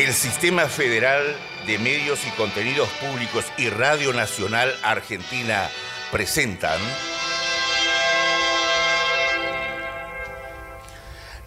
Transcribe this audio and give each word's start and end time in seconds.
El 0.00 0.14
Sistema 0.14 0.66
Federal 0.66 1.36
de 1.66 1.78
Medios 1.78 2.26
y 2.26 2.30
Contenidos 2.30 2.88
Públicos 2.88 3.44
y 3.58 3.68
Radio 3.68 4.14
Nacional 4.14 4.74
Argentina 4.82 5.68
presentan 6.10 6.78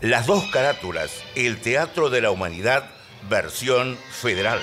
las 0.02 0.28
dos 0.28 0.44
carátulas, 0.52 1.24
el 1.34 1.62
Teatro 1.62 2.12
de 2.12 2.22
la 2.22 2.30
Humanidad, 2.30 2.92
versión 3.28 3.98
federal. 4.12 4.62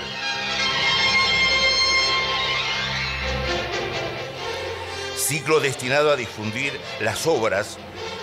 Ciclo 5.16 5.58
destinado 5.58 6.12
a 6.12 6.16
difundir 6.16 6.78
las 7.00 7.26
obras 7.26 7.76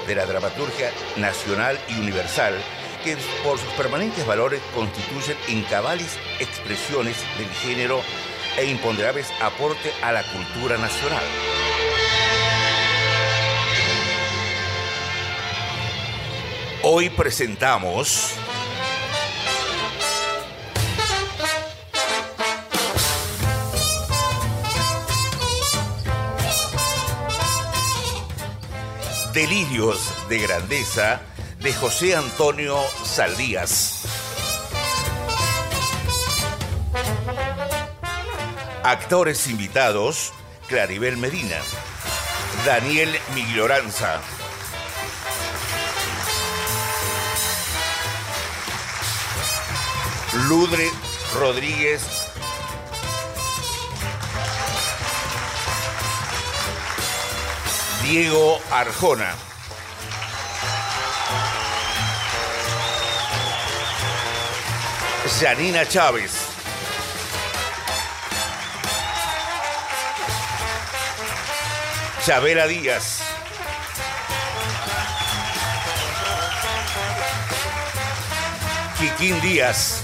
de 0.08 0.16
la 0.16 0.26
dramaturgia 0.26 0.92
nacional 1.18 1.78
y 1.90 2.00
universal 2.00 2.56
que 3.04 3.18
por 3.44 3.58
sus 3.58 3.70
permanentes 3.74 4.26
valores 4.26 4.62
constituyen 4.74 5.38
incabales 5.48 6.18
expresiones 6.40 7.18
del 7.38 7.50
género 7.50 8.02
e 8.58 8.66
imponderables 8.66 9.28
aporte 9.42 9.92
a 10.02 10.12
la 10.12 10.24
cultura 10.24 10.78
nacional. 10.78 11.24
Hoy 16.84 17.10
presentamos 17.10 18.34
Delirios 29.34 30.12
de 30.30 30.40
Grandeza 30.40 31.22
José 31.74 32.16
Antonio 32.16 32.78
Saldías. 33.04 34.04
Actores 38.84 39.48
invitados, 39.48 40.34
Claribel 40.68 41.18
Medina, 41.18 41.58
Daniel 42.66 43.20
Migloranza, 43.36 44.22
Ludre 50.48 50.90
Rodríguez, 51.34 52.04
Diego 58.04 58.60
Arjona. 58.72 59.36
Janina 65.28 65.86
Chávez. 65.86 66.32
Chabela 72.26 72.66
Díaz. 72.68 73.22
Quiquín 78.98 79.40
Díaz. 79.42 80.02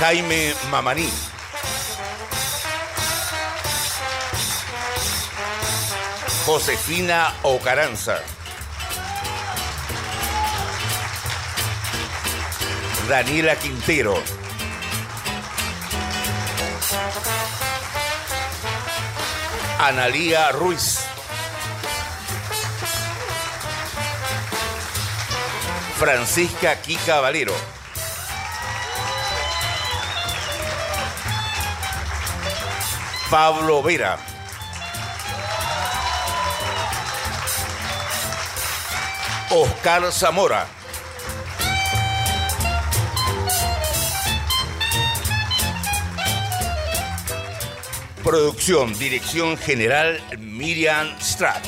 Jaime 0.00 0.54
Mamaní. 0.70 1.12
Josefina 6.46 7.34
Ocaranza. 7.42 8.43
Daniela 13.08 13.54
Quintero. 13.56 14.14
Analía 19.78 20.50
Ruiz. 20.52 21.00
Francisca 25.98 26.80
Kika 26.80 27.20
Valero. 27.20 27.54
Pablo 33.30 33.82
Vera. 33.82 34.18
Oscar 39.50 40.10
Zamora. 40.10 40.83
Producción, 48.24 48.98
dirección 48.98 49.58
general 49.58 50.18
Miriam 50.38 51.08
Stratt. 51.20 51.62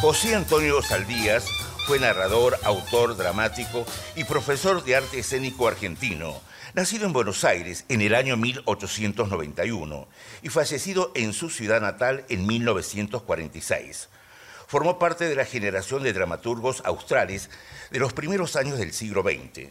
José 0.00 0.36
Antonio 0.36 0.80
Saldías 0.82 1.48
fue 1.88 1.98
narrador, 1.98 2.56
autor 2.62 3.16
dramático 3.16 3.84
y 4.14 4.22
profesor 4.22 4.84
de 4.84 4.94
arte 4.94 5.18
escénico 5.18 5.66
argentino, 5.66 6.40
nacido 6.74 7.06
en 7.06 7.12
Buenos 7.12 7.42
Aires 7.42 7.86
en 7.88 8.02
el 8.02 8.14
año 8.14 8.36
1891 8.36 10.06
y 10.42 10.48
fallecido 10.48 11.10
en 11.16 11.32
su 11.32 11.50
ciudad 11.50 11.80
natal 11.80 12.24
en 12.28 12.46
1946 12.46 14.10
formó 14.68 14.98
parte 14.98 15.26
de 15.26 15.34
la 15.34 15.46
generación 15.46 16.02
de 16.02 16.12
dramaturgos 16.12 16.82
australes 16.84 17.48
de 17.90 17.98
los 17.98 18.12
primeros 18.12 18.54
años 18.54 18.78
del 18.78 18.92
siglo 18.92 19.22
XX. 19.22 19.70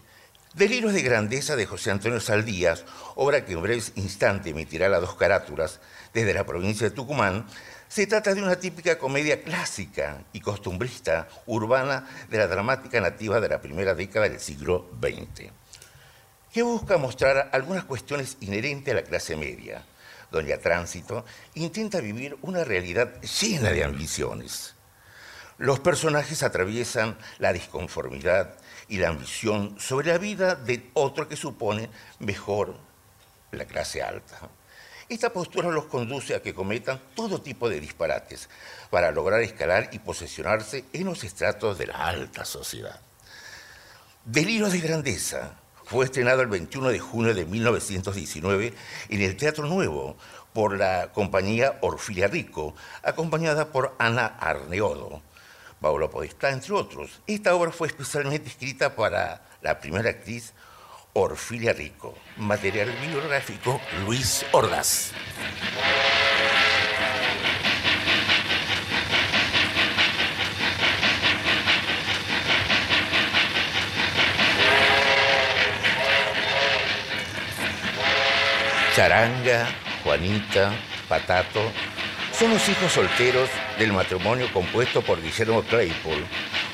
Delirios 0.56 0.94
de 0.94 1.04
grandeza 1.04 1.56
de 1.56 1.68
José 1.68 1.92
Antonio 1.92 2.20
Saldías, 2.20 2.84
obra 3.14 3.46
que 3.46 3.54
en 3.54 3.62
breve 3.62 3.84
instante 3.94 4.50
emitirá 4.50 4.90
las 4.90 5.02
dos 5.02 5.14
carátulas 5.14 5.80
desde 6.16 6.34
la 6.34 6.48
provincia 6.48 6.90
de 6.90 6.96
Tucumán, 6.96 7.46
se 7.88 8.08
trata 8.08 8.34
de 8.34 8.42
una 8.42 8.56
típica 8.56 8.98
comedia 8.98 9.44
clásica 9.44 10.24
y 10.34 10.42
costumbrista 10.42 11.28
urbana 11.46 12.08
de 12.28 12.40
la 12.40 12.48
dramática 12.48 13.00
nativa 13.00 13.40
de 13.40 13.50
la 13.50 13.62
primera 13.62 13.94
década 13.94 14.28
del 14.28 14.40
siglo 14.40 14.90
XX, 15.00 15.52
que 16.52 16.64
busca 16.64 16.98
mostrar 16.98 17.52
algunas 17.54 17.84
cuestiones 17.84 18.38
inherentes 18.42 18.92
a 18.94 18.98
la 18.98 19.04
clase 19.04 19.36
media. 19.36 19.86
Doña 20.32 20.58
Tránsito 20.58 21.24
intenta 21.54 22.02
vivir 22.02 22.36
una 22.42 22.64
realidad 22.64 23.22
llena 23.22 23.70
de 23.70 23.84
ambiciones. 23.84 24.74
Los 25.58 25.80
personajes 25.80 26.44
atraviesan 26.44 27.18
la 27.40 27.52
disconformidad 27.52 28.54
y 28.88 28.98
la 28.98 29.10
ambición 29.10 29.76
sobre 29.80 30.12
la 30.12 30.20
vida 30.20 30.56
de 30.56 30.90
otro 30.94 31.28
que 31.28 31.36
supone 31.36 31.90
mejor 32.20 32.76
la 33.52 33.66
clase 33.66 34.04
alta. 34.04 34.38
Esta 35.10 35.32
postura 35.32 35.70
los 35.70 35.86
conduce 35.86 36.36
a 36.36 36.42
que 36.42 36.54
cometan 36.54 37.02
todo 37.16 37.42
tipo 37.42 37.70
de 37.70 37.80
disparates 37.80 38.50
para 38.90 39.12
lograr 39.12 39.42
escalar 39.42 39.90
y 39.94 40.00
posesionarse 40.00 40.86
en 40.94 41.06
los 41.06 41.24
estratos 41.24 41.78
de 41.78 41.88
la 41.88 42.06
alta 42.06 42.46
sociedad. 42.46 43.00
Delirio 44.26 44.70
de 44.70 44.80
Grandeza 44.80 45.56
fue 45.86 46.06
estrenado 46.06 46.42
el 46.42 46.50
21 46.50 46.90
de 46.90 47.00
junio 47.00 47.34
de 47.34 47.46
1919 47.46 48.74
en 49.10 49.22
el 49.22 49.38
Teatro 49.38 49.66
Nuevo 49.66 50.18
por 50.52 50.78
la 50.78 51.14
compañía 51.14 51.78
Orfilia 51.82 52.28
Rico, 52.28 52.76
acompañada 53.02 53.72
por 53.72 53.96
Ana 53.98 54.26
Arneodo, 54.26 55.22
Paolo 55.82 56.10
Podestá, 56.10 56.52
entre 56.52 56.74
otros. 56.74 57.22
Esta 57.28 57.56
obra 57.56 57.72
fue 57.72 57.88
especialmente 57.88 58.50
escrita 58.50 58.96
para 58.96 59.42
la 59.62 59.80
primera 59.80 60.10
actriz 60.10 60.54
Orfilia 61.14 61.74
Rico. 61.74 62.16
Material 62.38 62.92
biográfico 63.02 63.80
Luis 64.06 64.46
Ordaz. 64.52 65.12
Charanga, 78.96 79.68
Juanita, 80.04 80.74
Patato, 81.08 81.72
son 82.38 82.52
los 82.52 82.70
hijos 82.70 82.92
solteros 82.92 83.50
del 83.80 83.94
matrimonio 83.94 84.48
compuesto 84.54 85.02
por 85.02 85.20
Guillermo 85.20 85.64
Claypool, 85.64 86.24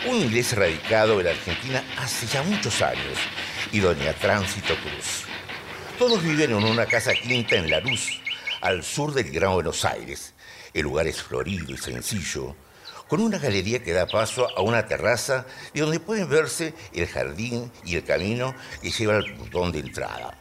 un 0.10 0.18
inglés 0.18 0.54
radicado 0.58 1.20
en 1.20 1.26
la 1.26 1.32
Argentina 1.32 1.82
hace 1.98 2.28
ya 2.28 2.44
muchos 2.44 2.82
años, 2.82 3.18
y 3.72 3.80
doña 3.80 4.12
Tránsito 4.12 4.76
Cruz. 4.76 5.24
Todos 5.98 6.22
viven 6.22 6.52
en 6.52 6.66
una 6.66 6.86
casa 6.86 7.14
quinta 7.14 7.56
en 7.56 7.70
La 7.70 7.80
Luz, 7.80 8.20
al 8.60 8.84
sur 8.84 9.14
del 9.14 9.32
Gran 9.32 9.54
Buenos 9.54 9.86
Aires. 9.86 10.34
El 10.74 10.84
lugar 10.84 11.08
es 11.08 11.24
florido 11.24 11.74
y 11.74 11.78
sencillo, 11.78 12.58
con 13.08 13.22
una 13.22 13.38
galería 13.38 13.82
que 13.82 13.94
da 13.94 14.06
paso 14.06 14.50
a 14.58 14.62
una 14.62 14.86
terraza 14.86 15.46
y 15.74 15.80
donde 15.80 16.02
pueden 16.02 16.28
verse 16.28 16.74
el 16.94 17.08
jardín 17.08 17.72
y 17.86 17.96
el 17.96 18.04
camino 18.04 18.54
que 18.82 18.92
lleva 18.92 19.16
al 19.16 19.34
portón 19.36 19.72
de 19.72 19.80
entrada. 19.80 20.38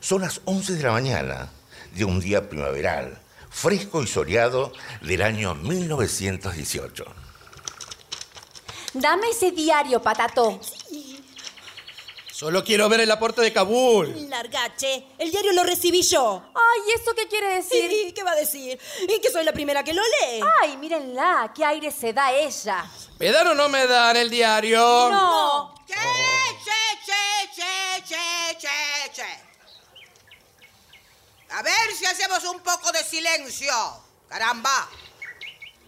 Son 0.00 0.22
las 0.22 0.40
11 0.46 0.72
de 0.72 0.82
la 0.84 0.92
mañana 0.92 1.50
de 1.94 2.06
un 2.06 2.18
día 2.18 2.48
primaveral, 2.48 3.20
fresco 3.54 4.02
y 4.02 4.06
soleado 4.06 4.72
del 5.00 5.22
año 5.22 5.54
1918. 5.54 7.04
Dame 8.94 9.30
ese 9.30 9.52
diario, 9.52 10.02
patato. 10.02 10.60
Solo 12.30 12.64
quiero 12.64 12.88
ver 12.88 13.00
el 13.00 13.10
aporte 13.10 13.42
de 13.42 13.52
Kabul. 13.52 14.28
Largache, 14.28 15.06
el 15.18 15.30
diario 15.30 15.52
lo 15.52 15.62
recibí 15.62 16.02
yo. 16.02 16.42
Ay, 16.52 16.80
¿eso 17.00 17.12
qué 17.14 17.28
quiere 17.28 17.54
decir? 17.54 17.90
¿Y 18.08 18.12
qué 18.12 18.24
va 18.24 18.32
a 18.32 18.36
decir? 18.36 18.78
¿Y 19.08 19.20
que 19.20 19.30
soy 19.30 19.44
la 19.44 19.52
primera 19.52 19.84
que 19.84 19.94
lo 19.94 20.02
lee? 20.02 20.40
Ay, 20.60 20.76
mírenla, 20.76 21.52
qué 21.54 21.64
aire 21.64 21.92
se 21.92 22.12
da 22.12 22.32
ella. 22.32 22.84
¿Me 23.20 23.30
dan 23.30 23.46
o 23.48 23.54
no 23.54 23.68
me 23.68 23.86
dan 23.86 24.16
el 24.16 24.28
diario? 24.30 24.78
No. 25.10 25.73
A 31.56 31.62
ver 31.62 31.94
si 31.96 32.04
hacemos 32.04 32.42
un 32.44 32.60
poco 32.60 32.90
de 32.90 33.04
silencio. 33.04 33.72
Caramba. 34.28 34.88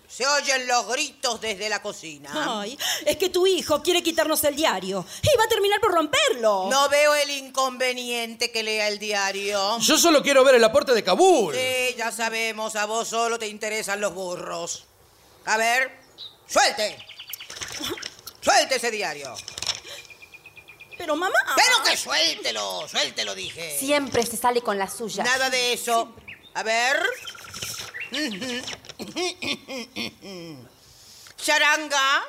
Se 0.09 0.25
oyen 0.25 0.67
los 0.69 0.87
gritos 0.87 1.41
desde 1.41 1.69
la 1.69 1.83
cocina. 1.83 2.61
Ay, 2.61 2.79
es 3.05 3.17
que 3.17 3.29
tu 3.31 3.47
hijo 3.47 3.83
quiere 3.83 4.01
quitarnos 4.01 4.45
el 4.45 4.55
diario 4.55 5.05
y 5.21 5.37
va 5.37 5.45
a 5.45 5.49
terminar 5.49 5.81
por 5.81 5.93
romperlo. 5.93 6.69
No 6.71 6.89
veo 6.89 7.17
el 7.17 7.31
inconveniente 7.31 8.53
que 8.53 8.63
lea 8.63 8.87
el 8.87 9.01
diario. 9.01 9.79
Yo 9.81 9.99
solo 9.99 10.23
quiero 10.23 10.45
ver 10.45 10.55
el 10.55 10.65
aporte 10.65 10.93
de 10.93 11.03
Kabul. 11.03 11.55
Sí, 11.55 11.97
ya 11.99 12.13
sabemos, 12.13 12.77
a 12.77 12.87
vos 12.87 13.09
solo 13.09 13.37
te 13.37 13.49
interesan 13.49 14.01
los 14.01 14.15
burros. 14.15 14.85
A 15.47 15.57
ver, 15.57 15.99
suelte. 16.47 16.97
Suelte 18.41 18.77
ese 18.77 18.93
diario. 18.93 19.35
Pero 20.99 21.17
mamá. 21.17 21.39
Pero 21.57 21.83
que 21.85 21.97
suéltelo, 21.97 22.89
suéltelo, 22.89 23.35
dije. 23.35 23.79
Siempre 23.79 24.25
se 24.25 24.37
sale 24.37 24.63
con 24.63 24.79
la 24.79 24.89
suya. 24.89 25.25
Nada 25.25 25.51
de 25.51 25.73
eso. 25.73 26.15
A 26.55 26.63
ver. 26.63 26.97
Charanga, 31.37 32.25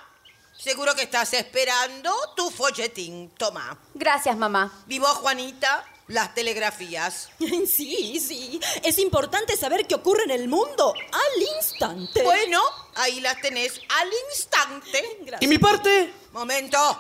seguro 0.58 0.96
que 0.96 1.04
estás 1.04 1.34
esperando 1.34 2.14
tu 2.36 2.50
folletín. 2.52 3.30
Toma. 3.38 3.80
Gracias, 3.94 4.36
mamá. 4.36 4.84
¿Y 4.88 5.00
vos, 5.00 5.14
Juanita? 5.18 5.86
Las 6.08 6.34
telegrafías. 6.34 7.30
Sí, 7.68 8.20
sí. 8.20 8.60
Es 8.84 8.98
importante 8.98 9.56
saber 9.58 9.86
qué 9.88 9.96
ocurre 9.96 10.24
en 10.24 10.32
el 10.32 10.48
mundo 10.48 10.94
al 10.94 11.42
instante. 11.58 12.24
Bueno, 12.24 12.62
ahí 12.96 13.20
las 13.20 13.40
tenés 13.42 13.80
al 14.00 14.10
instante. 14.30 15.18
Gracias. 15.22 15.42
¿Y 15.42 15.48
mi 15.48 15.58
parte? 15.58 16.14
Momento. 16.32 17.00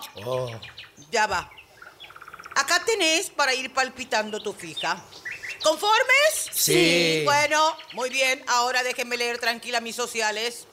Ya 1.12 1.25
va. 1.28 1.50
Acá 2.57 2.83
tenés 2.83 3.30
para 3.30 3.54
ir 3.54 3.71
palpitando 3.71 4.42
tu 4.42 4.51
fija. 4.51 5.00
¿Conformes? 5.63 6.50
Sí. 6.51 7.21
Bueno, 7.24 7.77
muy 7.94 8.09
bien. 8.09 8.44
Ahora 8.48 8.81
déjenme 8.81 9.15
leer 9.15 9.38
tranquila 9.38 9.80
mis 9.80 9.95
sociales. 9.95 10.65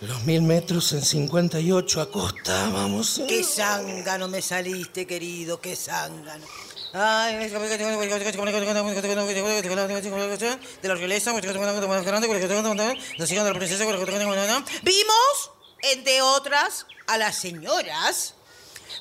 Los 0.00 0.24
mil 0.24 0.42
metros 0.42 0.92
en 0.92 1.04
58 1.04 2.00
a 2.00 2.10
costa, 2.10 2.70
vamos. 2.72 3.22
Qué 3.28 3.44
zángano 3.44 4.26
me 4.26 4.42
saliste, 4.42 5.06
querido, 5.06 5.60
qué 5.60 5.76
zángano. 5.76 6.44
Ay, 6.92 7.36
de 7.36 7.48
la 7.48 7.58
realeza, 10.94 11.32
de 11.32 11.38
la 11.42 13.52
princesa. 13.52 13.84
Vimos, 14.82 15.50
entre 15.92 16.22
otras, 16.22 16.86
a 17.06 17.18
las 17.18 17.36
señoras 17.36 18.34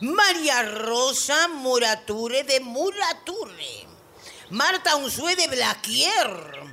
María 0.02 0.64
Rosa 0.64 1.50
Murature 1.50 2.44
de 2.44 2.62
Murature, 2.62 3.88
Marta 4.50 4.96
Unzué 4.96 5.36
de 5.36 5.48
Blaquier, 5.48 6.70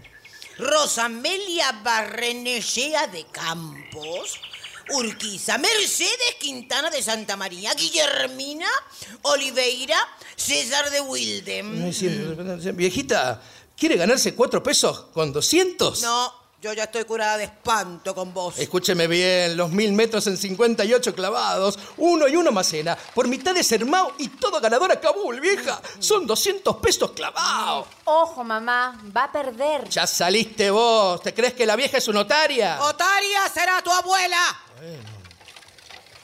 Rosamelia 0.58 1.72
Barrenechea 1.82 3.08
de 3.08 3.26
Campos, 3.26 4.40
Urquiza, 4.94 5.58
Mercedes 5.58 6.36
Quintana 6.38 6.88
de 6.88 7.02
Santa 7.02 7.36
María, 7.36 7.74
Guillermina 7.74 8.68
Oliveira, 9.22 9.98
César 10.36 10.90
de 10.90 11.00
Wilden. 11.00 11.92
Viejita, 12.76 13.42
¿quiere 13.76 13.96
ganarse 13.96 14.34
cuatro 14.36 14.62
pesos 14.62 15.06
con 15.12 15.32
200? 15.32 16.02
No, 16.02 16.45
yo 16.60 16.72
ya 16.72 16.84
estoy 16.84 17.04
curada 17.04 17.36
de 17.36 17.44
espanto 17.44 18.14
con 18.14 18.32
vos. 18.32 18.58
Escúcheme 18.58 19.06
bien, 19.06 19.56
los 19.56 19.70
mil 19.70 19.92
metros 19.92 20.26
en 20.26 20.36
58 20.36 21.14
clavados, 21.14 21.78
uno 21.98 22.26
y 22.26 22.36
uno 22.36 22.50
macena, 22.50 22.96
por 23.14 23.28
mitad 23.28 23.54
de 23.54 23.62
Sermao 23.62 24.14
y 24.18 24.28
todo 24.28 24.60
ganador 24.60 24.90
a 24.90 25.00
Kabul, 25.00 25.40
vieja. 25.40 25.80
Son 25.98 26.26
200 26.26 26.76
pesos 26.76 27.10
clavados. 27.12 27.86
Ojo, 28.04 28.42
mamá, 28.42 29.00
va 29.14 29.24
a 29.24 29.32
perder. 29.32 29.88
Ya 29.88 30.06
saliste 30.06 30.70
vos, 30.70 31.20
¿te 31.22 31.34
crees 31.34 31.54
que 31.54 31.66
la 31.66 31.76
vieja 31.76 31.98
es 31.98 32.04
su 32.04 32.12
notaria? 32.12 32.80
Otaria 32.82 33.48
será 33.52 33.82
tu 33.82 33.90
abuela. 33.90 34.38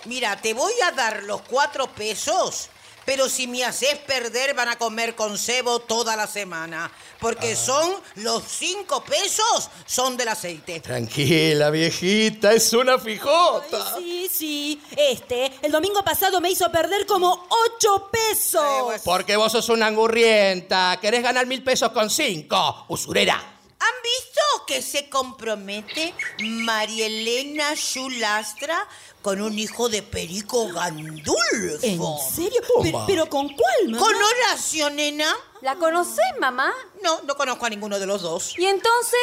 Mira, 0.06 0.36
te 0.40 0.54
voy 0.54 0.72
a 0.84 0.90
dar 0.92 1.22
los 1.22 1.42
cuatro 1.42 1.86
pesos, 1.86 2.68
pero 3.04 3.28
si 3.28 3.46
me 3.46 3.64
haces 3.64 3.98
perder 3.98 4.54
van 4.54 4.68
a 4.68 4.76
comer 4.76 5.14
con 5.14 5.36
cebo 5.38 5.80
toda 5.80 6.16
la 6.16 6.26
semana, 6.26 6.90
porque 7.20 7.54
son 7.56 7.92
los 8.16 8.42
cinco 8.46 9.02
pesos, 9.04 9.70
son 9.86 10.16
del 10.16 10.28
aceite. 10.28 10.80
Tranquila, 10.80 11.70
viejita, 11.70 12.52
es 12.52 12.72
una 12.72 12.98
fijota. 12.98 13.94
Ay, 13.96 14.28
sí, 14.28 14.30
sí. 14.32 14.82
Este, 14.96 15.52
el 15.62 15.72
domingo 15.72 16.02
pasado 16.04 16.40
me 16.40 16.50
hizo 16.50 16.70
perder 16.70 17.06
como 17.06 17.46
ocho 17.66 18.08
pesos. 18.10 18.62
Eh, 18.64 18.80
pues- 18.84 19.02
Porque 19.02 19.36
vos 19.36 19.52
sos 19.52 19.68
una 19.68 19.86
angurrienta, 19.86 20.98
querés 21.00 21.22
ganar 21.22 21.46
mil 21.46 21.62
pesos 21.62 21.90
con 21.92 22.10
cinco, 22.10 22.86
usurera. 22.88 23.51
¿Han 23.82 24.02
visto 24.02 24.40
que 24.68 24.80
se 24.80 25.08
compromete 25.08 26.14
María 26.38 27.06
Elena 27.06 27.74
Chulastra 27.74 28.86
con 29.22 29.40
un 29.40 29.58
hijo 29.58 29.88
de 29.88 30.02
Perico 30.02 30.68
Gandulfo? 30.68 31.34
¿En 31.82 32.00
serio? 32.32 32.62
Pero 33.08 33.28
¿con 33.28 33.48
cuál, 33.48 33.88
mamá? 33.88 33.98
¿Con 33.98 34.14
Horacio, 34.14 34.88
nena? 34.90 35.34
¿La 35.62 35.74
conocés, 35.76 36.24
mamá? 36.38 36.72
No, 37.02 37.22
no 37.22 37.34
conozco 37.34 37.66
a 37.66 37.70
ninguno 37.70 37.98
de 37.98 38.06
los 38.06 38.22
dos. 38.22 38.56
¿Y 38.56 38.66
entonces? 38.66 39.18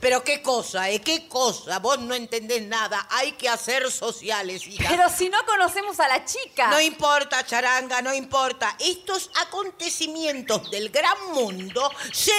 Pero 0.00 0.22
qué 0.22 0.42
cosa, 0.42 0.90
¿eh? 0.90 1.00
¿Qué 1.00 1.26
cosa? 1.26 1.78
Vos 1.78 1.98
no 1.98 2.14
entendés 2.14 2.62
nada. 2.62 3.06
Hay 3.10 3.32
que 3.32 3.48
hacer 3.48 3.90
sociales, 3.90 4.66
hija. 4.66 4.88
Pero 4.88 5.08
si 5.08 5.28
no 5.28 5.38
conocemos 5.46 5.98
a 6.00 6.08
la 6.08 6.24
chica. 6.24 6.68
No 6.68 6.80
importa, 6.80 7.44
charanga, 7.46 8.02
no 8.02 8.12
importa. 8.12 8.76
Estos 8.78 9.30
acontecimientos 9.46 10.70
del 10.70 10.90
gran 10.90 11.32
mundo 11.32 11.90
se 12.12 12.32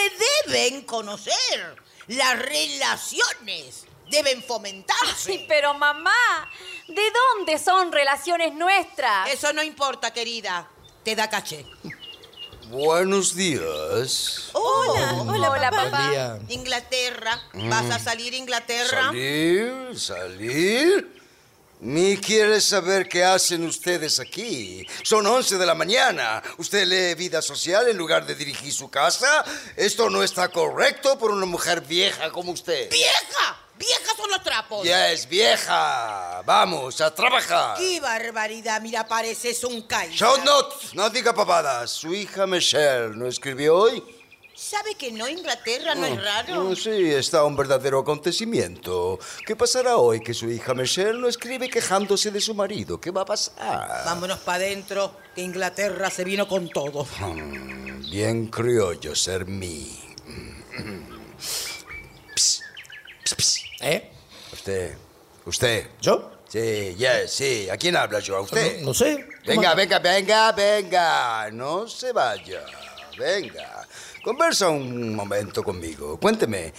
deben 0.46 0.84
conocer. 0.84 1.76
Las 2.08 2.40
relaciones 2.40 3.86
deben 4.10 4.44
fomentarse. 4.44 5.32
Ay, 5.32 5.46
pero 5.48 5.74
mamá, 5.74 6.50
¿de 6.88 7.12
dónde 7.12 7.58
son 7.58 7.92
relaciones 7.92 8.54
nuestras? 8.54 9.30
Eso 9.30 9.52
no 9.52 9.64
importa, 9.64 10.14
querida. 10.14 10.70
Te 11.04 11.16
da 11.16 11.30
caché. 11.30 11.66
Buenos 12.70 13.34
días. 13.34 14.50
Hola, 14.52 15.24
hola, 15.26 15.52
Hola, 15.52 15.72
papá. 15.72 15.90
papá. 15.90 16.40
Inglaterra. 16.50 17.42
¿Vas 17.54 17.92
a 17.92 18.00
salir 18.00 18.34
a 18.34 18.38
Inglaterra? 18.38 19.04
Salir, 19.06 19.98
salir. 19.98 21.17
Ni 21.80 22.18
quiere 22.18 22.60
saber 22.60 23.08
qué 23.08 23.24
hacen 23.24 23.64
ustedes 23.64 24.20
aquí. 24.20 24.84
Son 25.04 25.26
11 25.26 25.58
de 25.60 25.66
la 25.66 25.76
mañana. 25.76 26.42
¿Usted 26.58 26.88
lee 26.88 27.14
vida 27.14 27.40
social 27.40 27.88
en 27.88 27.96
lugar 27.98 28.26
de 28.26 28.34
dirigir 28.34 28.74
su 28.74 28.90
casa? 28.90 29.46
Esto 29.76 30.10
no 30.10 30.24
está 30.24 30.50
correcto 30.50 31.20
por 31.20 31.30
una 31.30 31.46
mujer 31.46 31.82
vieja 31.82 32.32
como 32.32 32.52
usted. 32.52 32.90
¡Vieja! 32.90 33.62
¡Viejas 33.78 34.18
son 34.18 34.32
los 34.32 34.42
trapos! 34.42 34.84
Ya 34.88 35.12
es 35.12 35.30
vieja. 35.30 36.42
Vamos 36.46 37.00
a 37.00 37.14
trabajar. 37.14 37.78
¡Qué 37.78 38.00
barbaridad! 38.00 38.82
Mira, 38.82 39.08
pareces 39.08 39.64
un 39.64 39.84
Kaiser. 39.84 40.16
Shout 40.16 40.44
not, 40.44 40.94
no 40.94 41.08
diga 41.12 41.32
pavadas. 41.32 41.92
Su 41.92 42.12
hija 42.12 42.48
Michelle 42.48 43.16
no 43.16 43.28
escribió 43.28 43.76
hoy. 43.78 44.04
¿Sabe 44.58 44.96
que 44.96 45.12
no 45.12 45.30
Inglaterra 45.30 45.94
no 45.94 46.08
es 46.08 46.20
raro? 46.24 46.64
Mm, 46.64 46.76
Sí, 46.76 47.12
está 47.14 47.44
un 47.44 47.56
verdadero 47.56 48.00
acontecimiento. 48.00 49.20
¿Qué 49.46 49.56
pasará 49.56 49.98
hoy 49.98 50.20
que 50.20 50.34
su 50.34 50.50
hija 50.50 50.74
Michelle 50.74 51.14
no 51.20 51.28
escribe 51.28 51.70
quejándose 51.70 52.32
de 52.32 52.42
su 52.42 52.56
marido? 52.56 53.00
¿Qué 53.00 53.12
va 53.12 53.22
a 53.22 53.26
pasar? 53.26 54.04
Vámonos 54.06 54.40
para 54.40 54.58
adentro, 54.64 55.16
que 55.36 55.42
Inglaterra 55.44 56.10
se 56.10 56.24
vino 56.24 56.48
con 56.48 56.70
todo. 56.70 57.06
Mm, 57.20 58.10
Bien 58.10 58.48
criollo 58.48 59.16
ser 59.16 59.46
mí. 59.46 60.00
Psst, 61.38 61.84
psst, 62.36 62.64
psst. 63.40 63.58
¿Eh? 63.82 64.12
Usted, 64.54 64.98
usted. 65.46 65.88
¿Yo? 66.02 66.32
Sí, 66.50 66.96
yes, 66.98 67.32
sí. 67.32 67.70
¿A 67.70 67.78
quién 67.78 67.96
habla 67.96 68.20
yo? 68.22 68.38
¿A 68.38 68.42
usted? 68.42 68.80
No, 68.80 68.88
no 68.88 68.94
sé. 68.96 69.28
Venga, 69.46 69.76
venga, 69.76 70.00
venga, 70.00 70.52
venga. 70.52 71.52
No 71.52 71.88
se 71.88 72.12
vaya. 72.12 72.64
Venga. 73.18 73.87
Conversa 74.32 74.68
un 74.68 75.16
momento 75.16 75.64
conmigo. 75.64 76.20
Cuénteme, 76.20 76.74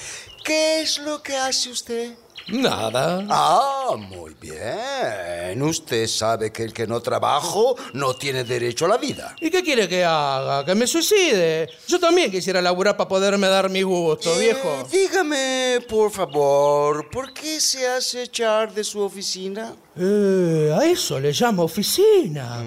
¿qué 0.45 0.83
es 0.83 0.99
lo 0.99 1.23
que 1.23 1.35
hace 1.35 1.71
usted? 1.71 2.13
Nada. 2.49 3.25
Ah, 3.31 3.97
muy 3.97 4.35
bien. 4.39 5.63
Usted 5.63 6.07
sabe 6.09 6.53
que 6.53 6.65
el 6.65 6.75
que 6.75 6.87
no 6.87 7.01
trabajo 7.01 7.75
no 7.95 8.15
tiene 8.15 8.45
derecho 8.45 8.85
a 8.85 8.89
la 8.89 8.99
vida. 8.99 9.35
¿Y 9.41 9.49
qué 9.51 9.63
quiere 9.63 9.89
que 9.89 10.05
haga? 10.05 10.63
¿Que 10.63 10.75
me 10.75 10.87
suicide? 10.87 11.71
Yo 11.87 11.99
también 11.99 12.31
quisiera 12.31 12.61
laburar 12.61 12.99
para 12.99 13.09
poderme 13.09 13.47
dar 13.49 13.71
mi 13.71 13.81
gusto, 13.81 14.35
Eh, 14.35 14.41
viejo. 14.41 14.87
dígame, 14.93 15.79
por 15.89 16.11
favor, 16.11 17.09
¿por 17.11 17.33
qué 17.33 17.63
se 17.63 17.89
hace 17.89 18.25
echar 18.25 18.75
de 18.75 18.85
su 18.85 19.01
oficina? 19.01 19.75
Eh, 20.01 20.77
a 20.79 20.85
eso 20.85 21.19
le 21.19 21.33
llamo 21.33 21.65
oficina. 21.65 22.63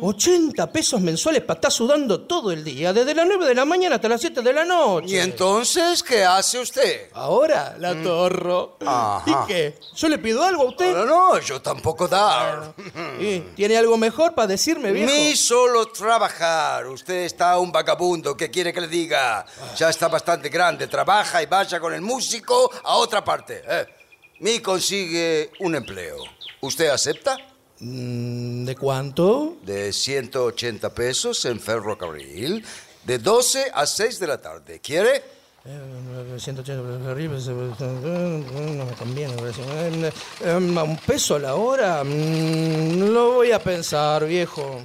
80 0.00 0.70
pesos 0.70 1.00
mensuales 1.00 1.42
para 1.42 1.58
estar 1.58 1.72
sudando 1.72 2.20
todo 2.20 2.52
el 2.52 2.62
día, 2.62 2.92
desde 2.92 3.14
las 3.14 3.26
9 3.26 3.46
de 3.46 3.54
la 3.54 3.64
mañana 3.64 3.96
hasta 3.96 4.08
las 4.08 4.20
7 4.20 4.42
de 4.42 4.52
la 4.52 4.64
noche. 4.64 5.14
¿Y 5.14 5.18
entonces 5.18 6.02
qué 6.02 6.24
hace 6.24 6.58
usted? 6.60 7.08
Ahora 7.14 7.76
la 7.78 8.00
torro. 8.02 8.76
Ajá. 8.84 9.22
¿Y 9.26 9.46
qué? 9.46 9.78
¿Yo 9.94 10.08
le 10.08 10.18
pido 10.18 10.44
algo 10.44 10.62
a 10.62 10.66
usted? 10.66 10.94
No, 10.94 11.06
no, 11.06 11.40
yo 11.40 11.60
tampoco 11.60 12.06
dar. 12.06 12.74
¿Y 13.18 13.40
¿Tiene 13.56 13.76
algo 13.76 13.96
mejor 13.96 14.34
para 14.34 14.48
decirme, 14.48 14.92
viejo? 14.92 15.10
Ni 15.10 15.34
solo 15.34 15.86
trabajar. 15.86 16.86
Usted 16.86 17.24
está 17.24 17.58
un 17.58 17.72
vagabundo. 17.72 18.36
¿Qué 18.36 18.50
quiere 18.50 18.72
que 18.72 18.80
le 18.80 18.88
diga? 18.88 19.44
Ya 19.76 19.88
está 19.88 20.08
bastante 20.08 20.48
grande. 20.48 20.86
Trabaja 20.86 21.42
y 21.42 21.46
vaya 21.46 21.80
con 21.80 21.94
el 21.94 22.02
músico 22.02 22.70
a 22.84 22.96
otra 22.96 23.24
parte. 23.24 23.62
¿eh? 23.66 23.86
Mi 24.40 24.60
consigue 24.60 25.50
un 25.60 25.74
empleo. 25.74 26.35
¿Usted 26.66 26.88
acepta? 26.88 27.36
Mm, 27.78 28.64
¿De 28.64 28.74
cuánto? 28.74 29.56
De 29.62 29.92
180 29.92 30.92
pesos 30.92 31.44
en 31.44 31.60
ferrocarril. 31.60 32.64
De 33.04 33.18
12 33.18 33.70
a 33.72 33.86
6 33.86 34.18
de 34.18 34.26
la 34.26 34.40
tarde. 34.40 34.80
¿Quiere? 34.80 35.22
Eh, 35.64 36.36
180 36.38 36.82
pesos 36.82 37.06
arriba, 37.06 37.34
no 37.46 38.84
me 38.84 38.92
conviene. 38.94 39.34
Eh, 39.34 40.12
eh, 40.44 40.54
¿Un 40.56 40.96
peso 41.06 41.36
a 41.36 41.38
la 41.38 41.54
hora? 41.54 42.02
Mm, 42.02 43.12
Lo 43.12 43.34
voy 43.34 43.52
a 43.52 43.60
pensar, 43.60 44.26
viejo. 44.26 44.80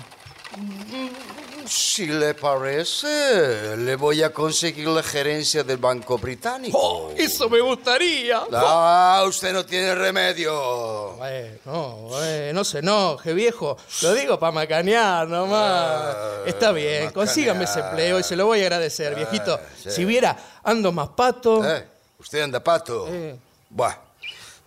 Si 1.72 2.06
le 2.06 2.34
parece, 2.34 3.78
le 3.78 3.96
voy 3.96 4.22
a 4.24 4.34
conseguir 4.34 4.90
la 4.90 5.02
gerencia 5.02 5.64
del 5.64 5.78
Banco 5.78 6.18
Británico. 6.18 6.78
¡Oh, 6.78 7.12
eso 7.16 7.50
me 7.50 7.62
gustaría! 7.62 8.42
Ah, 8.52 9.24
usted 9.26 9.54
no 9.54 9.66
tiene 9.66 9.96
remedio. 9.96 11.14
Bueno, 11.14 11.96
bueno, 12.10 12.54
no 12.54 12.64
se 12.66 12.80
enoje, 12.80 13.34
viejo. 13.34 13.78
Lo 14.02 14.14
digo 14.14 14.38
para 14.38 14.52
macanear 14.52 15.30
nomás. 15.30 16.14
Está 16.46 16.74
bien, 16.74 17.06
macanear. 17.06 17.14
consígame 17.14 17.64
ese 17.64 17.80
empleo 17.80 18.20
y 18.20 18.24
se 18.24 18.36
lo 18.36 18.48
voy 18.48 18.60
a 18.60 18.64
agradecer, 18.64 19.16
viejito. 19.16 19.58
sí. 19.82 19.92
Si 19.92 20.04
viera, 20.04 20.38
ando 20.64 20.92
más 20.92 21.08
pato. 21.16 21.64
¿Eh? 21.66 21.88
¿Usted 22.20 22.42
anda 22.42 22.62
pato? 22.62 23.08
Eh. 23.10 23.38
Buah, 23.70 23.96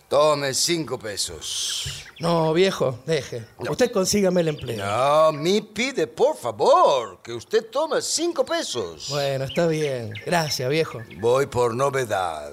tome 0.07 0.53
cinco 0.53 0.97
pesos. 0.97 2.05
No, 2.19 2.53
viejo, 2.53 2.99
deje. 3.05 3.45
Usted 3.57 3.91
consígame 3.91 4.41
el 4.41 4.49
empleo. 4.49 4.85
No, 4.85 5.31
me 5.33 5.61
pide, 5.61 6.07
por 6.07 6.37
favor, 6.37 7.19
que 7.21 7.33
usted 7.33 7.65
tome 7.69 8.01
cinco 8.01 8.45
pesos. 8.45 9.07
Bueno, 9.09 9.45
está 9.45 9.67
bien. 9.67 10.13
Gracias, 10.25 10.69
viejo. 10.69 11.01
Voy 11.17 11.47
por 11.47 11.75
novedad 11.75 12.51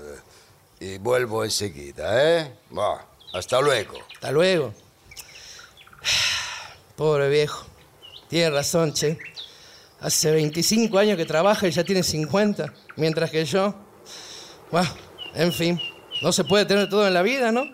y 0.81 0.99
vuelvo 0.99 1.45
enseguida, 1.45 2.41
¿eh? 2.41 2.53
Buah, 2.71 3.01
hasta 3.35 3.61
luego. 3.61 3.95
Hasta 4.15 4.33
luego. 4.33 4.75
Pobre 6.97 7.29
viejo. 7.29 7.67
Tiene 8.29 8.51
razón, 8.51 8.93
che. 8.93 9.19
Hace 10.01 10.33
25 10.33 10.99
años 10.99 11.17
que 11.17 11.25
trabaja 11.27 11.69
y 11.69 11.71
ya 11.71 11.85
tiene 11.85 12.03
50. 12.03 12.73
Mientras 12.97 13.31
que 13.31 13.45
yo. 13.45 13.75
Bueno, 14.73 14.89
en 15.35 15.53
fin. 15.53 15.92
No 16.23 16.33
se 16.33 16.45
puede 16.45 16.65
tener 16.65 16.89
todo 16.89 17.07
en 17.07 17.15
la 17.15 17.23
vida, 17.23 17.51
¿no? 17.51 17.65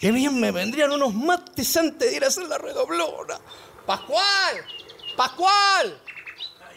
Qué 0.00 0.10
bien 0.10 0.40
me 0.40 0.50
vendrían 0.50 0.92
unos 0.92 1.12
mates 1.12 1.76
antes 1.76 2.10
de 2.10 2.16
ir 2.16 2.24
a 2.24 2.28
hacer 2.28 2.44
la 2.44 2.56
redoblona. 2.56 3.38
¡Pascual! 3.84 4.64
¡Pascual! 5.14 6.00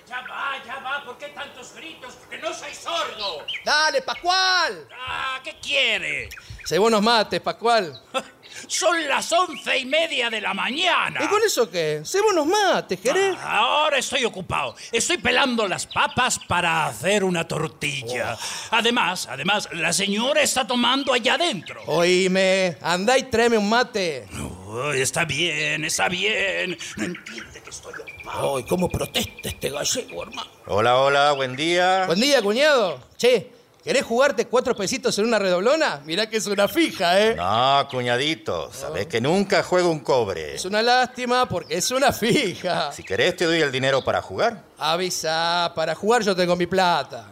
Ya 0.06 0.22
va, 0.22 0.64
ya 0.66 0.80
va, 0.80 1.06
¿por 1.06 1.18
qué 1.18 1.28
tantos 1.30 1.74
gritos? 1.76 2.16
¡Que 2.30 2.38
no 2.40 2.54
soy 2.54 2.74
sordo! 2.74 3.46
¡Dale, 3.64 4.02
Pascual! 4.02 4.88
Ah, 4.92 5.40
¿qué 5.44 5.58
quiere? 5.62 6.30
Sé 6.66 6.78
buenos 6.78 7.02
mates, 7.02 7.40
Pascual. 7.40 8.02
Son 8.68 9.08
las 9.08 9.32
once 9.32 9.78
y 9.78 9.86
media 9.86 10.30
de 10.30 10.42
la 10.42 10.54
mañana. 10.54 11.24
¿Y 11.24 11.28
con 11.28 11.42
eso 11.44 11.70
qué? 11.70 12.02
Sé 12.04 12.22
buenos 12.22 12.46
mates, 12.46 13.00
¿querés? 13.00 13.36
Ah, 13.40 13.58
Ahora 13.60 13.98
estoy 13.98 14.26
ocupado. 14.26 14.76
Estoy 14.92 15.18
pelando 15.18 15.68
las 15.68 15.86
papas 15.86 16.40
para 16.48 16.88
hacer 16.88 17.24
una 17.24 17.48
tortilla. 17.48 18.38
Además, 18.72 19.28
además, 19.30 19.70
la 19.74 19.94
señora 19.94 20.42
está 20.42 20.66
tomando 20.66 21.14
allá 21.14 21.36
adentro. 21.36 21.82
Oíme, 21.86 22.78
andá 22.82 23.18
y 23.18 23.24
tráeme 23.24 23.58
un 23.58 23.70
mate. 23.70 24.28
Oh, 24.68 24.92
está 24.92 25.26
bien, 25.26 25.84
está 25.86 26.08
bien. 26.10 26.78
No 26.98 27.06
entiende 27.06 27.62
que 27.64 27.70
estoy 27.70 27.94
ocupado. 27.94 28.58
Ay, 28.58 28.64
cómo 28.64 28.90
protesta 28.90 29.50
este 29.50 29.70
gallego, 29.70 30.24
hermano. 30.24 30.50
Hola, 30.68 30.98
hola, 30.98 31.32
buen 31.32 31.56
día. 31.56 32.06
Buen 32.06 32.20
día, 32.20 32.42
cuñado. 32.42 33.00
Che, 33.18 33.52
¿querés 33.90 34.06
jugarte 34.06 34.46
cuatro 34.46 34.76
pesitos 34.76 35.18
en 35.18 35.26
una 35.26 35.40
redoblona? 35.40 36.04
Mirá 36.06 36.30
que 36.30 36.38
es 36.38 36.46
una 36.46 36.68
fija, 36.68 37.20
¿eh? 37.20 37.34
No, 37.34 37.88
cuñadito, 37.90 38.72
sabés 38.72 39.08
que 39.08 39.20
nunca 39.20 39.64
juego 39.64 39.90
un 39.90 40.02
cobre. 40.02 40.54
Es 40.54 40.66
una 40.66 40.84
lástima 40.84 41.50
porque 41.50 41.74
es 41.74 41.90
una 41.90 42.14
fija. 42.14 42.92
Si 42.92 43.02
querés 43.02 43.36
te 43.36 43.46
doy 43.46 43.62
el 43.62 43.72
dinero 43.72 44.04
para 44.04 44.22
jugar. 44.22 44.64
Avisa, 44.78 45.72
para 45.74 45.96
jugar 45.96 46.22
yo 46.22 46.36
tengo 46.36 46.56
mi 46.56 46.68
plata. 46.68 47.32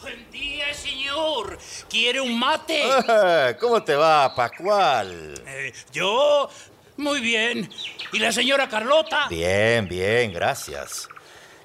Buen 0.00 0.30
día, 0.30 0.72
señor. 0.72 1.58
¿Quiere 1.90 2.20
un 2.20 2.38
mate? 2.38 2.80
Ah, 3.08 3.54
¿Cómo 3.60 3.82
te 3.82 3.96
va, 3.96 4.32
Pascual? 4.36 5.34
Eh, 5.48 5.72
yo, 5.90 6.48
muy 6.96 7.20
bien. 7.20 7.68
¿Y 8.12 8.20
la 8.20 8.30
señora 8.30 8.68
Carlota? 8.68 9.26
Bien, 9.28 9.88
bien, 9.88 10.32
gracias. 10.32 11.08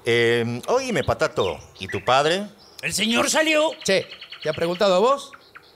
Eh, 0.04 0.60
oíme, 0.70 1.04
Patato, 1.04 1.60
¿y 1.78 1.86
tu 1.88 2.04
padre? 2.04 2.48
El 2.84 2.94
señor 2.94 3.30
salió. 3.30 3.72
Che, 3.84 4.06
¿te 4.42 4.50
ha 4.50 4.54
preguntado 4.54 4.94
a 4.96 5.00
vos? 5.00 5.32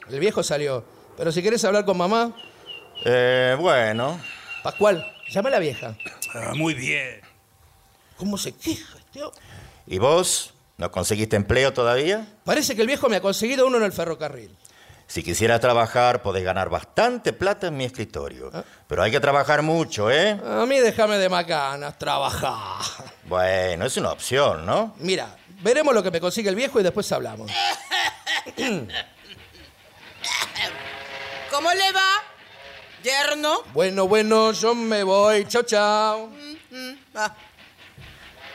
El 0.09 0.19
viejo 0.19 0.43
salió. 0.43 0.83
Pero 1.15 1.31
si 1.31 1.41
querés 1.41 1.63
hablar 1.65 1.85
con 1.85 1.97
mamá, 1.97 2.35
Eh, 3.05 3.55
bueno, 3.59 4.19
Pascual, 4.63 5.05
llama 5.29 5.49
a 5.49 5.51
la 5.53 5.59
vieja. 5.59 5.95
Ah, 6.33 6.53
muy 6.55 6.73
bien. 6.73 7.21
¿Cómo 8.17 8.37
se 8.37 8.51
queja 8.53 8.97
este 8.97 9.23
hombre? 9.23 9.39
¿y 9.85 9.99
vos? 9.99 10.53
¿No 10.77 10.91
conseguiste 10.91 11.35
empleo 11.35 11.71
todavía? 11.73 12.27
Parece 12.43 12.75
que 12.75 12.81
el 12.81 12.87
viejo 12.87 13.07
me 13.07 13.15
ha 13.17 13.21
conseguido 13.21 13.65
uno 13.67 13.77
en 13.77 13.83
el 13.83 13.93
ferrocarril. 13.93 14.55
Si 15.07 15.23
quisieras 15.23 15.61
trabajar, 15.61 16.21
podés 16.21 16.43
ganar 16.43 16.69
bastante 16.69 17.31
plata 17.31 17.67
en 17.67 17.77
mi 17.77 17.85
escritorio. 17.85 18.51
Pero 18.87 19.01
hay 19.03 19.11
que 19.11 19.21
trabajar 19.21 19.61
mucho, 19.61 20.11
¿eh? 20.11 20.31
A 20.45 20.65
mí 20.65 20.79
déjame 20.79 21.17
de 21.17 21.29
macanas, 21.29 21.97
trabajar. 21.97 22.83
Bueno, 23.23 23.85
es 23.85 23.95
una 23.95 24.11
opción, 24.11 24.65
¿no? 24.65 24.93
Mira, 24.99 25.37
veremos 25.61 25.93
lo 25.93 26.03
que 26.03 26.11
me 26.11 26.19
consigue 26.19 26.49
el 26.49 26.55
viejo 26.55 26.79
y 26.79 26.83
después 26.83 27.11
hablamos. 27.11 27.51
¿Cómo 31.51 31.73
le 31.73 31.91
va? 31.91 32.23
Yerno. 33.03 33.63
Bueno, 33.73 34.07
bueno, 34.07 34.51
yo 34.51 34.75
me 34.75 35.03
voy. 35.03 35.45
Chao, 35.45 35.63
chao. 35.63 36.29
Ah. 37.15 37.35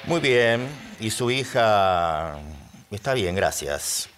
Muy 0.05 0.21
bien. 0.21 0.69
¿Y 1.01 1.11
su 1.11 1.31
hija? 1.31 2.39
Está 2.91 3.15
bien, 3.15 3.35
gracias. 3.35 4.09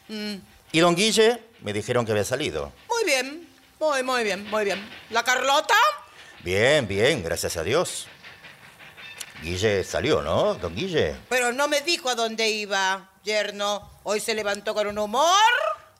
¿Y 0.72 0.80
don 0.80 0.94
Guille? 0.94 1.40
Me 1.62 1.72
dijeron 1.72 2.04
que 2.04 2.12
había 2.12 2.24
salido. 2.24 2.72
Muy 2.88 3.04
bien, 3.04 3.48
muy, 3.80 4.02
muy 4.02 4.22
bien, 4.24 4.48
muy 4.50 4.64
bien. 4.64 4.86
¿La 5.10 5.22
Carlota? 5.22 5.74
Bien, 6.42 6.86
bien, 6.86 7.22
gracias 7.22 7.56
a 7.56 7.62
Dios. 7.62 8.06
Guille 9.44 9.84
salió, 9.84 10.22
¿no, 10.22 10.54
don 10.54 10.74
Guille? 10.74 11.16
Pero 11.28 11.52
no 11.52 11.68
me 11.68 11.82
dijo 11.82 12.08
a 12.08 12.14
dónde 12.14 12.48
iba, 12.48 13.10
yerno. 13.22 13.90
Hoy 14.02 14.18
se 14.18 14.34
levantó 14.34 14.72
con 14.72 14.86
un 14.86 14.98
humor. 14.98 15.26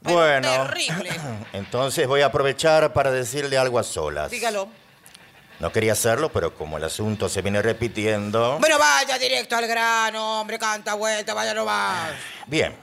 pero 0.02 0.16
Bueno, 0.16 0.66
Terrible. 0.68 1.10
entonces 1.52 2.06
voy 2.06 2.22
a 2.22 2.26
aprovechar 2.26 2.94
para 2.94 3.10
decirle 3.10 3.58
algo 3.58 3.78
a 3.78 3.82
solas. 3.82 4.30
Dígalo. 4.30 4.68
No 5.60 5.70
quería 5.70 5.92
hacerlo, 5.92 6.32
pero 6.32 6.54
como 6.54 6.78
el 6.78 6.84
asunto 6.84 7.28
se 7.28 7.42
viene 7.42 7.60
repitiendo... 7.60 8.58
Bueno, 8.58 8.78
vaya 8.78 9.18
directo 9.18 9.56
al 9.56 9.66
grano, 9.66 10.40
hombre, 10.40 10.58
canta 10.58 10.94
vuelta, 10.94 11.34
vaya 11.34 11.52
nomás. 11.52 12.12
Bien. 12.46 12.74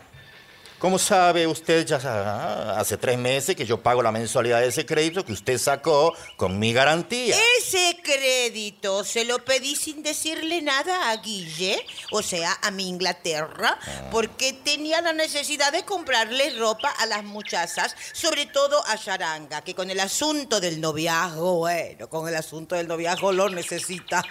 Como 0.81 0.97
sabe 0.97 1.45
usted, 1.45 1.85
ya 1.85 1.99
sa- 1.99 2.79
hace 2.79 2.97
tres 2.97 3.15
meses 3.15 3.55
que 3.55 3.67
yo 3.67 3.79
pago 3.79 4.01
la 4.01 4.11
mensualidad 4.11 4.61
de 4.61 4.69
ese 4.69 4.83
crédito 4.83 5.23
que 5.23 5.31
usted 5.31 5.59
sacó 5.59 6.15
con 6.37 6.57
mi 6.57 6.73
garantía. 6.73 7.35
Ese 7.59 7.99
crédito 8.03 9.03
se 9.03 9.23
lo 9.23 9.45
pedí 9.45 9.75
sin 9.75 10.01
decirle 10.01 10.59
nada 10.63 11.11
a 11.11 11.17
Guille, 11.17 11.85
o 12.11 12.23
sea, 12.23 12.57
a 12.63 12.71
mi 12.71 12.89
Inglaterra, 12.89 13.77
porque 14.09 14.53
tenía 14.53 15.01
la 15.01 15.13
necesidad 15.13 15.71
de 15.71 15.85
comprarle 15.85 16.49
ropa 16.57 16.89
a 16.89 17.05
las 17.05 17.23
muchachas, 17.23 17.95
sobre 18.13 18.47
todo 18.47 18.83
a 18.87 18.97
Charanga, 18.97 19.61
que 19.61 19.75
con 19.75 19.91
el 19.91 19.99
asunto 19.99 20.59
del 20.59 20.81
noviazgo, 20.81 21.57
bueno, 21.57 22.09
con 22.09 22.27
el 22.27 22.35
asunto 22.35 22.73
del 22.73 22.87
noviazgo 22.87 23.31
lo 23.31 23.49
necesita. 23.49 24.23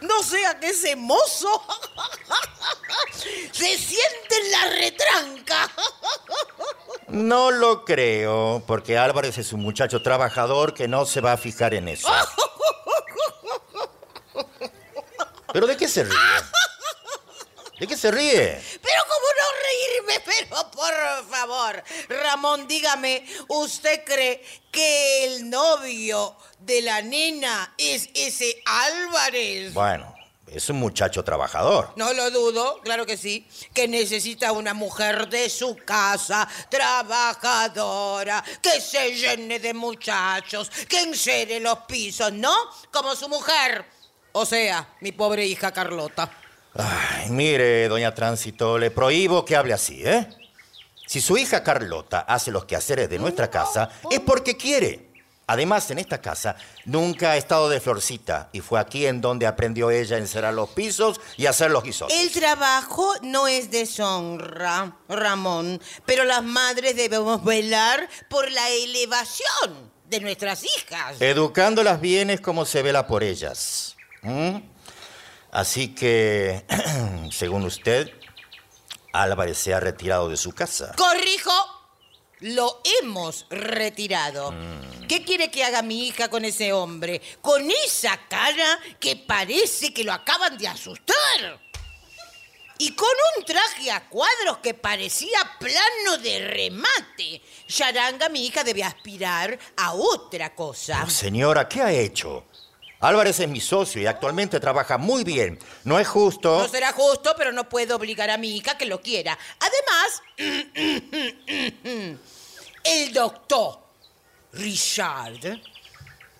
No 0.00 0.22
sea 0.22 0.58
que 0.58 0.68
ese 0.70 0.96
mozo 0.96 1.62
se 3.52 3.76
siente 3.76 4.36
en 4.42 4.50
la 4.52 4.69
retranca. 4.70 5.70
No 7.08 7.50
lo 7.50 7.84
creo, 7.84 8.62
porque 8.66 8.96
Álvarez 8.96 9.36
es 9.38 9.52
un 9.52 9.60
muchacho 9.60 10.02
trabajador 10.02 10.74
que 10.74 10.88
no 10.88 11.04
se 11.04 11.20
va 11.20 11.32
a 11.32 11.36
fijar 11.36 11.74
en 11.74 11.88
eso. 11.88 12.08
¿Pero 15.52 15.66
de 15.66 15.76
qué 15.76 15.88
se 15.88 16.04
ríe? 16.04 16.16
¿De 17.80 17.86
qué 17.86 17.96
se 17.96 18.10
ríe? 18.10 18.62
Pero 18.82 19.02
cómo 19.08 19.26
no 19.40 19.46
reírme, 19.64 20.22
pero 20.24 20.70
por 20.70 20.94
favor, 21.30 21.82
Ramón, 22.08 22.68
dígame, 22.68 23.26
¿usted 23.48 24.04
cree 24.04 24.44
que 24.70 25.24
el 25.24 25.48
novio 25.48 26.36
de 26.58 26.82
la 26.82 27.02
nena 27.02 27.74
es 27.78 28.10
ese 28.14 28.62
Álvarez? 28.66 29.72
Bueno, 29.72 30.14
es 30.52 30.68
un 30.68 30.76
muchacho 30.76 31.22
trabajador. 31.22 31.92
No 31.96 32.12
lo 32.12 32.30
dudo, 32.30 32.80
claro 32.82 33.06
que 33.06 33.16
sí, 33.16 33.46
que 33.72 33.88
necesita 33.88 34.52
una 34.52 34.74
mujer 34.74 35.28
de 35.28 35.48
su 35.48 35.76
casa, 35.76 36.48
trabajadora, 36.68 38.42
que 38.60 38.80
se 38.80 39.14
llene 39.14 39.58
de 39.58 39.74
muchachos, 39.74 40.70
que 40.88 41.00
encere 41.00 41.60
los 41.60 41.78
pisos, 41.80 42.32
¿no? 42.32 42.54
Como 42.90 43.14
su 43.14 43.28
mujer. 43.28 43.84
O 44.32 44.44
sea, 44.44 44.94
mi 45.00 45.12
pobre 45.12 45.46
hija 45.46 45.72
Carlota. 45.72 46.30
Ay, 46.74 47.30
mire, 47.30 47.88
doña 47.88 48.14
Tránsito, 48.14 48.78
le 48.78 48.90
prohíbo 48.90 49.44
que 49.44 49.56
hable 49.56 49.72
así, 49.72 50.02
¿eh? 50.06 50.28
Si 51.06 51.20
su 51.20 51.36
hija 51.36 51.64
Carlota 51.64 52.20
hace 52.20 52.52
los 52.52 52.64
quehaceres 52.64 53.10
de 53.10 53.18
nuestra 53.18 53.50
casa, 53.50 53.90
es 54.08 54.20
porque 54.20 54.56
quiere. 54.56 55.09
Además, 55.50 55.90
en 55.90 55.98
esta 55.98 56.20
casa 56.20 56.54
nunca 56.84 57.32
ha 57.32 57.36
estado 57.36 57.68
de 57.68 57.80
florcita 57.80 58.50
y 58.52 58.60
fue 58.60 58.78
aquí 58.78 59.04
en 59.06 59.20
donde 59.20 59.48
aprendió 59.48 59.90
ella 59.90 60.14
a 60.14 60.20
encerar 60.20 60.54
los 60.54 60.70
pisos 60.70 61.20
y 61.36 61.46
a 61.46 61.50
hacer 61.50 61.72
los 61.72 61.82
guisos. 61.82 62.08
El 62.12 62.30
trabajo 62.30 63.12
no 63.22 63.48
es 63.48 63.68
deshonra, 63.68 64.96
Ramón, 65.08 65.82
pero 66.06 66.22
las 66.22 66.44
madres 66.44 66.94
debemos 66.94 67.42
velar 67.42 68.08
por 68.28 68.48
la 68.52 68.68
elevación 68.68 69.90
de 70.08 70.20
nuestras 70.20 70.62
hijas. 70.62 71.20
Educándolas 71.20 72.00
bien 72.00 72.30
es 72.30 72.40
como 72.40 72.64
se 72.64 72.82
vela 72.82 73.08
por 73.08 73.24
ellas. 73.24 73.96
¿Mm? 74.22 74.58
Así 75.50 75.96
que, 75.96 76.64
según 77.32 77.64
usted, 77.64 78.08
Álvarez 79.12 79.58
se 79.58 79.74
ha 79.74 79.80
retirado 79.80 80.28
de 80.28 80.36
su 80.36 80.52
casa. 80.52 80.94
Corrijo, 80.96 81.50
lo 82.40 82.80
hemos 83.00 83.46
retirado. 83.50 84.54
¿Qué 85.08 85.24
quiere 85.24 85.50
que 85.50 85.64
haga 85.64 85.82
mi 85.82 86.06
hija 86.06 86.28
con 86.28 86.44
ese 86.44 86.72
hombre? 86.72 87.20
Con 87.40 87.68
esa 87.70 88.18
cara 88.28 88.78
que 88.98 89.16
parece 89.16 89.92
que 89.92 90.04
lo 90.04 90.12
acaban 90.12 90.56
de 90.56 90.68
asustar. 90.68 91.60
Y 92.78 92.92
con 92.92 93.08
un 93.36 93.44
traje 93.44 93.90
a 93.90 94.08
cuadros 94.08 94.58
que 94.62 94.72
parecía 94.72 95.38
plano 95.58 96.16
de 96.22 96.48
remate. 96.48 97.42
Charanga, 97.66 98.30
mi 98.30 98.46
hija, 98.46 98.64
debe 98.64 98.82
aspirar 98.82 99.58
a 99.76 99.92
otra 99.92 100.54
cosa. 100.54 101.08
Señora, 101.10 101.68
¿qué 101.68 101.82
ha 101.82 101.92
hecho? 101.92 102.46
Álvarez 103.00 103.40
es 103.40 103.48
mi 103.48 103.60
socio 103.60 104.02
y 104.02 104.06
actualmente 104.06 104.60
trabaja 104.60 104.98
muy 104.98 105.24
bien. 105.24 105.58
No 105.84 105.98
es 105.98 106.06
justo. 106.06 106.58
No 106.58 106.68
será 106.68 106.92
justo, 106.92 107.34
pero 107.36 107.50
no 107.50 107.68
puedo 107.68 107.96
obligar 107.96 108.28
a 108.28 108.36
mi 108.36 108.56
hija 108.56 108.76
que 108.76 108.84
lo 108.84 109.00
quiera. 109.00 109.38
Además, 109.58 110.22
el 112.84 113.12
doctor 113.14 113.78
Richard 114.52 115.60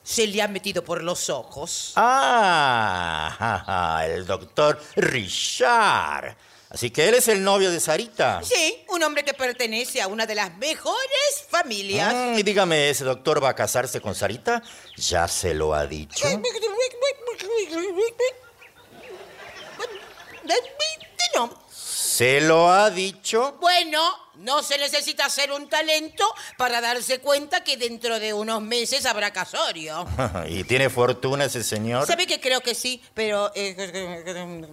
se 0.03 0.27
le 0.27 0.43
ha 0.43 0.49
metido 0.49 0.85
por 0.85 1.03
los 1.03 1.31
ojos. 1.31 1.93
Ah, 1.97 3.33
el 4.07 4.27
doctor 4.27 4.79
Richard. 4.97 6.37
Así 6.71 6.91
que 6.91 7.09
él 7.09 7.15
es 7.15 7.27
el 7.27 7.43
novio 7.43 7.73
de 7.73 7.81
Sarita. 7.81 8.41
Sí, 8.45 8.85
un 8.91 9.03
hombre 9.03 9.25
que 9.25 9.35
pertenece 9.35 10.01
a 10.01 10.07
una 10.07 10.25
de 10.25 10.37
las 10.37 10.57
mejores 10.57 11.45
familias. 11.49 12.15
Mm, 12.15 12.39
y 12.39 12.43
dígame, 12.45 12.91
¿ese 12.91 13.03
doctor 13.05 13.43
va 13.43 13.51
a 13.51 13.57
casarse 13.57 14.01
con 14.01 14.15
Sarita? 14.15 14.63
¿Ya 14.97 15.27
se 15.27 15.53
lo 15.53 15.75
ha 15.75 15.85
dicho? 15.87 16.29
No. 21.35 21.61
¿Se 21.71 22.41
lo 22.41 22.71
ha 22.71 22.91
dicho? 22.91 23.57
Bueno, 23.61 24.01
no 24.37 24.63
se 24.63 24.79
necesita 24.79 25.29
ser 25.29 25.51
un 25.51 25.69
talento 25.69 26.25
para 26.57 26.81
darse 26.81 27.19
cuenta 27.19 27.65
que 27.65 27.79
dentro 27.79 28.21
de 28.21 28.33
unos 28.33 28.63
meses 28.63 29.07
habrá 29.07 29.33
casorio. 29.33 30.07
¿Y 30.47 30.63
tiene 30.65 30.89
fortuna 30.89 31.47
ese 31.47 31.65
señor? 31.65 32.07
¿Sabe 32.07 32.27
que 32.27 32.41
creo 32.41 32.61
que 32.61 32.75
sí? 32.75 33.03
Pero... 33.15 33.51
eh, 33.57 34.69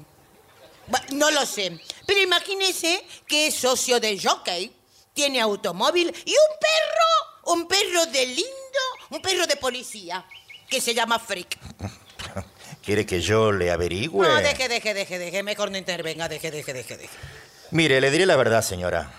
no 1.13 1.31
lo 1.31 1.45
sé. 1.45 1.79
Pero 2.05 2.21
imagínese 2.21 3.03
que 3.27 3.47
es 3.47 3.55
socio 3.55 3.99
del 3.99 4.21
jockey, 4.21 4.71
tiene 5.13 5.41
automóvil 5.41 6.13
y 6.25 6.31
un 6.31 6.59
perro, 6.59 7.55
un 7.55 7.67
perro 7.67 8.05
de 8.07 8.25
lindo, 8.25 8.79
un 9.09 9.21
perro 9.21 9.47
de 9.47 9.55
policía, 9.55 10.25
que 10.69 10.79
se 10.79 10.93
llama 10.93 11.19
Frick. 11.19 11.57
¿Quiere 12.83 13.05
que 13.05 13.19
yo 13.19 13.51
le 13.51 13.69
averigüe? 13.71 14.27
No, 14.27 14.35
deje, 14.37 14.69
deje, 14.69 14.93
deje, 14.93 15.19
deje, 15.19 15.43
mejor 15.43 15.71
no 15.71 15.77
intervenga, 15.77 16.29
deje, 16.29 16.51
deje, 16.51 16.73
deje, 16.73 16.97
deje. 16.97 17.17
Mire, 17.71 17.99
le 17.99 18.09
diré 18.11 18.25
la 18.25 18.37
verdad, 18.37 18.61
señora. 18.61 19.11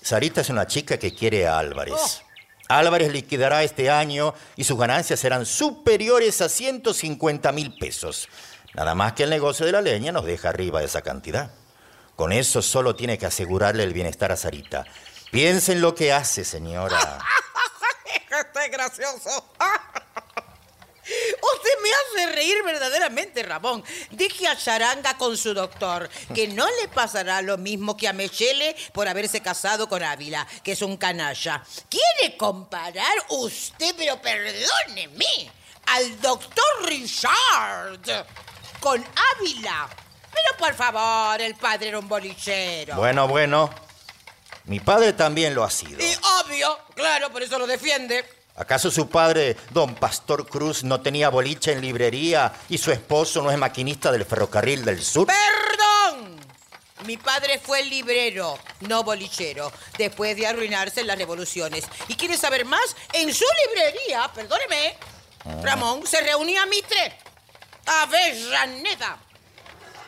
Sarita 0.00 0.40
es 0.40 0.50
una 0.50 0.66
chica 0.66 0.98
que 0.98 1.14
quiere 1.14 1.46
a 1.46 1.58
Álvarez. 1.58 1.94
Oh. 1.96 2.32
Álvarez 2.68 3.12
liquidará 3.12 3.62
este 3.62 3.90
año 3.90 4.34
y 4.56 4.64
sus 4.64 4.78
ganancias 4.78 5.20
serán 5.20 5.46
superiores 5.46 6.40
a 6.40 6.48
150 6.48 7.52
mil 7.52 7.74
pesos. 7.78 8.28
Nada 8.74 8.94
más 8.94 9.12
que 9.12 9.24
el 9.24 9.30
negocio 9.30 9.66
de 9.66 9.72
la 9.72 9.82
leña 9.82 10.12
nos 10.12 10.24
deja 10.24 10.48
arriba 10.48 10.80
de 10.80 10.86
esa 10.86 11.02
cantidad. 11.02 11.50
Con 12.16 12.32
eso 12.32 12.62
solo 12.62 12.94
tiene 12.94 13.18
que 13.18 13.26
asegurarle 13.26 13.82
el 13.82 13.92
bienestar 13.92 14.32
a 14.32 14.36
Sarita. 14.36 14.84
Piensa 15.30 15.72
en 15.72 15.80
lo 15.80 15.94
que 15.94 16.12
hace, 16.12 16.44
señora. 16.44 17.18
Este 18.32 18.64
es 18.64 18.70
gracioso. 18.70 19.28
Usted 21.04 21.70
me 21.82 21.90
hace 21.90 22.34
reír 22.34 22.62
verdaderamente, 22.64 23.42
Ramón. 23.42 23.84
Deje 24.10 24.48
a 24.48 24.56
Charanga 24.56 25.18
con 25.18 25.36
su 25.36 25.52
doctor, 25.52 26.08
que 26.34 26.48
no 26.48 26.66
le 26.80 26.88
pasará 26.88 27.42
lo 27.42 27.58
mismo 27.58 27.96
que 27.96 28.08
a 28.08 28.12
Mechele 28.12 28.74
por 28.94 29.06
haberse 29.06 29.42
casado 29.42 29.86
con 29.88 30.02
Ávila, 30.02 30.46
que 30.62 30.72
es 30.72 30.80
un 30.80 30.96
canalla. 30.96 31.62
¿Quiere 31.90 32.36
comparar 32.38 33.12
usted, 33.28 33.94
pero 33.98 34.20
perdóneme, 34.22 35.50
al 35.86 36.20
doctor 36.20 36.64
Richard 36.84 38.26
con 38.82 39.02
Ávila? 39.38 39.88
Pero 40.32 40.58
por 40.58 40.74
favor, 40.74 41.40
el 41.40 41.54
padre 41.54 41.88
era 41.88 41.98
un 42.00 42.08
bolichero. 42.08 42.96
Bueno, 42.96 43.28
bueno. 43.28 43.70
Mi 44.64 44.80
padre 44.80 45.12
también 45.12 45.54
lo 45.54 45.64
ha 45.64 45.70
sido. 45.70 46.02
Y 46.02 46.14
obvio, 46.44 46.78
claro, 46.94 47.30
por 47.30 47.42
eso 47.42 47.58
lo 47.58 47.66
defiende. 47.66 48.24
¿Acaso 48.56 48.90
su 48.90 49.08
padre, 49.08 49.56
don 49.70 49.94
Pastor 49.94 50.46
Cruz, 50.46 50.84
no 50.84 51.00
tenía 51.00 51.30
boliche 51.30 51.72
en 51.72 51.80
librería 51.80 52.52
y 52.68 52.76
su 52.76 52.92
esposo 52.92 53.40
no 53.40 53.50
es 53.50 53.56
maquinista 53.56 54.12
del 54.12 54.26
ferrocarril 54.26 54.84
del 54.84 55.02
sur? 55.02 55.26
¡Perdón! 55.26 56.38
Mi 57.06 57.16
padre 57.16 57.58
fue 57.58 57.82
librero, 57.84 58.58
no 58.80 59.02
bolichero, 59.02 59.72
después 59.96 60.36
de 60.36 60.46
arruinarse 60.46 61.00
en 61.00 61.06
las 61.08 61.18
revoluciones. 61.18 61.84
¿Y 62.08 62.14
quiere 62.14 62.36
saber 62.36 62.64
más? 62.64 62.94
En 63.12 63.32
su 63.34 63.44
librería, 63.66 64.30
perdóneme, 64.32 64.96
Ramón, 65.62 66.06
se 66.06 66.20
reunía 66.20 66.64
Mitre, 66.66 67.18
Avellaneda, 67.86 69.18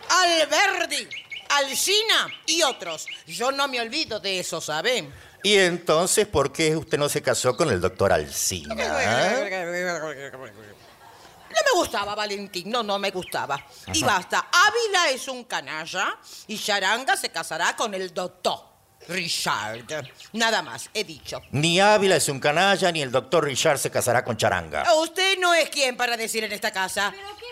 Alberdi, 0.09 1.09
Alcina 1.49 2.29
y 2.47 2.63
otros. 2.63 3.07
Yo 3.27 3.53
no 3.53 3.69
me 3.69 3.81
olvido 3.81 4.21
de 4.21 4.41
eso, 4.41 4.61
¿saben? 4.61 5.13
¿Y 5.43 5.59
entonces 5.59 6.27
por 6.27 6.53
qué 6.53 6.77
usted 6.77 6.99
no 6.99 7.09
se 7.09 7.23
casó 7.23 7.57
con 7.57 7.71
el 7.71 7.81
doctor 7.81 8.13
Alcina? 8.13 8.75
No 11.55 11.61
me 11.73 11.79
gustaba 11.79 12.15
Valentín, 12.15 12.71
no, 12.71 12.83
no 12.83 12.99
me 12.99 13.11
gustaba. 13.11 13.65
Y 13.93 14.03
basta, 14.03 14.49
Ávila 14.51 15.11
es 15.11 15.29
un 15.29 15.45
canalla 15.45 16.19
y 16.47 16.59
Charanga 16.59 17.17
se 17.17 17.29
casará 17.31 17.77
con 17.77 17.95
el 17.95 18.13
doctor 18.13 18.75
Richard. 19.09 19.85
Nada 20.33 20.63
más, 20.63 20.89
he 20.95 21.05
dicho. 21.05 21.43
Ni 21.53 21.79
Ávila 21.79 22.17
es 22.17 22.29
un 22.29 22.41
canalla, 22.41 22.91
ni 22.91 23.03
el 23.03 23.13
doctor 23.13 23.45
Richard 23.45 23.79
se 23.79 23.91
casará 23.91 24.25
con 24.25 24.37
Charanga. 24.37 24.85
Usted 24.95 25.39
no 25.39 25.55
es 25.55 25.69
quien 25.69 25.97
para 25.97 26.17
decir 26.17 26.43
en 26.45 26.53
esta 26.53 26.73
casa. 26.73 27.13
¿Pero 27.15 27.37
qué 27.37 27.45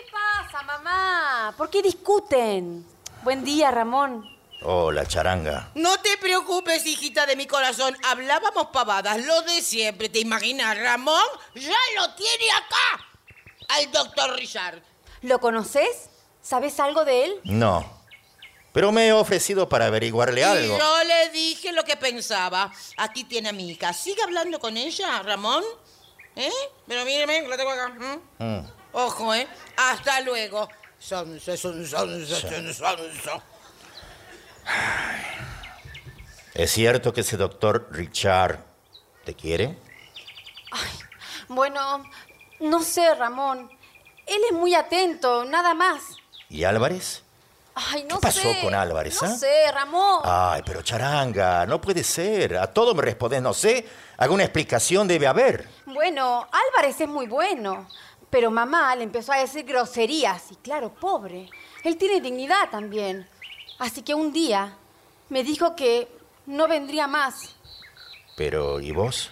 pasa, 0.53 0.63
mamá? 0.65 1.53
¿Por 1.57 1.69
qué 1.69 1.81
discuten? 1.81 2.85
Buen 3.23 3.43
día, 3.43 3.71
Ramón. 3.71 4.29
Hola, 4.61 5.05
Charanga. 5.05 5.71
No 5.75 5.97
te 5.99 6.17
preocupes, 6.17 6.85
hijita 6.85 7.25
de 7.25 7.35
mi 7.35 7.47
corazón. 7.47 7.97
Hablábamos 8.03 8.67
pavadas, 8.67 9.25
lo 9.25 9.41
de 9.41 9.61
siempre. 9.61 10.09
¿Te 10.09 10.19
imaginas? 10.19 10.77
Ramón 10.77 11.23
ya 11.55 11.77
lo 11.95 12.13
tiene 12.13 12.51
acá. 12.51 13.05
Al 13.69 13.91
doctor 13.91 14.35
Richard. 14.35 14.81
¿Lo 15.21 15.39
conoces? 15.39 16.09
¿Sabes 16.41 16.79
algo 16.79 17.03
de 17.03 17.25
él? 17.25 17.39
No. 17.45 18.01
Pero 18.73 18.91
me 18.91 19.07
he 19.07 19.13
ofrecido 19.13 19.67
para 19.67 19.87
averiguarle 19.87 20.43
algo. 20.43 20.75
Y 20.75 20.79
yo 20.79 21.03
le 21.03 21.29
dije 21.29 21.71
lo 21.71 21.83
que 21.83 21.97
pensaba. 21.97 22.71
Aquí 22.97 23.23
tiene 23.23 23.49
a 23.49 23.53
mi 23.53 23.69
hija. 23.69 23.91
¿Sigue 23.93 24.21
hablando 24.21 24.59
con 24.59 24.77
ella, 24.77 25.21
Ramón? 25.23 25.63
¿Eh? 26.35 26.51
Pero 26.87 27.05
míreme, 27.05 27.47
lo 27.47 27.57
tengo 27.57 27.71
acá. 27.71 27.89
¿Mm? 27.89 28.43
Mm. 28.43 28.82
Ojo, 28.93 29.33
¿eh? 29.33 29.47
Hasta 29.75 30.21
luego. 30.21 30.69
Sonso, 30.99 31.57
sonso, 31.57 31.97
sonso, 31.97 32.35
sonso, 32.35 32.73
sonso. 32.73 33.43
¿Es 36.53 36.71
cierto 36.71 37.11
que 37.11 37.21
ese 37.21 37.35
doctor 37.35 37.87
Richard 37.91 38.59
te 39.25 39.33
quiere? 39.33 39.77
Bueno, 41.47 42.03
no 42.59 42.81
sé, 42.81 43.13
Ramón. 43.15 43.69
Él 44.25 44.41
es 44.49 44.55
muy 44.55 44.73
atento, 44.75 45.43
nada 45.45 45.73
más. 45.73 46.01
¿Y 46.49 46.63
Álvarez? 46.63 47.23
Ay, 47.75 48.03
no 48.03 48.17
¿Qué 48.19 48.27
pasó 48.27 48.41
sé. 48.41 48.59
con 48.61 48.75
Álvarez, 48.75 49.19
No 49.21 49.27
ah? 49.27 49.35
sé, 49.35 49.71
Ramón. 49.71 50.21
Ay, 50.23 50.61
pero 50.63 50.83
Charanga, 50.83 51.65
no 51.65 51.81
puede 51.81 52.03
ser. 52.03 52.55
A 52.57 52.71
todo 52.71 52.93
me 52.93 53.01
respondes, 53.01 53.41
no 53.41 53.53
sé. 53.53 53.85
Alguna 54.17 54.43
explicación 54.43 55.07
debe 55.07 55.25
haber. 55.25 55.67
Bueno, 55.87 56.47
Álvarez 56.51 57.01
es 57.01 57.07
muy 57.07 57.25
bueno. 57.25 57.89
Pero 58.33 58.49
mamá 58.49 58.95
le 58.95 59.03
empezó 59.03 59.31
a 59.31 59.37
decir 59.37 59.63
groserías. 59.63 60.51
Y 60.51 60.55
claro, 60.55 60.89
pobre. 60.91 61.47
Él 61.83 61.97
tiene 61.97 62.19
dignidad 62.19 62.67
también. 62.71 63.27
Así 63.77 64.01
que 64.01 64.15
un 64.15 64.33
día 64.33 64.73
me 65.29 65.43
dijo 65.43 65.75
que 65.75 66.07
no 66.47 66.67
vendría 66.67 67.05
más. 67.05 67.55
Pero, 68.35 68.79
¿y 68.79 68.89
vos? 68.91 69.29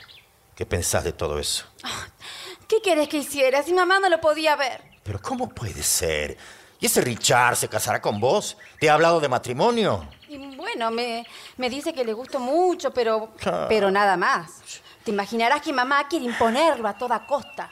¿Qué 0.54 0.68
pensás 0.68 1.04
de 1.04 1.14
todo 1.14 1.40
eso? 1.40 1.66
¿Qué 2.68 2.80
querés 2.84 3.08
que 3.10 3.18
hiciera 3.18 3.64
si 3.64 3.74
mamá 3.74 4.00
no 4.00 4.08
lo 4.08 4.22
podía 4.22 4.56
ver? 4.56 4.84
Pero 5.02 5.20
¿cómo 5.20 5.50
puede 5.50 5.82
ser? 5.82 6.38
¿Y 6.80 6.86
ese 6.86 7.02
Richard 7.02 7.56
se 7.56 7.68
casará 7.68 8.00
con 8.00 8.20
vos? 8.20 8.56
¿Te 8.80 8.88
ha 8.88 8.94
hablado 8.94 9.20
de 9.20 9.28
matrimonio? 9.28 10.08
Y 10.30 10.38
bueno, 10.56 10.92
me, 10.92 11.26
me 11.58 11.72
dice 11.72 11.92
que 11.92 12.06
le 12.06 12.14
gustó 12.14 12.40
mucho, 12.40 12.92
pero, 12.94 13.34
Ah. 13.48 13.66
pero 13.68 13.90
nada 13.90 14.16
más. 14.16 14.62
Te 15.04 15.10
imaginarás 15.10 15.64
que 15.64 15.74
mamá 15.74 16.08
quiere 16.08 16.26
imponerlo 16.26 16.88
a 16.88 16.96
toda 16.96 17.26
costa. 17.26 17.72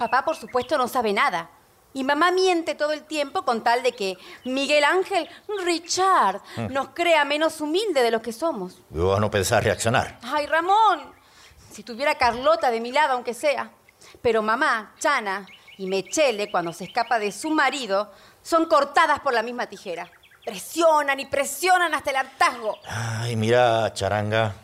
Papá, 0.00 0.24
por 0.24 0.34
supuesto, 0.34 0.78
no 0.78 0.88
sabe 0.88 1.12
nada. 1.12 1.50
Y 1.92 2.04
mamá 2.04 2.30
miente 2.30 2.74
todo 2.74 2.92
el 2.92 3.02
tiempo 3.04 3.42
con 3.44 3.62
tal 3.62 3.82
de 3.82 3.92
que 3.92 4.16
Miguel 4.46 4.82
Ángel, 4.82 5.28
Richard, 5.62 6.40
Mm. 6.56 6.72
nos 6.72 6.88
crea 6.94 7.26
menos 7.26 7.60
humilde 7.60 8.02
de 8.02 8.10
lo 8.10 8.22
que 8.22 8.32
somos. 8.32 8.78
¿Y 8.94 8.96
vos 8.98 9.20
no 9.20 9.30
pensás 9.30 9.62
reaccionar? 9.62 10.18
Ay, 10.22 10.46
Ramón, 10.46 11.02
si 11.70 11.82
tuviera 11.82 12.14
Carlota 12.14 12.70
de 12.70 12.80
mi 12.80 12.92
lado, 12.92 13.12
aunque 13.12 13.34
sea. 13.34 13.72
Pero 14.22 14.40
mamá, 14.40 14.94
Chana 14.98 15.46
y 15.76 15.86
Mechele, 15.86 16.50
cuando 16.50 16.72
se 16.72 16.84
escapa 16.84 17.18
de 17.18 17.30
su 17.30 17.50
marido, 17.50 18.10
son 18.42 18.64
cortadas 18.64 19.20
por 19.20 19.34
la 19.34 19.42
misma 19.42 19.66
tijera. 19.66 20.10
Presionan 20.46 21.20
y 21.20 21.26
presionan 21.26 21.92
hasta 21.92 22.08
el 22.08 22.16
hartazgo. 22.16 22.78
Ay, 22.88 23.36
mira, 23.36 23.92
Charanga. 23.92 24.54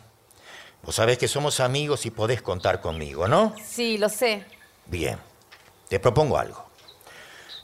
Vos 0.81 0.95
sabés 0.95 1.19
que 1.19 1.27
somos 1.27 1.59
amigos 1.59 2.07
y 2.07 2.09
podés 2.09 2.41
contar 2.41 2.81
conmigo, 2.81 3.27
¿no? 3.27 3.53
Sí, 3.63 3.99
lo 3.99 4.09
sé. 4.09 4.43
Bien. 4.89 5.17
Te 5.89 5.99
propongo 5.99 6.37
algo. 6.37 6.65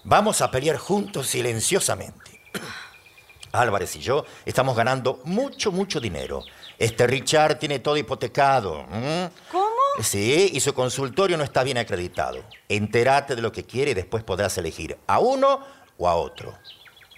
Vamos 0.04 0.42
a 0.42 0.52
pelear 0.52 0.78
juntos 0.78 1.28
silenciosamente. 1.28 2.42
Álvarez 3.52 3.96
y 3.96 4.00
yo 4.00 4.26
estamos 4.46 4.76
ganando 4.76 5.22
mucho, 5.26 5.72
mucho 5.72 6.00
dinero. 6.00 6.44
Este 6.78 7.06
Richard 7.08 7.60
tiene 7.60 7.80
todo 7.80 7.98
hipotecado. 7.98 8.86
¿Cómo? 9.52 9.74
Sí, 10.02 10.50
y 10.54 10.60
su 10.60 10.74
consultorio 10.74 11.38
no 11.38 11.44
está 11.44 11.64
bien 11.64 11.78
acreditado. 11.78 12.44
Entérate 12.68 13.36
de 13.36 13.42
lo 13.42 13.52
que 13.52 13.64
quiere 13.64 13.92
y 13.92 13.94
después 13.94 14.24
podrás 14.24 14.58
elegir 14.58 14.98
a 15.06 15.20
uno 15.20 15.60
o 15.98 16.08
a 16.10 16.16
otro. 16.16 16.58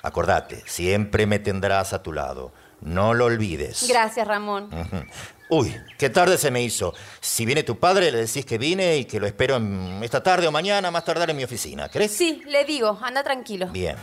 Acordate, 0.03 0.61
siempre 0.65 1.25
me 1.25 1.39
tendrás 1.39 1.93
a 1.93 2.03
tu 2.03 2.11
lado. 2.11 2.51
No 2.85 3.13
lo 3.13 3.25
olvides. 3.25 3.85
Gracias, 3.89 4.25
Ramón. 4.27 4.69
Uy, 5.49 5.75
qué 5.97 6.09
tarde 6.09 6.37
se 6.37 6.49
me 6.51 6.61
hizo. 6.63 6.93
Si 7.19 7.45
viene 7.45 7.63
tu 7.63 7.77
padre, 7.79 8.11
le 8.11 8.19
decís 8.19 8.45
que 8.45 8.57
vine 8.57 8.97
y 8.97 9.05
que 9.05 9.19
lo 9.19 9.27
espero 9.27 9.57
en- 9.57 10.01
esta 10.03 10.21
tarde 10.23 10.47
o 10.47 10.51
mañana, 10.51 10.89
más 10.91 11.03
tardar 11.03 11.29
en 11.29 11.37
mi 11.37 11.43
oficina. 11.43 11.89
¿Crees? 11.89 12.11
Sí, 12.15 12.41
le 12.47 12.63
digo, 12.63 12.97
anda 13.01 13.23
tranquilo. 13.23 13.67
Bien. 13.67 13.95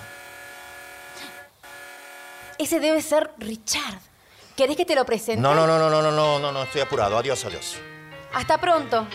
Ese 2.59 2.79
debe 2.81 3.01
ser 3.03 3.31
Richard. 3.39 3.99
¿Querés 4.57 4.77
que 4.77 4.85
te 4.85 4.95
lo 4.95 5.05
presente? 5.07 5.41
No, 5.41 5.55
no, 5.55 5.67
no, 5.67 5.79
no, 5.79 5.89
no, 5.89 6.03
no, 6.03 6.11
no, 6.13 6.39
no, 6.39 6.53
no, 6.53 6.63
estoy 6.65 6.81
apurado. 6.83 7.17
Adiós, 7.17 7.45
adiós. 7.45 7.77
Hasta 8.35 8.59
pronto. 8.59 9.07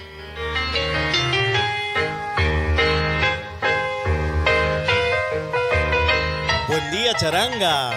Buen 6.67 6.91
día, 6.91 7.13
charanga. 7.15 7.91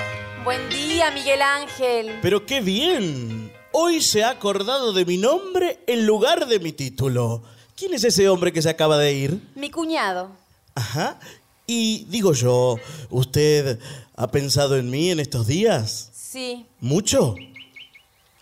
Buen 0.44 0.70
día, 0.70 1.10
Miguel 1.10 1.42
Ángel. 1.42 2.18
Pero 2.22 2.46
qué 2.46 2.62
bien. 2.62 3.52
Hoy 3.72 4.00
se 4.00 4.24
ha 4.24 4.30
acordado 4.30 4.94
de 4.94 5.04
mi 5.04 5.18
nombre 5.18 5.80
en 5.86 6.06
lugar 6.06 6.46
de 6.46 6.58
mi 6.58 6.72
título. 6.72 7.42
¿Quién 7.76 7.92
es 7.92 8.04
ese 8.04 8.26
hombre 8.28 8.50
que 8.50 8.62
se 8.62 8.70
acaba 8.70 8.96
de 8.96 9.12
ir? 9.12 9.50
Mi 9.54 9.70
cuñado. 9.70 10.30
Ajá. 10.74 11.20
Y 11.66 12.04
digo 12.06 12.32
yo, 12.32 12.76
¿usted 13.10 13.78
ha 14.16 14.30
pensado 14.30 14.78
en 14.78 14.88
mí 14.88 15.10
en 15.10 15.20
estos 15.20 15.46
días? 15.46 16.10
Sí. 16.14 16.66
¿Mucho? 16.80 17.34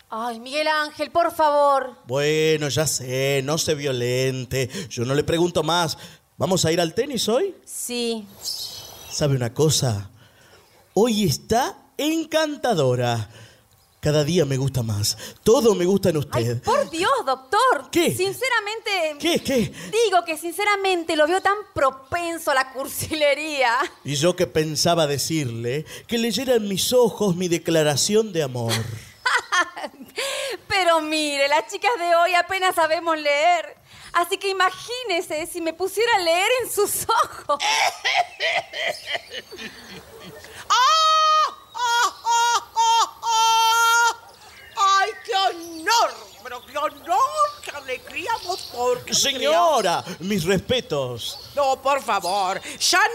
Ay, 0.09 0.39
Miguel 0.39 0.67
Ángel, 0.67 1.11
por 1.11 1.33
favor. 1.33 1.97
Bueno, 2.07 2.69
ya 2.69 2.87
sé, 2.87 3.41
no 3.43 3.57
se 3.57 3.75
violente. 3.75 4.69
Yo 4.89 5.03
no 5.03 5.13
le 5.13 5.25
pregunto 5.25 5.63
más. 5.63 5.97
¿Vamos 6.37 6.63
a 6.63 6.71
ir 6.71 6.79
al 6.79 6.93
tenis 6.93 7.27
hoy? 7.27 7.53
Sí. 7.65 8.25
¿Sabe 9.11 9.35
una 9.35 9.53
cosa? 9.53 10.09
Hoy 10.93 11.23
está 11.23 11.78
encantadora. 11.99 13.29
Cada 14.01 14.23
día 14.23 14.45
me 14.45 14.55
gusta 14.55 14.81
más. 14.81 15.17
Todo 15.43 15.75
me 15.75 15.83
gusta 15.83 16.09
en 16.09 16.15
Ay, 16.15 16.19
usted. 16.21 16.63
por 16.63 16.89
Dios, 16.89 17.11
doctor. 17.25 17.89
¿Qué? 17.91 18.15
Sinceramente. 18.15 19.17
¿Qué? 19.19 19.43
¿Qué? 19.43 19.73
Digo 20.05 20.23
que 20.25 20.37
sinceramente 20.37 21.17
lo 21.17 21.27
veo 21.27 21.41
tan 21.41 21.57
propenso 21.73 22.51
a 22.51 22.53
la 22.53 22.71
cursilería. 22.71 23.73
Y 24.05 24.15
yo 24.15 24.37
que 24.37 24.47
pensaba 24.47 25.05
decirle 25.05 25.85
que 26.07 26.17
leyera 26.17 26.55
en 26.55 26.69
mis 26.69 26.93
ojos 26.93 27.35
mi 27.35 27.49
declaración 27.49 28.31
de 28.31 28.43
amor. 28.43 28.71
Pero 30.69 31.01
mire, 31.01 31.49
las 31.49 31.67
chicas 31.69 31.91
de 31.99 32.15
hoy 32.15 32.35
apenas 32.35 32.75
sabemos 32.75 33.17
leer. 33.17 33.75
Así 34.13 34.37
que 34.37 34.47
imagínese 34.49 35.45
si 35.45 35.59
me 35.59 35.73
pusiera 35.73 36.15
a 36.15 36.19
leer 36.19 36.49
en 36.63 36.71
sus 36.71 37.05
ojos. 37.09 37.59
¡Ah! 40.69 40.71
¡Ah! 41.75 42.15
¡Ah! 42.25 42.71
¡Ah! 42.75 43.19
¡Ah! 43.23 44.15
¡Ay, 45.01 45.11
qué 45.25 45.28
honor! 45.47 46.29
Pero 46.43 46.65
qué 46.65 46.77
honor, 46.77 47.19
qué 47.63 47.71
alegría, 47.71 48.31
doctor. 48.45 49.03
qué 49.05 49.13
Señora, 49.13 50.03
mis 50.19 50.45
respetos. 50.45 51.37
No, 51.55 51.81
por 51.81 52.01
favor. 52.01 52.61
Shanna 52.79 53.05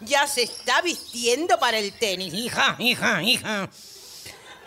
ya 0.00 0.26
se 0.26 0.42
está 0.44 0.80
vistiendo 0.80 1.58
para 1.58 1.78
el 1.78 1.92
tenis. 1.92 2.32
Hija, 2.32 2.76
hija, 2.78 3.22
hija. 3.22 3.70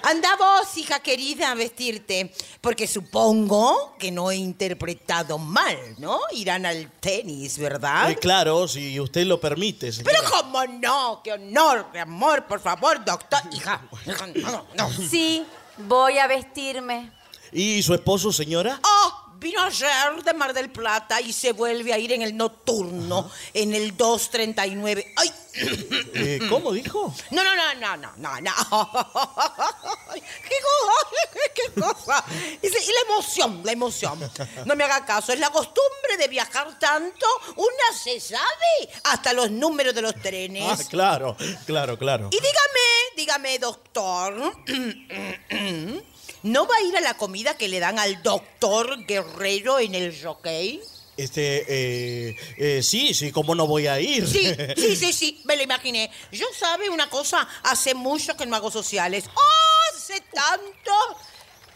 Anda 0.05 0.35
vos, 0.35 0.77
hija 0.77 0.99
querida, 0.99 1.51
a 1.51 1.55
vestirte. 1.55 2.33
Porque 2.59 2.87
supongo 2.87 3.95
que 3.97 4.11
no 4.11 4.31
he 4.31 4.35
interpretado 4.35 5.37
mal, 5.37 5.77
¿no? 5.97 6.19
Irán 6.33 6.65
al 6.65 6.91
tenis, 6.99 7.57
¿verdad? 7.57 8.11
Eh, 8.11 8.17
claro, 8.17 8.67
si 8.67 8.99
usted 8.99 9.25
lo 9.25 9.39
permite, 9.39 9.91
señora. 9.93 10.19
Pero 10.19 10.29
cómo 10.29 10.65
no, 10.65 11.21
qué 11.23 11.31
honor, 11.33 11.87
qué 11.93 11.99
amor, 11.99 12.45
por 12.47 12.59
favor, 12.59 13.03
doctor. 13.03 13.39
Hija, 13.53 13.81
hija, 14.05 14.27
no, 14.27 14.67
no. 14.75 14.91
Sí, 14.91 15.45
voy 15.77 16.17
a 16.17 16.27
vestirme. 16.27 17.11
¿Y 17.51 17.81
su 17.83 17.93
esposo, 17.93 18.31
señora? 18.31 18.79
Oh, 18.83 19.22
vino 19.43 19.61
ayer 19.61 20.23
de 20.23 20.33
Mar 20.33 20.53
del 20.53 20.71
Plata 20.71 21.19
y 21.21 21.33
se 21.33 21.51
vuelve 21.51 21.93
a 21.93 21.99
ir 21.99 22.13
en 22.13 22.21
el 22.21 22.35
nocturno, 22.35 23.29
en 23.53 23.75
el 23.75 23.95
239. 23.95 25.13
¡Ay! 25.17 25.31
Eh, 25.55 26.39
¿Cómo 26.49 26.71
dijo? 26.71 27.13
No, 27.29 27.43
no, 27.43 27.55
no, 27.55 27.73
no, 27.75 27.97
no, 27.97 28.11
no, 28.17 28.41
no. 28.41 28.53
¿Qué 30.13 30.57
cosa? 30.69 30.95
¿Qué 31.55 31.79
cosa? 31.79 32.25
Y 32.61 32.69
la 32.69 33.13
emoción, 33.13 33.61
la 33.63 33.71
emoción. 33.73 34.31
No 34.65 34.75
me 34.75 34.85
haga 34.85 35.05
caso, 35.05 35.33
es 35.33 35.39
la 35.39 35.49
costumbre 35.49 36.17
de 36.17 36.27
viajar 36.27 36.79
tanto. 36.79 37.25
Una 37.57 37.99
se 38.01 38.19
sabe 38.19 38.89
hasta 39.03 39.33
los 39.33 39.51
números 39.51 39.93
de 39.93 40.01
los 40.01 40.15
trenes. 40.15 40.63
Ah, 40.67 40.77
claro, 40.89 41.35
claro, 41.65 41.97
claro. 41.97 42.29
Y 42.31 42.37
dígame, 42.37 43.13
dígame, 43.17 43.59
doctor, 43.59 44.53
¿no 46.43 46.67
va 46.67 46.75
a 46.75 46.81
ir 46.83 46.95
a 46.95 47.01
la 47.01 47.15
comida 47.15 47.57
que 47.57 47.67
le 47.67 47.79
dan 47.79 47.99
al 47.99 48.21
doctor 48.21 49.05
Guerrero 49.05 49.79
en 49.79 49.95
el 49.95 50.21
jockey? 50.21 50.81
Este, 51.15 51.65
eh, 51.67 52.35
eh, 52.57 52.83
sí, 52.83 53.13
sí, 53.13 53.31
¿cómo 53.31 53.53
no 53.53 53.67
voy 53.67 53.87
a 53.87 53.99
ir? 53.99 54.27
Sí, 54.27 54.53
sí, 54.75 54.95
sí, 54.95 55.13
sí, 55.13 55.41
me 55.45 55.55
lo 55.55 55.63
imaginé. 55.63 56.11
Yo 56.31 56.45
sabe 56.57 56.89
una 56.89 57.09
cosa, 57.09 57.47
hace 57.63 57.93
mucho 57.93 58.35
que 58.35 58.45
no 58.45 58.55
hago 58.55 58.71
sociales. 58.71 59.25
Hace 59.93 60.21
tanto. 60.33 60.91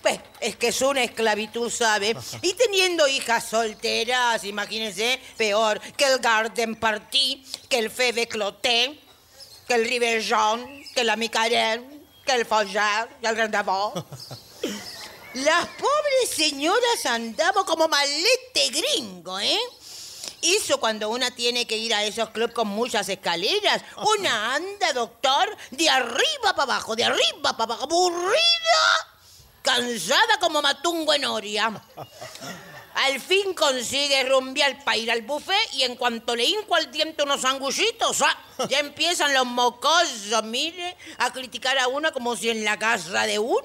Pues 0.01 0.19
es 0.39 0.55
que 0.55 0.67
es 0.67 0.81
una 0.81 1.03
esclavitud, 1.03 1.69
¿sabe? 1.71 2.15
Y 2.41 2.53
teniendo 2.53 3.07
hijas 3.07 3.49
solteras, 3.49 4.43
imagínense, 4.43 5.19
peor 5.35 5.81
que 5.97 6.05
el 6.05 6.19
Garden 6.19 6.75
Party, 6.75 7.43
que 7.67 7.79
el 7.79 7.89
Febe 7.89 8.27
Cloté, 8.27 8.99
que 9.67 9.73
el 9.73 9.87
Rivellon, 9.87 10.83
que 10.93 11.03
la 11.03 11.15
Micarén, 11.15 12.05
que 12.25 12.33
el 12.33 12.45
Follar, 12.45 13.09
que 13.19 13.27
el 13.27 13.35
Rendezvous. 13.35 13.93
Las 15.43 15.67
pobres 15.67 16.29
señoras 16.35 17.05
andamos 17.05 17.63
como 17.65 17.87
malete 17.87 18.69
gringo, 18.71 19.39
¿eh? 19.39 19.59
Eso 20.41 20.79
cuando 20.79 21.09
una 21.09 21.29
tiene 21.29 21.67
que 21.67 21.77
ir 21.77 21.93
a 21.93 22.03
esos 22.03 22.29
clubs 22.29 22.53
con 22.53 22.67
muchas 22.67 23.07
escaleras. 23.07 23.83
Una 24.17 24.55
anda, 24.55 24.93
doctor, 24.93 25.55
de 25.69 25.89
arriba 25.89 26.53
para 26.55 26.63
abajo, 26.63 26.95
de 26.95 27.03
arriba 27.03 27.55
para 27.55 27.65
abajo, 27.65 27.83
aburrida, 27.83 28.37
cansada 29.61 30.39
como 30.39 30.59
matungo 30.61 31.13
en 31.13 31.25
Oria. 31.25 31.83
Al 33.05 33.21
fin 33.21 33.53
consigue 33.53 34.23
rumbear 34.23 34.83
para 34.83 34.97
ir 34.97 35.11
al 35.11 35.21
buffet 35.21 35.73
y 35.73 35.83
en 35.83 35.95
cuanto 35.95 36.35
le 36.35 36.45
hinco 36.45 36.73
al 36.73 36.91
diente 36.91 37.21
unos 37.21 37.41
sanguchitos, 37.41 38.23
¡ah! 38.23 38.35
ya 38.69 38.79
empiezan 38.79 39.35
los 39.35 39.45
mocosos, 39.45 40.43
mire, 40.43 40.97
a 41.19 41.31
criticar 41.31 41.77
a 41.77 41.87
uno 41.89 42.11
como 42.11 42.35
si 42.35 42.49
en 42.49 42.63
la 42.63 42.79
casa 42.79 43.27
de 43.27 43.37
uno 43.37 43.61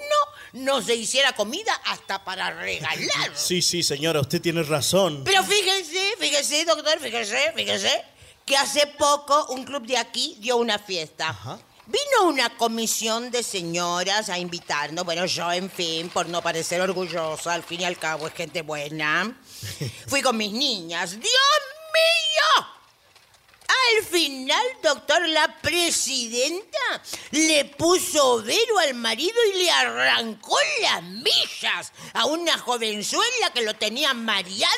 no 0.53 0.83
se 0.83 0.97
hiciera 0.97 1.33
comida 1.33 1.73
hasta 1.87 2.23
para 2.23 2.51
regalar. 2.51 3.33
Sí, 3.35 3.63
sí, 3.63 3.83
señora, 3.83 4.21
usted 4.21 4.41
tiene 4.43 4.63
razón. 4.65 5.23
Pero 5.25 5.43
fíjese, 5.43 6.15
fíjese, 6.19 6.67
doctor, 6.67 7.01
fíjese, 7.01 7.53
fíjese, 7.57 8.05
que 8.45 8.57
hace 8.57 8.87
poco 8.87 9.47
un 9.47 9.65
club 9.65 9.87
de 9.87 9.97
aquí 9.97 10.37
dio 10.41 10.59
una 10.59 10.79
fiesta. 10.79 11.59
Vino 11.87 12.29
una 12.29 12.57
comisión 12.57 13.33
de 13.33 13.43
señoras 13.43 14.29
a 14.29 14.39
invitarnos. 14.39 15.05
Bueno, 15.05 15.27
yo, 15.27 15.51
en 15.51 15.69
fin, 15.69 16.09
por 16.11 16.29
no 16.29 16.41
parecer 16.41 16.81
orgullosa, 16.81 17.55
al 17.55 17.65
fin 17.65 17.81
y 17.81 17.85
al 17.85 17.99
cabo 17.99 18.29
es 18.29 18.35
gente 18.35 18.63
buena. 18.63 19.37
Fui 20.07 20.23
con 20.23 20.37
mis 20.37 20.53
niñas. 20.53 21.11
¡Dios 21.11 21.23
mío! 21.25 22.67
Al 23.67 24.05
final, 24.05 24.65
doctor, 24.81 25.29
la 25.29 25.61
presidenta 25.61 27.03
le 27.33 27.65
puso 27.65 28.41
vero 28.43 28.79
al 28.79 28.95
marido 28.95 29.35
y 29.53 29.59
le 29.65 29.71
arrancó 29.73 30.57
las 30.83 31.03
millas 31.03 31.93
a 32.13 32.27
una 32.27 32.59
jovenzuela 32.59 33.51
que 33.53 33.63
lo 33.63 33.75
tenía 33.75 34.15
mareado 34.15 34.73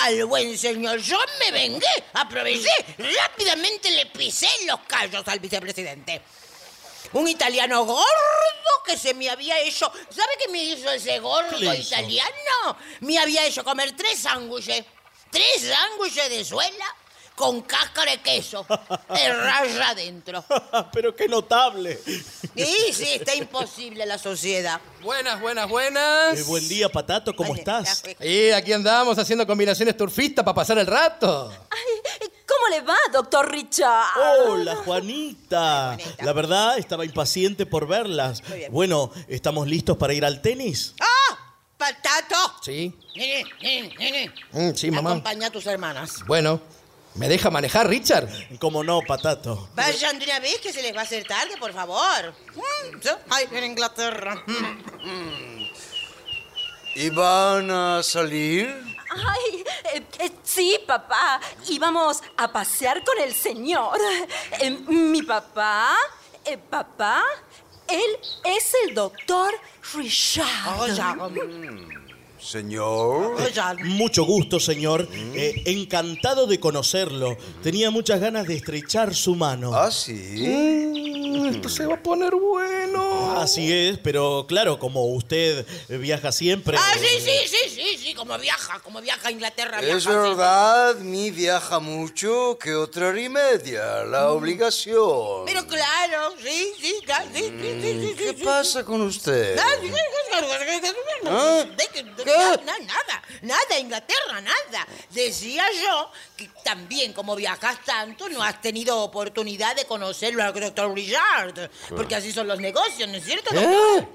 al 0.00 0.24
buen 0.24 0.56
señor. 0.58 0.98
Yo 1.00 1.18
me 1.38 1.50
vengué, 1.50 1.86
aproveché, 2.12 2.70
rápidamente 2.98 3.90
le 3.90 4.06
pisé 4.06 4.48
los 4.66 4.80
callos 4.80 5.26
al 5.26 5.38
vicepresidente. 5.38 6.22
Un 7.12 7.28
italiano 7.28 7.84
gordo 7.84 8.82
que 8.84 8.96
se 8.96 9.14
me 9.14 9.28
había 9.28 9.58
hecho. 9.60 9.90
¿Sabe 10.10 10.32
qué 10.38 10.48
me 10.48 10.62
hizo 10.62 10.90
ese 10.90 11.18
gordo 11.18 11.74
italiano? 11.74 12.76
Me 13.00 13.18
había 13.18 13.46
hecho 13.46 13.64
comer 13.64 13.96
tres 13.96 14.20
sándwiches. 14.20 14.84
Tres 15.30 15.62
sándwiches 15.62 16.28
de 16.28 16.44
suela 16.44 16.96
con 17.40 17.62
cáscara 17.62 18.10
de 18.10 18.18
queso. 18.20 18.66
Raya 19.08 19.88
adentro. 19.88 20.44
Pero 20.92 21.16
qué 21.16 21.26
notable. 21.26 21.98
Sí, 22.04 22.92
sí, 22.92 23.08
está 23.14 23.34
imposible 23.34 24.04
la 24.04 24.18
sociedad. 24.18 24.78
Buenas, 25.00 25.40
buenas, 25.40 25.66
buenas. 25.66 26.38
Eh, 26.38 26.42
buen 26.42 26.68
día, 26.68 26.90
Patato, 26.90 27.34
¿cómo 27.34 27.54
Ay, 27.54 27.60
estás? 27.60 28.02
Y 28.20 28.50
aquí 28.50 28.74
andamos 28.74 29.18
haciendo 29.18 29.46
combinaciones 29.46 29.96
turfistas 29.96 30.44
para 30.44 30.54
pasar 30.54 30.76
el 30.76 30.86
rato. 30.86 31.50
Ay, 31.70 32.28
¿Cómo 32.46 32.76
le 32.76 32.82
va, 32.82 32.96
doctor 33.10 33.50
Richard? 33.50 34.18
Hola, 34.46 34.76
Juanita. 34.76 35.96
Juanita. 35.96 36.22
La 36.22 36.34
verdad, 36.34 36.76
estaba 36.76 37.06
impaciente 37.06 37.64
por 37.64 37.88
verlas. 37.88 38.46
Muy 38.50 38.58
bien. 38.58 38.72
Bueno, 38.72 39.10
¿estamos 39.28 39.66
listos 39.66 39.96
para 39.96 40.12
ir 40.12 40.26
al 40.26 40.42
tenis? 40.42 40.94
¡Ah! 41.00 41.56
¡Patato! 41.78 42.36
Sí. 42.60 42.94
Nene, 43.16 43.44
nene, 43.62 43.94
nene. 43.98 44.34
Mm, 44.52 44.74
sí, 44.74 44.90
mamá. 44.90 45.12
Acompaña 45.12 45.46
a 45.46 45.50
tus 45.50 45.64
hermanas. 45.64 46.16
Bueno, 46.26 46.60
¿me 47.14 47.28
deja 47.28 47.50
manejar, 47.50 47.88
Richard? 47.88 48.28
¿Cómo 48.58 48.82
no, 48.84 49.00
Patato? 49.00 49.68
Vayan 49.74 50.18
de 50.18 50.24
una 50.24 50.40
vez 50.40 50.58
que 50.60 50.72
se 50.72 50.82
les 50.82 50.94
va 50.94 51.00
a 51.00 51.04
hacer 51.04 51.24
tarde, 51.24 51.56
por 51.58 51.72
favor. 51.72 52.34
Mm. 52.54 53.08
Ay, 53.30 53.48
en 53.52 53.64
Inglaterra. 53.64 54.44
¿Y 56.94 57.10
van 57.10 57.70
a 57.70 58.02
salir? 58.02 58.68
Ay, 59.10 59.64
eh, 59.94 60.02
eh, 60.18 60.30
sí, 60.42 60.78
papá. 60.86 61.40
Íbamos 61.68 62.22
a 62.36 62.52
pasear 62.52 63.04
con 63.04 63.18
el 63.18 63.34
señor. 63.34 63.98
Eh, 64.60 64.70
mi 64.70 65.22
papá, 65.22 65.96
eh, 66.44 66.58
papá, 66.58 67.22
él 67.88 68.18
es 68.44 68.72
el 68.84 68.94
doctor 68.94 69.52
Richard. 69.94 70.78
Oh, 70.78 70.86
ya, 70.86 71.16
Señor. 72.42 73.36
oh, 73.38 73.48
ya. 73.54 73.74
Mucho 73.84 74.24
gusto, 74.24 74.58
señor. 74.58 75.08
Eh, 75.34 75.62
encantado 75.66 76.46
de 76.46 76.58
conocerlo. 76.58 77.36
Tenía 77.62 77.90
muchas 77.90 78.20
ganas 78.20 78.46
de 78.46 78.56
estrechar 78.56 79.14
su 79.14 79.34
mano. 79.34 79.74
¿Ah, 79.74 79.90
sí? 79.90 80.12
Mm, 80.12 81.46
esto 81.46 81.68
se 81.68 81.86
va 81.86 81.94
a 81.94 82.02
poner 82.02 82.34
bueno. 82.34 83.38
Así 83.40 83.72
es, 83.72 83.98
pero 83.98 84.46
claro, 84.48 84.78
como 84.78 85.06
usted 85.06 85.66
viaja 85.88 86.32
siempre. 86.32 86.76
Ah, 86.78 86.92
sí, 86.98 87.20
sí, 87.20 87.30
sí, 87.46 87.70
sí, 87.74 87.98
sí, 87.98 88.14
como 88.14 88.36
viaja, 88.38 88.80
como 88.80 89.00
viaja 89.00 89.28
a 89.28 89.30
Inglaterra. 89.30 89.80
Es 89.80 89.86
viaja, 89.86 90.00
sí. 90.00 90.08
verdad, 90.08 90.96
mi 90.96 91.30
viaja 91.30 91.78
mucho, 91.78 92.58
que 92.60 92.74
otra 92.74 93.12
remedia, 93.12 94.04
la 94.04 94.30
obligación. 94.30 95.44
Pero 95.46 95.66
claro, 95.66 96.34
sí, 96.42 96.72
sí, 96.80 96.94
claro, 97.04 97.28
sí, 97.34 97.40
sí, 97.60 97.78
sí, 97.80 97.92
sí, 98.00 98.08
sí, 98.08 98.14
¿Qué 98.16 98.34
sí. 98.36 98.44
pasa 98.44 98.84
con 98.84 99.00
usted? 99.02 99.56
Ah, 99.58 99.74
sí, 99.80 99.90
¿Qué? 102.36 102.64
na- 102.64 102.78
na- 102.78 102.84
Nada, 102.90 103.22
nada, 103.42 103.78
Inglaterra, 103.78 104.40
nada. 104.40 104.86
Decía 105.10 105.64
yo 105.82 106.10
que 106.36 106.48
también 106.64 107.12
como 107.12 107.34
viajas 107.36 107.78
tanto, 107.84 108.28
no 108.28 108.42
has 108.42 108.60
tenido 108.60 108.98
oportunidad 108.98 109.74
de 109.76 109.84
conocerlo 109.84 110.42
al 110.42 110.52
doctor 110.52 110.92
Richard. 110.94 111.70
Porque 111.88 112.14
así 112.16 112.32
son 112.32 112.46
los 112.48 112.58
negocios, 112.60 113.08
¿no 113.08 113.16
es 113.16 113.24
cierto, 113.24 113.54
doctor? 113.54 114.02
¿Eh? 114.02 114.08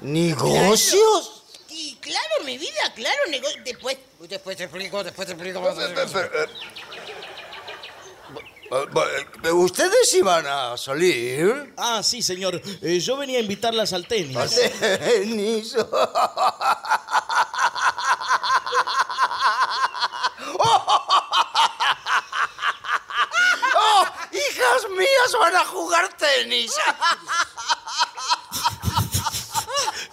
¿Negocios? 0.00 1.42
Y 1.68 1.96
claro, 1.96 2.44
mi 2.44 2.58
vida, 2.58 2.92
claro, 2.94 3.18
nego- 3.30 3.48
después, 3.64 3.96
después 4.20 4.56
te 4.56 4.64
explico, 4.64 5.02
después 5.04 5.26
te 5.26 5.34
explico. 5.34 5.60
Eh, 8.72 8.86
eh, 9.44 9.52
¿Ustedes 9.52 10.14
iban 10.14 10.46
a 10.46 10.78
salir? 10.78 11.74
Ah, 11.76 12.02
sí, 12.02 12.22
señor. 12.22 12.58
Eh, 12.80 13.00
yo 13.00 13.18
venía 13.18 13.36
a 13.36 13.42
invitarlas 13.42 13.92
al 13.92 14.06
tenis. 14.06 14.38
Tenis. 14.80 15.76
¡Oh! 23.74 24.06
¡Hijas 24.32 24.88
mías 24.96 25.36
van 25.38 25.56
a 25.56 25.64
jugar 25.66 26.08
tenis! 26.16 26.72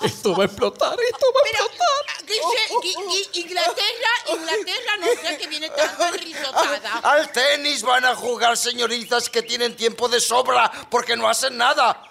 Esto 0.01 0.35
va 0.35 0.43
a 0.43 0.47
explotar, 0.47 0.97
esto 0.99 1.25
va 1.33 1.39
a 1.39 1.43
Pero, 1.51 1.65
explotar. 1.65 2.18
Que 2.29 2.35
se- 2.35 2.79
que- 2.81 3.31
que 3.31 3.39
Inglaterra, 3.41 4.11
Inglaterra, 4.27 4.97
no 4.99 5.07
sé 5.07 5.37
qué 5.37 5.47
viene 5.47 5.69
tan 5.69 6.13
risotada. 6.13 6.99
Al 7.03 7.31
tenis 7.31 7.81
van 7.83 8.05
a 8.05 8.15
jugar 8.15 8.55
señoritas 8.57 9.29
que 9.29 9.41
tienen 9.41 9.75
tiempo 9.75 10.07
de 10.07 10.19
sobra 10.21 10.71
porque 10.89 11.15
no 11.17 11.27
hacen 11.27 11.57
nada. 11.57 12.03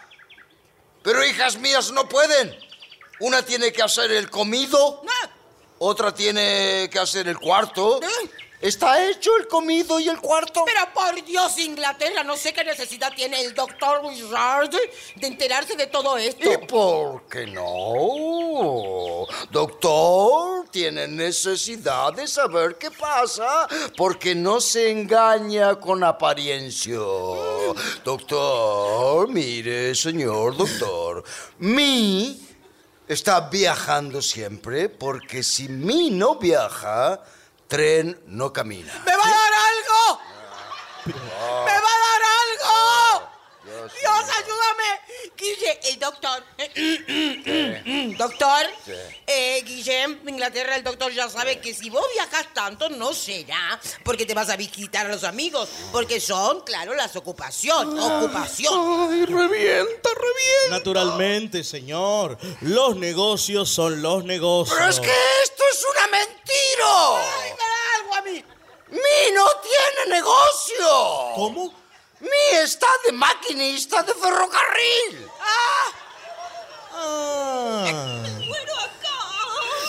Pero 1.02 1.24
hijas 1.24 1.56
mías 1.56 1.90
no 1.92 2.08
pueden. 2.08 2.56
Una 3.20 3.42
tiene 3.42 3.72
que 3.72 3.82
hacer 3.82 4.12
el 4.12 4.30
comido, 4.30 5.02
otra 5.78 6.14
tiene 6.14 6.88
que 6.90 6.98
hacer 6.98 7.26
el 7.28 7.38
cuarto 7.38 7.98
¿Está 8.60 9.08
hecho 9.08 9.30
el 9.36 9.46
comido 9.46 10.00
y 10.00 10.08
el 10.08 10.20
cuarto? 10.20 10.64
Pero 10.66 10.92
por 10.92 11.24
Dios, 11.24 11.58
Inglaterra, 11.60 12.24
no 12.24 12.36
sé 12.36 12.52
qué 12.52 12.64
necesidad 12.64 13.12
tiene 13.14 13.40
el 13.40 13.54
doctor 13.54 14.04
Wizard 14.04 14.70
de 14.70 15.26
enterarse 15.28 15.76
de 15.76 15.86
todo 15.86 16.16
esto. 16.16 16.52
¿Y 16.52 16.66
por 16.66 17.28
qué 17.28 17.46
no? 17.46 19.26
Doctor, 19.52 20.68
tiene 20.70 21.06
necesidad 21.06 22.12
de 22.12 22.26
saber 22.26 22.76
qué 22.78 22.90
pasa 22.90 23.68
porque 23.96 24.34
no 24.34 24.60
se 24.60 24.90
engaña 24.90 25.76
con 25.76 26.02
apariencia. 26.02 26.98
Doctor, 28.04 29.28
mire, 29.28 29.94
señor 29.94 30.56
doctor, 30.56 31.22
mi 31.58 32.44
está 33.06 33.40
viajando 33.48 34.20
siempre 34.20 34.88
porque 34.88 35.44
si 35.44 35.68
mi 35.68 36.10
no 36.10 36.36
viaja, 36.36 37.22
tren 37.68 38.18
no 38.26 38.52
camina. 38.52 38.92
¡Me 39.06 39.16
va 39.16 39.24
a 39.24 39.30
dar 39.30 39.52
algo! 39.68 40.20
¡Me 41.04 41.72
va 41.72 41.92
a 41.94 42.00
dar 42.06 42.22
algo! 42.42 43.37
Dios, 43.86 44.24
ayúdame. 44.36 45.00
Guille, 45.36 45.80
el 45.84 45.98
doctor. 45.98 46.42
doctor, 48.16 48.66
eh, 49.26 49.62
Guillem, 49.64 50.18
Inglaterra, 50.28 50.76
el 50.76 50.82
doctor 50.82 51.12
ya 51.12 51.28
sabe 51.28 51.60
que 51.60 51.74
si 51.74 51.90
vos 51.90 52.04
viajas 52.12 52.52
tanto 52.52 52.88
no 52.88 53.12
será 53.14 53.80
porque 54.04 54.26
te 54.26 54.34
vas 54.34 54.50
a 54.50 54.56
visitar 54.56 55.06
a 55.06 55.08
los 55.10 55.24
amigos, 55.24 55.68
porque 55.92 56.20
son, 56.20 56.62
claro, 56.62 56.94
las 56.94 57.14
ocupación, 57.16 57.98
ocupación. 57.98 59.10
Ay, 59.10 59.26
revienta, 59.26 60.10
revienta. 60.10 60.70
Naturalmente, 60.70 61.62
señor. 61.64 62.38
Los 62.60 62.96
negocios 62.96 63.68
son 63.68 64.02
los 64.02 64.24
negocios. 64.24 64.76
Pero 64.76 64.90
es 64.90 65.00
que 65.00 65.14
esto 65.42 65.62
es 65.72 65.84
una 65.90 66.06
mentira. 66.08 67.42
Ay, 67.42 67.50
me 67.52 67.64
da 67.64 67.94
algo 68.00 68.14
a 68.14 68.22
mí. 68.22 68.44
Mi 68.90 69.34
no 69.34 69.44
tiene 69.60 70.16
negocio. 70.16 71.34
¿Cómo? 71.34 71.87
Mi 72.20 72.56
está 72.58 72.86
de 73.06 73.12
maquinista 73.12 74.02
de 74.02 74.14
ferrocarril. 74.14 75.30
¡Ah! 75.40 75.92
Ah. 76.94 77.84
¡Me 78.22 78.46
muero! 78.46 78.74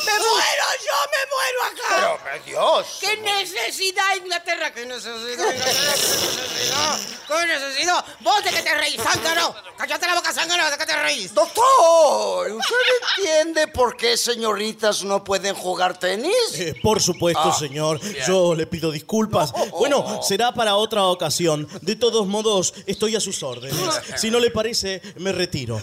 ¡Yo 0.05 0.95
me 1.11 1.21
muero 1.31 1.59
acá! 1.71 2.19
Pero, 2.23 2.43
Dios. 2.45 2.97
¿Qué 3.01 3.17
necesidad, 3.17 4.15
Inglaterra? 4.17 4.73
¿Qué 4.73 4.85
necesidad, 4.85 5.51
Inglaterra? 5.51 5.73
¿Qué 5.73 5.91
necesidad? 5.91 6.99
¿Qué 7.27 7.45
necesidad? 7.45 8.05
¿Vos 8.21 8.43
de 8.43 8.49
qué 8.51 8.61
te 8.61 8.73
reís, 8.75 9.01
zángano? 9.01 9.55
¡Cállate 9.77 10.07
la 10.07 10.15
boca, 10.15 10.31
zángano! 10.33 10.69
¿De 10.69 10.77
qué 10.77 10.85
te 10.85 10.95
reís? 10.95 11.33
Doctor, 11.33 12.51
¿usted 12.51 12.75
entiende 13.17 13.67
por 13.67 13.95
qué 13.97 14.17
señoritas 14.17 15.03
no 15.03 15.23
pueden 15.23 15.53
jugar 15.55 15.97
tenis? 15.99 16.33
Eh, 16.55 16.75
por 16.81 17.01
supuesto, 17.01 17.41
Ah, 17.53 17.57
señor. 17.57 17.99
bien. 17.99 18.25
Yo 18.25 18.55
le 18.55 18.67
pido 18.67 18.91
disculpas. 18.91 19.51
Bueno, 19.71 20.21
será 20.23 20.53
para 20.53 20.75
otra 20.75 21.03
ocasión. 21.05 21.67
De 21.81 21.95
todos 21.95 22.25
modos, 22.27 22.73
estoy 22.87 23.15
a 23.15 23.19
sus 23.19 23.43
órdenes. 23.43 23.77
Si 24.17 24.31
no 24.31 24.39
le 24.39 24.51
parece, 24.51 25.01
me 25.17 25.31
retiro. 25.31 25.79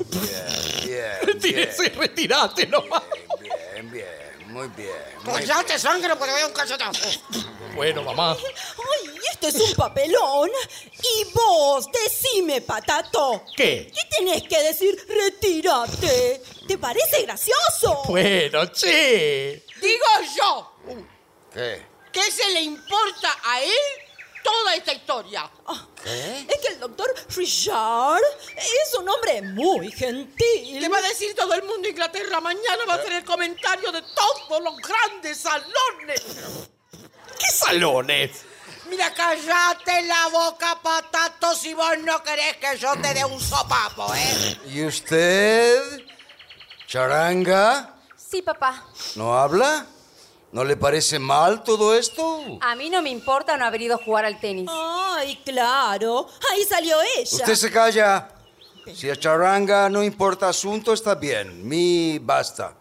Bien, 0.85 1.07
Retírese, 1.23 1.91
retirate 1.91 2.67
nomás. 2.67 3.03
Bien, 4.57 4.67
muy 4.67 4.69
bien. 4.69 4.93
muy 5.25 5.35
¡Cállate, 5.35 5.79
zángano, 5.79 6.19
porque 6.19 6.33
voy 6.33 6.43
a 6.43 6.47
un 6.47 6.53
cachetazo! 6.53 7.09
Bueno, 7.75 8.03
mamá. 8.03 8.33
¡Ay, 8.33 9.11
esto 9.33 9.49
es 9.49 9.55
un 9.57 9.75
papelón! 9.75 10.51
Y 10.93 11.33
vos, 11.33 11.87
decime, 11.93 12.63
patato. 12.63 13.45
¿Qué? 13.55 13.93
¿Qué 13.95 14.17
tenés 14.17 14.43
que 14.45 14.63
decir? 14.63 14.97
¡Retírate! 15.09 16.43
¿Te 16.67 16.79
parece 16.79 17.23
gracioso? 17.23 18.03
Bueno, 18.07 18.67
che. 18.67 19.63
Digo 19.81 20.07
yo, 20.37 20.73
¿Qué? 21.53 21.87
¿qué 22.13 22.31
se 22.31 22.51
le 22.53 22.63
importa 22.63 23.37
a 23.45 23.63
él 23.63 24.06
toda 24.47 24.75
esta 24.75 24.93
historia? 24.93 25.51
Ah, 25.67 25.87
Es 26.05 26.59
que 26.61 26.69
el 26.69 26.79
doctor 26.81 27.13
Richard 27.37 28.21
es 28.57 28.95
un 28.99 29.09
hombre 29.09 29.43
muy 29.43 29.91
gentil. 29.91 30.79
¿Qué 30.81 30.89
va 30.89 30.99
a 30.99 31.03
decir 31.03 31.35
todo 31.35 31.53
el 31.55 31.63
mundo 31.65 31.89
Inglaterra? 31.89 32.41
Mañana 32.41 32.85
va 32.89 32.95
a 32.95 32.97
hacer 32.97 33.13
el 33.13 33.25
comentario 33.25 33.91
de 33.93 34.03
todos 34.03 34.63
los 34.63 34.77
grandes 34.79 35.39
salones. 35.39 36.23
¿Qué 37.39 37.51
salones? 37.53 38.31
Mira, 38.89 39.13
cállate 39.13 40.03
la 40.03 40.29
boca, 40.29 40.79
patato, 40.81 41.55
si 41.57 41.75
vos 41.75 41.99
no 42.03 42.23
querés 42.23 42.57
que 42.59 42.79
yo 42.79 42.93
te 43.03 43.15
dé 43.15 43.25
un 43.25 43.41
sopapo, 43.41 44.15
¿eh? 44.15 44.61
¿Y 44.67 44.85
usted? 44.85 46.05
¿Charanga? 46.87 47.95
Sí, 48.17 48.43
papá. 48.43 48.85
¿No 49.17 49.37
habla? 49.37 49.87
¿No 50.57 50.65
le 50.65 50.75
parece 50.75 51.19
mal 51.19 51.63
todo 51.63 51.95
esto? 51.95 52.41
A 52.63 52.75
mí 52.77 52.89
no 52.89 53.03
me 53.03 53.11
importa 53.11 53.59
no 53.59 53.67
haber 53.67 53.83
ido 53.83 53.97
a 53.97 53.99
jugar 53.99 54.25
al 54.25 54.41
tenis. 54.41 54.67
Ay, 54.73 55.39
claro. 55.45 56.27
Ahí 56.51 56.65
salió 56.65 56.97
ella. 57.19 57.31
Usted 57.31 57.55
se 57.55 57.71
calla. 57.71 58.31
Si 58.95 59.11
a 59.11 59.17
Charanga 59.17 59.91
no 59.91 60.03
importa 60.03 60.49
asunto, 60.49 60.95
está 60.95 61.15
bien. 61.15 61.69
Mi 61.69 62.19
basta. 62.21 62.73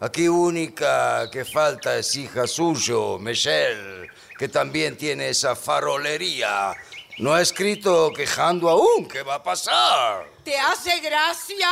Aquí 0.00 0.28
única 0.28 1.30
que 1.30 1.46
falta 1.46 1.96
es 1.96 2.14
hija 2.16 2.46
suyo, 2.46 3.18
Michelle, 3.18 4.10
que 4.38 4.48
también 4.48 4.98
tiene 4.98 5.30
esa 5.30 5.56
farolería. 5.56 6.74
No 7.16 7.32
ha 7.32 7.40
escrito 7.40 8.12
quejando 8.14 8.68
aún. 8.68 9.08
¿Qué 9.08 9.22
va 9.22 9.36
a 9.36 9.42
pasar? 9.42 10.26
¿Te 10.44 10.58
hace 10.58 11.00
gracia 11.00 11.70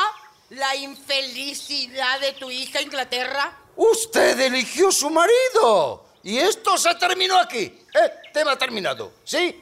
la 0.48 0.74
infelicidad 0.76 2.18
de 2.18 2.32
tu 2.32 2.50
hija 2.50 2.80
Inglaterra? 2.80 3.59
Usted 3.82 4.38
eligió 4.40 4.92
su 4.92 5.08
marido. 5.08 6.04
Y 6.22 6.36
esto 6.36 6.76
se 6.76 6.94
terminó 6.96 7.38
aquí. 7.40 7.62
¿Eh? 7.62 8.12
Tema 8.30 8.54
terminado. 8.58 9.12
¿Sí? 9.24 9.58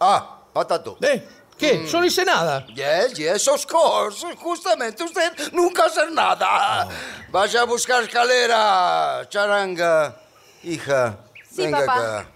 Ah, 0.00 0.40
patato. 0.52 0.98
¿Eh? 1.00 1.24
¿Qué? 1.56 1.86
Yo 1.86 2.00
no 2.00 2.04
hice 2.06 2.24
nada. 2.24 2.66
Yes, 2.66 3.14
yes, 3.14 3.46
of 3.46 3.64
course. 3.66 4.26
Justamente 4.34 5.04
usted 5.04 5.52
nunca 5.52 5.84
hace 5.84 6.10
nada. 6.10 6.88
Vaya 7.30 7.60
a 7.60 7.64
buscar 7.64 8.02
escalera, 8.02 9.28
charanga. 9.28 10.20
Hija, 10.64 11.18
Sí, 11.48 11.62
venga 11.62 11.86
papá. 11.86 12.18
acá. 12.18 12.30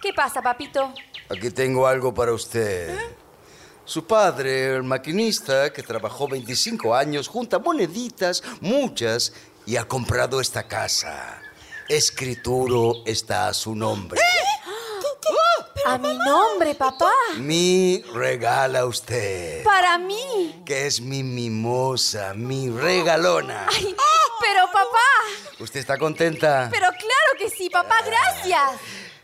¿Qué 0.00 0.12
pasa, 0.12 0.40
papito? 0.40 0.94
Aquí 1.28 1.50
tengo 1.50 1.88
algo 1.88 2.14
para 2.14 2.32
usted. 2.32 2.96
Su 3.84 4.06
padre, 4.06 4.76
el 4.76 4.84
maquinista, 4.84 5.72
que 5.72 5.82
trabajó 5.82 6.28
25 6.28 6.94
años, 6.94 7.26
junta 7.26 7.58
moneditas, 7.58 8.42
muchas, 8.60 9.32
y 9.66 9.76
ha 9.76 9.84
comprado 9.84 10.40
esta 10.40 10.66
casa. 10.68 11.40
Escrituro 11.88 13.02
está 13.06 13.48
a 13.48 13.54
su 13.54 13.74
nombre. 13.74 14.20
A 15.84 15.98
mi 15.98 16.16
nombre, 16.16 16.76
papá. 16.76 17.10
Mi 17.38 18.04
regala 18.14 18.80
a 18.80 18.86
usted, 18.86 19.64
Para 19.64 19.98
mí. 19.98 20.62
que 20.64 20.86
es 20.86 21.00
mi 21.00 21.24
mimosa, 21.24 22.34
mi 22.34 22.70
regalona. 22.70 23.66
Ay, 23.68 23.94
pero 24.40 24.66
papá. 24.66 25.58
¿Usted 25.58 25.80
está 25.80 25.98
contenta? 25.98 26.68
Pero 26.70 26.86
claro 26.88 27.30
que 27.36 27.50
sí, 27.50 27.68
papá, 27.68 27.96
gracias. 28.06 28.80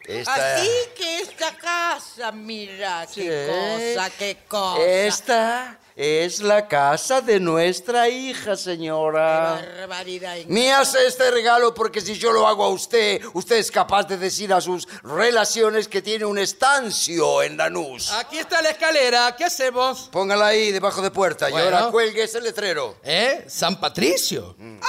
Esta, 0.09 0.57
Así 0.57 0.71
que 0.97 1.21
esta 1.21 1.55
casa, 1.57 2.33
mira, 2.33 3.07
qué 3.15 3.23
Sí. 3.23 3.93
cosa, 3.95 4.11
qué 4.19 4.39
cosa. 4.49 4.83
esta 4.83 5.79
es 5.95 6.41
la 6.41 6.67
casa 6.67 7.21
de 7.21 7.39
nuestra 7.39 8.09
hija, 8.09 8.53
Qué 8.53 8.57
señora. 8.57 9.61
barbaridad. 9.77 10.37
Me 10.47 10.73
hace 10.73 11.07
este 11.07 11.31
regalo 11.31 11.75
porque 11.75 12.01
si 12.01 12.15
yo 12.19 12.33
lo 12.33 12.47
hago 12.47 12.65
a 12.65 12.69
usted, 12.71 13.21
usted 13.35 13.57
es 13.57 13.71
capaz 13.71 14.05
de 14.05 14.17
decir 14.17 14.51
a 14.55 14.63
sus 14.63 14.89
relaciones 15.03 15.89
que 15.89 16.01
tiene 16.01 16.25
un 16.25 16.39
estancio 16.39 17.43
en 17.43 17.59
Lanús. 17.59 18.11
Aquí 18.13 18.39
está 18.39 18.63
la 18.63 18.71
escalera. 18.71 19.35
¿Qué 19.37 19.45
hacemos? 19.45 20.09
Póngala 20.11 20.47
ahí, 20.47 20.73
debajo 20.73 21.03
de 21.03 21.11
puerta, 21.11 21.51
y 21.51 21.53
Bueno. 21.53 21.77
ahora 21.77 21.91
cuelgue 21.91 22.23
ese 22.23 22.41
letrero. 22.41 22.97
¿Eh? 23.03 23.45
San 23.47 23.79
Patricio. 23.79 24.55
Mira, 24.57 24.87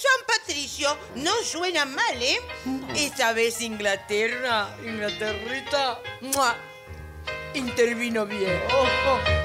San 0.00 0.24
Patricio 0.26 0.96
no 1.16 1.32
suena 1.44 1.84
mal, 1.84 2.22
¿eh? 2.22 2.40
Esta 2.96 3.34
vez 3.34 3.60
Inglaterra, 3.60 4.74
Inglaterrita, 4.82 6.00
¡mua! 6.22 6.56
intervino 7.54 8.24
bien. 8.26 8.60
¡Ay, 8.70 9.39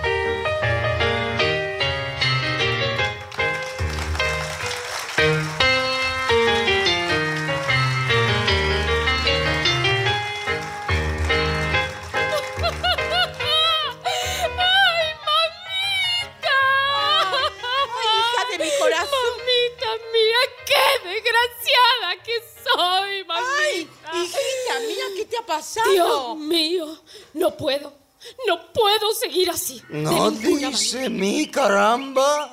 Ay, 22.77 23.23
mamita. 23.25 24.11
hijita 24.13 24.79
mía, 24.87 25.05
¿qué 25.15 25.25
te 25.25 25.37
ha 25.37 25.45
pasado? 25.45 25.91
Dios 25.91 26.37
mío, 26.37 26.99
no 27.33 27.55
puedo. 27.55 28.05
No 28.47 28.71
puedo 28.73 29.13
seguir 29.13 29.49
así. 29.49 29.81
No 29.89 30.31
dice 30.31 31.09
mi 31.09 31.47
caramba. 31.49 32.51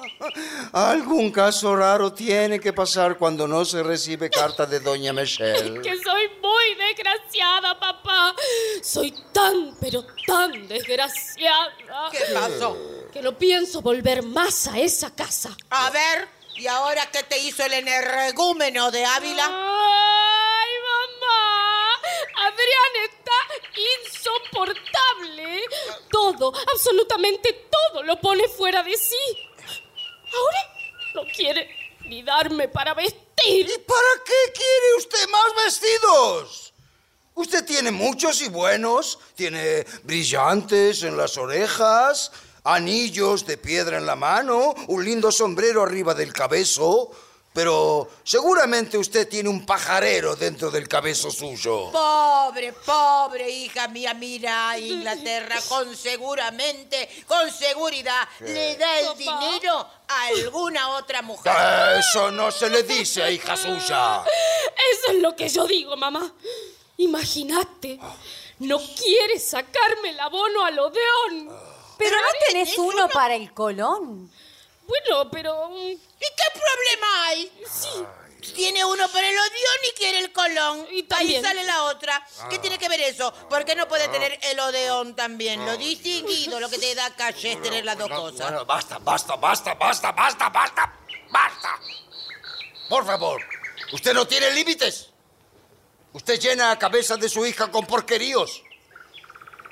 Algún 0.72 1.30
caso 1.30 1.74
raro 1.74 2.12
tiene 2.12 2.60
que 2.60 2.72
pasar 2.72 3.16
cuando 3.16 3.48
no 3.48 3.64
se 3.64 3.82
recibe 3.82 4.28
carta 4.28 4.66
de 4.66 4.80
doña 4.80 5.12
Michelle. 5.12 5.80
Que 5.80 5.96
soy 5.96 6.28
muy 6.42 6.74
desgraciada, 6.88 7.78
papá. 7.78 8.34
Soy 8.82 9.14
tan, 9.32 9.74
pero 9.80 10.04
tan 10.26 10.68
desgraciada. 10.68 11.72
¿Qué 12.10 12.34
pasó? 12.34 12.76
Que 13.12 13.22
no 13.22 13.36
pienso 13.36 13.80
volver 13.80 14.22
más 14.22 14.66
a 14.68 14.78
esa 14.78 15.14
casa. 15.14 15.56
A 15.70 15.90
ver, 15.90 16.28
¿y 16.56 16.66
ahora 16.66 17.10
qué 17.10 17.22
te 17.22 17.38
hizo 17.38 17.64
el 17.64 17.72
energúmeno 17.72 18.90
de 18.90 19.04
Ávila? 19.04 19.44
¡Ay, 19.44 20.70
mamá! 20.88 21.92
Adrián 22.46 22.92
está 23.10 23.32
insoportable. 24.04 25.62
Todo, 26.10 26.52
absolutamente 26.72 27.68
todo 27.70 28.02
lo 28.02 28.20
pone 28.20 28.48
fuera 28.48 28.82
de 28.82 28.96
sí. 28.96 29.48
Ahora 30.32 30.58
no 31.14 31.22
quiere 31.34 31.68
ni 32.06 32.22
darme 32.22 32.68
para 32.68 32.94
vestir. 32.94 33.20
¿Y 33.46 33.78
para 33.78 34.24
qué 34.24 34.52
quiere 34.52 34.94
usted 34.98 35.28
más 35.28 35.64
vestidos? 35.64 36.72
Usted 37.34 37.64
tiene 37.64 37.90
muchos 37.90 38.42
y 38.42 38.48
buenos. 38.48 39.18
Tiene 39.34 39.84
brillantes 40.02 41.02
en 41.02 41.16
las 41.16 41.36
orejas, 41.38 42.30
anillos 42.64 43.46
de 43.46 43.56
piedra 43.58 43.98
en 43.98 44.06
la 44.06 44.16
mano, 44.16 44.74
un 44.88 45.04
lindo 45.04 45.32
sombrero 45.32 45.82
arriba 45.82 46.14
del 46.14 46.32
cabezo. 46.32 47.10
Pero 47.54 48.08
seguramente 48.24 48.96
usted 48.96 49.28
tiene 49.28 49.50
un 49.50 49.66
pajarero 49.66 50.34
dentro 50.36 50.70
del 50.70 50.88
cabezo 50.88 51.30
suyo. 51.30 51.90
Pobre, 51.92 52.72
pobre 52.72 53.50
hija 53.50 53.88
mía, 53.88 54.14
mira, 54.14 54.78
Inglaterra 54.78 55.56
con 55.68 55.94
seguramente, 55.94 57.10
con 57.26 57.50
seguridad, 57.50 58.26
le 58.40 58.78
da 58.78 59.00
el 59.00 59.06
Papá. 59.08 59.16
dinero 59.18 59.86
a 60.08 60.26
alguna 60.28 60.96
otra 60.96 61.20
mujer. 61.20 61.52
Eso 61.98 62.30
no 62.30 62.50
se 62.50 62.70
le 62.70 62.84
dice 62.84 63.22
a 63.22 63.30
hija 63.30 63.54
suya. 63.54 64.24
Eso 64.24 65.12
es 65.12 65.20
lo 65.20 65.36
que 65.36 65.50
yo 65.50 65.66
digo, 65.66 65.94
mamá. 65.94 66.32
Imagínate. 66.96 67.98
No 68.60 68.78
quiere 68.78 69.38
sacarme 69.38 70.08
el 70.10 70.20
abono 70.20 70.64
al 70.64 70.78
Odeón. 70.78 71.71
Pero 72.02 72.16
no 72.16 72.28
tenés 72.48 72.68
¿tenés 72.70 72.78
uno 72.78 73.04
uno? 73.04 73.08
para 73.08 73.34
el 73.34 73.52
colón. 73.52 74.30
Bueno, 74.86 75.30
pero... 75.30 75.68
mm, 75.68 75.90
¿Y 75.90 75.98
qué 76.36 76.44
problema 76.52 77.26
hay? 77.26 77.52
Sí. 77.70 78.04
Tiene 78.54 78.84
uno 78.84 79.08
para 79.08 79.28
el 79.28 79.38
Odeón 79.38 79.78
y 79.88 79.96
quiere 79.96 80.18
el 80.18 80.32
Colón. 80.32 80.86
Y 80.90 81.04
también. 81.04 81.44
Ahí 81.44 81.50
sale 81.50 81.64
la 81.64 81.84
otra. 81.84 82.26
¿Qué 82.50 82.58
tiene 82.58 82.76
que 82.76 82.88
ver 82.88 83.00
eso? 83.00 83.32
¿Por 83.48 83.64
qué 83.64 83.76
no 83.76 83.86
puede 83.86 84.08
tener 84.08 84.36
el 84.42 84.58
Odeón 84.58 85.14
también? 85.14 85.64
Lo 85.64 85.76
distinguido, 85.76 86.58
lo 86.58 86.68
que 86.68 86.78
te 86.78 86.94
da 86.94 87.14
calle 87.14 87.52
es 87.52 87.62
tener 87.62 87.84
las 87.84 87.96
dos 87.96 88.08
cosas. 88.10 88.50
Bueno, 88.50 88.66
basta, 88.66 88.98
basta, 88.98 89.36
basta, 89.36 89.74
basta, 89.74 90.10
basta, 90.12 90.48
basta, 90.48 90.92
basta. 91.30 91.80
Por 92.88 93.06
favor, 93.06 93.40
usted 93.92 94.12
no 94.12 94.26
tiene 94.26 94.50
límites. 94.50 95.08
Usted 96.12 96.38
llena 96.40 96.68
la 96.68 96.78
cabeza 96.78 97.16
de 97.16 97.28
su 97.28 97.46
hija 97.46 97.70
con 97.70 97.86
porqueríos. 97.86 98.62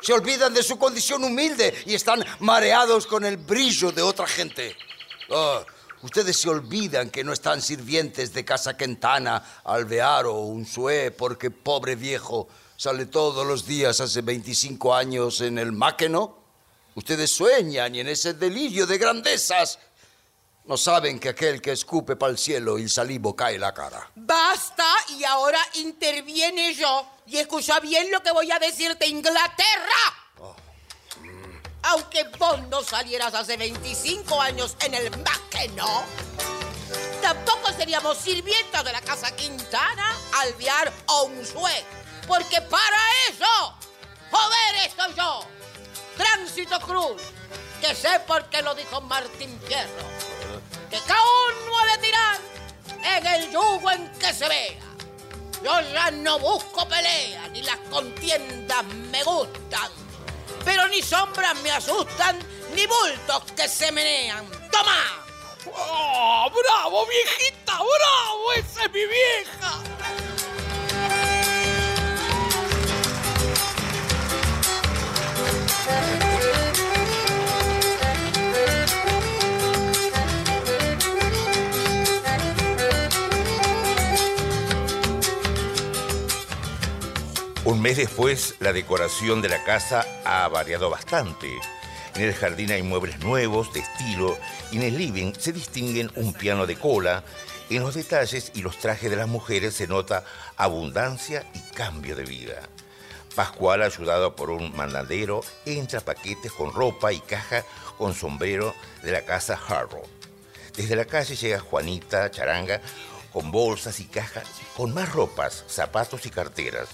Se 0.03 0.13
olvidan 0.13 0.55
de 0.55 0.63
su 0.63 0.79
condición 0.79 1.25
humilde 1.25 1.75
y 1.87 1.95
están 1.95 2.25
mareados 2.41 3.07
con 3.07 3.25
el 3.25 3.37
brillo 3.37 3.93
de 3.93 4.03
otra 4.03 4.27
gente. 4.27 4.77
Ah, 5.31 5.65
ustedes 6.03 6.37
se 6.39 6.49
olvidan 6.49 7.11
que 7.11 7.23
no 7.23 7.33
están 7.33 7.61
sirvientes 7.61 8.33
de 8.33 8.45
Casa 8.45 8.77
Quentana, 8.77 9.61
Alvear 9.65 10.27
o 10.27 10.41
Unzué, 10.41 11.11
porque 11.11 11.51
pobre 11.51 11.97
viejo 11.97 12.49
sale 12.77 13.07
todos 13.07 13.47
los 13.47 13.67
días 13.67 14.01
hace 14.01 14.23
25 14.23 14.95
años 14.95 15.43
en 15.43 15.59
el 15.59 15.73
máqueno. 15.73 16.39
Ustedes 16.95 17.31
sueñan 17.31 17.95
y 17.95 18.01
en 18.01 18.09
ese 18.09 18.35
delirio 18.35 18.87
de 18.87 18.97
grandezas 18.99 19.79
no 20.65 20.77
saben 20.77 21.19
que 21.19 21.31
aquel 21.31 21.61
que 21.61 21.73
escupe 21.73 22.17
para 22.17 22.33
el 22.33 22.39
cielo 22.39 22.79
y 22.79 22.83
el 22.83 22.91
salivo 22.91 23.35
cae 23.35 23.59
la 23.59 23.75
cara. 23.75 24.11
Basta 24.15 24.87
y 25.09 25.25
ahora 25.25 25.59
interviene 25.75 26.75
yo. 26.75 27.07
Y 27.27 27.39
escucha 27.39 27.81
bien 27.81 28.11
lo 28.11 28.23
que 28.23 28.31
voy 28.33 28.51
a 28.51 28.59
decirte, 28.59 29.07
Inglaterra. 29.07 30.21
Aunque 31.83 32.25
vos 32.39 32.61
no 32.69 32.83
salieras 32.83 33.35
hace 33.35 33.57
25 33.57 34.41
años 34.41 34.77
en 34.85 34.95
el 34.95 35.11
máqueno, 35.19 36.05
tampoco 37.23 37.73
seríamos 37.73 38.19
sirvientas 38.19 38.85
de 38.85 38.93
la 38.93 39.01
Casa 39.01 39.35
Quintana, 39.35 40.15
Alvear 40.41 40.93
o 41.07 41.25
Unzué. 41.25 41.85
Porque 42.29 42.61
para 42.61 42.99
eso, 43.29 43.75
joder, 44.31 44.87
estoy 44.87 45.15
yo, 45.17 45.41
Tránsito 46.17 46.79
Cruz, 46.81 47.23
que 47.81 47.95
sé 47.95 48.21
por 48.27 48.45
qué 48.51 48.61
lo 48.61 48.75
dijo 48.75 49.01
Martín 49.01 49.59
Fierro, 49.67 50.05
que 50.91 50.99
cada 51.07 51.22
uno 51.22 51.78
ha 51.78 51.86
de 51.86 51.99
tirar 51.99 52.38
en 53.03 53.26
el 53.26 53.51
yugo 53.53 53.91
en 53.93 54.11
que 54.12 54.34
se 54.34 54.49
vea. 54.49 54.80
Yo 55.62 55.80
ya 55.93 56.11
no 56.11 56.38
busco 56.38 56.88
pelea, 56.88 57.49
ni 57.49 57.62
las 57.62 57.78
contiendas 57.91 58.84
me 58.84 59.22
gustan. 59.22 59.91
Pero 60.64 60.88
ni 60.88 61.01
sombras 61.01 61.55
me 61.62 61.70
asustan, 61.70 62.38
ni 62.74 62.86
bultos 62.86 63.53
que 63.57 63.68
se 63.68 63.93
menean. 63.93 64.45
¡Toma! 64.70 65.24
¡Oh, 65.66 66.51
bravo, 66.51 67.07
viejita! 67.07 67.74
¡Bravo! 67.74 68.53
¡Esa 68.57 68.84
es 68.84 68.93
mi 68.93 69.05
vieja! 69.07 69.80
Un 87.71 87.81
mes 87.81 87.99
después, 87.99 88.57
la 88.59 88.73
decoración 88.73 89.41
de 89.43 89.49
la 89.49 89.62
casa 89.62 90.05
ha 90.25 90.49
variado 90.49 90.91
bastante. 90.91 91.57
En 92.16 92.23
el 92.23 92.35
jardín 92.35 92.73
hay 92.73 92.83
muebles 92.83 93.21
nuevos, 93.21 93.73
de 93.73 93.79
estilo, 93.79 94.37
y 94.73 94.79
en 94.79 94.83
el 94.83 94.99
living 94.99 95.35
se 95.39 95.53
distinguen 95.53 96.11
un 96.16 96.33
piano 96.33 96.66
de 96.66 96.75
cola. 96.75 97.23
En 97.71 97.83
los 97.85 97.95
detalles 97.95 98.51
y 98.57 98.62
los 98.62 98.77
trajes 98.79 99.09
de 99.09 99.14
las 99.14 99.29
mujeres 99.29 99.75
se 99.75 99.87
nota 99.87 100.25
abundancia 100.57 101.47
y 101.55 101.61
cambio 101.73 102.16
de 102.16 102.25
vida. 102.25 102.61
Pascual, 103.37 103.85
ayudado 103.85 104.35
por 104.35 104.51
un 104.51 104.75
mandadero, 104.75 105.43
entra 105.64 106.01
paquetes 106.01 106.51
con 106.51 106.73
ropa 106.73 107.12
y 107.12 107.21
caja 107.21 107.64
con 107.97 108.14
sombrero 108.14 108.75
de 109.05 109.12
la 109.12 109.25
casa 109.25 109.57
Harrow. 109.68 110.03
Desde 110.77 110.97
la 110.97 111.05
calle 111.05 111.37
llega 111.37 111.61
Juanita 111.61 112.33
Charanga 112.33 112.81
con 113.33 113.53
bolsas 113.53 114.01
y 114.01 114.07
cajas 114.07 114.49
con 114.77 114.93
más 114.93 115.12
ropas, 115.12 115.64
zapatos 115.68 116.27
y 116.27 116.31
carteras. 116.31 116.89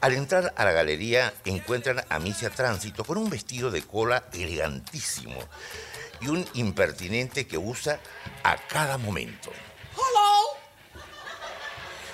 Al 0.00 0.12
entrar 0.14 0.52
a 0.56 0.64
la 0.64 0.72
galería 0.72 1.32
encuentran 1.44 2.04
a 2.08 2.18
Misia 2.18 2.50
Tránsito 2.50 3.04
con 3.04 3.16
un 3.18 3.30
vestido 3.30 3.70
de 3.70 3.82
cola 3.82 4.24
elegantísimo 4.32 5.38
y 6.20 6.28
un 6.28 6.46
impertinente 6.54 7.46
que 7.46 7.56
usa 7.58 7.98
a 8.42 8.56
cada 8.56 8.98
momento. 8.98 9.50
Hello. 9.92 11.00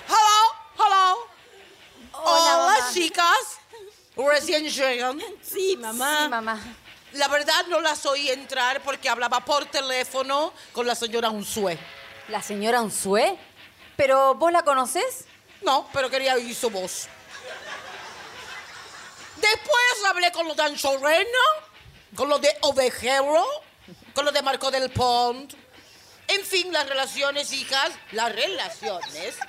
Hello, 0.07 0.41
hello. 0.77 1.17
Hola, 2.13 2.55
Hola, 2.55 2.57
mamá. 2.75 2.93
chicas. 2.93 3.59
Recién 4.15 4.65
llegan. 4.69 5.19
Sí, 5.41 5.77
mamá. 5.77 6.23
Sí, 6.23 6.29
mamá. 6.29 6.59
La 7.13 7.27
verdad 7.27 7.65
no 7.67 7.81
las 7.81 8.05
oí 8.05 8.29
entrar 8.29 8.81
porque 8.83 9.09
hablaba 9.09 9.41
por 9.41 9.65
teléfono 9.65 10.53
con 10.71 10.87
la 10.87 10.95
señora 10.95 11.29
Unzué. 11.29 11.77
¿La 12.29 12.41
señora 12.41 12.81
Unzué? 12.81 13.37
¿Pero 13.97 14.35
vos 14.35 14.51
la 14.51 14.63
conocés? 14.63 15.25
No, 15.61 15.87
pero 15.91 16.09
quería 16.09 16.35
oír 16.35 16.55
su 16.55 16.69
voz. 16.69 17.07
Después 19.41 20.05
hablé 20.07 20.31
con 20.31 20.47
los 20.47 20.55
de 20.55 20.63
Anchorena, 20.63 21.39
con 22.15 22.29
los 22.29 22.39
de 22.39 22.55
Ovejero, 22.61 23.43
con 24.13 24.25
los 24.25 24.33
de 24.33 24.43
Marco 24.43 24.69
del 24.69 24.91
Pont. 24.91 25.55
En 26.27 26.45
fin, 26.45 26.71
las 26.71 26.87
relaciones, 26.87 27.51
hijas, 27.51 27.91
las 28.11 28.33
relaciones. 28.33 29.35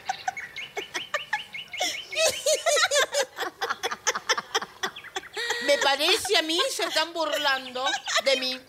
Me 5.67 5.79
parece 5.79 6.37
a 6.37 6.43
mí 6.43 6.61
se 6.75 6.85
están 6.85 7.13
burlando 7.13 7.85
de 8.25 8.37
mí. 8.37 8.61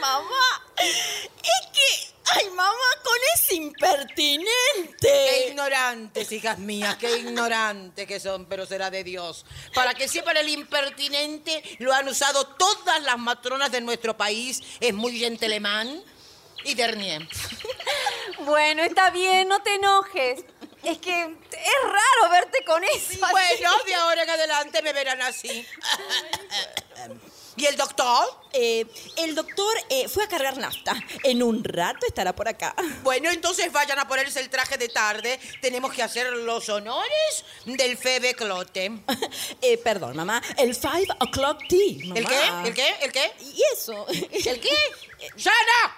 Mamá, 0.00 0.64
es 0.78 1.68
que, 1.72 2.14
ay, 2.34 2.50
mamá, 2.50 2.88
con 3.02 3.16
ese 3.34 3.48
Qué 3.48 3.54
impertinente. 3.54 5.46
ignorantes, 5.48 6.32
hijas 6.32 6.58
mías, 6.58 6.96
qué 6.96 7.18
ignorantes 7.18 8.06
que 8.06 8.20
son, 8.20 8.46
pero 8.46 8.66
será 8.66 8.90
de 8.90 9.02
Dios. 9.04 9.44
Para 9.74 9.94
que 9.94 10.06
sepan 10.08 10.36
el 10.36 10.48
impertinente, 10.48 11.62
lo 11.78 11.92
han 11.92 12.08
usado 12.08 12.46
todas 12.46 13.02
las 13.02 13.18
matronas 13.18 13.72
de 13.72 13.80
nuestro 13.80 14.16
país. 14.16 14.60
Es 14.80 14.92
muy 14.94 15.18
gentleman 15.18 16.02
y 16.64 16.74
dernier. 16.74 17.26
Bueno, 18.40 18.82
está 18.84 19.10
bien, 19.10 19.48
no 19.48 19.60
te 19.62 19.74
enojes. 19.74 20.44
Es 20.84 20.98
que 20.98 21.22
es 21.22 21.82
raro 21.82 22.30
verte 22.30 22.64
con 22.64 22.82
eso. 22.84 23.18
Bueno, 23.30 23.70
de 23.84 23.94
ahora 23.94 24.22
en 24.22 24.30
adelante 24.30 24.80
me 24.80 24.92
verán 24.92 25.20
así. 25.22 25.66
¿Y 27.58 27.66
el 27.66 27.76
doctor? 27.76 28.24
Eh, 28.52 28.86
el 29.16 29.34
doctor 29.34 29.76
eh, 29.90 30.08
fue 30.08 30.22
a 30.22 30.28
cargar 30.28 30.56
nafta. 30.58 30.94
En 31.24 31.42
un 31.42 31.64
rato 31.64 32.06
estará 32.06 32.32
por 32.32 32.46
acá. 32.48 32.72
Bueno, 33.02 33.30
entonces 33.30 33.72
vayan 33.72 33.98
a 33.98 34.06
ponerse 34.06 34.38
el 34.38 34.48
traje 34.48 34.78
de 34.78 34.88
tarde. 34.88 35.40
Tenemos 35.60 35.92
que 35.92 36.04
hacer 36.04 36.32
los 36.32 36.68
honores 36.68 37.44
del 37.64 37.96
Febe 37.98 38.34
Clote. 38.34 38.92
Eh, 39.60 39.76
perdón, 39.78 40.16
mamá. 40.16 40.40
El 40.56 40.74
five 40.74 41.08
o'clock 41.20 41.58
tea. 41.68 42.14
¿El 42.14 42.22
mamá. 42.22 42.62
qué? 42.62 42.68
¿El 42.68 42.74
qué? 42.74 42.96
¿El 43.02 43.12
qué? 43.12 43.32
¿Y 43.40 43.62
eso? 43.72 44.06
¿El 44.08 44.60
qué? 44.60 44.76
¡Sana! 45.36 45.96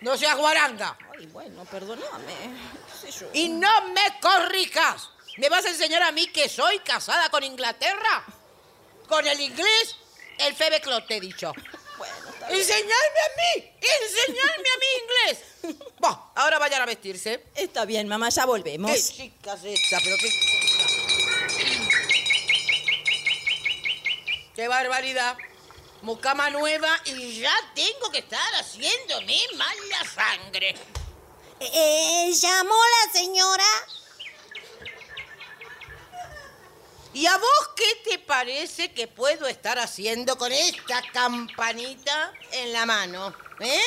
No 0.00 0.16
seas 0.16 0.36
guaranga. 0.36 0.96
Ay, 1.18 1.26
bueno, 1.26 1.64
perdóname. 1.66 2.34
¿Qué 3.02 3.12
sé 3.12 3.20
yo? 3.20 3.26
Y 3.34 3.48
no 3.48 3.88
me 3.88 4.18
corrijas. 4.20 5.10
¿Me 5.36 5.48
vas 5.50 5.66
a 5.66 5.68
enseñar 5.68 6.02
a 6.02 6.12
mí 6.12 6.26
que 6.28 6.48
soy 6.48 6.78
casada 6.78 7.28
con 7.28 7.44
Inglaterra? 7.44 8.24
¿Con 9.08 9.26
el 9.26 9.40
inglés? 9.40 9.96
El 10.38 10.54
Febe 10.54 10.80
Clote, 10.80 11.16
he 11.16 11.20
dicho. 11.20 11.52
Bueno, 11.98 12.14
está 12.30 12.48
bien. 12.48 12.60
¡Enseñadme 12.60 12.90
a 12.94 13.30
mí! 13.36 13.72
¡Enseñadme 14.02 14.68
a 14.68 14.78
mí 14.78 14.86
inglés! 15.02 15.38
Bueno, 15.98 16.30
ahora 16.34 16.58
vayan 16.58 16.82
a 16.82 16.86
vestirse. 16.86 17.44
Está 17.54 17.84
bien, 17.84 18.06
mamá, 18.06 18.28
ya 18.28 18.44
volvemos. 18.44 18.90
¿Qué 18.90 19.02
chicas 19.02 19.64
esta? 19.64 19.98
Pero 20.04 20.16
qué... 20.18 20.30
¡Qué 24.54 24.68
barbaridad! 24.68 25.36
Mucama 26.02 26.50
nueva 26.50 26.88
y 27.06 27.40
ya 27.40 27.54
tengo 27.74 28.10
que 28.10 28.18
estar 28.18 28.54
haciéndome 28.54 29.38
mala 29.56 30.04
sangre. 30.14 30.74
Eh, 31.60 32.30
¿Llamó 32.32 32.74
la 32.74 33.12
señora? 33.12 33.64
¿Y 37.16 37.24
a 37.24 37.38
vos 37.38 37.70
qué 37.74 38.10
te 38.10 38.18
parece 38.18 38.92
que 38.92 39.08
puedo 39.08 39.46
estar 39.46 39.78
haciendo 39.78 40.36
con 40.36 40.52
esta 40.52 41.00
campanita 41.14 42.30
en 42.52 42.74
la 42.74 42.84
mano? 42.84 43.34
¿Eh? 43.58 43.80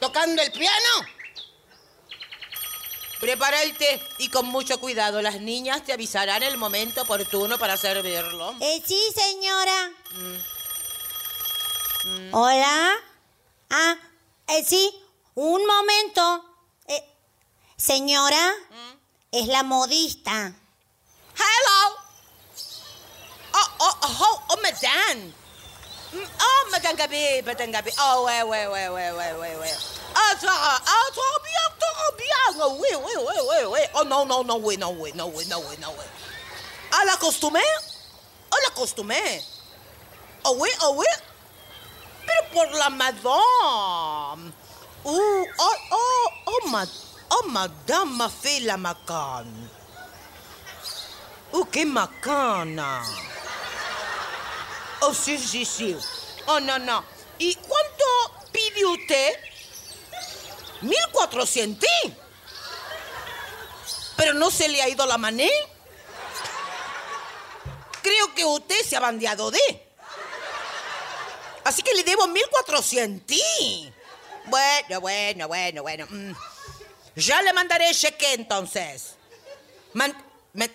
¿Tocando 0.00 0.40
el 0.40 0.50
piano? 0.52 1.06
Prepara 3.20 3.62
el 3.62 3.76
té 3.76 4.02
y 4.16 4.30
con 4.30 4.46
mucho 4.46 4.80
cuidado. 4.80 5.20
Las 5.20 5.42
niñas 5.42 5.84
te 5.84 5.92
avisarán 5.92 6.42
el 6.42 6.56
momento 6.56 7.02
oportuno 7.02 7.58
para 7.58 7.76
servirlo. 7.76 8.54
Eh, 8.58 8.82
sí, 8.86 8.98
señora. 9.14 9.92
Hola. 12.30 12.94
Ah, 13.68 13.96
eh, 14.48 14.64
sí, 14.66 14.98
un 15.34 15.66
momento. 15.66 16.56
Eh, 16.88 17.04
señora, 17.76 18.50
es 19.30 19.46
la 19.46 19.62
modista. 19.62 20.54
Hello. 21.34 21.81
Oh, 24.12 24.16
oh, 24.20 24.38
oh, 24.38 24.44
oh, 24.50 24.56
madame. 24.62 25.32
Mm, 26.12 26.28
Oh, 26.40 26.68
madame 26.70 26.96
Gabi, 26.96 27.42
madame 27.46 27.72
Gabi. 27.72 27.90
Oh, 27.98 28.24
ouais, 28.26 28.42
ouais, 28.42 28.66
ouais, 28.66 28.88
ouais, 28.88 29.10
ouais, 29.12 29.32
ouais, 29.32 29.56
ouais. 29.56 29.74
Ah, 30.14 30.34
ça, 30.38 30.50
ah, 30.52 31.08
trop 31.14 31.38
bien, 31.42 31.64
trop 31.80 32.16
bien. 32.18 32.64
Oh, 32.64 32.76
oui, 32.78 32.88
oui, 32.92 33.12
oui, 33.16 33.36
oui, 33.48 33.64
oui. 33.72 33.80
Oh, 33.94 34.04
non, 34.04 34.26
non, 34.26 34.44
non, 34.44 34.60
oui, 34.62 34.76
non, 34.76 34.94
oui, 34.98 35.12
non, 35.14 35.32
oui, 35.34 35.46
non, 35.46 35.62
oui, 35.68 35.76
non, 35.80 35.88
oui. 35.98 36.04
Ah, 36.92 37.04
la 37.06 37.16
costumé? 37.16 37.60
Oh, 38.52 38.56
la 38.62 38.70
costumé. 38.74 39.42
Oh, 40.44 40.56
oui, 40.58 40.68
oh, 40.82 40.94
oui. 40.98 41.06
Pero 42.26 42.42
por 42.52 42.78
la 42.78 42.90
madame. 42.90 44.52
Uh, 45.04 45.44
oh, 45.58 45.76
oh, 45.90 46.28
oh, 46.46 46.68
ma, 46.68 46.84
oh, 47.30 47.48
madame 47.48 48.16
m'a 48.16 48.28
fait 48.28 48.60
la 48.60 48.76
macane. 48.76 49.68
¡Uh, 51.54 51.64
qué 51.70 51.84
macana! 51.84 53.02
Oh, 55.02 55.12
sí, 55.12 55.36
sí, 55.38 55.64
sí. 55.64 55.96
Oh, 56.46 56.60
no, 56.60 56.78
no. 56.78 57.04
¿Y 57.38 57.54
cuánto 57.56 58.04
pide 58.52 58.84
usted? 58.86 59.32
¿Mil 60.82 60.96
cuatrocientos? 61.12 61.88
¿Pero 64.16 64.34
no 64.34 64.50
se 64.50 64.68
le 64.68 64.80
ha 64.82 64.88
ido 64.88 65.04
la 65.06 65.18
mané? 65.18 65.50
Creo 68.02 68.34
que 68.34 68.44
usted 68.44 68.80
se 68.84 68.96
ha 68.96 69.00
bandeado 69.00 69.50
de. 69.50 69.88
Así 71.64 71.82
que 71.82 71.94
le 71.94 72.02
debo 72.04 72.26
mil 72.28 72.46
cuatrocientos. 72.50 73.36
Bueno, 74.46 75.00
bueno, 75.00 75.48
bueno, 75.48 75.82
bueno. 75.82 76.06
Mm. 76.08 76.32
Ya 77.16 77.42
le 77.42 77.52
mandaré 77.52 77.92
cheque 77.94 78.34
entonces. 78.34 79.14
Man- 79.94 80.16
me- 80.52 80.70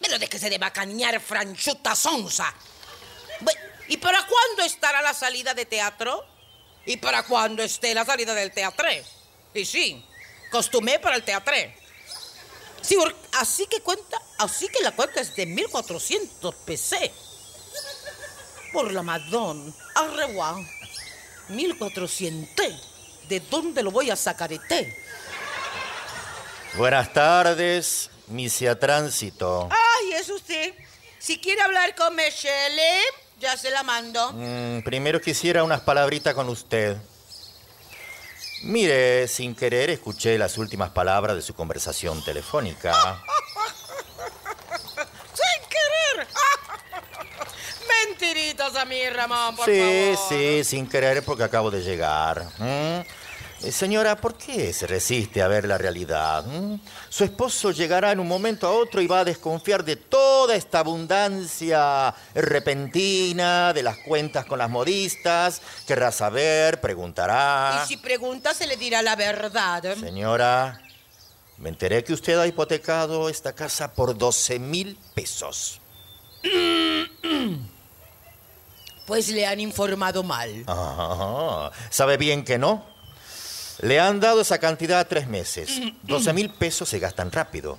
pero 0.00 0.18
de 0.18 0.28
que 0.28 0.38
se 0.38 0.48
deba 0.50 0.70
cañar 0.72 1.20
franchuta 1.20 1.94
sonza. 1.96 2.52
¿Y 3.88 3.96
para 3.96 4.18
cuándo 4.26 4.62
estará 4.64 5.02
la 5.02 5.14
salida 5.14 5.54
de 5.54 5.64
teatro? 5.64 6.24
¿Y 6.86 6.98
para 6.98 7.22
cuándo 7.24 7.62
esté 7.62 7.94
la 7.94 8.04
salida 8.04 8.34
del 8.34 8.52
teatre? 8.52 9.04
Y 9.54 9.64
sí, 9.64 10.04
costumé 10.50 10.98
para 10.98 11.16
el 11.16 11.22
teatre. 11.22 11.74
Sí, 12.80 12.96
así 13.32 13.66
que 13.66 13.80
cuenta, 13.80 14.20
así 14.38 14.68
que 14.68 14.82
la 14.82 14.92
cuenta 14.92 15.20
es 15.20 15.34
de 15.34 15.46
1400 15.46 16.54
PC. 16.54 17.12
Por 18.72 18.92
la 18.92 19.02
Madón, 19.02 19.74
revoir. 20.16 20.56
1400. 21.48 22.66
¿De 23.28 23.40
dónde 23.40 23.82
lo 23.82 23.90
voy 23.90 24.10
a 24.10 24.16
sacar 24.16 24.52
este? 24.52 24.96
Buenas 26.74 27.12
tardes, 27.12 28.10
misia 28.28 28.78
Tránsito. 28.78 29.68
Ay, 29.70 30.12
es 30.12 30.28
usted. 30.28 30.74
Si 31.18 31.38
quiere 31.38 31.62
hablar 31.62 31.94
con 31.94 32.14
Michelle, 32.14 33.02
ya 33.40 33.56
se 33.56 33.70
la 33.70 33.82
mando. 33.82 34.32
Mm, 34.32 34.82
primero 34.82 35.20
quisiera 35.20 35.62
unas 35.64 35.80
palabritas 35.80 36.34
con 36.34 36.48
usted. 36.48 36.96
Mire, 38.62 39.28
sin 39.28 39.54
querer 39.54 39.90
escuché 39.90 40.36
las 40.36 40.58
últimas 40.58 40.90
palabras 40.90 41.36
de 41.36 41.42
su 41.42 41.54
conversación 41.54 42.24
telefónica. 42.24 42.92
¡Sin 45.34 45.68
querer! 45.68 46.26
Mentiritas 48.08 48.74
a 48.74 48.84
mí, 48.84 49.08
Ramón, 49.10 49.54
por 49.54 49.66
sí, 49.66 49.78
favor. 50.14 50.28
sí, 50.28 50.64
sin 50.64 50.88
querer 50.88 51.24
porque 51.24 51.44
acabo 51.44 51.70
de 51.70 51.82
llegar. 51.82 52.44
¿Mm? 52.58 53.00
Eh, 53.60 53.72
Señora, 53.72 54.16
¿por 54.16 54.34
qué 54.34 54.72
se 54.72 54.86
resiste 54.86 55.42
a 55.42 55.48
ver 55.48 55.66
la 55.66 55.76
realidad? 55.78 56.44
¿Mm? 56.46 56.76
Su 57.08 57.24
esposo 57.24 57.72
llegará 57.72 58.12
en 58.12 58.20
un 58.20 58.28
momento 58.28 58.68
a 58.68 58.70
otro 58.70 59.00
y 59.00 59.08
va 59.08 59.20
a 59.20 59.24
desconfiar 59.24 59.84
de 59.84 59.96
toda 59.96 60.54
esta 60.54 60.78
abundancia 60.78 62.14
repentina, 62.34 63.72
de 63.72 63.82
las 63.82 63.98
cuentas 63.98 64.44
con 64.44 64.58
las 64.60 64.70
modistas, 64.70 65.60
querrá 65.88 66.12
saber, 66.12 66.80
preguntará. 66.80 67.82
Y 67.84 67.88
si 67.88 67.96
pregunta, 67.96 68.54
se 68.54 68.68
le 68.68 68.76
dirá 68.76 69.02
la 69.02 69.16
verdad. 69.16 69.96
Señora, 69.98 70.80
me 71.56 71.70
enteré 71.70 72.04
que 72.04 72.12
usted 72.12 72.38
ha 72.38 72.46
hipotecado 72.46 73.28
esta 73.28 73.54
casa 73.54 73.92
por 73.92 74.16
12 74.16 74.60
mil 74.60 74.96
pesos. 75.14 75.80
Pues 79.08 79.30
le 79.30 79.46
han 79.46 79.58
informado 79.58 80.22
mal. 80.22 80.64
Ah, 80.66 81.70
¿Sabe 81.88 82.18
bien 82.18 82.44
que 82.44 82.58
no? 82.58 82.84
Le 83.80 84.00
han 84.00 84.20
dado 84.20 84.40
esa 84.40 84.58
cantidad 84.58 85.06
tres 85.06 85.28
meses. 85.28 85.80
12 86.02 86.32
mil 86.32 86.50
pesos 86.50 86.88
se 86.88 86.98
gastan 86.98 87.30
rápido. 87.30 87.78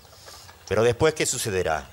Pero 0.68 0.84
después, 0.84 1.14
¿qué 1.14 1.26
sucederá? 1.26 1.90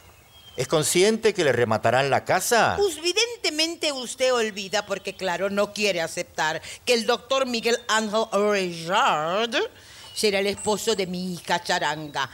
¿Es 0.56 0.68
consciente 0.68 1.34
que 1.34 1.44
le 1.44 1.52
rematarán 1.52 2.08
la 2.08 2.24
casa? 2.24 2.76
Pues 2.78 2.96
evidentemente 2.96 3.92
usted 3.92 4.32
olvida, 4.32 4.86
porque 4.86 5.14
claro, 5.14 5.50
no 5.50 5.72
quiere 5.72 6.00
aceptar 6.00 6.62
que 6.84 6.94
el 6.94 7.04
doctor 7.04 7.46
Miguel 7.46 7.78
Ángel 7.88 8.24
Richard 8.32 9.70
será 10.14 10.38
el 10.38 10.46
esposo 10.46 10.94
de 10.94 11.06
mi 11.06 11.34
hija 11.34 11.62
Charanga. 11.62 12.30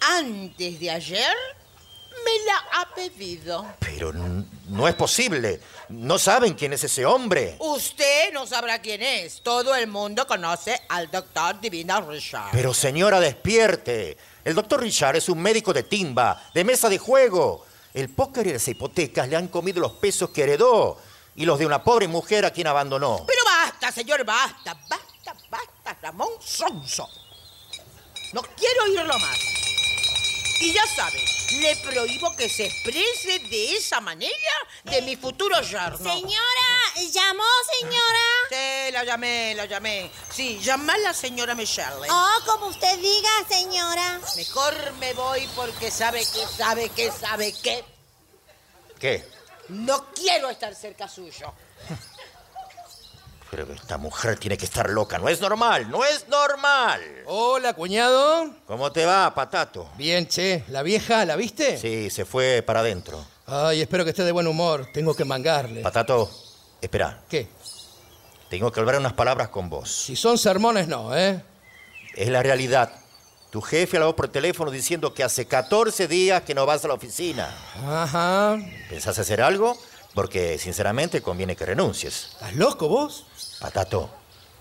Antes 0.00 0.80
de 0.80 0.90
ayer 0.90 1.36
me 2.24 2.44
la 2.46 2.80
ha 2.80 2.94
pedido. 2.94 3.66
Pero 3.78 4.12
no 4.12 4.88
es 4.88 4.94
posible. 4.94 5.60
No 5.88 6.18
saben 6.18 6.54
quién 6.54 6.72
es 6.72 6.82
ese 6.84 7.06
hombre. 7.06 7.56
Usted 7.60 8.32
no 8.32 8.46
sabrá 8.46 8.80
quién 8.80 9.02
es. 9.02 9.42
Todo 9.42 9.74
el 9.74 9.86
mundo 9.86 10.26
conoce 10.26 10.80
al 10.88 11.10
doctor 11.10 11.60
Divina 11.60 12.00
Richard. 12.00 12.50
Pero 12.52 12.74
señora, 12.74 13.20
despierte. 13.20 14.16
El 14.44 14.54
doctor 14.54 14.80
Richard 14.80 15.16
es 15.16 15.28
un 15.28 15.40
médico 15.40 15.72
de 15.72 15.84
timba, 15.84 16.50
de 16.52 16.64
mesa 16.64 16.88
de 16.88 16.98
juego. 16.98 17.64
El 17.94 18.08
póker 18.10 18.46
y 18.48 18.52
las 18.52 18.66
hipotecas 18.68 19.28
le 19.28 19.36
han 19.36 19.48
comido 19.48 19.80
los 19.80 19.92
pesos 19.92 20.30
que 20.30 20.42
heredó 20.42 20.98
y 21.36 21.44
los 21.44 21.58
de 21.58 21.66
una 21.66 21.82
pobre 21.82 22.08
mujer 22.08 22.44
a 22.44 22.50
quien 22.50 22.66
abandonó. 22.66 23.24
Pero 23.26 23.40
basta, 23.44 23.92
señor, 23.92 24.24
basta, 24.24 24.74
basta, 24.88 25.36
basta, 25.50 25.98
Ramón 26.02 26.30
Sonso. 26.40 27.08
No 28.32 28.42
quiero 28.56 28.84
oírlo 28.84 29.18
más. 29.18 29.38
Y 30.60 30.72
ya 30.72 30.86
sabe, 30.86 31.22
le 31.52 31.76
prohíbo 31.76 32.34
que 32.36 32.48
se 32.48 32.66
exprese 32.66 33.38
de 33.38 33.76
esa 33.76 34.00
manera 34.00 34.32
de 34.84 35.02
mi 35.02 35.16
futuro 35.16 35.60
yerno. 35.60 35.98
Señora, 35.98 37.10
¿llamó, 37.12 37.44
señora? 37.80 38.26
Sí, 38.50 38.92
la 38.92 39.04
llamé, 39.04 39.54
la 39.54 39.66
llamé. 39.66 40.10
Sí, 40.30 40.58
llama 40.60 40.94
a 40.94 40.98
la 40.98 41.14
señora 41.14 41.54
Michelle. 41.54 42.08
Oh, 42.10 42.38
como 42.46 42.66
usted 42.66 42.98
diga, 42.98 43.30
señora. 43.48 44.20
Mejor 44.36 44.92
me 44.94 45.12
voy 45.14 45.48
porque 45.54 45.90
sabe 45.90 46.20
que, 46.20 46.46
sabe 46.46 46.88
que, 46.90 47.10
sabe 47.10 47.52
que. 47.52 47.84
¿Qué? 48.98 49.28
No 49.68 50.12
quiero 50.14 50.50
estar 50.50 50.74
cerca 50.74 51.08
suyo. 51.08 51.52
Pero 53.50 53.66
esta 53.72 53.96
mujer 53.96 54.38
tiene 54.38 54.56
que 54.56 54.64
estar 54.64 54.90
loca. 54.90 55.18
No 55.18 55.28
es 55.28 55.40
normal, 55.40 55.88
no 55.90 56.04
es 56.04 56.26
normal. 56.28 57.00
Hola, 57.26 57.74
cuñado. 57.74 58.50
¿Cómo 58.66 58.90
te 58.92 59.04
va, 59.04 59.32
patato? 59.34 59.88
Bien, 59.96 60.26
che. 60.26 60.64
¿La 60.68 60.82
vieja 60.82 61.24
la 61.24 61.36
viste? 61.36 61.78
Sí, 61.78 62.10
se 62.10 62.24
fue 62.24 62.62
para 62.66 62.80
adentro. 62.80 63.24
Ay, 63.46 63.80
espero 63.80 64.04
que 64.04 64.10
esté 64.10 64.24
de 64.24 64.32
buen 64.32 64.46
humor. 64.46 64.88
Tengo 64.92 65.14
que 65.14 65.24
mangarle. 65.24 65.82
Patato, 65.82 66.28
espera. 66.80 67.22
¿Qué? 67.28 67.48
Tengo 68.50 68.72
que 68.72 68.80
hablar 68.80 68.98
unas 68.98 69.12
palabras 69.12 69.48
con 69.48 69.68
vos. 69.70 69.90
Si 69.90 70.16
son 70.16 70.38
sermones, 70.38 70.88
no, 70.88 71.16
¿eh? 71.16 71.42
Es 72.14 72.28
la 72.28 72.42
realidad. 72.42 72.92
Tu 73.50 73.60
jefe 73.60 73.96
habló 73.96 74.14
por 74.16 74.28
teléfono 74.28 74.70
diciendo 74.70 75.14
que 75.14 75.22
hace 75.22 75.46
14 75.46 76.08
días 76.08 76.42
que 76.42 76.54
no 76.54 76.66
vas 76.66 76.84
a 76.84 76.88
la 76.88 76.94
oficina. 76.94 77.48
Ajá. 77.86 78.58
¿Pensás 78.90 79.18
hacer 79.18 79.40
algo? 79.40 79.76
Porque, 80.16 80.58
sinceramente, 80.58 81.20
conviene 81.22 81.54
que 81.54 81.66
renuncies. 81.66 82.30
¿Estás 82.32 82.54
loco 82.56 82.88
vos? 82.88 83.26
Patato, 83.60 84.10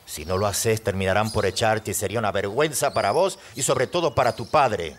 si 0.05 0.25
no 0.25 0.37
lo 0.37 0.45
haces, 0.47 0.83
terminarán 0.83 1.31
por 1.31 1.45
echarte 1.47 1.91
y 1.91 1.93
sería 1.95 2.19
una 2.19 2.31
vergüenza 2.31 2.93
para 2.93 3.11
vos 3.11 3.39
y 3.55 3.63
sobre 3.63 3.87
todo 3.87 4.13
para 4.13 4.35
tu 4.35 4.45
padre. 4.47 4.95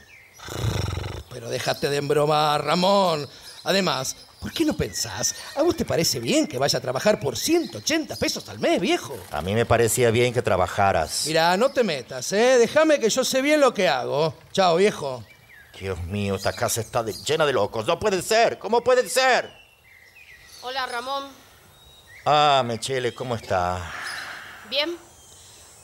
Pero 1.30 1.50
déjate 1.50 1.90
de 1.90 1.98
embromar, 1.98 2.64
Ramón. 2.64 3.28
Además, 3.64 4.16
¿por 4.40 4.50
qué 4.52 4.64
no 4.64 4.74
pensás? 4.74 5.34
¿A 5.56 5.62
vos 5.62 5.76
te 5.76 5.84
parece 5.84 6.20
bien 6.20 6.46
que 6.46 6.56
vaya 6.56 6.78
a 6.78 6.82
trabajar 6.82 7.20
por 7.20 7.36
180 7.36 8.16
pesos 8.16 8.48
al 8.48 8.58
mes, 8.58 8.80
viejo? 8.80 9.14
A 9.32 9.42
mí 9.42 9.54
me 9.54 9.66
parecía 9.66 10.10
bien 10.10 10.32
que 10.32 10.40
trabajaras. 10.40 11.24
Mira, 11.26 11.54
no 11.58 11.68
te 11.70 11.84
metas, 11.84 12.32
¿eh? 12.32 12.56
Déjame 12.58 12.98
que 12.98 13.10
yo 13.10 13.24
sé 13.24 13.42
bien 13.42 13.60
lo 13.60 13.74
que 13.74 13.88
hago. 13.88 14.34
Chao, 14.52 14.76
viejo. 14.76 15.22
Dios 15.78 16.02
mío, 16.04 16.36
esta 16.36 16.54
casa 16.54 16.80
está 16.80 17.02
de- 17.02 17.12
llena 17.12 17.44
de 17.44 17.52
locos. 17.52 17.86
No 17.86 17.98
puede 17.98 18.22
ser. 18.22 18.58
¿Cómo 18.58 18.82
puede 18.82 19.06
ser? 19.10 19.55
Hola, 20.68 20.84
Ramón. 20.86 21.28
Ah, 22.24 22.60
Mechele, 22.66 23.14
¿cómo 23.14 23.36
está? 23.36 23.88
Bien. 24.68 24.98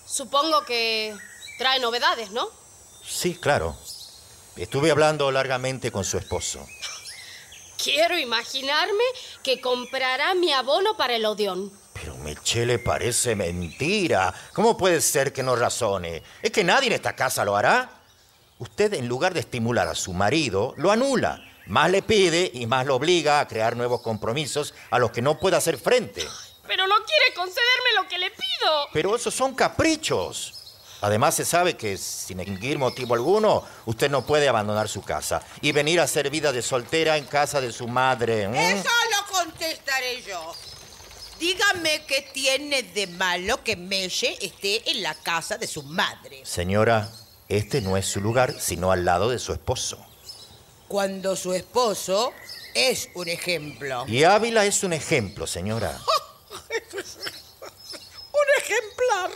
Supongo 0.05 0.65
que 0.65 1.15
trae 1.57 1.79
novedades, 1.79 2.33
¿no? 2.33 2.49
Sí, 3.07 3.37
claro. 3.37 3.77
Estuve 4.57 4.91
hablando 4.91 5.31
largamente 5.31 5.93
con 5.93 6.03
su 6.03 6.19
esposo. 6.19 6.67
Quiero 7.81 8.19
imaginarme 8.19 9.05
que 9.45 9.61
comprará 9.61 10.35
mi 10.35 10.53
abono 10.53 10.97
para 10.97 11.15
el 11.15 11.27
Odeón. 11.27 11.71
Pero 11.93 12.17
Mechele 12.17 12.81
parece 12.81 13.37
mentira. 13.37 14.35
¿Cómo 14.53 14.77
puede 14.77 15.01
ser 15.01 15.33
que 15.33 15.45
no 15.45 15.55
razone? 15.55 16.25
¿Es 16.43 16.51
que 16.51 16.65
nadie 16.65 16.89
en 16.89 16.95
esta 16.95 17.15
casa 17.15 17.45
lo 17.45 17.55
hará? 17.55 17.89
Usted, 18.59 18.95
en 18.95 19.07
lugar 19.07 19.33
de 19.33 19.41
estimular 19.41 19.87
a 19.87 19.95
su 19.95 20.13
marido, 20.13 20.75
lo 20.77 20.91
anula. 20.91 21.52
Más 21.67 21.91
le 21.91 22.03
pide 22.03 22.51
y 22.53 22.67
más 22.67 22.87
lo 22.87 22.97
obliga 22.97 23.41
a 23.41 23.49
crear 23.49 23.77
nuevos 23.77 24.01
compromisos 24.01 24.75
a 24.91 24.99
los 24.99 25.11
que 25.11 25.23
no 25.23 25.39
puede 25.39 25.57
hacer 25.57 25.79
frente. 25.79 26.27
Pero 26.67 26.87
no 26.87 26.97
quiere 27.05 27.35
concederme 27.35 27.93
lo 27.97 28.09
que 28.09 28.19
le 28.19 28.31
pido. 28.31 28.89
Pero 28.93 29.17
esos 29.17 29.35
son 29.35 29.55
caprichos. 29.55 30.59
Además, 31.03 31.35
se 31.35 31.45
sabe 31.45 31.77
que 31.77 31.99
sin 31.99 32.39
ningún 32.39 32.79
motivo 32.79 33.15
alguno, 33.15 33.65
usted 33.87 34.09
no 34.09 34.25
puede 34.25 34.49
abandonar 34.49 34.89
su 34.89 35.03
casa 35.03 35.43
y 35.61 35.73
venir 35.73 35.99
a 35.99 36.05
hacer 36.05 36.31
vida 36.31 36.53
de 36.53 36.63
soltera 36.63 37.17
en 37.17 37.25
casa 37.25 37.61
de 37.61 37.73
su 37.73 37.89
madre. 37.89 38.45
¿eh? 38.45 38.73
Eso 38.79 38.89
lo 39.11 39.39
contestaré 39.39 40.23
yo. 40.23 40.55
Dígame 41.41 42.05
qué 42.07 42.31
tiene 42.33 42.85
de 42.85 43.09
malo 43.09 43.65
que 43.65 43.75
Meche 43.75 44.39
esté 44.41 44.89
en 44.93 45.03
la 45.03 45.15
casa 45.17 45.59
de 45.59 45.67
su 45.67 45.83
madre. 45.83 46.43
Señora, 46.45 47.11
este 47.49 47.81
no 47.81 47.97
es 47.97 48.07
su 48.07 48.21
lugar, 48.21 48.55
sino 48.61 48.93
al 48.93 49.05
lado 49.05 49.29
de 49.29 49.41
su 49.41 49.53
esposo. 49.53 50.07
Cuando 50.93 51.37
su 51.37 51.55
esposo 51.55 52.35
es 52.75 53.09
un 53.15 53.27
ejemplo. 53.27 54.05
Y 54.07 54.25
Ávila 54.25 54.67
es 54.67 54.85
un 54.85 54.93
ejemplo, 54.93 55.47
señora. 55.47 55.99
Un 58.35 58.49
ejemplar. 58.59 59.31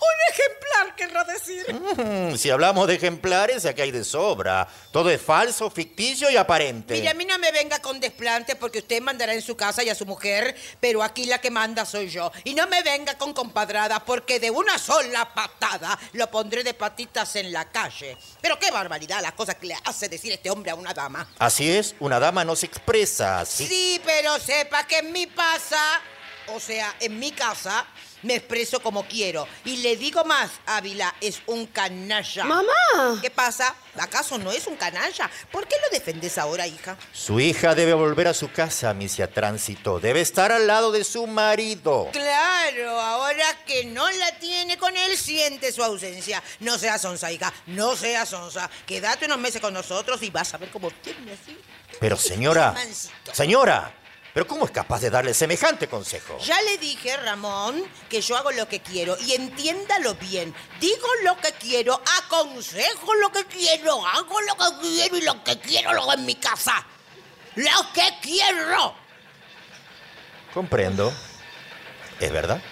Un 0.00 0.34
ejemplar, 0.34 0.96
querrá 0.96 1.24
decir. 1.24 1.66
Mm, 1.72 2.36
si 2.36 2.50
hablamos 2.50 2.86
de 2.86 2.94
ejemplares, 2.94 3.66
aquí 3.66 3.82
hay 3.82 3.90
de 3.90 4.04
sobra. 4.04 4.68
Todo 4.92 5.10
es 5.10 5.20
falso, 5.20 5.70
ficticio 5.70 6.30
y 6.30 6.36
aparente. 6.36 6.94
Mire, 6.94 7.08
a 7.08 7.14
mí 7.14 7.24
no 7.24 7.38
me 7.38 7.50
venga 7.50 7.80
con 7.80 7.98
desplantes 7.98 8.56
porque 8.56 8.78
usted 8.78 9.00
mandará 9.00 9.34
en 9.34 9.42
su 9.42 9.56
casa 9.56 9.82
y 9.82 9.88
a 9.88 9.94
su 9.94 10.06
mujer, 10.06 10.56
pero 10.80 11.02
aquí 11.02 11.24
la 11.24 11.40
que 11.40 11.50
manda 11.50 11.84
soy 11.84 12.08
yo. 12.08 12.30
Y 12.44 12.54
no 12.54 12.66
me 12.66 12.82
venga 12.82 13.18
con 13.18 13.32
compadradas 13.32 14.00
porque 14.06 14.38
de 14.38 14.50
una 14.50 14.78
sola 14.78 15.34
patada 15.34 15.98
lo 16.12 16.30
pondré 16.30 16.62
de 16.62 16.74
patitas 16.74 17.34
en 17.36 17.52
la 17.52 17.70
calle. 17.70 18.16
Pero 18.40 18.58
qué 18.58 18.70
barbaridad 18.70 19.20
las 19.20 19.32
cosas 19.32 19.56
que 19.56 19.66
le 19.66 19.76
hace 19.84 20.08
decir 20.08 20.32
este 20.32 20.50
hombre 20.50 20.70
a 20.70 20.74
una 20.74 20.94
dama. 20.94 21.28
Así 21.38 21.70
es, 21.70 21.94
una 21.98 22.20
dama 22.20 22.44
no 22.44 22.54
se 22.54 22.66
expresa 22.66 23.40
así. 23.40 23.66
Sí, 23.66 24.00
pero 24.04 24.38
sepa 24.38 24.86
que 24.86 24.98
en 24.98 25.12
mi 25.12 25.26
casa, 25.26 26.00
o 26.48 26.60
sea, 26.60 26.94
en 27.00 27.18
mi 27.18 27.32
casa, 27.32 27.84
me 28.22 28.36
expreso 28.36 28.80
como 28.80 29.04
quiero. 29.06 29.46
Y 29.64 29.78
le 29.78 29.96
digo 29.96 30.24
más, 30.24 30.50
Ávila 30.66 31.14
es 31.20 31.40
un 31.46 31.66
canalla. 31.66 32.44
¡Mamá! 32.44 33.18
¿Qué 33.20 33.30
pasa? 33.30 33.74
¿Acaso 33.98 34.38
no 34.38 34.52
es 34.52 34.66
un 34.66 34.76
canalla? 34.76 35.30
¿Por 35.50 35.66
qué 35.66 35.76
lo 35.82 35.90
defendes 35.90 36.38
ahora, 36.38 36.66
hija? 36.66 36.96
Su 37.12 37.40
hija 37.40 37.74
debe 37.74 37.94
volver 37.94 38.28
a 38.28 38.34
su 38.34 38.50
casa, 38.50 38.94
misia 38.94 39.30
Tránsito. 39.30 40.00
Debe 40.00 40.20
estar 40.20 40.52
al 40.52 40.66
lado 40.66 40.92
de 40.92 41.04
su 41.04 41.26
marido. 41.26 42.08
Claro, 42.12 43.00
ahora 43.00 43.46
que 43.66 43.84
no 43.86 44.10
la 44.10 44.38
tiene 44.38 44.76
con 44.76 44.96
él, 44.96 45.16
siente 45.16 45.72
su 45.72 45.82
ausencia. 45.82 46.42
No 46.60 46.78
seas 46.78 47.02
sonsa, 47.02 47.30
hija, 47.32 47.52
no 47.66 47.96
seas 47.96 48.28
sonsa. 48.28 48.70
Quédate 48.86 49.26
unos 49.26 49.38
meses 49.38 49.60
con 49.60 49.74
nosotros 49.74 50.22
y 50.22 50.30
vas 50.30 50.54
a 50.54 50.58
ver 50.58 50.70
cómo 50.70 50.90
tiene 50.90 51.32
así. 51.32 51.58
Pero 52.00 52.16
señora, 52.16 52.74
señora, 53.32 53.92
¿pero 54.38 54.46
cómo 54.46 54.66
es 54.66 54.70
capaz 54.70 55.00
de 55.00 55.10
darle 55.10 55.34
semejante 55.34 55.88
consejo? 55.88 56.38
Ya 56.38 56.62
le 56.62 56.78
dije, 56.78 57.16
Ramón, 57.16 57.82
que 58.08 58.20
yo 58.20 58.36
hago 58.36 58.52
lo 58.52 58.68
que 58.68 58.78
quiero 58.78 59.16
y 59.18 59.32
entiéndalo 59.32 60.14
bien. 60.14 60.54
Digo 60.80 61.08
lo 61.24 61.36
que 61.38 61.50
quiero, 61.54 62.00
aconsejo 62.22 63.16
lo 63.16 63.32
que 63.32 63.46
quiero, 63.46 64.06
hago 64.06 64.40
lo 64.42 64.54
que 64.54 64.80
quiero 64.80 65.16
y 65.16 65.22
lo 65.22 65.42
que 65.42 65.58
quiero 65.58 65.92
lo 65.92 66.02
hago 66.02 66.12
en 66.12 66.24
mi 66.24 66.36
casa. 66.36 66.86
Lo 67.56 67.92
que 67.92 68.08
quiero. 68.22 68.94
Comprendo. 70.54 71.12
Es 72.20 72.30
verdad. 72.30 72.62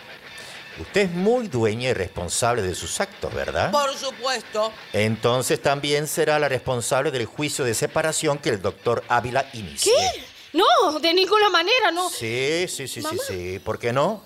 Usted 0.79 1.01
es 1.01 1.11
muy 1.11 1.49
dueña 1.49 1.89
y 1.89 1.95
responsable 1.95 2.63
de 2.63 2.77
sus 2.77 3.01
actos, 3.01 3.35
¿verdad? 3.35 3.73
Por 3.73 3.93
supuesto. 3.97 4.73
Entonces 4.93 5.61
también 5.61 6.07
será 6.07 6.39
la 6.39 6.49
responsable 6.49 7.11
del 7.11 7.27
juicio 7.27 7.65
de 7.65 7.75
separación 7.75 8.39
que 8.39 8.51
el 8.51 8.63
doctor 8.63 9.03
Ávila 9.09 9.51
inicie. 9.53 9.93
¿Qué? 9.93 10.36
No, 10.57 10.99
de 10.99 11.15
ninguna 11.15 11.51
manera, 11.51 11.91
no. 11.91 12.09
Sí, 12.09 12.67
sí, 12.69 12.89
sí, 12.89 13.03
sí, 13.03 13.19
sí. 13.27 13.59
¿Por 13.59 13.79
qué 13.79 13.93
no? 13.93 14.23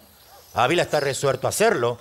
Ávila 0.55 0.83
está 0.83 1.01
resuelto 1.01 1.47
a 1.47 1.51
hacerlo. 1.51 1.99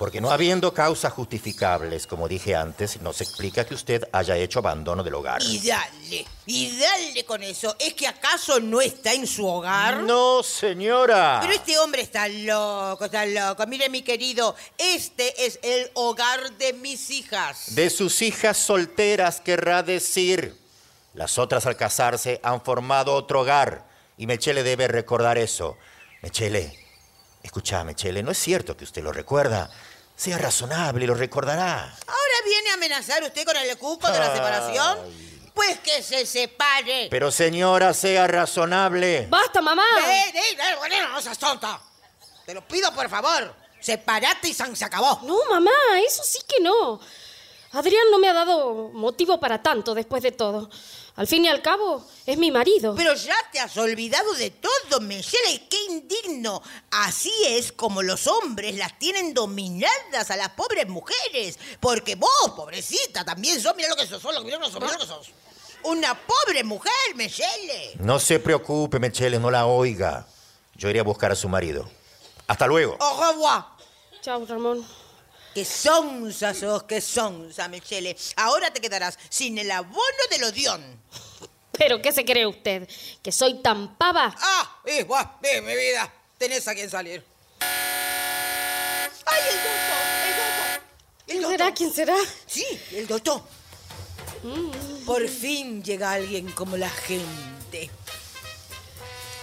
Porque 0.00 0.22
no 0.22 0.30
habiendo 0.30 0.72
causas 0.72 1.12
justificables, 1.12 2.06
como 2.06 2.26
dije 2.26 2.56
antes, 2.56 3.02
no 3.02 3.12
se 3.12 3.24
explica 3.24 3.66
que 3.66 3.74
usted 3.74 4.08
haya 4.12 4.34
hecho 4.38 4.60
abandono 4.60 5.02
del 5.02 5.12
hogar. 5.12 5.42
Y 5.42 5.60
dale, 5.60 6.26
y 6.46 6.78
dale 6.78 7.22
con 7.26 7.42
eso. 7.42 7.76
¿Es 7.78 7.92
que 7.92 8.06
acaso 8.06 8.60
no 8.60 8.80
está 8.80 9.12
en 9.12 9.26
su 9.26 9.46
hogar? 9.46 9.98
No, 10.04 10.42
señora. 10.42 11.40
Pero 11.42 11.52
este 11.52 11.78
hombre 11.78 12.00
está 12.00 12.26
loco, 12.28 13.04
está 13.04 13.26
loco. 13.26 13.66
Mire, 13.66 13.90
mi 13.90 14.00
querido, 14.00 14.56
este 14.78 15.44
es 15.44 15.58
el 15.62 15.90
hogar 15.92 16.50
de 16.56 16.72
mis 16.72 17.10
hijas. 17.10 17.74
De 17.74 17.90
sus 17.90 18.22
hijas 18.22 18.56
solteras, 18.56 19.42
querrá 19.42 19.82
decir. 19.82 20.59
Las 21.14 21.38
otras 21.38 21.66
al 21.66 21.76
casarse 21.76 22.40
han 22.42 22.62
formado 22.62 23.14
otro 23.14 23.40
hogar. 23.40 23.84
Y 24.16 24.26
Mechele 24.26 24.62
debe 24.62 24.86
recordar 24.86 25.38
eso. 25.38 25.76
Mechele, 26.22 26.78
escucha, 27.42 27.82
Mechele, 27.84 28.22
no 28.22 28.30
es 28.30 28.38
cierto 28.38 28.76
que 28.76 28.84
usted 28.84 29.02
lo 29.02 29.12
recuerda. 29.12 29.70
Sea 30.14 30.36
razonable 30.36 31.04
y 31.04 31.06
lo 31.06 31.14
recordará. 31.14 31.82
¿Ahora 32.06 32.34
viene 32.44 32.70
a 32.70 32.74
amenazar 32.74 33.22
usted 33.22 33.44
con 33.46 33.56
el 33.56 33.76
cuco 33.78 34.10
de 34.10 34.18
la 34.18 34.26
Ay. 34.30 34.36
separación? 34.36 34.98
Pues 35.54 35.80
que 35.80 36.02
se 36.02 36.26
separe. 36.26 37.08
Pero 37.10 37.30
señora, 37.30 37.94
sea 37.94 38.26
razonable. 38.26 39.26
¡Basta, 39.30 39.62
mamá! 39.62 39.82
Ven, 39.96 40.32
ven, 40.34 40.56
ven, 40.90 41.12
no 41.12 41.20
seas 41.22 41.38
tonta. 41.38 41.80
Te 42.44 42.54
lo 42.54 42.66
pido, 42.68 42.92
por 42.94 43.08
favor. 43.08 43.54
Separate 43.80 44.48
y 44.48 44.54
se 44.54 44.84
acabó. 44.84 45.20
No, 45.22 45.38
mamá, 45.48 45.70
eso 46.06 46.22
sí 46.22 46.38
que 46.46 46.62
no. 46.62 47.00
Adrián 47.72 48.10
no 48.10 48.18
me 48.18 48.28
ha 48.28 48.32
dado 48.32 48.90
motivo 48.92 49.40
para 49.40 49.62
tanto 49.62 49.94
después 49.94 50.22
de 50.22 50.32
todo. 50.32 50.68
Al 51.20 51.26
fin 51.26 51.44
y 51.44 51.48
al 51.48 51.60
cabo, 51.60 52.02
es 52.24 52.38
mi 52.38 52.50
marido. 52.50 52.94
Pero 52.96 53.12
ya 53.12 53.36
te 53.52 53.60
has 53.60 53.76
olvidado 53.76 54.32
de 54.32 54.52
todo, 54.52 55.02
Michelle. 55.02 55.68
¡Qué 55.68 55.76
indigno! 55.90 56.62
Así 56.90 57.30
es 57.46 57.72
como 57.72 58.00
los 58.00 58.26
hombres 58.26 58.76
las 58.76 58.98
tienen 58.98 59.34
dominadas 59.34 60.30
a 60.30 60.36
las 60.36 60.48
pobres 60.48 60.88
mujeres. 60.88 61.58
Porque 61.78 62.14
vos, 62.14 62.52
pobrecita, 62.56 63.22
también 63.22 63.60
sos. 63.60 63.76
Mira 63.76 63.90
lo 63.90 63.96
que 63.96 64.06
sos, 64.06 64.24
mira 64.42 64.56
lo 64.56 64.64
que 64.64 64.72
sos, 64.72 64.80
mira 64.80 64.94
lo 64.94 64.98
que 64.98 65.06
sos. 65.06 65.30
Una 65.82 66.18
pobre 66.18 66.64
mujer, 66.64 67.14
Michelle. 67.16 67.96
No 67.98 68.18
se 68.18 68.38
preocupe, 68.38 68.98
Mechele, 68.98 69.38
no 69.38 69.50
la 69.50 69.66
oiga. 69.66 70.26
Yo 70.74 70.88
iré 70.88 71.00
a 71.00 71.04
buscar 71.04 71.32
a 71.32 71.36
su 71.36 71.50
marido. 71.50 71.86
Hasta 72.46 72.66
luego. 72.66 72.96
Au 72.98 73.20
revoir. 73.20 73.64
Chao, 74.22 74.46
Ramón. 74.46 74.86
Qué 75.54 75.64
sonsa 75.64 76.54
sos, 76.54 76.84
qué 76.84 77.00
sonsa, 77.00 77.68
Michelle. 77.68 78.16
Ahora 78.36 78.72
te 78.72 78.80
quedarás 78.80 79.18
sin 79.28 79.58
el 79.58 79.70
abono 79.70 80.24
del 80.30 80.44
odión. 80.44 81.02
¿Pero 81.72 82.00
qué 82.00 82.12
se 82.12 82.24
cree 82.24 82.46
usted? 82.46 82.88
¿Que 83.22 83.32
soy 83.32 83.60
tan 83.62 83.96
pava? 83.96 84.34
Ah, 84.38 84.80
y 84.86 85.02
buah, 85.02 85.38
eh, 85.42 85.60
mi 85.60 85.74
vida. 85.74 86.12
Tenés 86.38 86.68
a 86.68 86.74
quien 86.74 86.88
salir. 86.88 87.24
¡Ay, 89.26 89.42
el 89.48 89.56
doctor! 89.56 90.02
¡El 90.26 90.36
doctor! 90.36 90.80
¿Quién 91.26 91.42
será? 91.42 91.74
¿Quién 91.74 91.92
será? 91.92 92.16
Sí, 92.46 92.64
el 92.92 93.06
doctor. 93.06 93.42
Por 95.04 95.28
fin 95.28 95.82
llega 95.82 96.12
alguien 96.12 96.52
como 96.52 96.76
la 96.76 96.90
gente. 96.90 97.90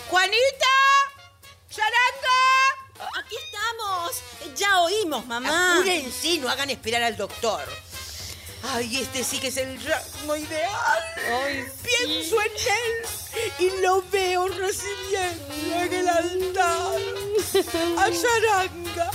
¡Juanita! 0.09 0.67
¡Charanga! 1.69 2.86
Aquí 3.17 3.35
estamos. 3.45 4.57
Ya 4.57 4.81
oímos, 4.81 5.25
mamá. 5.25 5.73
Apúrense, 5.73 6.37
no 6.37 6.49
hagan 6.49 6.69
esperar 6.69 7.03
al 7.03 7.17
doctor. 7.17 7.63
Ay, 8.63 8.97
este 8.97 9.23
sí 9.23 9.39
que 9.39 9.47
es 9.47 9.57
el 9.57 9.79
ramo 9.83 10.35
ideal. 10.35 11.03
Pienso 11.83 12.41
en 12.41 12.51
él 12.51 13.49
y 13.59 13.81
lo 13.81 14.01
veo 14.11 14.47
recibiendo 14.47 15.53
en 15.75 15.93
el 15.93 16.09
altar 16.09 16.99
a 17.97 18.09
Charanga. 18.11 19.11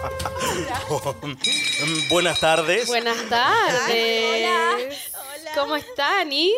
Buenas 2.10 2.40
tardes. 2.40 2.86
Buenas 2.86 3.28
tardes. 3.28 4.98
¿Cómo 5.54 5.76
están, 5.76 6.32
y? 6.32 6.54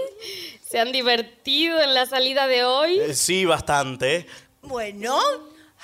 ¿Se 0.68 0.78
han 0.78 0.92
divertido 0.92 1.80
en 1.80 1.94
la 1.94 2.06
salida 2.06 2.46
de 2.46 2.64
hoy? 2.64 3.00
Eh, 3.00 3.14
Sí, 3.14 3.44
bastante. 3.44 4.26
Bueno, 4.62 5.18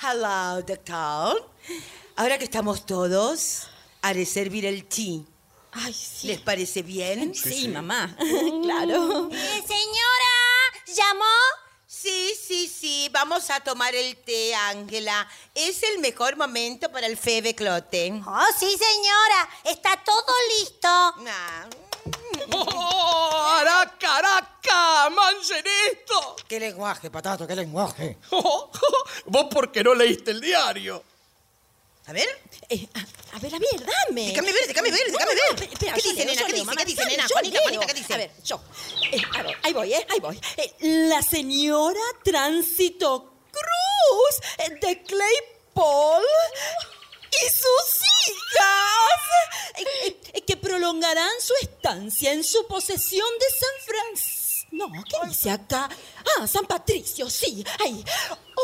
hello, 0.01 0.61
doctor. 0.61 1.49
Ahora 2.15 2.37
que 2.37 2.43
estamos 2.43 2.85
todos, 2.85 3.67
haré 4.01 4.25
servir 4.25 4.65
el 4.65 4.85
té. 4.85 5.21
Ay, 5.71 5.93
sí. 5.93 6.27
¿Les 6.27 6.39
parece 6.39 6.81
bien? 6.81 7.33
Sí, 7.35 7.67
mamá. 7.67 8.15
claro. 8.63 9.29
Eh, 9.31 9.63
señora, 9.67 10.35
¿llamó? 10.87 11.68
Sí, 12.01 12.33
sí, 12.41 12.67
sí. 12.67 13.09
Vamos 13.11 13.49
a 13.49 13.59
tomar 13.59 13.93
el 13.93 14.15
té, 14.15 14.55
Ángela. 14.55 15.27
Es 15.53 15.83
el 15.83 15.99
mejor 15.99 16.37
momento 16.37 16.89
para 16.89 17.07
el 17.07 17.17
febeclote. 17.17 18.13
Oh, 18.25 18.45
sí, 18.57 18.77
señora. 18.77 19.49
Está 19.65 20.01
todo 20.05 20.33
listo. 20.59 20.87
Ah, 20.87 21.67
¡Oh, 22.53 23.47
araca, 23.59 24.15
araca! 24.15 25.09
¡Manchen 25.09 25.65
esto! 25.91 26.37
¿Qué 26.47 26.59
lenguaje, 26.59 27.11
patato? 27.11 27.45
¿Qué 27.45 27.55
lenguaje? 27.55 28.17
Vos 29.25 29.45
porque 29.51 29.83
no 29.83 29.93
leíste 29.93 30.31
el 30.31 30.39
diario. 30.39 31.03
A 32.09 32.11
ver. 32.11 32.27
Eh, 32.69 32.87
a, 32.95 33.35
a 33.35 33.39
ver, 33.39 33.53
a 33.53 33.59
ver, 33.59 33.85
dame. 33.85 34.29
Déjame 34.29 34.51
ver, 34.51 34.67
déjame 34.67 34.89
ver, 34.89 35.11
déjame 35.11 35.35
ver. 35.35 35.43
Espera, 35.51 35.71
espera, 35.71 35.93
¿Qué 35.93 36.01
dice, 36.01 36.25
leo, 36.25 36.33
nena? 36.33 36.47
¿Qué 36.47 36.53
leo, 36.53 36.65
dice? 36.65 36.75
¿Qué 36.75 36.85
dice, 36.85 37.05
nena? 37.05 37.23
yo 37.27 37.33
Juanita. 37.33 37.61
Juanita, 37.61 37.85
¿qué 37.85 37.93
dice? 37.93 38.13
A 38.15 38.17
ver, 38.17 38.31
yo. 38.43 38.61
Eh, 39.11 39.21
a 39.37 39.43
ver, 39.43 39.57
ahí 39.61 39.73
voy, 39.73 39.93
¿eh? 39.93 40.07
Ahí 40.09 40.19
voy. 40.19 40.41
Eh, 40.57 40.73
la 40.79 41.21
señora 41.21 42.01
Tránsito 42.23 43.31
Cruz 43.51 44.79
de 44.81 45.03
Claypole 45.03 46.25
y 47.29 47.49
sus 47.51 48.01
hijas 48.25 49.25
que 50.47 50.57
prolongarán 50.57 51.39
su 51.39 51.53
estancia 51.61 52.33
en 52.33 52.43
su 52.43 52.65
posesión 52.65 53.29
de 53.39 53.45
San 53.51 53.85
Francisco. 53.85 54.48
No, 54.71 54.87
¿qué 54.91 55.27
dice 55.27 55.49
acá? 55.51 55.89
Ah, 56.37 56.47
San 56.47 56.65
Patricio, 56.65 57.29
sí, 57.29 57.63
ahí. 57.83 58.03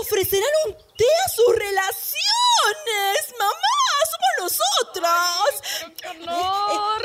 Ofrecerán 0.02 0.50
un 0.68 0.74
té 0.98 1.06
a 1.26 1.30
sus 1.30 1.56
relaciones, 1.56 3.34
mamá, 3.40 3.76
somos 4.12 4.54
nosotros. 4.94 5.94
¡Qué 5.98 6.08
honor! 6.10 7.02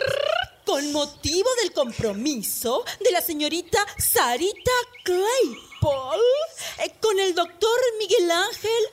Con 0.66 0.92
motivo 0.92 1.48
del 1.62 1.72
compromiso 1.72 2.84
de 3.00 3.10
la 3.10 3.20
señorita 3.20 3.84
Sarita 3.98 4.70
Claypole 5.02 6.22
eh, 6.78 6.94
con 7.00 7.18
el 7.18 7.34
doctor 7.34 7.78
Miguel 7.98 8.30
Ángel 8.30 8.84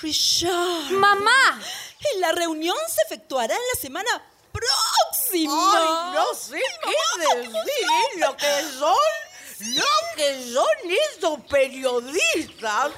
Richard. 0.00 0.90
¡Mamá! 0.92 1.60
Eh, 2.00 2.18
La 2.20 2.32
reunión 2.32 2.76
se 2.88 3.02
efectuará 3.02 3.54
en 3.54 3.60
la 3.74 3.80
semana 3.80 4.22
próxima. 4.52 5.52
Ay, 5.76 6.14
no 6.14 6.34
sé 6.34 6.60
qué 6.82 7.36
decir, 7.36 8.20
lo 8.20 8.36
que 8.36 8.62
son, 8.78 8.96
lo 9.60 9.84
que 10.16 10.52
son 10.52 10.66
estos 11.12 11.40
periodistas, 11.48 12.92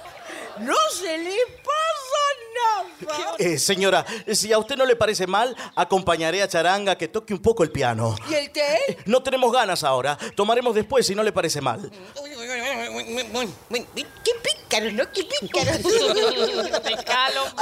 no 0.58 0.76
se 0.92 1.18
les 1.18 1.44
pasa 1.64 3.12
nada. 3.14 3.36
Eh, 3.38 3.58
señora, 3.58 4.04
si 4.32 4.52
a 4.52 4.58
usted 4.58 4.76
no 4.76 4.84
le 4.84 4.96
parece 4.96 5.26
mal, 5.26 5.56
acompañaré 5.76 6.42
a 6.42 6.48
Charanga 6.48 6.96
que 6.98 7.08
toque 7.08 7.32
un 7.32 7.40
poco 7.40 7.62
el 7.62 7.70
piano. 7.70 8.16
¿Y 8.28 8.34
el 8.34 8.50
té? 8.50 8.76
Eh, 8.88 8.98
no 9.06 9.22
tenemos 9.22 9.52
ganas 9.52 9.84
ahora. 9.84 10.18
Tomaremos 10.34 10.74
después 10.74 11.06
si 11.06 11.14
no 11.14 11.22
le 11.22 11.32
parece 11.32 11.60
mal. 11.60 11.90
¡Qué 13.70 14.32
pícaros, 14.42 14.92
no! 14.92 15.10
¡Qué 15.12 15.24
pícaros! 15.24 15.76
¡Qué 15.82 15.90
pícaros 16.82 17.52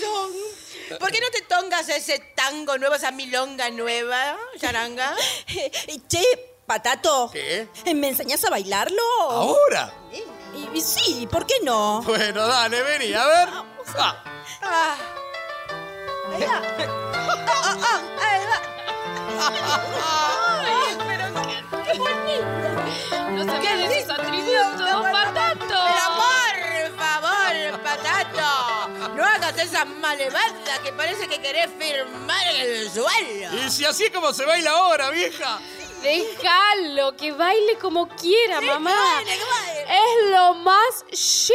son! 0.00 0.98
¿Por 0.98 1.12
qué 1.12 1.20
no 1.20 1.30
te 1.30 1.42
tongas 1.42 1.88
ese 1.88 2.18
tango 2.34 2.76
nuevo, 2.76 2.96
esa 2.96 3.12
milonga 3.12 3.70
nueva, 3.70 4.36
charanga? 4.58 5.14
che, 6.08 6.49
patato. 6.74 7.28
¿Qué? 7.32 7.68
eh, 7.84 7.94
¿Me 7.94 8.08
enseñas 8.10 8.44
a 8.44 8.50
bailarlo? 8.50 9.02
¿Ahora? 9.28 9.92
Y- 10.12 10.78
y 10.78 10.80
sí, 10.80 11.26
¿por 11.28 11.44
qué 11.44 11.54
no? 11.64 12.00
Bueno, 12.02 12.46
dale, 12.46 12.80
vení, 12.82 13.12
a 13.12 13.26
ver. 13.26 13.48
Ah. 13.98 14.22
Ah. 14.62 14.96
Ahí 16.32 16.44
va. 16.44 16.62
Ah, 17.48 17.76
ah, 17.82 18.00
ahí 18.22 18.40
va. 18.46 18.58
Ay, 20.60 20.96
pero 21.08 21.24
qué 21.84 21.98
bonito. 21.98 23.30
No 23.32 23.44
sabía 23.52 23.76
de 23.88 24.00
sus 24.02 24.10
atributos, 24.10 25.02
patato. 25.10 25.76
Pero 25.88 26.04
por 26.20 26.98
favor, 26.98 27.82
patato, 27.82 28.48
no 29.16 29.24
hagas 29.24 29.58
esa 29.58 29.84
malevada 29.84 30.78
que 30.84 30.92
parece 30.92 31.26
que 31.26 31.40
querés 31.40 31.68
firmar 31.76 32.46
en 32.54 32.60
el 32.60 32.90
suelo. 32.90 33.56
Y 33.66 33.70
si 33.70 33.84
así 33.84 34.04
es 34.04 34.10
como 34.12 34.32
se 34.32 34.44
baila 34.44 34.70
ahora, 34.70 35.10
vieja. 35.10 35.58
Déjalo, 36.02 37.16
que 37.16 37.32
baile 37.32 37.76
como 37.78 38.08
quiera, 38.08 38.60
mamá. 38.60 38.94
baile, 38.94 39.36
que 39.36 39.44
baile. 39.44 39.82
Es 39.82 40.30
lo 40.30 40.54
más 40.54 41.04
chic. 41.12 41.54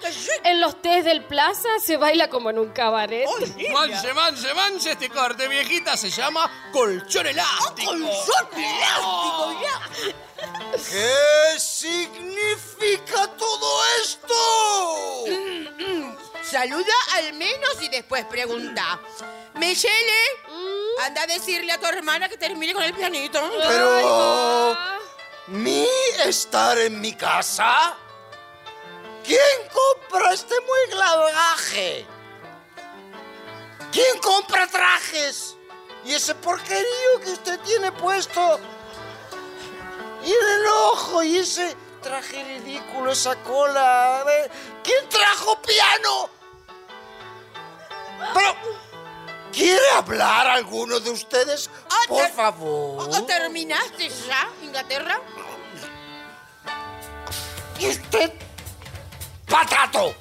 qué 0.00 0.10
chic. 0.12 0.40
En 0.44 0.60
los 0.60 0.80
tés 0.82 1.04
del 1.04 1.24
plaza 1.24 1.68
se 1.82 1.96
baila 1.96 2.28
como 2.28 2.50
en 2.50 2.58
un 2.58 2.70
cabaret. 2.70 3.26
Manche, 3.72 4.12
manche, 4.14 4.54
manche 4.54 4.90
este 4.92 5.08
corte, 5.08 5.48
viejita. 5.48 5.96
Se 5.96 6.10
llama 6.10 6.70
colchón 6.72 7.26
elástico. 7.26 7.90
Colchón 7.92 8.48
elástico, 8.54 9.60
ya. 9.62 9.80
¿Qué 10.90 11.58
significa 11.58 13.26
todo 13.36 13.84
esto? 14.02 14.34
Saluda 16.42 16.94
al 17.14 17.32
menos 17.34 17.82
y 17.82 17.88
después 17.88 18.24
pregunta. 18.26 18.98
Michelle, 19.54 20.22
anda 21.04 21.22
a 21.22 21.26
decirle 21.26 21.72
a 21.72 21.78
tu 21.78 21.86
hermana 21.86 22.28
que 22.28 22.36
termine 22.36 22.74
con 22.74 22.82
el 22.82 22.94
pianito. 22.94 23.40
Pero... 23.66 24.76
¿Mi 25.48 25.86
estar 26.26 26.76
en 26.78 27.00
mi 27.00 27.14
casa? 27.14 27.96
¿Quién 29.24 29.68
compra 29.72 30.34
este 30.34 30.54
mueglagaje? 30.60 32.06
¿Quién 33.90 34.18
compra 34.18 34.66
trajes? 34.66 35.56
¿Y 36.04 36.14
ese 36.14 36.34
porquerío 36.34 37.20
que 37.24 37.32
usted 37.32 37.58
tiene 37.60 37.92
puesto? 37.92 38.60
Y 40.24 40.32
el 40.32 40.66
ojo 40.66 41.22
y 41.22 41.38
ese 41.38 41.74
traje 42.02 42.44
ridículo, 42.44 43.12
esa 43.12 43.36
cola. 43.36 44.20
A 44.20 44.24
ver, 44.24 44.50
¿Quién 44.88 45.06
trajo 45.10 45.60
piano? 45.60 46.30
Pero, 48.32 48.56
¿Quiere 49.52 49.90
hablar 49.96 50.46
alguno 50.46 51.00
de 51.00 51.10
ustedes? 51.10 51.70
Por 52.06 52.28
favor. 52.30 53.08
¿O 53.08 53.24
terminaste 53.24 54.08
ya, 54.26 54.48
Inglaterra? 54.62 55.20
¿Y 57.78 57.88
usted, 57.88 58.32
patato? 59.46 60.14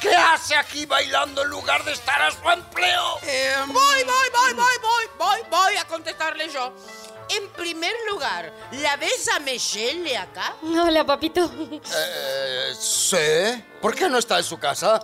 ¿Qué 0.00 0.14
hace 0.14 0.54
aquí 0.56 0.86
bailando 0.86 1.42
en 1.42 1.50
lugar 1.50 1.84
de 1.84 1.92
estar 1.92 2.22
a 2.22 2.30
su 2.30 2.48
empleo? 2.48 3.18
Voy, 3.66 4.04
voy, 4.04 4.04
voy, 4.04 4.54
voy, 4.54 4.74
voy, 4.80 5.04
voy, 5.18 5.40
voy 5.50 5.76
a 5.76 5.84
contestarle 5.86 6.48
yo. 6.48 6.72
En 7.30 7.48
primer 7.50 7.94
lugar, 8.10 8.50
¿la 8.72 8.96
ves 8.96 9.28
a 9.28 9.38
Michelle 9.40 10.16
acá? 10.16 10.54
Hola, 10.62 11.04
papito. 11.04 11.50
Eh, 11.94 12.74
sí. 12.78 13.64
¿Por 13.82 13.94
qué 13.94 14.08
no 14.08 14.18
está 14.18 14.38
en 14.38 14.44
su 14.44 14.58
casa? 14.58 15.02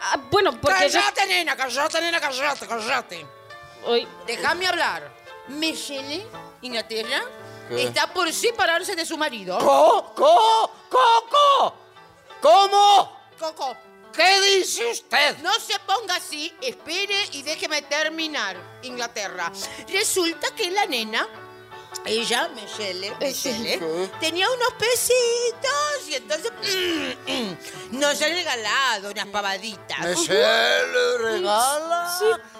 Ah, 0.00 0.18
bueno, 0.30 0.60
porque 0.60 0.88
yo... 0.88 1.00
Cállate, 1.00 1.26
nena, 1.26 1.56
cállate, 1.56 2.00
nena, 2.00 2.20
cállate, 2.20 2.66
cállate. 2.66 3.26
Hoy... 3.86 4.06
Déjame 4.26 4.66
hablar. 4.66 5.10
Michelle, 5.48 6.26
Inglaterra, 6.62 7.22
¿Qué? 7.68 7.84
está 7.84 8.12
por 8.12 8.32
separarse 8.32 8.96
de 8.96 9.04
su 9.04 9.16
marido. 9.16 9.58
¿Co? 9.58 10.12
¿Co? 10.14 10.70
¿Coco? 10.88 11.74
¿Cómo? 12.40 13.20
Coco. 13.38 13.76
¿Qué 14.12 14.40
dice 14.42 14.90
usted? 14.90 15.38
No 15.38 15.52
se 15.58 15.78
ponga 15.80 16.14
así, 16.16 16.54
espere 16.62 17.16
y 17.32 17.42
déjeme 17.42 17.82
terminar, 17.82 18.56
Inglaterra. 18.82 19.50
Resulta 19.88 20.54
que 20.54 20.70
la 20.70 20.86
nena, 20.86 21.26
ella, 22.06 22.48
Michelle, 22.54 23.14
Michelle, 23.18 24.10
tenía 24.20 24.46
unos 24.50 24.72
pesitos 24.74 26.08
y 26.08 26.14
entonces 26.14 26.52
mm, 26.52 27.32
mm, 27.32 27.98
nos 27.98 28.20
ha 28.20 28.26
regalado 28.26 29.10
unas 29.10 29.26
pavaditas. 29.26 30.00
¿Michelle 30.00 30.86
le 30.92 31.18
regala? 31.18 32.18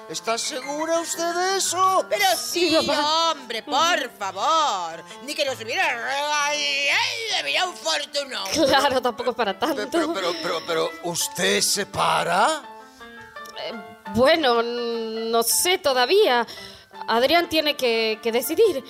¿Está 0.09 0.39
segura 0.39 1.01
usted 1.01 1.35
de 1.35 1.57
eso? 1.59 2.07
Pero 2.09 2.25
sí, 2.37 2.77
hombre, 2.77 3.63
por 3.63 4.11
favor. 4.19 5.05
Ni 5.25 5.35
que 5.35 5.45
nos 5.45 5.61
hubiera 5.61 5.89
regalado. 5.89 7.71
Un 7.71 7.77
fortuno. 7.77 8.45
Claro, 8.67 9.01
tampoco 9.01 9.31
es 9.31 9.37
para 9.37 9.59
tanto. 9.59 9.89
Pero, 9.91 10.13
pero, 10.13 10.35
pero, 10.43 10.63
pero, 10.67 10.91
¿usted 11.05 11.61
se 11.61 11.87
para? 11.87 12.63
Bueno, 14.15 14.63
no 14.63 15.43
sé 15.43 15.79
todavía. 15.79 16.47
Adrián 17.09 17.49
tiene 17.49 17.77
que, 17.77 18.19
que 18.23 18.33
decidir. 18.33 18.85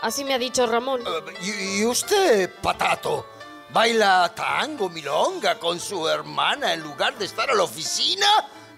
Así 0.00 0.24
me 0.24 0.34
ha 0.34 0.38
dicho 0.38 0.66
Ramón. 0.66 1.04
¿Y, 1.40 1.80
y 1.80 1.84
usted, 1.86 2.50
patato? 2.60 3.26
¿Baila 3.70 4.32
tango, 4.34 4.88
milonga 4.88 5.58
con 5.58 5.80
su 5.80 6.06
hermana 6.08 6.74
en 6.74 6.82
lugar 6.82 7.16
de 7.16 7.24
estar 7.24 7.50
a 7.50 7.54
la 7.54 7.62
oficina? 7.62 8.26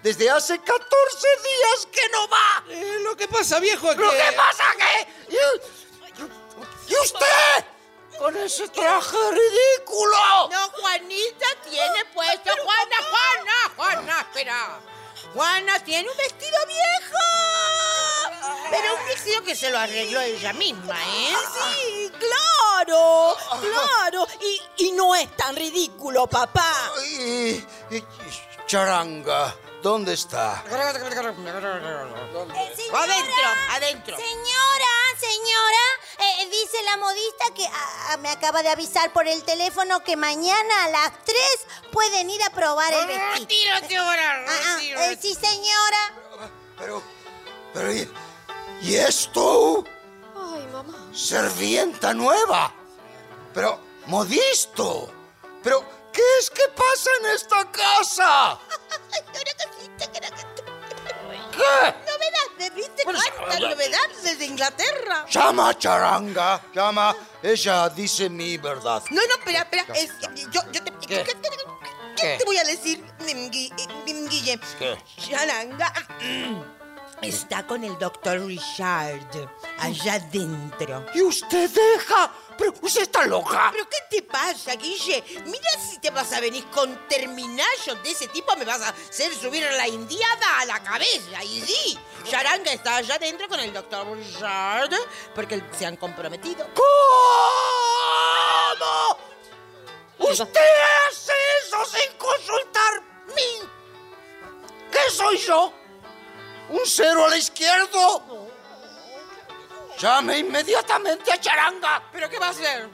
Desde 0.01 0.29
hace 0.29 0.59
14 0.59 1.27
días 1.43 1.87
que 1.91 2.09
no 2.11 2.27
va. 2.27 2.63
Eh, 2.69 2.99
lo 3.01 3.15
que 3.17 3.27
pasa, 3.27 3.59
viejo, 3.59 3.91
es 3.91 3.97
¿Lo 3.97 4.09
que... 4.11 4.17
que 4.17 4.31
pasa 4.33 4.63
que... 4.77 5.33
¿Y, 5.33 6.91
y 6.91 6.95
usted? 7.03 7.65
Con 8.19 8.37
ese 8.37 8.67
traje 8.69 9.17
ridículo. 9.31 10.49
No, 10.49 10.69
Juanita 10.69 11.47
tiene 11.69 12.05
puesto. 12.13 12.51
Juana, 12.63 12.95
Juana, 13.09 13.53
Juana, 13.75 14.21
espera. 14.21 14.79
Juana 15.35 15.79
tiene 15.83 16.09
un 16.09 16.17
vestido 16.17 16.57
viejo. 16.65 17.17
Pero 18.71 18.95
un 18.95 19.05
vestido 19.05 19.43
que 19.43 19.55
se 19.55 19.69
lo 19.69 19.77
arregló 19.77 20.19
ella 20.21 20.53
misma, 20.53 20.95
¿eh? 21.03 21.33
Sí, 21.53 22.11
claro, 22.17 23.35
claro. 23.59 24.27
Y, 24.41 24.85
y 24.85 24.91
no 24.93 25.13
es 25.13 25.35
tan 25.35 25.55
ridículo, 25.55 26.25
papá. 26.27 26.91
Y, 27.19 27.51
y- 27.51 28.03
charanga, 28.65 29.55
¿dónde 29.85 30.13
está? 30.13 30.61
Adentro, 30.61 30.97
adentro. 33.69 34.17
Señora, 34.17 34.93
señora, 35.19 35.85
eh, 36.17 36.49
dice 36.49 36.81
la 36.85 36.97
modista 36.97 37.45
que 37.55 37.67
ah, 37.71 38.17
me 38.17 38.29
acaba 38.29 38.63
de 38.63 38.69
avisar 38.69 39.13
por 39.13 39.27
el 39.27 39.43
teléfono 39.43 40.03
que 40.03 40.15
mañana 40.15 40.85
a 40.85 40.89
las 40.89 41.11
3 41.23 41.37
pueden 41.91 42.31
ir 42.31 42.41
a 42.41 42.49
probar 42.49 42.91
el 42.93 43.05
vestido. 43.05 43.35
Retírate 43.75 43.95
ahora, 43.97 44.45
Ah, 44.47 44.59
ah, 44.65 44.79
eh, 44.81 45.19
sí, 45.21 45.35
señora. 45.35 46.13
Pero, 46.79 47.03
pero, 47.71 47.93
¿y, 47.93 48.11
y 48.81 48.95
esto? 48.95 49.83
Ay, 50.35 50.65
mamá. 50.73 51.09
Servienta 51.13 52.11
nueva. 52.15 52.73
Pero, 53.53 53.79
modisto. 54.07 55.13
Pero, 55.61 55.85
¿qué 56.11 56.23
es 56.39 56.49
que 56.49 56.67
pasa 56.69 57.09
en 57.19 57.25
esta 57.35 57.71
casa? 57.71 58.59
¿Qué? 59.97 61.93
Novedades, 62.05 62.75
¿viste? 62.75 63.03
¿Cuántas 63.03 63.59
novedades 63.59 64.23
desde 64.23 64.45
Inglaterra? 64.45 65.25
Llama, 65.29 65.77
charanga, 65.77 66.61
llama. 66.73 67.15
Ella 67.41 67.89
dice 67.89 68.29
mi 68.29 68.57
verdad. 68.57 69.03
No, 69.09 69.21
no, 69.27 69.35
espera, 69.35 69.59
espera. 69.61 69.85
es- 69.95 70.11
yo, 70.51 70.61
yo 70.71 70.83
te, 70.83 70.91
¿Qué? 71.07 71.23
¿qué 71.23 71.35
te, 72.37 72.43
voy 72.45 72.57
a 72.57 72.63
decir, 72.63 73.03
Gui- 73.19 73.71
Guille? 74.29 74.59
¿Qué? 74.79 74.97
Charanga 75.17 75.93
mm, 76.21 76.61
está 77.21 77.65
con 77.67 77.83
el 77.83 77.97
doctor 77.99 78.39
Richard 78.45 79.49
allá 79.79 80.15
adentro. 80.15 81.05
¿Y 81.13 81.21
usted 81.21 81.69
deja? 81.69 82.31
Pero 82.57 82.73
usted 82.81 83.01
está 83.01 83.25
loca. 83.25 83.69
¿Pero 83.71 83.87
qué 83.89 83.97
te 84.09 84.21
pasa, 84.23 84.75
Guille? 84.75 85.23
Mira 85.45 85.69
si 85.79 85.99
te 85.99 86.09
vas 86.09 86.31
a 86.33 86.39
venir 86.39 86.65
con 86.67 87.07
terminallos 87.07 88.01
de 88.03 88.11
ese 88.11 88.27
tipo, 88.29 88.55
me 88.55 88.65
vas 88.65 88.81
a 88.81 88.89
hacer 88.89 89.33
subir 89.33 89.63
la 89.63 89.87
indiada 89.87 90.59
a 90.59 90.65
la 90.65 90.81
cabeza. 90.83 91.43
Y 91.43 91.61
sí, 91.61 91.99
Charanga 92.29 92.71
está 92.71 92.97
allá 92.97 93.15
adentro 93.15 93.47
con 93.47 93.59
el 93.59 93.73
doctor 93.73 94.07
Richard 94.15 94.91
porque 95.33 95.61
se 95.77 95.85
han 95.85 95.97
comprometido. 95.97 96.67
¿Cómo? 96.73 96.85
¿Usted 100.17 100.71
hace 101.09 101.33
eso 101.59 101.85
sin 101.85 102.17
consultar 102.17 103.01
mí? 103.35 103.67
¿Qué 104.91 105.11
soy 105.11 105.37
yo? 105.37 105.73
¿Un 106.69 106.81
cero 106.85 107.25
a 107.25 107.29
la 107.29 107.37
izquierda? 107.37 108.44
Llame 109.99 110.39
inmediatamente 110.39 111.31
a 111.31 111.39
Charanga. 111.39 112.03
¿Pero 112.11 112.29
qué 112.29 112.37
va 112.39 112.47
a 112.47 112.49
hacer? 112.49 112.89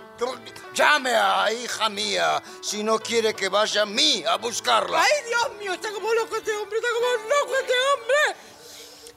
Llame 0.74 1.16
a 1.16 1.52
hija 1.52 1.90
mía 1.90 2.42
si 2.62 2.84
no 2.84 3.00
quiere 3.00 3.34
que 3.34 3.50
vaya 3.50 3.82
a 3.82 3.86
mí 3.86 4.24
a 4.28 4.38
buscarla. 4.38 5.02
¡Ay, 5.02 5.28
Dios 5.28 5.58
mío! 5.60 5.74
Está 5.74 5.92
como 5.92 6.14
loco 6.14 6.38
este 6.38 6.56
hombre, 6.56 6.78
está 6.78 6.90
como 6.94 7.30
loco 7.30 7.56
este 7.60 7.74
hombre. 7.74 8.52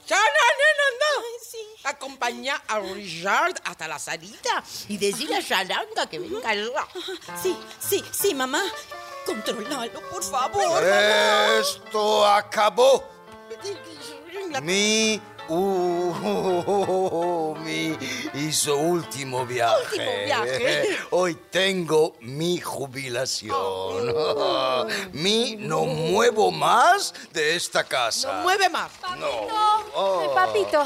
¡Sana, 0.05 0.21
nena, 0.21 0.83
anda! 0.91 1.89
Acompaña 1.89 2.61
a 2.67 2.79
Richard 2.79 3.61
hasta 3.63 3.87
la 3.87 3.99
salida 3.99 4.63
y 4.87 4.97
decirle 4.97 5.37
a 5.37 5.43
Charanga 5.43 6.07
que 6.09 6.19
venga 6.19 6.49
allá. 6.49 6.87
Sí, 7.41 7.55
sí, 7.79 8.03
sí, 8.11 8.33
mamá. 8.33 8.63
Controlalo, 9.25 10.01
por 10.09 10.23
favor. 10.23 10.81
mamá. 10.81 11.57
Esto 11.59 12.25
acabó. 12.27 13.03
Mi, 14.61 15.21
uh, 15.49 17.55
mi 17.59 17.97
hizo 18.33 18.77
último 18.77 19.45
viaje. 19.45 19.75
Último 19.81 20.11
viaje. 20.25 20.97
Hoy 21.11 21.35
tengo 21.49 22.15
mi 22.21 22.59
jubilación. 22.59 24.13
mi 25.13 25.55
no 25.57 25.85
muevo 25.85 26.51
más 26.51 27.13
de 27.31 27.55
esta 27.55 27.83
casa. 27.83 28.33
No 28.33 28.41
mueve 28.43 28.69
más. 28.69 28.91
Oh. 29.95 30.31
Papito, 30.33 30.83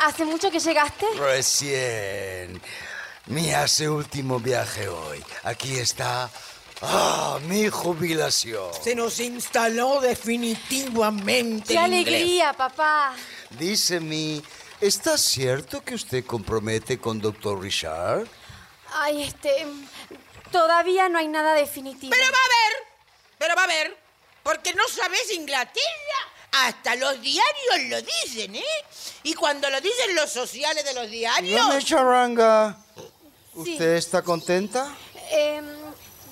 ¿hace 0.00 0.24
mucho 0.24 0.50
que 0.50 0.60
llegaste? 0.60 1.06
Recién. 1.18 2.60
Mi 3.26 3.52
hace 3.52 3.88
último 3.88 4.40
viaje 4.40 4.88
hoy. 4.88 5.22
Aquí 5.44 5.78
está. 5.78 6.28
Ah, 6.82 7.38
mi 7.46 7.68
jubilación. 7.68 8.70
Se 8.82 8.96
nos 8.96 9.20
instaló 9.20 10.00
definitivamente 10.00 11.74
¡Qué 11.74 11.78
alegría, 11.78 12.52
papá! 12.52 13.14
Dice 13.58 14.00
mi, 14.00 14.42
¿está 14.80 15.16
cierto 15.18 15.82
que 15.82 15.94
usted 15.94 16.24
compromete 16.24 16.98
con 16.98 17.20
doctor 17.20 17.60
Richard? 17.60 18.26
Ay, 18.94 19.22
este... 19.22 19.66
Todavía 20.50 21.08
no 21.08 21.18
hay 21.18 21.28
nada 21.28 21.54
definitivo. 21.54 22.10
Pero 22.10 22.30
va 22.30 22.36
a 22.36 22.44
haber, 22.44 22.88
pero 23.38 23.54
va 23.56 23.62
a 23.62 23.64
haber, 23.64 23.96
porque 24.42 24.74
no 24.74 24.86
sabes 24.86 25.32
Inglaterra. 25.32 25.82
Hasta 26.52 26.94
los 26.96 27.18
diarios 27.22 27.88
lo 27.88 28.02
dicen, 28.02 28.56
¿eh? 28.56 28.84
Y 29.22 29.32
cuando 29.32 29.70
lo 29.70 29.80
dicen 29.80 30.14
los 30.14 30.30
sociales 30.30 30.84
de 30.84 30.92
los 30.92 31.10
diarios... 31.10 31.50
Dígame, 31.50 31.82
charanga. 31.82 32.76
Sí. 32.94 33.72
¿Usted 33.72 33.94
está 33.94 34.20
contenta? 34.20 34.94
Em, 35.30 35.64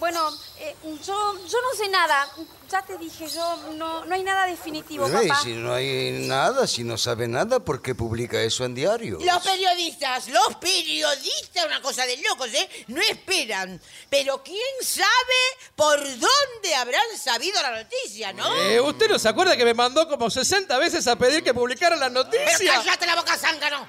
Bueno, 0.00 0.30
eh, 0.58 0.74
yo, 1.04 1.34
yo 1.46 1.58
no 1.60 1.76
sé 1.76 1.88
nada. 1.90 2.26
Ya 2.70 2.82
te 2.82 2.96
dije, 2.96 3.28
yo 3.28 3.56
no, 3.74 4.04
no 4.06 4.14
hay 4.14 4.22
nada 4.22 4.46
definitivo, 4.46 5.06
Ey, 5.06 5.28
papá. 5.28 5.42
si 5.42 5.52
no 5.52 5.74
hay 5.74 6.24
nada, 6.26 6.66
si 6.66 6.84
no 6.84 6.96
sabe 6.96 7.28
nada, 7.28 7.60
¿por 7.60 7.82
qué 7.82 7.94
publica 7.94 8.40
eso 8.40 8.64
en 8.64 8.74
diario? 8.74 9.18
Los 9.20 9.42
periodistas, 9.42 10.28
los 10.28 10.54
periodistas, 10.56 11.66
una 11.66 11.82
cosa 11.82 12.06
de 12.06 12.16
locos, 12.18 12.48
¿eh? 12.54 12.68
No 12.88 13.00
esperan. 13.02 13.80
Pero 14.08 14.42
quién 14.42 14.58
sabe 14.82 15.06
por 15.76 15.98
dónde 16.00 16.74
habrán 16.76 17.18
sabido 17.22 17.60
la 17.60 17.82
noticia, 17.82 18.32
¿no? 18.32 18.54
Eh, 18.56 18.80
¿Usted 18.80 19.08
no 19.10 19.18
se 19.18 19.28
acuerda 19.28 19.56
que 19.56 19.64
me 19.64 19.74
mandó 19.74 20.08
como 20.08 20.30
60 20.30 20.78
veces 20.78 21.06
a 21.08 21.16
pedir 21.16 21.42
que 21.44 21.52
publicara 21.52 21.96
las 21.96 22.10
Pero 22.10 22.24
noticias? 22.24 22.78
cállate 22.84 23.06
la 23.06 23.16
boca, 23.16 23.36
zángano. 23.36 23.86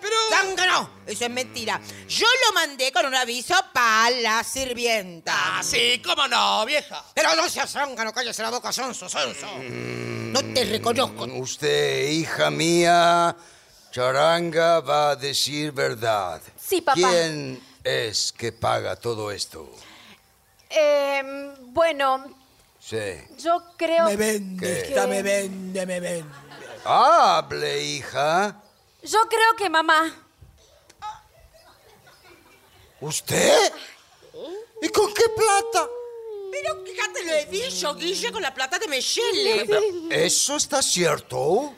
Pero... 0.00 0.14
¡Zángano! 0.30 0.90
Eso 1.06 1.24
es 1.24 1.30
mentira. 1.30 1.80
Yo 2.08 2.26
lo 2.46 2.52
mandé 2.54 2.92
con 2.92 3.06
un 3.06 3.14
aviso 3.14 3.54
para 3.72 4.10
la 4.10 4.44
sirvienta. 4.44 5.32
Ah, 5.34 5.62
sí, 5.62 6.00
cómo 6.04 6.26
no, 6.28 6.64
vieja. 6.66 7.04
Pero 7.14 7.34
no 7.34 7.48
seas 7.48 7.70
zángano, 7.70 8.12
cállese 8.12 8.42
la 8.42 8.50
boca, 8.50 8.72
sonso, 8.72 9.08
sonso. 9.08 9.46
No 9.60 10.40
te 10.54 10.64
reconozco. 10.64 11.24
Usted, 11.24 12.08
hija 12.08 12.50
mía, 12.50 13.36
Charanga 13.90 14.80
va 14.80 15.10
a 15.10 15.16
decir 15.16 15.72
verdad. 15.72 16.40
Sí, 16.60 16.80
papá. 16.80 16.96
¿Quién 16.98 17.62
es 17.82 18.32
que 18.32 18.52
paga 18.52 18.96
todo 18.96 19.30
esto? 19.30 19.72
Eh, 20.68 21.54
bueno, 21.68 22.24
Sí. 22.80 22.96
yo 23.38 23.62
creo... 23.76 24.04
Me 24.04 24.16
vende, 24.16 24.82
esta 24.82 25.06
me 25.06 25.22
vende, 25.22 25.86
me 25.86 26.00
vende. 26.00 26.30
Hable, 26.84 27.82
hija. 27.82 28.62
Yo 29.06 29.28
creo 29.28 29.56
que 29.56 29.70
mamá... 29.70 30.22
¿Usted? 33.00 33.72
¿Y 34.82 34.88
con 34.88 35.12
qué 35.12 35.24
plata? 35.28 35.88
Pero 36.50 36.84
fíjate, 36.84 37.24
lo 37.24 37.32
he 37.32 37.44
dicho, 37.46 37.94
Guille, 37.94 38.32
con 38.32 38.42
la 38.42 38.54
plata 38.54 38.78
de 38.78 38.88
Michelle. 38.88 39.66
¿Eso 40.10 40.56
está 40.56 40.82
cierto? 40.82 41.74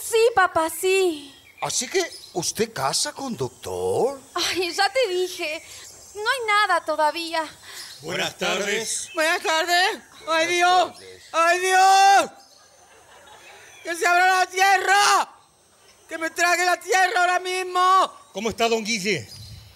Sí, 0.00 0.18
papá, 0.34 0.68
sí. 0.68 1.34
Así 1.62 1.88
que, 1.88 2.04
¿usted 2.34 2.72
casa 2.72 3.12
con 3.12 3.36
doctor? 3.36 4.20
Ay, 4.34 4.72
ya 4.72 4.92
te 4.92 5.08
dije. 5.08 5.64
No 6.14 6.20
hay 6.20 6.46
nada 6.46 6.84
todavía. 6.84 7.44
Buenas 8.02 8.36
tardes. 8.36 9.08
Buenas 9.14 9.42
tardes. 9.42 9.98
¡Ay, 10.28 10.46
Dios! 10.48 10.92
¡Ay, 11.32 11.58
Dios! 11.60 12.30
¡Que 13.82 13.96
se 13.96 14.06
abra 14.06 14.40
la 14.40 14.46
tierra! 14.46 15.41
¡Que 16.12 16.18
me 16.18 16.28
trague 16.28 16.66
la 16.66 16.78
tierra 16.78 17.20
ahora 17.20 17.40
mismo! 17.40 17.80
¿Cómo 18.34 18.50
está 18.50 18.68
don 18.68 18.84
Guille? 18.84 19.26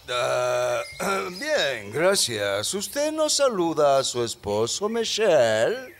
Ah, 0.07 0.83
bien, 1.31 1.91
gracias. 1.91 2.75
¿Usted 2.75 3.11
no 3.11 3.31
saluda 3.31 3.97
a 3.97 4.05
su 4.05 4.23
esposo, 4.23 4.87
Michelle? 4.87 5.95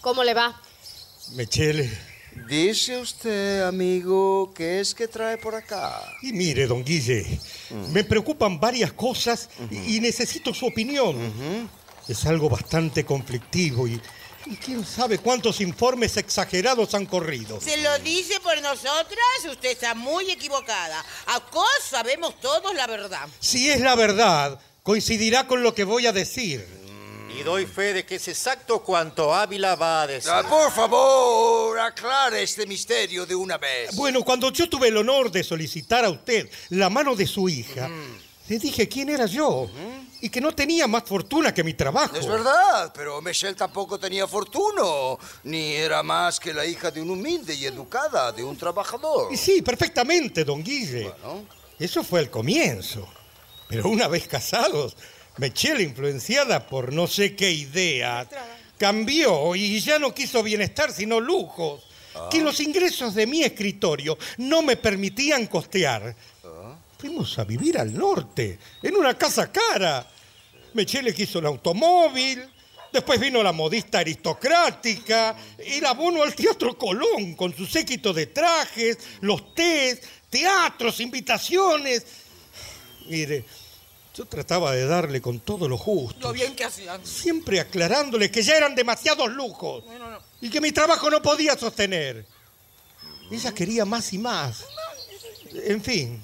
¿Cómo 0.00 0.24
le 0.24 0.34
va? 0.34 0.60
Mechele. 1.36 1.88
Dice 2.48 2.98
usted, 2.98 3.62
amigo, 3.62 4.52
¿qué 4.56 4.80
es 4.80 4.92
que 4.92 5.06
trae 5.06 5.38
por 5.38 5.54
acá? 5.54 6.02
Y 6.22 6.32
mire, 6.32 6.66
don 6.66 6.84
Guille, 6.84 7.38
me 7.92 8.02
preocupan 8.02 8.58
varias 8.58 8.92
cosas 8.92 9.48
y 9.70 9.98
y 9.98 10.00
necesito 10.00 10.52
su 10.52 10.66
opinión. 10.66 11.16
Es 12.08 12.26
algo 12.26 12.48
bastante 12.48 13.04
conflictivo 13.04 13.86
y, 13.86 14.00
y 14.46 14.56
quién 14.56 14.84
sabe 14.84 15.18
cuántos 15.18 15.60
informes 15.60 16.16
exagerados 16.16 16.94
han 16.94 17.06
corrido. 17.06 17.60
Se 17.60 17.76
lo 17.78 17.98
dice 18.00 18.40
por 18.40 18.60
nosotras, 18.60 19.18
usted 19.50 19.70
está 19.70 19.94
muy 19.94 20.30
equivocada. 20.30 21.04
Acá 21.26 21.60
sabemos 21.88 22.38
todos 22.40 22.74
la 22.74 22.86
verdad. 22.86 23.28
Si 23.40 23.70
es 23.70 23.80
la 23.80 23.94
verdad, 23.94 24.58
coincidirá 24.82 25.46
con 25.46 25.62
lo 25.62 25.74
que 25.74 25.84
voy 25.84 26.06
a 26.06 26.12
decir. 26.12 26.66
Y 27.36 27.42
doy 27.42 27.66
fe 27.66 27.92
de 27.92 28.06
que 28.06 28.16
es 28.16 28.28
exacto 28.28 28.84
cuanto 28.84 29.34
Ávila 29.34 29.74
va 29.74 30.02
a 30.02 30.06
decir. 30.06 30.30
Ah, 30.32 30.44
por 30.48 30.70
favor, 30.70 31.78
aclare 31.80 32.42
este 32.42 32.64
misterio 32.64 33.26
de 33.26 33.34
una 33.34 33.58
vez. 33.58 33.96
Bueno, 33.96 34.22
cuando 34.22 34.52
yo 34.52 34.68
tuve 34.68 34.88
el 34.88 34.96
honor 34.96 35.32
de 35.32 35.42
solicitar 35.42 36.04
a 36.04 36.10
usted 36.10 36.48
la 36.68 36.88
mano 36.90 37.16
de 37.16 37.26
su 37.26 37.48
hija, 37.48 37.90
le 38.48 38.58
dije 38.58 38.88
quién 38.88 39.08
era 39.08 39.26
yo 39.26 39.68
y 40.20 40.30
que 40.30 40.40
no 40.40 40.54
tenía 40.54 40.86
más 40.86 41.04
fortuna 41.04 41.52
que 41.52 41.62
mi 41.62 41.74
trabajo. 41.74 42.16
Es 42.16 42.26
verdad, 42.26 42.92
pero 42.94 43.20
Michelle 43.20 43.54
tampoco 43.54 43.98
tenía 43.98 44.26
fortuna, 44.26 44.82
ni 45.44 45.72
era 45.74 46.02
más 46.02 46.40
que 46.40 46.54
la 46.54 46.64
hija 46.64 46.90
de 46.90 47.02
un 47.02 47.10
humilde 47.10 47.54
y 47.54 47.66
educada, 47.66 48.32
de 48.32 48.42
un 48.42 48.56
trabajador. 48.56 49.32
Y 49.32 49.36
sí, 49.36 49.60
perfectamente, 49.60 50.44
don 50.44 50.62
Guille. 50.62 51.12
Eso 51.78 52.02
fue 52.02 52.20
el 52.20 52.30
comienzo. 52.30 53.06
Pero 53.68 53.88
una 53.88 54.08
vez 54.08 54.28
casados, 54.28 54.96
Michelle, 55.38 55.82
influenciada 55.82 56.66
por 56.66 56.92
no 56.92 57.06
sé 57.06 57.34
qué 57.34 57.50
idea, 57.50 58.28
cambió 58.78 59.54
y 59.54 59.80
ya 59.80 59.98
no 59.98 60.14
quiso 60.14 60.42
bienestar 60.42 60.92
sino 60.92 61.20
lujos 61.20 61.82
que 62.30 62.40
los 62.40 62.60
ingresos 62.60 63.14
de 63.14 63.26
mi 63.26 63.42
escritorio 63.42 64.16
no 64.38 64.62
me 64.62 64.76
permitían 64.76 65.46
costear. 65.46 66.14
Fuimos 67.04 67.38
a 67.38 67.44
vivir 67.44 67.76
al 67.76 67.92
norte, 67.92 68.58
en 68.82 68.96
una 68.96 69.12
casa 69.12 69.52
cara. 69.52 70.08
Michelle 70.72 71.12
quiso 71.12 71.38
el 71.38 71.44
automóvil, 71.44 72.42
después 72.90 73.20
vino 73.20 73.42
la 73.42 73.52
modista 73.52 73.98
aristocrática, 73.98 75.36
el 75.58 75.84
abono 75.84 76.22
al 76.22 76.34
Teatro 76.34 76.78
Colón 76.78 77.34
con 77.34 77.54
su 77.54 77.66
séquito 77.66 78.14
de 78.14 78.28
trajes, 78.28 78.96
los 79.20 79.54
tés, 79.54 80.00
teatros, 80.30 80.98
invitaciones. 81.00 82.06
Mire, 83.06 83.44
yo 84.16 84.24
trataba 84.24 84.72
de 84.72 84.86
darle 84.86 85.20
con 85.20 85.40
todo 85.40 85.68
lo 85.68 85.76
justo, 85.76 86.28
Lo 86.28 86.32
bien 86.32 86.56
que 86.56 86.64
hacían. 86.64 87.04
siempre 87.04 87.60
aclarándole 87.60 88.30
que 88.30 88.42
ya 88.42 88.56
eran 88.56 88.74
demasiados 88.74 89.30
lujos 89.30 89.84
y 90.40 90.48
que 90.48 90.62
mi 90.62 90.72
trabajo 90.72 91.10
no 91.10 91.20
podía 91.20 91.54
sostener. 91.54 92.24
Ella 93.30 93.52
quería 93.52 93.84
más 93.84 94.10
y 94.14 94.16
más. 94.16 94.64
En 95.52 95.82
fin, 95.82 96.22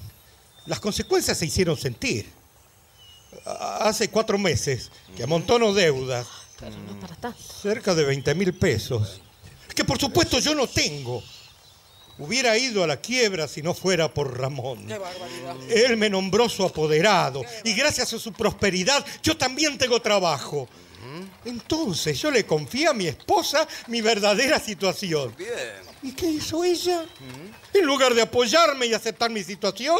las 0.65 0.79
consecuencias 0.79 1.37
se 1.37 1.45
hicieron 1.45 1.77
sentir. 1.77 2.29
Hace 3.45 4.09
cuatro 4.09 4.37
meses 4.37 4.91
que 5.15 5.23
amontono 5.23 5.73
deudas, 5.73 6.27
Pero 6.59 6.75
no 6.77 6.99
para 6.99 7.15
tanto. 7.15 7.39
cerca 7.41 7.95
de 7.95 8.03
20 8.03 8.35
mil 8.35 8.53
pesos, 8.53 9.21
que 9.73 9.85
por 9.85 9.99
supuesto 9.99 10.39
yo 10.39 10.53
no 10.53 10.67
tengo. 10.67 11.23
Hubiera 12.17 12.55
ido 12.57 12.83
a 12.83 12.87
la 12.87 12.97
quiebra 12.97 13.47
si 13.47 13.61
no 13.63 13.73
fuera 13.73 14.13
por 14.13 14.37
Ramón. 14.37 14.85
Qué 14.85 14.97
barbaridad. 14.97 15.55
Él 15.69 15.97
me 15.97 16.09
nombró 16.09 16.49
su 16.49 16.63
apoderado 16.63 17.43
y 17.63 17.73
gracias 17.73 18.13
a 18.13 18.19
su 18.19 18.31
prosperidad 18.33 19.03
yo 19.23 19.35
también 19.37 19.77
tengo 19.77 19.99
trabajo. 20.01 20.67
Entonces 21.45 22.21
yo 22.21 22.29
le 22.29 22.45
confié 22.45 22.87
a 22.87 22.93
mi 22.93 23.07
esposa 23.07 23.67
mi 23.87 24.01
verdadera 24.01 24.59
situación. 24.59 25.33
Bien. 25.35 25.49
¿Y 26.03 26.11
qué 26.11 26.27
hizo 26.27 26.63
ella? 26.63 27.05
En 27.73 27.85
lugar 27.85 28.13
de 28.13 28.21
apoyarme 28.21 28.85
y 28.85 28.93
aceptar 28.93 29.31
mi 29.31 29.43
situación, 29.43 29.97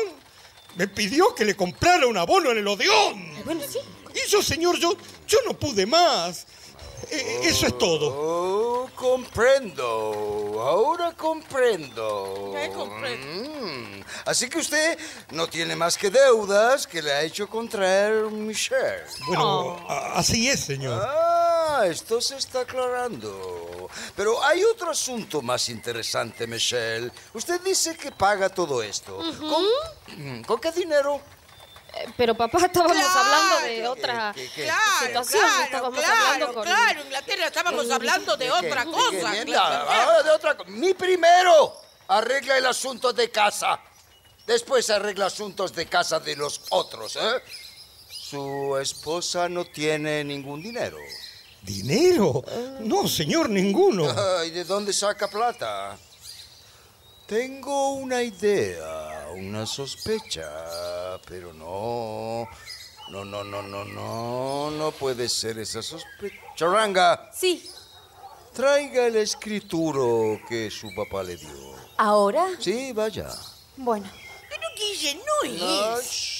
me 0.76 0.88
pidió 0.88 1.34
que 1.36 1.46
le 1.46 1.56
comprara 1.56 2.08
un 2.08 2.18
abono 2.18 2.52
en 2.52 2.58
el 2.60 2.68
Odeón. 2.68 3.44
Bueno, 3.46 3.62
sí. 3.70 3.80
Y 4.14 4.30
yo, 4.30 4.42
señor, 4.42 4.78
yo, 4.80 4.96
yo 5.28 5.38
no 5.46 5.58
pude 5.58 5.86
más. 5.86 6.46
Eh, 7.10 7.40
eso 7.44 7.68
es 7.68 7.78
todo. 7.78 8.08
Oh, 8.16 8.90
comprendo. 8.96 9.86
Ahora 10.62 11.12
comprendo. 11.14 12.52
¿Qué 12.56 12.72
comprendo? 12.72 13.60
Mm, 13.60 14.02
Así 14.26 14.50
que 14.50 14.60
usted 14.60 14.98
no 15.32 15.48
tiene 15.48 15.76
más 15.76 15.98
que 15.98 16.10
deudas 16.10 16.86
que 16.86 17.02
le 17.02 17.12
ha 17.12 17.24
hecho 17.24 17.48
contraer 17.50 18.26
Michelle. 18.26 19.04
Bueno, 19.28 19.78
a- 19.90 20.14
así 20.20 20.48
es, 20.50 20.60
señor. 20.60 21.02
Ah, 21.04 21.84
esto 21.88 22.22
se 22.22 22.38
está 22.38 22.62
aclarando. 22.62 23.90
Pero 24.16 24.44
hay 24.44 24.64
otro 24.64 24.92
asunto 24.92 25.42
más 25.42 25.70
interesante, 25.70 26.46
Michelle. 26.48 27.12
Usted 27.34 27.60
dice 27.62 27.96
que 27.98 28.12
paga 28.12 28.50
todo 28.50 28.84
esto. 28.84 29.18
¿Con, 29.40 30.44
¿Con 30.46 30.60
qué 30.60 30.72
dinero? 30.72 31.20
Pero 32.18 32.36
papá, 32.36 32.58
estábamos 32.66 32.96
Claro. 32.98 33.20
hablando 33.20 33.68
de 33.68 33.88
otra 33.88 34.34
situación. 34.34 35.42
claro, 35.44 35.64
estábamos 35.66 36.00
claro, 36.00 36.22
hablando 36.26 36.54
con... 36.54 36.64
claro. 36.64 37.02
Inglaterra, 37.04 37.48
estábamos 37.48 37.92
hablando 37.92 38.38
de 38.38 38.46
¿Qué, 38.46 38.52
otra 38.52 38.86
qué, 38.86 38.92
cosa. 38.92 39.32
ahora 40.04 40.24
de 40.24 40.30
otra 40.32 40.58
cosa. 40.58 40.70
Mi 40.70 40.94
primero 40.94 41.76
arregla 42.08 42.58
el 42.58 42.66
asunto 42.66 43.12
de 43.14 43.30
casa. 43.30 43.80
Después 44.46 44.90
arregla 44.90 45.28
asuntos 45.28 45.74
de 45.74 45.86
casa 45.86 46.20
de 46.20 46.36
los 46.36 46.62
otros, 46.72 47.16
¿eh? 47.16 47.42
Su 48.10 48.78
esposa 48.82 49.48
no 49.50 49.66
tiene 49.66 50.24
ningún 50.24 50.62
dinero. 50.62 50.98
¿Dinero? 51.62 52.44
No, 52.80 53.08
señor, 53.08 53.50
ninguno. 53.50 54.08
¿Y 54.46 54.50
de 54.50 54.64
dónde 54.64 54.94
saca 54.94 55.28
plata? 55.30 55.98
Tengo 57.28 57.92
una 57.94 58.22
idea, 58.24 59.21
una 59.32 59.66
sospecha, 59.66 61.20
pero 61.28 61.54
no. 61.54 62.48
No, 63.10 63.26
no, 63.26 63.44
no, 63.44 63.62
no, 63.62 63.84
no, 63.84 64.72
no 64.72 64.92
puede 64.92 65.28
ser 65.28 65.60
esa 65.60 65.82
sospecha. 65.82 66.36
Charanga, 66.56 67.30
Sí. 67.34 67.70
traiga 68.54 69.08
el 69.08 69.18
escrituro 69.18 70.40
que 70.48 70.72
su 70.72 70.94
papá 70.96 71.24
le 71.24 71.36
dio. 71.36 71.76
¿Ahora? 71.98 72.48
Sí, 72.60 72.94
vaya. 72.94 73.28
Bueno. 73.76 74.10
Pero 74.50 74.68
Guille, 74.78 75.16
no 75.16 75.50
No, 75.58 75.98
es. 75.98 76.38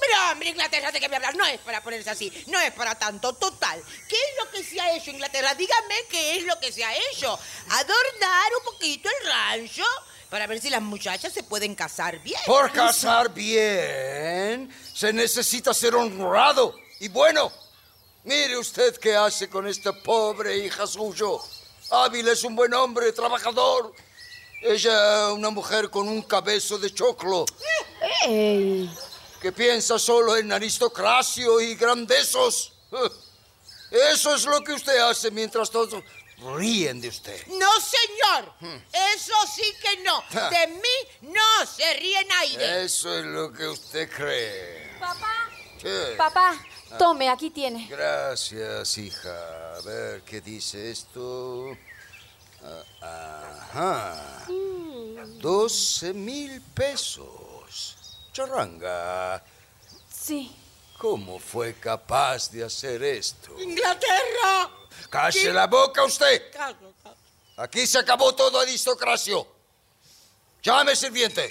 Pero 0.00 0.16
hambre, 0.28 0.50
Inglaterra, 0.50 0.92
¿de 0.92 1.00
qué 1.00 1.08
me 1.08 1.16
hablas? 1.16 1.34
No 1.34 1.46
es 1.46 1.58
para 1.60 1.82
ponerse 1.82 2.10
así, 2.10 2.30
no 2.48 2.60
es 2.60 2.72
para 2.72 2.94
tanto. 2.96 3.32
Total, 3.32 3.82
¿qué 4.08 4.16
es 4.16 4.44
lo 4.44 4.50
que 4.50 4.62
se 4.62 4.78
ha 4.80 4.94
hecho, 4.96 5.10
Inglaterra? 5.10 5.54
Dígame 5.54 5.94
qué 6.10 6.36
es 6.36 6.44
lo 6.44 6.58
que 6.60 6.70
se 6.72 6.84
ha 6.84 6.94
hecho. 7.10 7.38
Adornar 7.70 8.50
un 8.58 8.64
poquito 8.72 9.08
el 9.08 9.26
rancho 9.28 9.84
para 10.30 10.46
ver 10.46 10.60
si 10.60 10.70
las 10.70 10.82
muchachas 10.82 11.32
se 11.32 11.42
pueden 11.42 11.74
casar 11.74 12.18
bien. 12.22 12.40
Por 12.46 12.72
casar 12.72 13.32
bien, 13.32 14.70
se 14.92 15.12
necesita 15.12 15.72
ser 15.74 15.94
honrado 15.94 16.74
y 17.00 17.08
bueno. 17.08 17.50
Mire 18.24 18.56
usted 18.56 18.96
qué 18.96 19.14
hace 19.14 19.50
con 19.50 19.66
esta 19.66 19.92
pobre 19.92 20.56
hija 20.56 20.86
suyo. 20.86 21.40
Hábil 21.90 22.26
es 22.28 22.42
un 22.42 22.56
buen 22.56 22.72
hombre, 22.72 23.12
trabajador. 23.12 23.92
Ella, 24.62 25.30
una 25.32 25.50
mujer 25.50 25.90
con 25.90 26.08
un 26.08 26.22
cabezo 26.22 26.78
de 26.78 26.92
choclo. 26.94 27.44
Que 28.24 29.52
piensa 29.54 29.98
solo 29.98 30.38
en 30.38 30.50
aristocracio 30.52 31.60
y 31.60 31.74
grandezos. 31.74 32.72
Eso 33.90 34.34
es 34.34 34.46
lo 34.46 34.64
que 34.64 34.72
usted 34.72 34.96
hace 34.98 35.30
mientras 35.30 35.70
todos 35.70 36.02
ríen 36.56 37.00
de 37.00 37.08
usted. 37.08 37.46
No, 37.48 37.70
señor. 37.80 38.52
Eso 39.14 39.34
sí 39.54 39.64
que 39.82 40.02
no. 40.02 40.22
De 40.50 40.66
mí 40.68 41.30
no 41.32 41.66
se 41.66 41.94
ríe 41.94 42.24
nadie. 42.24 42.84
Eso 42.84 43.18
es 43.18 43.24
lo 43.24 43.52
que 43.52 43.66
usted 43.66 44.10
cree. 44.10 44.96
Papá, 45.00 45.50
¿Qué? 45.80 46.14
papá, 46.16 46.58
tome, 46.98 47.28
aquí 47.28 47.50
tiene. 47.50 47.86
Gracias, 47.88 48.98
hija. 48.98 49.76
A 49.76 49.80
ver 49.82 50.22
qué 50.22 50.40
dice 50.40 50.90
esto. 50.90 51.76
Ah, 53.02 53.68
Ajá. 53.70 54.46
12 55.40 56.14
mil 56.14 56.60
pesos. 56.74 57.96
Charranga, 58.32 59.42
Sí. 60.10 60.50
¿cómo 60.98 61.38
fue 61.38 61.74
capaz 61.74 62.50
de 62.50 62.64
hacer 62.64 63.02
esto? 63.02 63.54
Inglaterra. 63.60 64.70
¡Calle 65.14 65.52
la 65.52 65.68
boca 65.68 66.02
usted! 66.02 66.50
Aquí 67.58 67.86
se 67.86 68.00
acabó 68.00 68.34
todo 68.34 68.58
aristocracio. 68.58 69.46
Llame, 70.60 70.96
sirviente. 70.96 71.48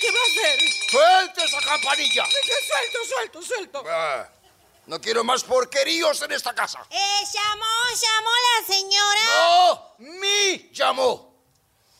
¿Qué 0.00 0.10
va 0.10 0.18
a 0.18 0.24
hacer? 0.24 0.58
¡Suelte 0.90 1.44
esa 1.44 1.60
campanilla! 1.60 2.24
Suelto, 2.26 2.98
suelto, 3.14 3.42
suelto. 3.42 3.84
Ah, 3.88 4.28
no 4.86 5.00
quiero 5.00 5.22
más 5.22 5.44
porqueríos 5.44 6.20
en 6.22 6.32
esta 6.32 6.52
casa. 6.52 6.84
Eh, 6.90 7.22
llamó, 7.32 7.64
llamó 8.02 8.30
la 8.48 8.66
señora. 8.74 9.20
¡No! 9.36 9.94
¡Mi 9.98 10.70
llamó! 10.72 11.32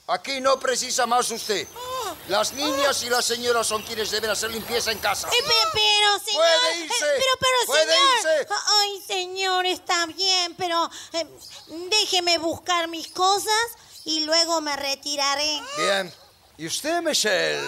Aquí 0.09 0.41
no 0.41 0.59
precisa 0.59 1.07
más 1.07 1.31
usted. 1.31 1.69
Las 2.29 2.53
niñas 2.55 3.03
y 3.03 3.11
las 3.11 3.25
señoras 3.25 3.67
son 3.67 3.83
quienes 3.83 4.11
deben 4.11 4.31
hacer 4.31 4.51
limpieza 4.51 4.91
en 4.91 4.99
casa. 4.99 5.29
Eh, 5.29 5.33
pe- 5.45 5.53
pero, 5.75 6.19
señor. 6.25 6.41
Puede 6.43 6.85
irse, 6.85 7.05
eh, 7.05 7.19
pero, 7.19 7.37
pero, 7.39 7.57
puede 7.67 7.83
señor. 7.93 8.41
irse. 8.41 8.55
Ay, 8.81 9.03
señor, 9.07 9.67
está 9.67 10.07
bien, 10.07 10.55
pero 10.57 10.91
eh, 11.13 11.27
déjeme 11.91 12.39
buscar 12.39 12.89
mis 12.89 13.09
cosas 13.09 13.53
y 14.07 14.21
luego 14.21 14.61
me 14.63 14.75
retiraré. 14.75 15.61
Bien. 15.77 16.13
Y 16.57 16.67
usted, 16.67 17.03
Michelle, 17.03 17.61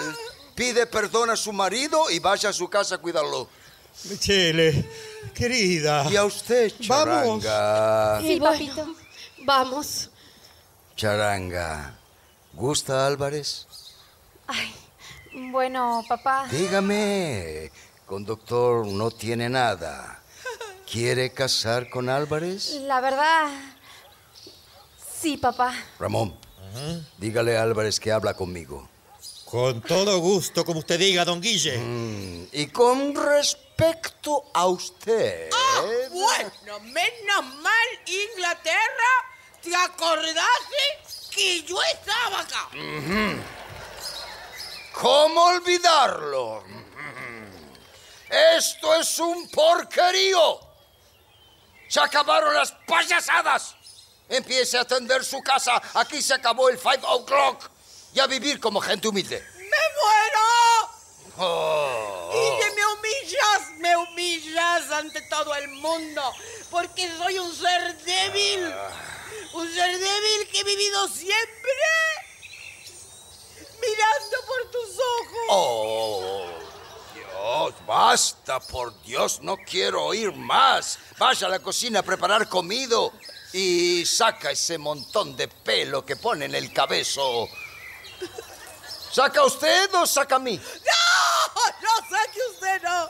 pide 0.55 0.87
perdón 0.87 1.29
a 1.31 1.37
su 1.37 1.53
marido 1.53 2.09
y 2.11 2.19
vaya 2.19 2.49
a 2.49 2.53
su 2.55 2.69
casa 2.71 2.95
a 2.95 2.99
cuidarlo. 2.99 3.49
Michele, 4.05 4.91
querida. 5.35 6.07
Y 6.11 6.17
a 6.17 6.25
usted, 6.25 6.73
Vamos. 6.87 7.43
Charanga. 7.45 8.21
Sí, 8.23 8.41
papito. 8.41 8.95
Vamos. 9.39 10.09
Charanga. 10.97 11.95
¿Gusta 12.55 13.07
Álvarez? 13.07 13.66
Ay, 14.47 14.74
bueno, 15.51 16.05
papá. 16.09 16.47
Dígame, 16.51 17.70
conductor 18.07 18.86
no 18.86 19.11
tiene 19.11 19.49
nada. 19.49 20.22
¿Quiere 20.90 21.32
casar 21.32 21.90
con 21.90 22.09
Álvarez? 22.09 22.74
La 22.82 23.01
verdad. 23.01 23.49
Sí, 25.20 25.36
papá. 25.36 25.74
Ramón, 25.99 26.36
dígale 27.18 27.57
a 27.59 27.62
Álvarez 27.62 27.99
que 27.99 28.12
habla 28.12 28.34
conmigo. 28.34 28.88
Con 29.47 29.80
todo 29.80 30.18
gusto, 30.18 30.64
como 30.64 30.80
usted 30.80 30.99
diga, 30.99 31.24
don 31.24 31.40
Guille. 31.40 31.78
Mm, 31.78 32.49
Y 32.53 32.66
con 32.68 33.14
respecto 33.14 34.44
a 34.53 34.66
usted. 34.66 35.51
Bueno, 36.11 36.80
menos 36.80 37.55
mal, 37.62 37.86
Inglaterra, 38.07 39.12
¿te 39.62 39.74
acordaste 39.74 41.30
que 41.30 41.62
yo 41.62 41.76
estaba 41.82 42.40
acá? 42.40 42.68
¿Cómo 45.01 45.44
olvidarlo? 45.44 46.64
Esto 48.30 48.94
es 48.94 49.18
un 49.18 49.47
porquerío. 49.51 50.59
Se 51.86 52.01
acabaron 52.01 52.55
las 52.55 52.72
payasadas. 52.86 53.76
Empiece 54.26 54.78
a 54.78 54.80
atender 54.80 55.22
su 55.22 55.42
casa. 55.42 55.80
Aquí 55.94 56.22
se 56.22 56.32
acabó 56.32 56.70
el 56.70 56.78
five 56.78 57.03
o'clock. 57.03 57.70
Y 58.14 58.20
a 58.20 58.26
vivir 58.26 58.59
como 58.59 58.80
gente 58.80 59.07
humilde. 59.09 59.47
¡Me 59.59 59.66
muero! 59.66 60.86
Oh. 61.38 62.30
Y 62.32 62.62
que 62.62 62.70
me 62.74 62.86
humillas, 62.86 63.70
me 63.78 63.97
humillas 63.99 64.90
ante 64.92 65.20
todo 65.28 65.55
el 65.57 65.68
mundo, 65.68 66.22
porque 66.70 67.12
soy 67.18 67.38
un 67.38 67.55
ser 67.55 67.94
débil, 67.99 68.74
un 69.53 69.74
ser 69.74 69.99
débil 69.99 70.49
que 70.51 70.61
he 70.61 70.64
vivido 70.64 71.07
siempre 71.09 71.72
mirando 73.89 74.37
por 74.47 74.70
tus 74.70 74.91
ojos. 74.99 75.47
Oh, 75.51 76.47
Dios, 77.14 77.74
basta, 77.87 78.61
por 78.61 79.01
Dios, 79.03 79.41
no 79.43 79.57
quiero 79.57 80.05
oír 80.05 80.32
más. 80.32 80.99
Vaya 81.18 81.47
a 81.47 81.51
la 81.51 81.59
cocina 81.61 82.01
a 82.01 82.03
preparar 82.03 82.49
comido 82.49 83.12
y 83.53 84.05
saca 84.05 84.51
ese 84.51 84.78
montón 84.78 85.37
de 85.37 85.49
pelo 85.49 86.05
que 86.05 86.16
pone 86.16 86.47
en 86.47 86.55
el 86.55 86.72
cabezo. 86.72 87.49
¿Saca 89.12 89.45
usted 89.45 89.95
o 89.95 90.07
saca 90.07 90.37
a 90.37 90.39
mí? 90.39 90.57
¡No! 90.57 91.62
¡No 91.82 91.91
saque 92.11 92.39
usted, 92.51 92.82
no! 92.82 93.09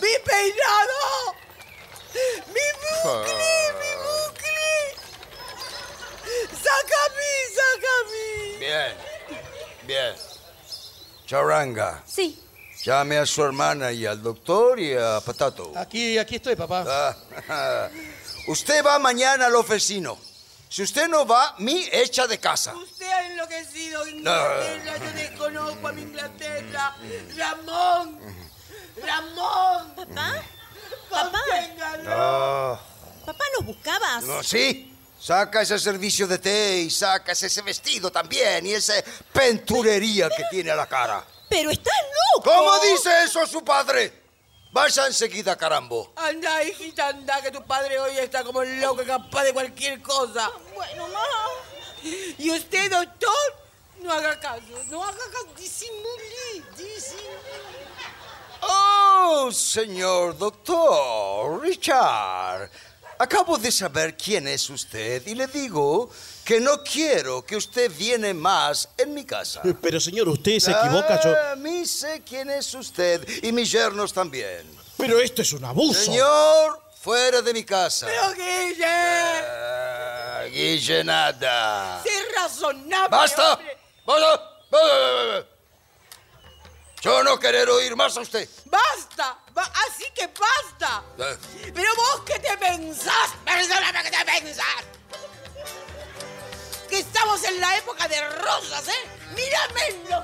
¡Mi 0.00 0.18
peinado! 0.26 1.34
¡Mi 2.48 2.66
bucle! 2.82 3.72
¡Mi 3.80 3.92
bucle! 4.04 4.72
¡Saca 6.52 6.98
a 7.04 7.08
mí! 7.08 7.34
¡Saca 7.54 7.88
a 7.88 8.04
mí! 8.10 8.58
Bien, 8.58 9.13
bien. 9.86 10.14
Charanga, 11.26 12.02
Sí. 12.06 12.38
llame 12.84 13.18
a 13.18 13.26
su 13.26 13.42
hermana 13.42 13.92
y 13.92 14.04
al 14.06 14.22
doctor 14.22 14.78
y 14.78 14.94
a 14.94 15.20
Patato. 15.24 15.72
Aquí, 15.76 16.18
aquí 16.18 16.36
estoy, 16.36 16.54
papá. 16.56 16.84
Ah, 17.48 17.88
usted 18.48 18.84
va 18.84 18.98
mañana 18.98 19.46
al 19.46 19.54
oficino. 19.56 20.18
Si 20.68 20.82
usted 20.82 21.08
no 21.08 21.24
va, 21.24 21.54
mi 21.58 21.88
echa 21.92 22.26
de 22.26 22.38
casa. 22.38 22.74
Usted 22.74 23.06
ha 23.06 23.26
enloquecido, 23.28 24.06
Inglaterra. 24.08 24.98
Yo 24.98 25.12
desconozco 25.12 25.88
a 25.88 25.92
mi 25.92 26.02
Inglaterra. 26.02 26.96
Ramón. 27.36 28.18
Ramón. 29.00 29.94
¿Papá? 29.94 30.42
Ah, 32.08 32.80
¿Papá 33.24 33.44
nos 33.56 33.66
buscabas? 33.66 34.24
no, 34.24 34.42
sí. 34.42 34.93
Saca 35.24 35.62
ese 35.62 35.78
servicio 35.78 36.26
de 36.26 36.36
té 36.36 36.80
y 36.80 36.90
sacas 36.90 37.42
ese 37.42 37.62
vestido 37.62 38.12
también 38.12 38.66
y 38.66 38.74
esa 38.74 38.92
penturería 39.32 40.28
que 40.28 40.44
tiene 40.50 40.70
a 40.70 40.76
la 40.76 40.86
cara. 40.86 41.24
Pero 41.48 41.70
estás 41.70 41.94
loco. 42.34 42.50
¿Cómo 42.50 42.78
dice 42.80 43.24
eso 43.24 43.46
su 43.46 43.64
padre? 43.64 44.12
Vaya 44.70 45.06
enseguida, 45.06 45.56
carambo. 45.56 46.12
Anda, 46.16 46.62
hijita, 46.64 47.08
anda, 47.08 47.40
que 47.40 47.50
tu 47.50 47.64
padre 47.64 47.98
hoy 47.98 48.18
está 48.18 48.44
como 48.44 48.62
loco, 48.62 49.02
capaz 49.06 49.44
de 49.44 49.54
cualquier 49.54 50.02
cosa. 50.02 50.50
Bueno, 50.74 51.08
mamá. 51.08 51.24
Y 52.36 52.50
usted, 52.50 52.90
doctor, 52.90 53.30
no 54.02 54.12
haga 54.12 54.38
caso, 54.38 54.60
no 54.90 55.02
haga 55.02 55.16
caso, 55.32 55.48
disimule, 55.56 56.62
disimule. 56.76 57.94
Oh, 58.60 59.50
señor 59.50 60.36
doctor, 60.36 61.62
Richard. 61.62 62.68
Acabo 63.24 63.56
de 63.56 63.72
saber 63.72 64.16
quién 64.18 64.46
es 64.46 64.68
usted 64.68 65.26
y 65.26 65.34
le 65.34 65.46
digo 65.46 66.10
que 66.44 66.60
no 66.60 66.82
quiero 66.84 67.42
que 67.44 67.56
usted 67.56 67.90
viene 67.96 68.34
más 68.34 68.86
en 68.98 69.14
mi 69.14 69.24
casa. 69.24 69.62
Pero 69.82 69.98
señor, 69.98 70.28
usted 70.28 70.58
se 70.58 70.70
equivoca, 70.72 71.18
yo... 71.24 71.30
A 71.52 71.56
mí 71.56 71.86
sé 71.86 72.22
quién 72.28 72.50
es 72.50 72.74
usted 72.74 73.26
y 73.42 73.50
mis 73.50 73.72
yernos 73.72 74.12
también. 74.12 74.62
Pero 74.98 75.18
esto 75.20 75.40
es 75.40 75.52
un 75.54 75.64
abuso. 75.64 75.98
Señor, 76.04 76.82
fuera 77.00 77.40
de 77.40 77.54
mi 77.54 77.64
casa. 77.64 78.06
Pero 78.06 78.34
Guille, 78.34 78.84
Ah, 78.86 80.44
Guille, 80.52 81.02
nada. 81.04 82.02
sé 82.02 82.10
razonable. 82.36 83.08
¡Basta! 83.10 83.52
hombre. 83.54 83.78
¡Basta! 84.04 84.50
¡Basta! 84.70 85.53
Yo 87.04 87.22
no 87.22 87.38
querer 87.38 87.68
oír 87.68 87.94
más 87.96 88.16
a 88.16 88.20
usted. 88.22 88.48
¡Basta! 88.64 89.36
Ba- 89.52 89.70
Así 89.86 90.04
que 90.14 90.26
basta. 90.28 91.02
Eh, 91.18 91.70
Pero 91.74 91.94
vos 91.96 92.22
qué 92.24 92.38
te 92.38 92.56
pensás, 92.56 93.28
perdóname, 93.44 94.02
¿qué 94.04 94.10
te 94.10 94.24
pensás? 94.24 94.84
Que 96.88 97.00
estamos 97.00 97.44
en 97.44 97.60
la 97.60 97.76
época 97.76 98.08
de 98.08 98.26
rosas, 98.38 98.88
¿eh? 98.88 99.08
Míramelo. 99.34 100.22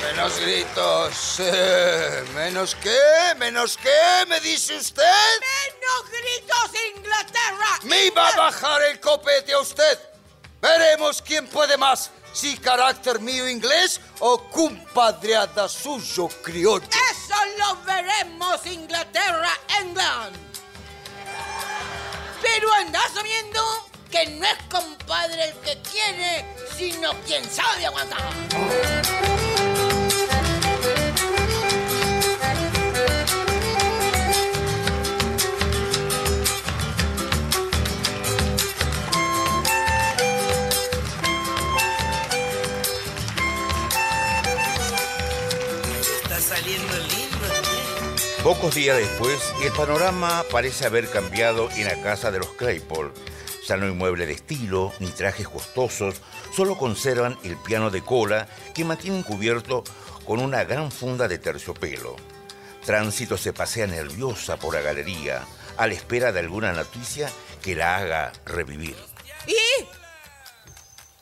Menos 0.00 0.38
gritos. 0.40 1.36
Eh, 1.40 2.24
¿Menos 2.34 2.74
qué? 2.76 3.34
¿Menos 3.36 3.76
qué? 3.76 4.24
¿Me 4.26 4.40
dice 4.40 4.76
usted? 4.78 5.02
¡Menos 5.02 6.10
gritos, 6.10 6.70
Inglaterra! 6.96 7.78
¡Me 7.82 8.10
va 8.10 8.28
a 8.30 8.36
bajar 8.36 8.80
el 8.84 8.98
copete 9.00 9.52
a 9.52 9.58
usted! 9.58 9.98
Veremos 10.62 11.20
quién 11.20 11.46
puede 11.46 11.76
más. 11.76 12.10
Si 12.34 12.56
carácter 12.58 13.20
mío 13.20 13.48
inglés 13.48 14.00
o 14.18 14.38
compadreada 14.50 15.68
suyo 15.68 16.28
criollo. 16.42 16.84
¡Eso 16.88 17.34
lo 17.58 17.80
veremos, 17.84 18.66
Inglaterra, 18.66 19.50
England! 19.80 20.36
Pero 22.42 22.72
andás 22.74 23.12
sabiendo 23.14 23.60
que 24.10 24.26
no 24.26 24.44
es 24.44 24.58
compadre 24.68 25.44
el 25.44 25.54
que 25.60 25.80
quiere, 25.88 26.44
sino 26.76 27.12
quien 27.24 27.48
sabe 27.48 27.86
aguantar. 27.86 29.63
Pocos 48.44 48.74
días 48.74 48.98
después, 48.98 49.40
el 49.62 49.72
panorama 49.72 50.44
parece 50.50 50.84
haber 50.84 51.08
cambiado 51.08 51.70
en 51.70 51.86
la 51.86 52.02
casa 52.02 52.30
de 52.30 52.40
los 52.40 52.48
Claypole. 52.48 53.10
Ya 53.66 53.78
no 53.78 53.86
hay 53.86 53.92
mueble 53.92 54.26
de 54.26 54.34
estilo, 54.34 54.92
ni 54.98 55.06
trajes 55.06 55.48
costosos, 55.48 56.16
solo 56.54 56.76
conservan 56.76 57.38
el 57.42 57.56
piano 57.56 57.88
de 57.88 58.04
cola 58.04 58.46
que 58.74 58.84
mantienen 58.84 59.22
cubierto 59.22 59.82
con 60.26 60.40
una 60.40 60.62
gran 60.64 60.92
funda 60.92 61.26
de 61.26 61.38
terciopelo. 61.38 62.16
Tránsito 62.84 63.38
se 63.38 63.54
pasea 63.54 63.86
nerviosa 63.86 64.58
por 64.58 64.74
la 64.74 64.82
galería, 64.82 65.46
a 65.78 65.86
la 65.86 65.94
espera 65.94 66.30
de 66.30 66.40
alguna 66.40 66.74
noticia 66.74 67.32
que 67.62 67.74
la 67.74 67.96
haga 67.96 68.32
revivir. 68.44 68.96
¿Y? 69.46 69.86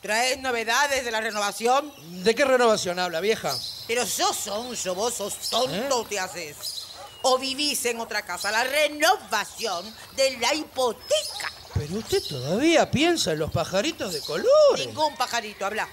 ¿Traes 0.01 0.40
novedades 0.40 1.05
de 1.05 1.11
la 1.12 1.20
renovación? 1.20 1.93
¿De 2.24 2.35
qué 2.35 2.44
renovación 2.44 2.99
habla, 2.99 3.20
vieja? 3.20 3.57
Pero 3.86 4.05
sos 4.07 4.36
sonso, 4.36 4.97
vos 4.97 5.15
sos 5.15 5.36
tonto, 5.49 6.05
te 6.07 6.19
haces. 6.19 6.82
O 7.23 7.39
vivís 7.39 7.85
en 7.86 8.01
otra 8.01 8.23
casa. 8.23 8.51
La 8.51 8.65
renovación 8.65 9.94
de 10.16 10.39
la 10.39 10.55
hipoteca. 10.55 11.53
Pero 11.74 11.99
usted 11.99 12.23
todavía 12.23 12.90
piensa 12.90 13.32
en 13.32 13.39
los 13.39 13.51
pajaritos 13.51 14.12
de 14.12 14.20
colores. 14.20 14.86
Ningún 14.86 15.16
pajarito, 15.16 15.65
habla. 15.65 15.89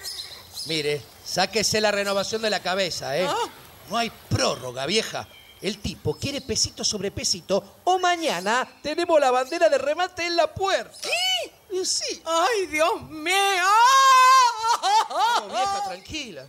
Mire, 0.66 1.02
sáquese 1.26 1.80
la 1.80 1.92
renovación 1.92 2.42
de 2.42 2.50
la 2.50 2.60
cabeza, 2.62 3.18
¿eh? 3.18 3.26
Ah. 3.28 3.36
No 3.90 3.98
hay 3.98 4.12
prórroga, 4.30 4.86
vieja. 4.86 5.28
El 5.62 5.80
tipo 5.80 6.16
quiere 6.16 6.42
pesito 6.42 6.84
sobre 6.84 7.12
pesito 7.12 7.82
o 7.84 8.00
mañana 8.00 8.68
tenemos 8.82 9.20
la 9.20 9.30
bandera 9.32 9.68
de 9.68 9.78
remate 9.78 10.26
en 10.26 10.36
la 10.36 10.54
puerta. 10.54 10.98
¿Qué? 11.02 11.86
Sí. 11.86 12.22
¡Ay, 12.26 12.68
Dios 12.68 13.02
mío! 13.10 13.34
No, 15.10 15.48
vieja, 15.48 15.84
tranquila. 15.86 16.46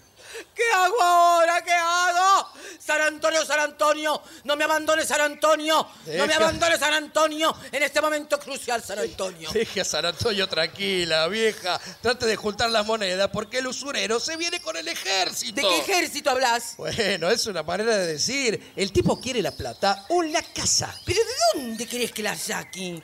¿Qué 0.54 0.62
hago 0.74 1.02
ahora? 1.02 1.62
¿Qué 1.64 1.72
hago? 1.72 2.48
San 2.78 3.00
Antonio, 3.02 3.44
San 3.44 3.60
Antonio, 3.60 4.22
no 4.44 4.56
me 4.56 4.64
abandones, 4.64 5.06
San 5.06 5.20
Antonio. 5.20 5.86
No 6.06 6.12
me 6.12 6.12
Deja. 6.12 6.36
abandones, 6.36 6.78
San 6.80 6.92
Antonio. 6.94 7.54
En 7.70 7.82
este 7.82 8.00
momento 8.00 8.38
crucial, 8.38 8.82
San 8.82 8.98
Antonio. 8.98 9.50
Deje 9.52 9.80
a 9.80 9.84
San 9.84 10.06
Antonio 10.06 10.48
tranquila, 10.48 11.28
vieja. 11.28 11.80
Trate 12.00 12.26
de 12.26 12.36
juntar 12.36 12.70
las 12.70 12.84
monedas 12.86 13.28
porque 13.32 13.58
el 13.58 13.66
usurero 13.66 14.18
se 14.20 14.36
viene 14.36 14.60
con 14.60 14.76
el 14.76 14.88
ejército. 14.88 15.54
¿De 15.56 15.62
qué 15.62 15.78
ejército 15.78 16.30
hablas? 16.30 16.74
Bueno, 16.76 17.30
es 17.30 17.46
una 17.46 17.62
manera 17.62 17.96
de 17.96 18.06
decir. 18.06 18.72
El 18.76 18.92
tipo 18.92 19.20
quiere 19.20 19.42
la 19.42 19.52
plata 19.52 20.06
o 20.08 20.22
la 20.22 20.42
casa. 20.42 20.94
¿Pero 21.04 21.20
de 21.20 21.60
dónde 21.60 21.86
querés 21.86 22.12
que 22.12 22.22
la 22.22 22.36
saque? 22.36 23.02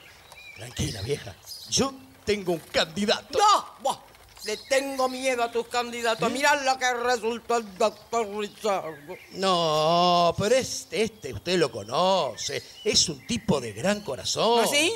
Tranquila, 0.57 1.03
vieja. 1.03 1.35
Yo 1.71 1.93
tengo 2.25 2.53
un 2.53 2.59
candidato. 2.61 3.39
¡No! 3.39 3.77
Buah, 3.81 3.99
Le 4.47 4.57
tengo 4.57 5.09
miedo 5.09 5.43
a 5.43 5.51
tus 5.51 5.67
candidatos. 5.67 6.31
Mirá 6.31 6.55
lo 6.63 6.79
que 6.79 6.95
resultó 6.95 7.57
el 7.57 7.77
doctor 7.77 8.29
Richard. 8.39 8.95
No, 9.33 10.33
pero 10.39 10.55
este, 10.55 11.03
este 11.03 11.33
usted 11.33 11.59
lo 11.59 11.73
conoce. 11.73 12.63
Es 12.85 13.09
un 13.09 13.27
tipo 13.27 13.61
de 13.61 13.73
gran 13.73 14.03
corazón. 14.03 14.63
¿Ah, 14.65 14.69
sí? 14.69 14.93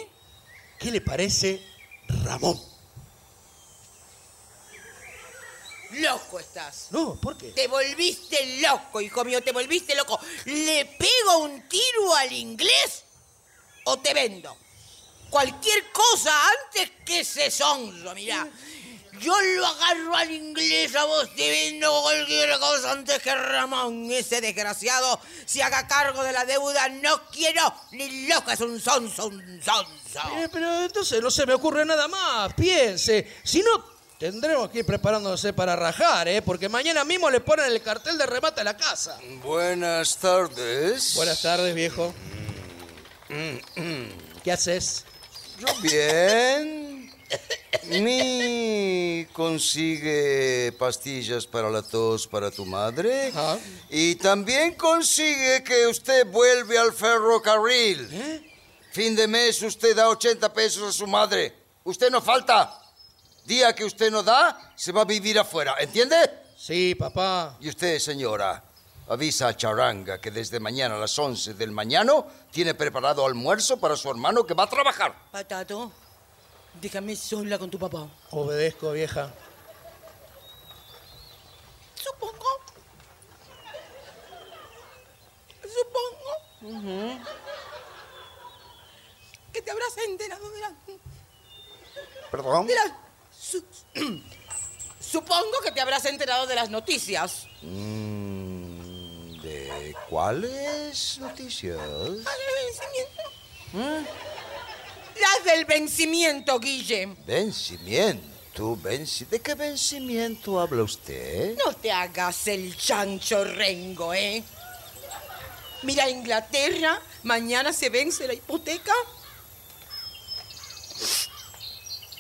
¿Qué 0.79 0.93
le 0.93 1.01
parece 1.01 1.61
Ramón? 2.25 2.61
Loco 5.95 6.39
estás. 6.39 6.87
No, 6.93 7.21
¿por 7.21 7.37
qué? 7.37 7.51
Te 7.51 7.67
volviste 7.67 8.61
loco, 8.61 9.01
hijo 9.01 9.25
mío, 9.25 9.43
te 9.43 9.51
volviste 9.51 9.97
loco. 9.97 10.21
¿Le 10.45 10.85
pego 10.85 11.39
un 11.39 11.69
tiro 11.69 12.15
al 12.15 12.33
inglés 12.33 13.03
o 13.85 13.99
te 13.99 14.15
vendo? 14.15 14.57
Cualquier 15.29 15.91
cosa 15.91 16.33
antes 16.51 16.91
que 17.05 17.21
ese 17.21 17.51
sonso, 17.51 18.15
mirá. 18.15 18.49
Yo 19.21 19.39
lo 19.57 19.67
agarro 19.67 20.17
al 20.17 20.31
inglés, 20.31 20.95
a 20.97 21.05
vos 21.05 21.29
te 21.35 21.49
vendo 21.49 22.03
cualquier 22.03 22.59
cosa 22.59 22.93
antes 22.93 23.19
que 23.21 23.35
Ramón, 23.35 24.11
ese 24.11 24.41
desgraciado, 24.41 25.21
se 25.45 25.63
haga 25.63 25.87
cargo 25.87 26.23
de 26.23 26.33
la 26.33 26.45
deuda. 26.45 26.89
No 26.89 27.23
quiero 27.31 27.75
ni 27.93 28.27
loco, 28.27 28.51
es 28.51 28.61
un 28.61 28.81
sonso, 28.81 29.27
un 29.27 29.61
sonso. 29.63 30.21
Eh, 30.37 30.49
pero 30.51 30.85
entonces 30.85 31.21
no 31.21 31.31
se 31.31 31.45
me 31.45 31.55
ocurre 31.55 31.85
nada 31.85 32.09
más. 32.09 32.55
Piense. 32.55 33.37
Si 33.43 33.63
no, 33.63 33.85
tendremos 34.19 34.71
que 34.71 34.81
ir 34.81 34.87
preparándose 34.87 35.53
para 35.53 35.77
rajar, 35.77 36.27
¿eh? 36.29 36.41
Porque 36.41 36.69
mañana 36.69 37.05
mismo 37.05 37.31
le 37.31 37.41
ponen 37.41 37.67
el 37.67 37.83
cartel 37.83 38.17
de 38.17 38.27
remate 38.27 38.63
a 38.63 38.65
la 38.65 38.77
casa. 38.77 39.19
Buenas 39.43 40.17
tardes. 40.17 41.15
Buenas 41.15 41.43
tardes, 41.43 41.75
viejo. 41.75 42.15
¿Qué 44.43 44.53
haces? 44.53 45.05
Yo 45.59 45.67
bien. 45.83 46.80
Mi 47.85 49.27
consigue 49.33 50.73
pastillas 50.79 51.47
para 51.47 51.71
la 51.71 51.83
tos 51.83 52.27
para 52.27 52.51
tu 52.51 52.65
madre. 52.67 53.29
Ajá. 53.29 53.59
Y 53.89 54.15
también 54.17 54.75
consigue 54.75 55.63
que 55.65 55.87
usted 55.87 56.27
vuelve 56.27 56.79
al 56.79 56.93
ferrocarril. 56.93 58.09
¿Eh? 58.13 58.51
Fin 58.93 59.15
de 59.15 59.29
mes 59.29 59.63
usted 59.63 59.95
da 59.95 60.09
80 60.09 60.53
pesos 60.53 60.89
a 60.89 60.93
su 60.93 61.07
madre. 61.07 61.55
Usted 61.85 62.11
no 62.11 62.21
falta. 62.21 62.77
Día 63.45 63.75
que 63.75 63.85
usted 63.85 64.11
no 64.11 64.23
da, 64.23 64.73
se 64.77 64.93
va 64.93 65.03
a 65.03 65.05
vivir 65.05 65.39
afuera. 65.39 65.77
¿Entiende? 65.81 66.17
Sí, 66.57 66.95
papá. 66.95 67.57
Y 67.61 67.69
usted, 67.69 67.99
señora, 67.99 68.63
avisa 69.09 69.49
a 69.49 69.57
Charanga 69.57 70.21
que 70.21 70.31
desde 70.31 70.61
mañana 70.61 70.97
a 70.97 70.99
las 70.99 71.19
11 71.19 71.55
del 71.55 71.73
mañana 71.73 72.13
tiene 72.51 72.75
preparado 72.75 73.25
almuerzo 73.25 73.79
para 73.79 73.97
su 73.97 74.11
hermano 74.11 74.45
que 74.45 74.55
va 74.55 74.65
a 74.65 74.69
trabajar. 74.69 75.15
Patato, 75.33 75.91
déjame 76.81 77.17
sola 77.17 77.59
con 77.59 77.71
tu 77.71 77.79
papá. 77.79 78.09
Obedezco, 78.31 78.93
vieja. 78.93 79.33
Supongo. 81.95 82.47
Supongo. 85.63 87.19
Que 89.53 89.63
te 89.63 89.71
habrás 89.71 89.97
enterado 90.07 90.51
de 90.51 90.61
la. 90.61 90.73
¿Perdón? 92.31 92.67
de 92.67 92.75
su- 93.37 93.65
Supongo 95.01 95.61
que 95.65 95.73
te 95.73 95.81
habrás 95.81 96.05
enterado 96.05 96.47
de 96.47 96.55
las 96.55 96.71
noticias. 96.71 97.47
Mm, 97.63 99.41
¿De 99.43 99.95
cuáles 100.09 101.19
noticias? 101.19 101.77
Del 101.79 102.25
vencimiento. 103.75 104.30
Del 105.45 105.65
vencimiento, 105.65 106.59
Guille. 106.61 107.07
Vencimiento, 107.27 108.77
venci- 108.77 109.27
¿De 109.29 109.41
qué 109.41 109.55
vencimiento 109.55 110.61
habla 110.61 110.83
usted? 110.83 111.57
No 111.65 111.73
te 111.73 111.91
hagas 111.91 112.47
el 112.47 112.77
chancho 112.77 113.43
rengo, 113.45 114.13
¿eh? 114.15 114.43
Mira, 115.83 116.09
Inglaterra, 116.11 117.01
mañana 117.23 117.73
se 117.73 117.89
vence 117.89 118.27
la 118.27 118.35
hipoteca. 118.35 118.93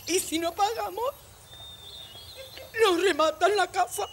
Y 0.06 0.18
si 0.18 0.38
no 0.38 0.52
pagamos, 0.52 1.04
nos 2.82 3.00
rematan 3.02 3.54
la 3.56 3.66
casa. 3.70 4.08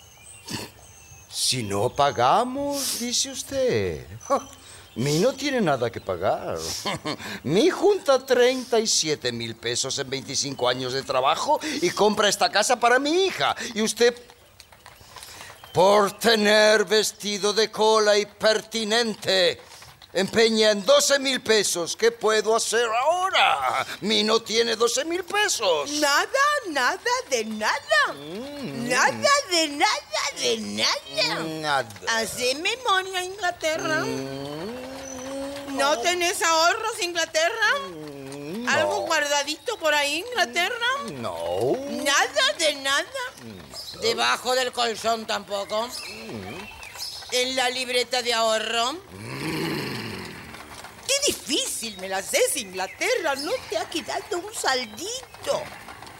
Si 1.32 1.64
no 1.64 1.90
pagamos, 1.90 3.00
dice 3.00 3.32
usted. 3.32 4.06
Mi 4.98 5.20
no 5.20 5.32
tiene 5.34 5.62
nada 5.62 5.92
que 5.92 6.02
pagar. 6.02 6.58
Mi 7.44 7.70
junta 7.70 8.26
37 8.26 9.32
mil 9.32 9.56
pesos 9.56 10.00
en 10.00 10.10
25 10.10 10.68
años 10.68 10.94
de 10.94 11.04
trabajo 11.04 11.60
y 11.82 11.92
compra 11.92 12.28
esta 12.28 12.50
casa 12.50 12.80
para 12.80 12.98
mi 12.98 13.26
hija. 13.26 13.56
Y 13.76 13.84
usted, 13.84 14.16
por 15.72 16.14
tener 16.14 16.86
vestido 16.86 17.54
de 17.54 17.70
cola 17.70 18.18
y 18.18 18.26
pertinente, 18.26 19.62
empeña 20.18 20.72
en 20.72 20.84
12 20.84 21.20
mil 21.20 21.42
pesos. 21.42 21.96
¿Qué 21.96 22.12
puedo 22.12 22.56
hacer 22.56 22.88
ahora? 22.88 23.86
Mi 24.02 24.24
no 24.24 24.42
tiene 24.42 24.76
12 24.76 25.06
mil 25.06 25.24
pesos. 25.24 25.92
Nada, 25.92 26.28
nada 26.70 27.12
de 27.30 27.46
nada. 27.46 28.14
Mm. 28.14 28.90
Nada 28.90 29.32
de 29.52 29.68
nada 29.68 30.24
de 30.42 30.58
nada. 30.58 31.44
Nada. 31.44 31.90
Hace 32.10 32.56
memoria, 32.56 33.24
Inglaterra. 33.24 34.04
¿No 35.70 36.00
tenés 36.00 36.42
ahorros, 36.42 37.00
Inglaterra? 37.02 37.74
¿Algo 38.70 39.02
guardadito 39.02 39.78
por 39.78 39.94
ahí, 39.94 40.26
Inglaterra? 40.28 40.88
No. 41.14 41.78
Nada 41.90 42.54
de 42.58 42.76
nada. 42.76 43.06
Debajo 44.02 44.56
del 44.56 44.72
colchón 44.72 45.28
tampoco. 45.28 45.88
En 47.32 47.56
la 47.56 47.70
libreta 47.70 48.24
de 48.24 48.34
ahorro. 48.34 48.98
Qué 51.26 51.32
difícil 51.32 51.98
me 52.00 52.10
la 52.10 52.18
haces, 52.18 52.56
Inglaterra. 52.58 53.36
No 53.36 53.52
te 53.70 53.78
ha 53.78 53.90
quedado 53.90 54.40
un 54.40 54.54
saldito. 54.54 55.62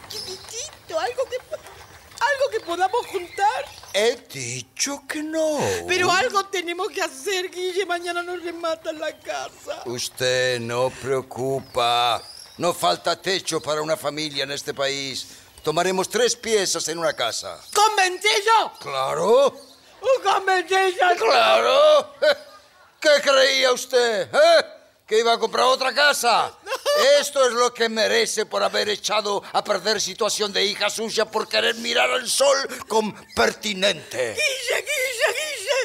Chiquitito, 0.08 0.98
algo 0.98 1.24
que, 1.24 1.36
algo 1.36 2.50
que 2.50 2.60
podamos 2.60 3.06
juntar. 3.06 3.64
He 3.92 4.16
dicho 4.32 5.02
que 5.08 5.22
no. 5.22 5.58
Pero 5.86 6.10
algo 6.10 6.46
tenemos 6.46 6.88
que 6.88 7.02
hacer, 7.02 7.50
Guille. 7.50 7.84
Mañana 7.86 8.22
nos 8.22 8.42
rematan 8.42 8.98
la 8.98 9.16
casa. 9.18 9.82
Usted 9.86 10.60
no 10.60 10.90
preocupa. 10.90 12.22
No 12.56 12.72
falta 12.74 13.20
techo 13.20 13.60
para 13.60 13.82
una 13.82 13.96
familia 13.96 14.44
en 14.44 14.52
este 14.52 14.74
país. 14.74 15.26
Tomaremos 15.62 16.08
tres 16.08 16.34
piezas 16.34 16.88
en 16.88 16.98
una 16.98 17.12
casa. 17.12 17.60
¿Con 17.74 17.94
ventillo? 17.94 18.72
Claro. 18.80 19.54
¿Con 20.24 20.46
ventillo? 20.46 21.06
Claro. 21.18 22.14
¿Qué 23.00 23.10
creía 23.22 23.72
usted? 23.72 24.28
eh? 24.32 24.77
¿Que 25.08 25.20
iba 25.20 25.32
a 25.32 25.38
comprar 25.38 25.64
otra 25.64 25.94
casa? 25.94 26.54
Esto 27.18 27.46
es 27.46 27.54
lo 27.54 27.72
que 27.72 27.88
merece 27.88 28.44
por 28.44 28.62
haber 28.62 28.90
echado 28.90 29.42
a 29.54 29.64
perder 29.64 30.02
situación 30.02 30.52
de 30.52 30.62
hija 30.62 30.90
suya 30.90 31.24
por 31.24 31.48
querer 31.48 31.76
mirar 31.76 32.10
al 32.10 32.28
sol 32.28 32.58
con 32.86 33.14
pertinente. 33.34 34.34
Guille, 34.34 34.84
Guille, 34.84 35.28
Guille. 35.38 35.80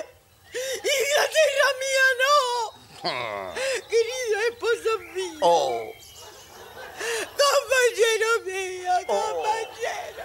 Inglaterra 0.99 1.69
mía, 1.79 2.07
no. 2.21 3.53
Querida 3.87 4.47
esposa 4.51 5.13
mía. 5.15 5.39
Oh. 5.41 6.02
Compañero 7.43 8.29
mío, 8.45 8.91
compañero. 9.07 10.23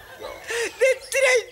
De 0.79 0.91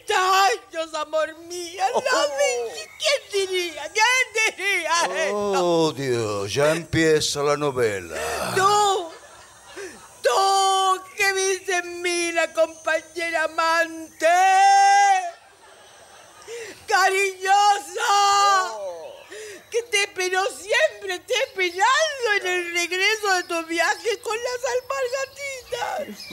30 0.05 0.45
años, 0.47 0.95
amor 0.95 1.37
mío. 1.39 1.83
No 1.95 2.01
me- 2.01 2.87
¿Quién 2.99 3.49
diría? 3.49 3.83
¿Quién 3.93 4.57
diría 4.57 4.93
esto? 5.25 5.37
Oh, 5.37 5.93
Dios, 5.93 6.53
ya 6.53 6.73
empieza 6.73 7.43
la 7.43 7.57
novela. 7.57 8.17
Tú, 8.55 9.13
tú 10.23 11.03
que 11.17 11.33
viste 11.33 11.75
en 11.77 12.03
mí 12.03 12.33
la 12.33 12.53
compañera 12.53 13.45
amante, 13.45 14.27
cariñosa, 16.87 18.79
te 19.91 20.03
esperó 20.03 20.43
siempre, 20.47 21.19
te 21.21 21.35
he 21.35 21.43
esperado 21.45 22.33
en 22.41 22.47
el 22.47 22.73
regreso 22.73 23.35
de 23.35 23.43
tu 23.45 23.67
viaje 23.67 24.21
con 24.21 24.37
las 24.37 24.61
alpargatitas, 26.07 26.29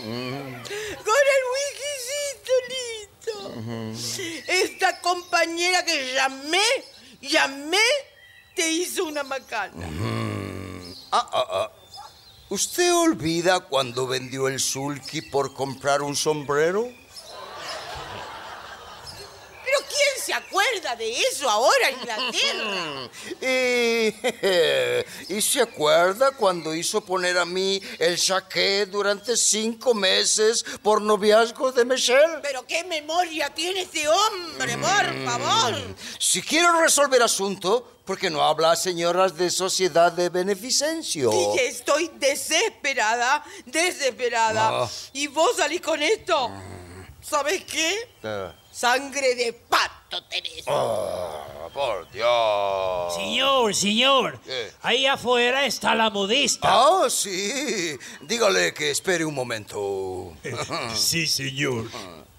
con 1.03 1.23
el 1.35 1.43
whiskycito 1.53 2.53
listo. 2.69 4.43
Esta 4.47 4.99
compañera 5.01 5.83
que 5.85 6.13
llamé, 6.13 6.85
llamé, 7.21 7.77
te 8.55 8.69
hizo 8.69 9.05
una 9.05 9.23
macana. 9.23 9.87
Ah, 11.11 11.29
ah, 11.31 11.47
ah. 11.49 11.71
¿Usted 12.49 12.93
olvida 12.93 13.61
cuando 13.61 14.05
vendió 14.05 14.47
el 14.47 14.59
sulky 14.59 15.21
por 15.21 15.53
comprar 15.53 16.01
un 16.03 16.15
sombrero? 16.15 16.83
¿Pero 19.65 19.79
quién 19.87 20.12
se 20.23 20.33
acuerda 20.33 20.95
de 20.95 21.11
eso 21.11 21.49
ahora, 21.49 21.91
Inglaterra? 21.91 23.09
Y, 23.41 24.13
¿Y 25.35 25.41
se 25.41 25.61
acuerda 25.61 26.31
cuando 26.31 26.73
hizo 26.73 27.01
poner 27.01 27.37
a 27.37 27.45
mí 27.45 27.81
el 27.99 28.17
saqué 28.17 28.85
durante 28.85 29.35
cinco 29.35 29.93
meses 29.93 30.63
por 30.81 31.01
noviazgo 31.01 31.71
de 31.71 31.85
Michelle? 31.85 32.39
Pero 32.41 32.65
qué 32.65 32.83
memoria 32.83 33.49
tiene 33.53 33.81
este 33.81 34.07
hombre, 34.07 34.77
por 34.77 35.25
favor. 35.25 35.95
Si 36.19 36.41
quiero 36.41 36.79
resolver 36.79 37.21
asunto, 37.21 37.99
¿por 38.05 38.17
qué 38.17 38.29
no 38.29 38.43
habla 38.43 38.71
a 38.71 38.75
señoras 38.75 39.35
de 39.37 39.49
sociedad 39.49 40.11
de 40.11 40.29
beneficencia? 40.29 41.25
Y 41.31 41.59
estoy 41.59 42.09
desesperada, 42.15 43.43
desesperada. 43.65 44.83
Ah. 44.83 44.89
Y 45.13 45.27
vos 45.27 45.57
salís 45.57 45.81
con 45.81 46.01
esto. 46.01 46.51
¿Sabes 47.21 47.63
qué? 47.63 48.09
Ah, 48.23 48.53
Sangre 48.73 49.35
de 49.35 49.53
pato 49.53 50.23
tenés. 50.23 50.65
ah, 50.67 51.67
por 51.71 52.09
Dios. 52.11 53.13
Señor, 53.13 53.75
señor. 53.75 54.39
¿Qué? 54.41 54.71
Ahí 54.81 55.05
afuera 55.05 55.65
está 55.65 55.93
la 55.93 56.09
modista. 56.09 56.67
Ah, 56.71 57.07
sí. 57.07 57.95
Dígale 58.21 58.73
que 58.73 58.89
espere 58.89 59.23
un 59.25 59.35
momento. 59.35 60.33
Sí, 60.95 61.27
señor. 61.27 61.85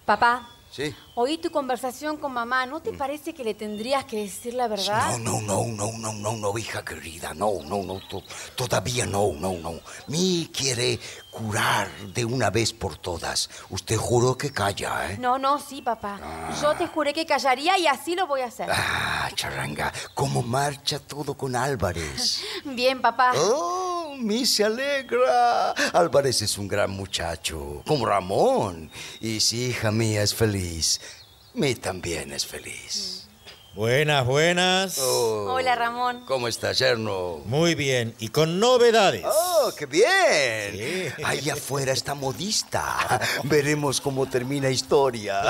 Papá, 0.05 0.49
Sí. 0.71 0.93
Oí 1.15 1.37
tu 1.37 1.49
conversación 1.49 2.17
con 2.17 2.33
mamá. 2.33 2.65
¿No 2.65 2.81
te 2.81 2.93
parece 2.93 3.33
que 3.33 3.43
le 3.43 3.53
tendrías 3.53 4.05
que 4.05 4.17
decir 4.17 4.53
la 4.53 4.67
verdad? 4.67 5.17
No, 5.19 5.41
no, 5.41 5.65
no, 5.65 5.91
no, 5.91 5.91
no, 5.97 6.13
no, 6.13 6.33
no, 6.33 6.57
hija 6.57 6.83
querida, 6.85 7.33
no, 7.33 7.51
no, 7.65 7.83
no, 7.83 7.99
to- 8.07 8.23
todavía 8.55 9.05
no, 9.05 9.33
no, 9.33 9.53
no. 9.53 9.73
Mi 10.07 10.49
quiere 10.53 10.99
curar 11.31 11.89
de 12.13 12.23
una 12.25 12.49
vez 12.49 12.71
por 12.73 12.97
todas. 12.97 13.49
Usted 13.69 13.97
juró 13.97 14.37
que 14.37 14.51
calla, 14.51 15.11
¿eh? 15.11 15.17
No, 15.19 15.37
no, 15.37 15.59
sí, 15.59 15.81
papá. 15.81 16.19
Yo 16.61 16.73
te 16.75 16.87
juré 16.87 17.13
que 17.13 17.25
callaría 17.25 17.77
y 17.77 17.87
así 17.87 18.15
lo 18.15 18.27
voy 18.27 18.41
a 18.41 18.45
hacer. 18.45 18.69
Ah, 18.71 19.29
charanga, 19.35 19.91
¿cómo 20.13 20.41
marcha 20.43 20.99
todo 20.99 21.33
con 21.35 21.55
Álvarez? 21.55 22.41
Bien, 22.65 23.01
papá. 23.01 23.33
Oh, 23.37 24.15
mi 24.17 24.45
se 24.45 24.63
alegra. 24.63 25.71
Álvarez 25.93 26.41
es 26.41 26.57
un 26.57 26.67
gran 26.69 26.91
muchacho, 26.91 27.83
como 27.85 28.05
Ramón. 28.05 28.89
Y 29.19 29.39
si 29.41 29.65
hija 29.67 29.91
mía 29.91 30.23
es 30.23 30.33
feliz, 30.33 31.01
mi 31.55 31.75
también 31.75 32.31
es 32.31 32.45
feliz. 32.45 33.27
Buenas, 33.73 34.25
buenas. 34.25 34.97
Oh, 34.99 35.53
Hola, 35.53 35.75
Ramón. 35.75 36.23
¿Cómo 36.25 36.47
está, 36.47 36.71
yerno? 36.71 37.41
Muy 37.45 37.75
bien. 37.75 38.15
Y 38.19 38.29
con 38.29 38.57
novedades. 38.57 39.25
¡Oh, 39.25 39.73
qué 39.77 39.85
bien! 39.85 41.13
Ahí 41.25 41.49
afuera 41.49 41.91
está 41.91 42.13
modista. 42.15 43.19
Veremos 43.43 43.99
cómo 43.99 44.29
termina 44.29 44.69
historia. 44.69 45.41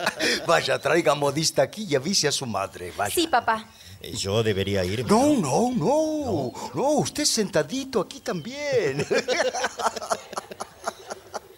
Vaya, 0.46 0.78
traiga 0.78 1.14
modista 1.14 1.60
aquí 1.62 1.84
y 1.86 1.94
avise 1.94 2.26
a 2.28 2.32
su 2.32 2.46
madre. 2.46 2.90
Vaya. 2.96 3.14
Sí, 3.14 3.26
papá. 3.26 3.66
Eh, 4.00 4.14
Yo 4.16 4.42
debería 4.42 4.82
irme. 4.82 5.10
No, 5.10 5.34
no, 5.36 5.70
no. 5.76 6.52
No, 6.74 6.88
usted 6.92 7.26
sentadito 7.26 8.00
aquí 8.00 8.20
también. 8.20 9.06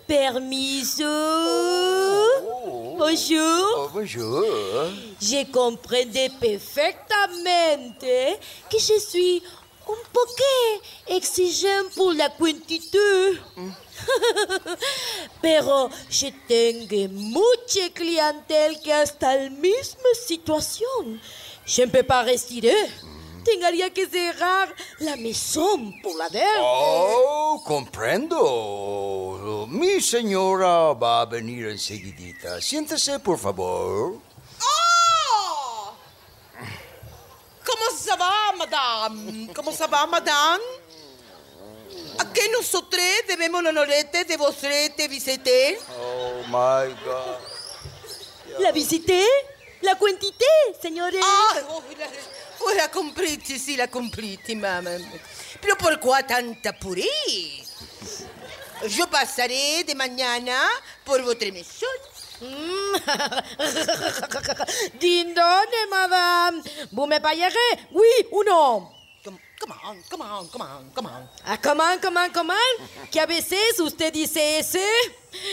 Permiso. 0.07 1.05
Bonjour. 2.97 3.75
Oh, 3.77 3.89
bonjour. 3.93 4.45
Je 5.21 5.45
comprendais 5.51 6.31
perfectamente 6.41 8.07
que 8.71 8.79
je 8.79 8.99
suis 9.01 9.43
un 9.89 10.09
poco 10.13 10.83
exigeant 11.09 11.89
pour 11.95 12.13
la 12.13 12.29
quantité. 12.29 12.99
Pero 15.43 15.91
je 16.09 16.31
tengo 16.47 17.09
mucha 17.13 17.91
clientela 17.93 18.79
que 18.83 18.91
está 18.91 19.35
en 19.35 19.45
la 19.45 19.51
misma 19.51 20.15
situación. 20.27 21.21
Je 21.65 21.83
ne 21.83 21.91
peux 21.91 22.05
pas 22.05 22.23
rester. 22.23 22.73
Tendría 23.47 23.95
que 23.95 24.07
cerrar 24.07 24.75
la 24.99 25.15
maison 25.15 26.03
por 26.03 26.17
la 26.17 26.29
deuda. 26.29 26.59
Oh, 26.59 27.63
comprendo. 27.65 29.67
Mi 29.69 30.01
señora 30.01 30.93
va 30.95 31.21
a 31.21 31.27
venir 31.27 31.69
enseguidita. 31.69 32.61
Siéntese, 32.61 33.21
por 33.21 33.39
favor. 33.39 34.19
Oh! 34.61 35.95
¿Cómo 37.65 37.97
se 37.97 38.17
va, 38.17 38.53
madame? 38.59 39.53
¿Cómo 39.55 39.71
se 39.71 39.87
va, 39.87 40.07
madame? 40.07 40.65
¿A 42.19 42.33
qué 42.33 42.49
nosotros 42.49 43.01
debemos 43.29 43.63
los 43.63 43.71
honoretes 43.71 44.27
de 44.27 44.37
vosotros 44.37 44.73
visité? 45.09 45.79
Oh, 46.01 46.43
my 46.49 46.93
God. 47.05 47.39
La 48.59 48.73
visité, 48.73 49.25
la 49.83 49.95
quantité, 49.95 50.47
señores. 50.83 51.21
Ah, 51.23 51.61
oh, 51.69 51.83
la, 51.97 52.09
oh, 52.61 52.75
la 52.75 52.91
comprite, 52.91 53.59
sí, 53.59 53.77
la 53.77 53.89
comprite, 53.89 54.57
mamá. 54.57 54.93
Pero 55.61 55.77
¿por 55.77 56.01
qué 56.01 56.25
tanta 56.27 56.73
puré? 56.79 57.05
Yo 58.89 59.09
pasaré 59.09 59.85
de 59.85 59.95
mañana 59.95 60.59
por 61.05 61.23
vuestra 61.23 61.53
mesón. 61.53 61.89
Dindone, 65.01 65.87
madame. 65.91 66.63
Vous 66.93 67.07
me 67.07 67.19
payerez, 67.19 67.79
oui 67.93 68.27
ou 68.31 68.45
non? 68.45 68.96
Come 69.59 69.73
on, 69.85 70.03
come 70.11 70.23
on, 70.23 70.49
come 70.49 70.63
on, 70.63 70.91
come 70.95 71.07
on. 71.07 71.29
Ah, 71.47 71.57
come 71.57 71.81
on, 71.81 71.99
come 71.99 72.17
on, 72.19 72.31
come 72.31 72.51
on. 72.51 73.09
Que 73.11 73.21
a 73.21 73.27
veces 73.27 73.81
usted 73.81 74.13
dice 74.13 74.59
ese. 74.59 74.85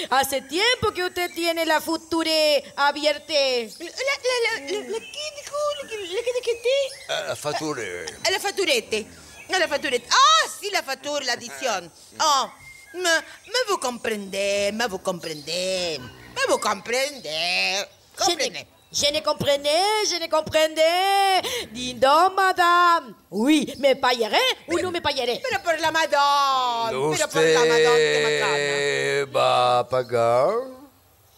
Hace 0.10 0.42
tiempo 0.42 0.92
que 0.94 1.04
usted 1.04 1.32
tiene 1.34 1.66
la 1.66 1.80
future 1.80 2.64
abierta. 2.76 3.34
La, 3.34 3.86
la, 3.86 3.90
la, 3.90 4.60
la, 4.60 4.80
la 4.90 5.00
¿qué 5.00 5.26
dijo? 5.38 5.58
¿La 5.82 5.90
que, 5.90 5.98
la 5.98 6.22
que 6.22 6.34
dijiste? 6.34 6.70
Eh, 7.10 7.36
fatture. 7.36 8.06
A 8.26 8.32
la 8.32 8.40
facturette. 8.40 9.08
A 9.54 9.60
la 9.60 9.68
facturette. 9.68 10.08
Ah, 10.12 10.50
sí, 10.60 10.70
la 10.70 10.84
facture, 10.84 11.24
l'addition. 11.24 11.92
Oh, 12.20 12.50
mais, 12.96 13.04
mais 13.48 13.64
vous 13.70 13.78
comprenez, 13.78 14.72
mais 14.74 14.88
vous 14.88 15.00
comprenez. 15.00 15.98
Mais 16.00 16.46
vous 16.50 16.58
comprenez. 16.60 17.86
Comprenez. 18.18 18.68
Je 18.94 19.12
ne 19.12 19.22
comprenais, 19.22 20.06
je 20.08 20.20
ne 20.20 20.28
comprenais. 20.28 21.42
Dis 21.72 21.96
donc, 21.96 22.36
madame. 22.36 23.16
Oui, 23.32 23.74
me 23.80 23.96
pagaré 23.96 24.38
ou 24.68 24.80
no 24.80 24.92
me 24.92 25.02
pagaré. 25.02 25.42
Pero 25.42 25.64
por 25.64 25.80
la 25.80 25.92
madame. 25.92 26.92
Pero 26.92 27.28
por 27.28 27.42
la. 27.42 27.64
¿Usted 27.66 29.32
va 29.36 29.80
a 29.80 29.90
pagar? 29.90 30.54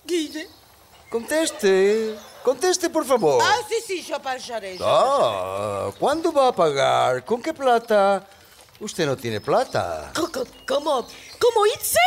Guille. 0.06 0.49
Conteste. 1.10 2.18
Conteste, 2.44 2.90
por 2.90 3.06
favor. 3.06 3.41
Ah, 3.41 3.60
sí, 3.69 3.76
sí, 3.88 4.03
yo 4.03 4.22
pagaré. 4.22 4.77
yo 4.77 4.86
Ah, 4.86 5.91
¿cuándo 5.98 6.34
va 6.34 6.49
a 6.49 6.52
pagar? 6.52 7.23
¿Con 7.23 7.41
qué 7.41 7.53
plata? 7.53 8.27
Usted 8.82 9.06
no 9.06 9.15
tiene 9.15 9.40
plata. 9.40 10.11
¿Cómo? 10.68 11.07
¿Cómo 11.40 11.64
dice? 11.64 11.99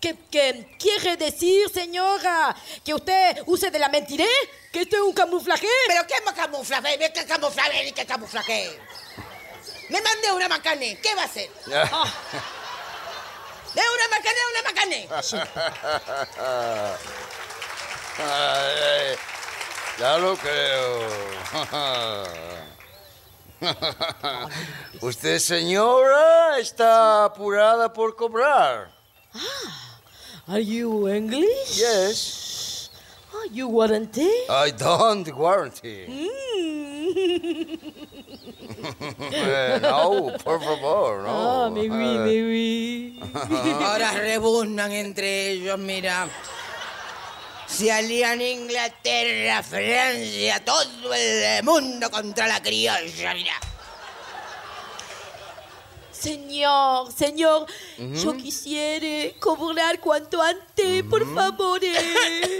¿Qué, 0.00 0.16
qué 0.30 0.76
quiere 0.78 1.16
decir, 1.16 1.68
señora? 1.70 2.54
¿Que 2.84 2.94
usted 2.94 3.42
use 3.46 3.70
de 3.70 3.78
la 3.78 3.88
mentira? 3.88 4.24
¿Que 4.72 4.82
esto 4.82 4.96
es 4.96 5.02
un 5.02 5.12
camuflaje? 5.12 5.66
¿Pero 5.88 6.06
qué 6.06 6.14
camuflaje? 6.34 6.96
¿Ve 6.96 7.12
qué 7.12 7.26
camuflaje 7.26 7.92
qué 7.92 8.06
camuflaje? 8.06 8.78
Me 9.88 10.00
mandé 10.00 10.32
una 10.32 10.48
macane. 10.48 11.00
¿Qué 11.00 11.14
va 11.14 11.22
a 11.22 11.24
hacer? 11.24 11.50
Ah. 11.72 12.04
De 13.74 13.82
una 13.82 14.08
macane 14.08 14.40
a 14.40 14.48
una 14.50 14.62
macane. 14.70 15.08
Ay, 18.18 19.16
ya 19.98 20.18
lo 20.18 20.36
creo. 20.36 21.08
Usted, 25.00 25.38
señora, 25.38 26.58
está 26.58 27.24
apurada 27.24 27.92
por 27.92 28.16
cobrar. 28.16 28.90
Are 30.48 30.60
you 30.60 31.08
English? 31.08 31.76
Yes. 31.78 32.88
Are 33.34 33.46
you 33.52 33.68
warranty? 33.68 34.30
I 34.48 34.70
don't 34.70 35.28
guarantee. 35.28 36.06
Eh, 39.30 39.78
no, 39.82 40.32
por 40.42 40.60
favor, 40.62 41.22
no. 41.22 41.64
Ah, 41.66 41.70
me 41.70 41.82
oui, 41.82 42.18
me 42.18 42.42
oui. 42.48 43.20
Ahora 43.84 44.12
rebuznan 44.12 44.92
entre 44.92 45.50
ellos, 45.50 45.78
mira. 45.78 46.28
Se 47.66 47.92
alían 47.92 48.40
Inglaterra, 48.40 49.62
Francia, 49.62 50.64
todo 50.64 51.12
el 51.12 51.62
mundo 51.62 52.10
contra 52.10 52.46
la 52.48 52.62
criolla, 52.62 53.34
mira. 53.34 53.54
Señor, 56.20 57.12
señor, 57.12 57.66
yo 57.96 58.36
quisiera 58.36 59.32
cobrar 59.38 60.00
cuanto 60.00 60.42
antes, 60.42 61.02
por 61.04 61.22
favor. 61.34 61.80
eh. 61.82 62.58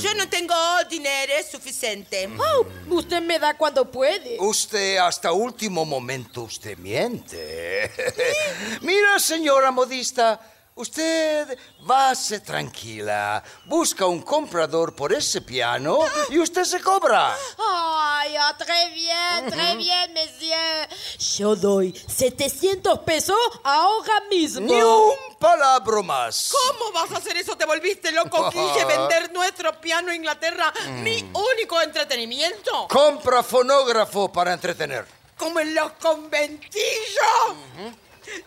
Yo 0.00 0.14
no 0.14 0.28
tengo 0.28 0.54
dinero 0.88 1.32
suficiente. 1.50 2.28
Oh, 2.38 2.66
usted 2.94 3.20
me 3.20 3.38
da 3.38 3.54
cuando 3.56 3.90
puede. 3.90 4.36
Usted 4.38 4.98
hasta 4.98 5.32
último 5.32 5.84
momento 5.84 6.42
usted 6.42 6.78
miente. 6.78 7.90
Mira, 8.82 9.18
señora 9.18 9.70
modista, 9.72 10.40
usted 10.78 11.58
váse 11.80 12.40
tranquila, 12.40 13.42
busca 13.66 14.06
un 14.06 14.22
comprador 14.22 14.94
por 14.94 15.12
ese 15.12 15.40
piano 15.40 15.98
y 16.30 16.38
usted 16.38 16.64
se 16.64 16.80
cobra. 16.80 17.34
Ay, 17.58 18.36
ah, 18.36 18.56
très 18.56 18.94
bien, 18.94 19.50
très 19.50 19.76
bien, 19.76 20.12
monsieur. 20.14 20.88
Yo 21.36 21.56
doy 21.56 21.92
700 21.92 23.00
pesos 23.00 23.36
ahora 23.64 24.20
mismo. 24.30 24.66
Ni 24.66 24.80
un 24.80 25.36
palabra 25.38 26.02
más. 26.02 26.52
¿Cómo 26.52 26.92
vas 26.92 27.10
a 27.12 27.18
hacer 27.18 27.36
eso? 27.36 27.56
¿Te 27.56 27.64
volviste 27.64 28.12
loco, 28.12 28.50
Guille? 28.50 28.84
¿Vender 28.86 29.32
nuestro 29.32 29.80
piano 29.80 30.12
a 30.12 30.14
Inglaterra? 30.14 30.72
¿Mi 31.02 31.28
único 31.32 31.80
entretenimiento? 31.82 32.86
Compra 32.88 33.42
fonógrafo 33.42 34.30
para 34.32 34.52
entretener. 34.52 35.06
¿Como 35.36 35.60
en 35.60 35.74
los 35.74 35.92
conventillos? 35.92 36.88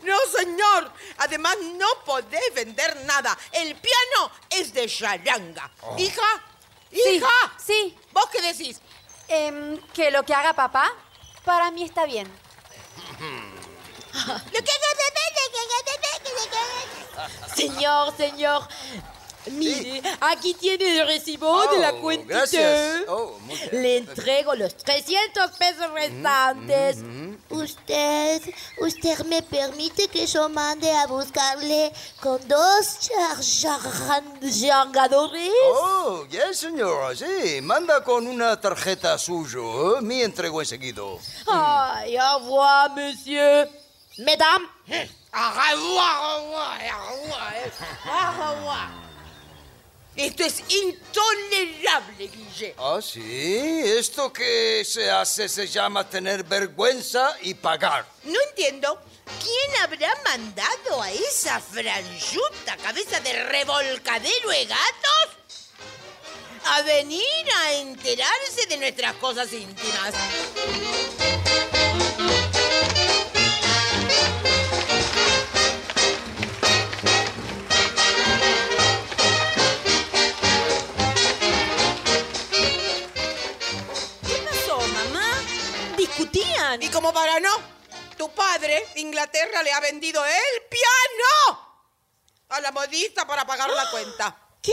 No, 0.02 0.18
señor. 0.38 0.92
Además, 1.18 1.58
no 1.76 1.88
podés 2.06 2.54
vender 2.54 3.06
nada. 3.06 3.38
El 3.52 3.76
piano 3.76 4.32
es 4.50 4.74
de 4.74 4.88
charanga. 4.88 5.70
Hija, 5.98 6.44
Sí, 6.92 7.02
hija. 7.16 7.30
sí. 7.66 7.98
¿Vos 8.12 8.26
qué 8.32 8.42
decís? 8.42 8.80
Em, 9.28 9.78
que 9.94 10.12
lo 10.12 10.24
que 10.24 10.34
haga 10.34 10.54
papá, 10.54 10.92
para 11.46 11.72
mí 11.72 11.84
está 11.84 12.06
bien. 12.06 12.28
Señor, 17.56 18.16
señor. 18.18 18.68
Mire, 19.48 20.02
aquí 20.22 20.54
tiene 20.54 21.00
el 21.00 21.08
recibo 21.08 21.62
de 21.68 21.80
la 21.80 21.94
Oh, 21.94 22.02
cuenta. 22.02 22.44
Oh, 23.08 23.38
bien. 23.48 23.70
Le 23.72 23.98
entrego 23.98 24.56
los 24.56 24.76
300 24.78 25.52
pesos 25.58 25.92
restantes. 25.92 26.98
Usted, 27.50 28.42
usted 28.80 29.20
me 29.26 29.42
permite 29.42 30.08
que 30.08 30.26
yo 30.28 30.48
mande 30.50 30.92
a 30.92 31.08
buscarle 31.08 31.92
con 32.20 32.40
dos 32.48 33.00
chargadores. 34.60 35.52
Oh, 35.74 36.26
yes, 36.30 36.60
señora, 36.60 37.16
sí. 37.16 37.62
Manda 37.62 38.04
con 38.04 38.28
una 38.28 38.60
tarjeta 38.60 39.18
suyo. 39.18 39.98
¿eh? 39.98 40.02
Me 40.02 40.24
entrego 40.24 40.62
enseguida. 40.62 41.02
Ay, 41.48 42.18
au 42.18 42.40
revoir, 42.40 42.92
monsieur. 42.92 43.68
Mesdames. 44.18 44.70
Esto 50.16 50.44
es 50.44 50.60
intolerable, 50.68 52.28
Guille. 52.28 52.76
Ah, 52.78 53.00
sí. 53.02 53.82
Esto 53.86 54.32
que 54.32 54.84
se 54.86 55.10
hace 55.10 55.48
se 55.48 55.68
llama 55.68 56.10
tener 56.10 56.44
vergüenza 56.44 57.36
y 57.42 57.54
pagar. 57.54 58.06
No 58.24 58.38
entiendo. 58.50 59.02
¿Quién 59.42 59.82
habrá 59.82 60.14
mandado 60.26 61.02
a 61.02 61.12
esa 61.12 61.60
franchuta 61.62 62.76
cabeza 62.84 63.20
de 63.22 63.44
revolcadero 63.44 64.50
de 64.50 64.66
gatos 64.66 65.70
a 66.66 66.82
venir 66.82 67.24
a 67.56 67.74
enterarse 67.74 68.66
de 68.68 68.78
nuestras 68.78 69.14
cosas 69.16 69.54
íntimas? 69.54 70.14
Y 86.80 86.90
como 86.90 87.12
para 87.12 87.40
no, 87.40 87.50
tu 88.18 88.30
padre, 88.30 88.88
Inglaterra, 88.96 89.62
le 89.64 89.74
ha 89.74 89.80
vendido 89.80 90.24
el 90.24 90.62
piano 90.70 91.72
a 92.50 92.62
la 92.62 92.72
modista 92.72 93.26
para 93.26 93.46
pagar 93.46 93.70
la 93.70 93.90
cuenta. 93.92 94.38
¿Qué? 94.62 94.72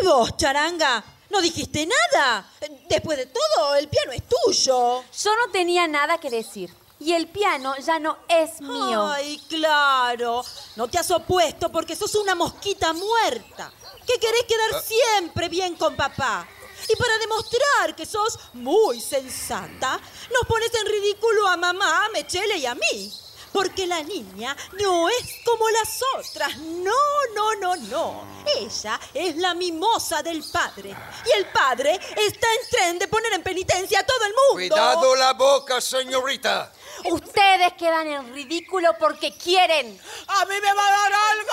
¿Y 0.00 0.04
vos, 0.04 0.36
charanga? 0.36 1.02
¿No 1.30 1.40
dijiste 1.40 1.86
nada? 1.86 2.44
Después 2.88 3.16
de 3.16 3.26
todo, 3.26 3.76
el 3.76 3.88
piano 3.88 4.12
es 4.12 4.22
tuyo. 4.28 5.02
Yo 5.02 5.36
no 5.36 5.52
tenía 5.52 5.86
nada 5.86 6.18
que 6.18 6.28
decir. 6.28 6.74
Y 6.98 7.12
el 7.12 7.28
piano 7.28 7.76
ya 7.78 7.98
no 7.98 8.18
es 8.28 8.60
mío. 8.60 9.06
Ay, 9.06 9.40
claro. 9.48 10.44
No 10.76 10.88
te 10.88 10.98
has 10.98 11.10
opuesto 11.10 11.70
porque 11.72 11.96
sos 11.96 12.14
una 12.16 12.34
mosquita 12.34 12.92
muerta. 12.92 13.72
Que 14.06 14.18
querés 14.18 14.44
quedar 14.44 14.82
siempre 14.82 15.48
bien 15.48 15.76
con 15.76 15.96
papá. 15.96 16.46
Y 16.88 16.96
para 16.96 17.18
demostrar 17.18 17.96
que 17.96 18.06
sos 18.06 18.38
muy 18.54 19.00
sensata, 19.00 20.00
nos 20.32 20.46
pones 20.46 20.72
en 20.74 20.86
ridículo 20.86 21.48
a 21.48 21.56
mamá, 21.56 22.06
a 22.06 22.08
Mechele 22.10 22.56
y 22.56 22.66
a 22.66 22.74
mí. 22.74 23.12
Porque 23.52 23.86
la 23.86 24.02
niña 24.02 24.56
no 24.80 25.08
es 25.08 25.24
como 25.44 25.68
las 25.70 26.00
otras. 26.16 26.56
No, 26.56 26.92
no, 27.34 27.54
no, 27.56 27.76
no. 27.76 28.24
Ella 28.56 29.00
es 29.12 29.36
la 29.36 29.54
mimosa 29.54 30.22
del 30.22 30.44
padre. 30.44 30.94
Y 31.26 31.36
el 31.36 31.46
padre 31.46 31.98
está 32.16 32.46
en 32.46 32.70
tren 32.70 32.98
de 33.00 33.08
poner 33.08 33.32
en 33.32 33.42
penitencia 33.42 34.00
a 34.00 34.06
todo 34.06 34.24
el 34.24 34.32
mundo. 34.34 34.74
Cuidado 34.76 35.16
la 35.16 35.32
boca, 35.32 35.80
señorita. 35.80 36.72
Ustedes 37.06 37.72
quedan 37.74 38.06
en 38.06 38.32
ridículo 38.32 38.96
porque 38.98 39.36
quieren. 39.36 40.00
¡A 40.28 40.44
mí 40.44 40.54
me 40.60 40.72
va 40.72 40.86
a 40.86 40.92
dar 40.92 41.12
algo! 41.12 41.52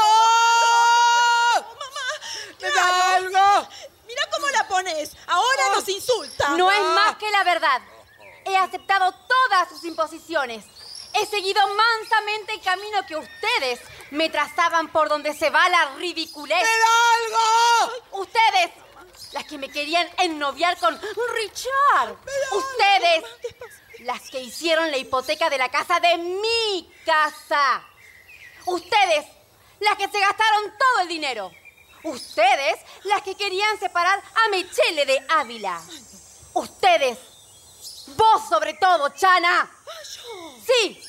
¡Me 2.61 2.71
da 2.71 3.15
algo! 3.15 3.69
Mira 4.17 4.29
cómo 4.33 4.49
la 4.49 4.67
pones. 4.67 5.11
Ahora 5.27 5.69
nos 5.75 5.87
insulta. 5.87 6.49
No 6.49 6.71
es 6.71 6.81
más 6.81 7.17
que 7.17 7.29
la 7.29 7.43
verdad. 7.43 7.81
he 8.45 8.57
aceptado 8.57 9.11
todas 9.11 9.69
sus 9.69 9.83
imposiciones. 9.83 10.65
He 11.13 11.25
seguido 11.25 11.61
mansamente 11.67 12.53
el 12.53 12.61
camino 12.61 13.05
que 13.05 13.15
ustedes 13.15 13.79
me 14.11 14.29
trazaban 14.29 14.91
por 14.91 15.09
donde 15.09 15.33
se 15.33 15.49
va 15.49 15.67
la 15.69 15.95
ridiculez. 15.95 16.59
¡Pero 16.61 16.85
algo! 17.15 18.21
Ustedes, 18.23 18.71
las 19.33 19.43
que 19.45 19.57
me 19.57 19.69
querían 19.69 20.07
ennoviar 20.19 20.77
con 20.77 20.99
Richard. 20.99 22.17
Ustedes, 22.51 23.23
las 23.99 24.29
que 24.29 24.41
hicieron 24.41 24.91
la 24.91 24.97
hipoteca 24.97 25.49
de 25.49 25.57
la 25.57 25.69
casa 25.69 25.99
de 25.99 26.17
mi 26.17 26.93
casa. 27.05 27.83
Ustedes, 28.65 29.25
las 29.79 29.97
que 29.97 30.07
se 30.09 30.19
gastaron 30.19 30.73
todo 30.77 31.01
el 31.01 31.07
dinero. 31.07 31.51
Ustedes, 32.03 32.79
las 33.03 33.21
que 33.21 33.35
querían 33.35 33.79
separar 33.79 34.19
a 34.19 34.49
Mechele 34.49 35.05
de 35.05 35.25
Ávila. 35.29 35.81
Ustedes, 36.53 37.17
vos 38.15 38.49
sobre 38.49 38.73
todo, 38.75 39.09
Chana. 39.09 39.71
Sí, 40.65 41.01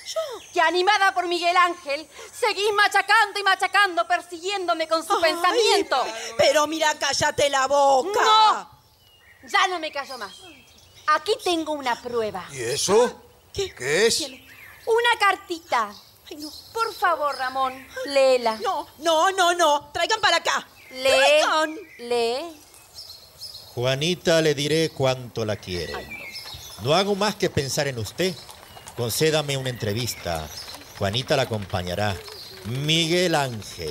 que 0.52 0.60
animada 0.60 1.12
por 1.12 1.26
Miguel 1.26 1.56
Ángel, 1.56 2.08
seguís 2.32 2.72
machacando 2.74 3.38
y 3.38 3.42
machacando, 3.42 4.06
persiguiéndome 4.06 4.86
con 4.86 5.04
su 5.04 5.14
Ay, 5.14 5.22
pensamiento. 5.22 6.04
Pero 6.36 6.66
mira, 6.66 6.94
cállate 6.98 7.50
la 7.50 7.66
boca. 7.66 8.20
¡No! 8.22 8.78
Ya 9.44 9.66
no 9.68 9.78
me 9.78 9.90
callo 9.90 10.18
más. 10.18 10.32
Aquí 11.08 11.32
tengo 11.42 11.72
una 11.72 12.00
prueba. 12.00 12.46
¿Y 12.52 12.60
eso? 12.60 13.22
¿Qué, 13.52 14.06
es? 14.06 14.20
Una 14.20 15.18
cartita. 15.18 15.92
Por 16.72 16.94
favor, 16.94 17.34
Ramón, 17.36 17.88
léela. 18.06 18.56
No, 18.56 18.86
no, 18.98 19.30
no, 19.32 19.54
no. 19.54 19.90
Traigan 19.92 20.20
para 20.20 20.36
acá. 20.36 20.66
Lee. 20.90 22.06
Lee. 22.08 22.60
Juanita 23.74 24.40
le 24.42 24.54
diré 24.54 24.90
cuánto 24.90 25.44
la 25.44 25.56
quiere. 25.56 25.94
No 26.82 26.94
hago 26.94 27.14
más 27.14 27.36
que 27.36 27.50
pensar 27.50 27.88
en 27.88 27.98
usted. 27.98 28.34
Concédame 28.96 29.56
una 29.56 29.70
entrevista. 29.70 30.48
Juanita 30.98 31.36
la 31.36 31.42
acompañará. 31.42 32.16
Miguel 32.64 33.34
Ángel. 33.34 33.90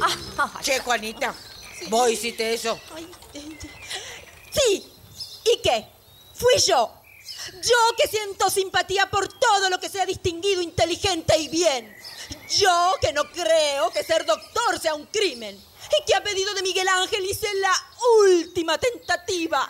Che, 0.62 0.80
Juanita, 0.80 1.34
vos 1.90 2.10
hiciste 2.10 2.54
eso. 2.54 2.78
Sí. 4.52 4.92
¿Y 5.46 5.62
qué? 5.62 5.88
Fui 6.34 6.60
yo. 6.68 6.94
Yo 7.54 7.78
que 7.98 8.08
siento 8.08 8.50
simpatía 8.50 9.10
por 9.10 9.28
todo 9.28 9.70
lo 9.70 9.80
que 9.80 9.90
sea 9.90 10.06
distinguido, 10.06 10.62
inteligente 10.62 11.38
y 11.38 11.48
bien. 11.48 11.96
Yo 12.58 12.96
que 13.00 13.14
no 13.14 13.24
creo 13.32 13.90
que 13.92 14.04
ser 14.04 14.26
doctor 14.26 14.80
sea 14.82 14.96
un 14.96 15.06
crimen. 15.06 15.58
Y 15.90 16.06
que 16.06 16.16
a 16.16 16.24
pedido 16.24 16.54
de 16.54 16.62
Miguel 16.64 16.88
Ángel 16.88 17.26
hice 17.26 17.48
la 17.56 17.74
última 18.24 18.78
tentativa. 18.78 19.68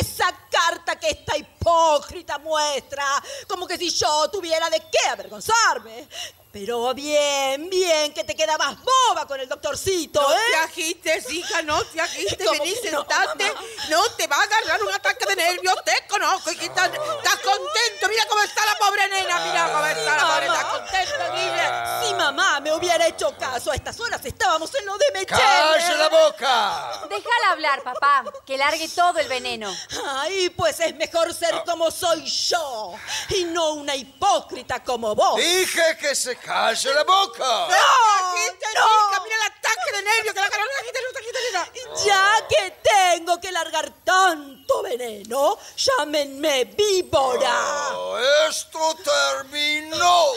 Esa 0.00 0.26
carta 0.50 0.98
que 0.98 1.10
esta 1.10 1.36
hipócrita 1.60 2.38
muestra, 2.38 3.04
como 3.46 3.66
que 3.66 3.76
si 3.76 3.90
yo 3.90 4.28
tuviera 4.30 4.70
de 4.70 4.80
qué 4.80 5.08
avergonzarme. 5.10 6.08
Pero 6.52 6.92
bien, 6.94 7.70
bien, 7.70 8.12
que 8.12 8.24
te 8.24 8.34
queda 8.34 8.58
más 8.58 8.76
boba 8.82 9.24
con 9.24 9.38
el 9.38 9.48
doctorcito, 9.48 10.20
No 10.20 10.32
¿eh? 10.32 10.38
te 10.50 10.56
agites, 10.56 11.30
hija, 11.30 11.62
no 11.62 11.80
te 11.84 12.00
agites. 12.00 12.44
¿Cómo 12.44 12.64
Vení, 12.64 12.74
que 12.82 12.90
no, 12.90 12.98
sentate. 13.06 13.54
No, 13.88 14.10
te 14.16 14.26
va 14.26 14.36
a 14.36 14.42
agarrar 14.42 14.82
un 14.82 14.92
ataque 14.92 15.26
de 15.26 15.36
nervios. 15.36 15.76
Te 15.84 15.92
conozco, 16.08 16.50
hijita. 16.50 16.86
¿Estás 16.86 17.36
contento? 17.36 18.08
Mira 18.08 18.24
cómo 18.28 18.42
está 18.42 18.66
la 18.66 18.74
pobre 18.80 19.08
nena. 19.10 19.38
Mira 19.46 19.72
cómo 19.72 19.86
está 19.86 20.16
la 20.16 20.26
pobre. 20.26 20.46
¿Estás 20.46 20.64
contento, 20.64 21.34
Guille? 21.34 22.08
Si 22.08 22.14
mamá 22.14 22.58
me 22.58 22.72
hubiera 22.72 23.06
hecho 23.06 23.32
caso, 23.38 23.70
a 23.70 23.76
estas 23.76 24.00
horas 24.00 24.20
estábamos 24.24 24.74
en 24.74 24.86
lo 24.86 24.98
de 24.98 25.04
Mechele. 25.12 25.40
¡Calle 25.40 25.94
la 25.98 26.08
boca! 26.08 27.06
Déjala 27.08 27.50
hablar, 27.52 27.82
papá, 27.84 28.24
que 28.44 28.58
largue 28.58 28.88
todo 28.88 29.20
el 29.20 29.28
veneno. 29.28 29.72
Ay, 30.04 30.50
pues 30.50 30.80
es 30.80 30.96
mejor 30.96 31.32
ser 31.32 31.49
como 31.64 31.90
soy 31.90 32.24
yo 32.26 32.94
y 33.28 33.44
no 33.44 33.74
una 33.74 33.94
hipócrita 33.94 34.82
como 34.82 35.14
vos. 35.14 35.36
Dije 35.36 35.96
que 35.98 36.14
se 36.14 36.36
calle 36.36 36.94
la 36.94 37.04
boca. 37.04 37.68
No, 37.68 38.36
hija. 38.36 39.20
Mira 39.22 39.36
el 39.36 39.42
ataque 39.42 39.92
de 39.92 40.02
nervios 40.02 40.34
que 40.34 40.40
la. 40.40 40.48
No 40.48 40.54
no 40.54 41.20
mira. 41.50 42.04
Ya 42.04 42.46
que 42.48 42.76
tengo 42.82 43.40
que 43.40 43.52
largar 43.52 43.90
tanto 44.04 44.82
veneno, 44.82 45.58
llámenme 45.76 46.64
víbora. 46.64 47.92
Oh, 47.94 48.18
esto 48.48 48.96
terminó. 49.04 50.32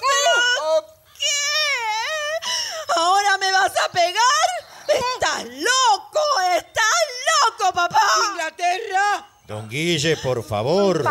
¿Pero 0.00 0.86
qué? 1.18 2.92
¿Ahora 2.96 3.38
me 3.38 3.52
vas 3.52 3.72
a 3.84 3.88
pegar? 3.90 4.48
¡Estás 4.88 5.44
loco! 5.44 6.20
¡Estás 6.54 7.04
loco, 7.42 7.72
papá! 7.72 8.02
Inglaterra. 8.30 9.26
Don 9.48 9.66
Guille, 9.66 10.14
por 10.22 10.42
favor. 10.44 11.02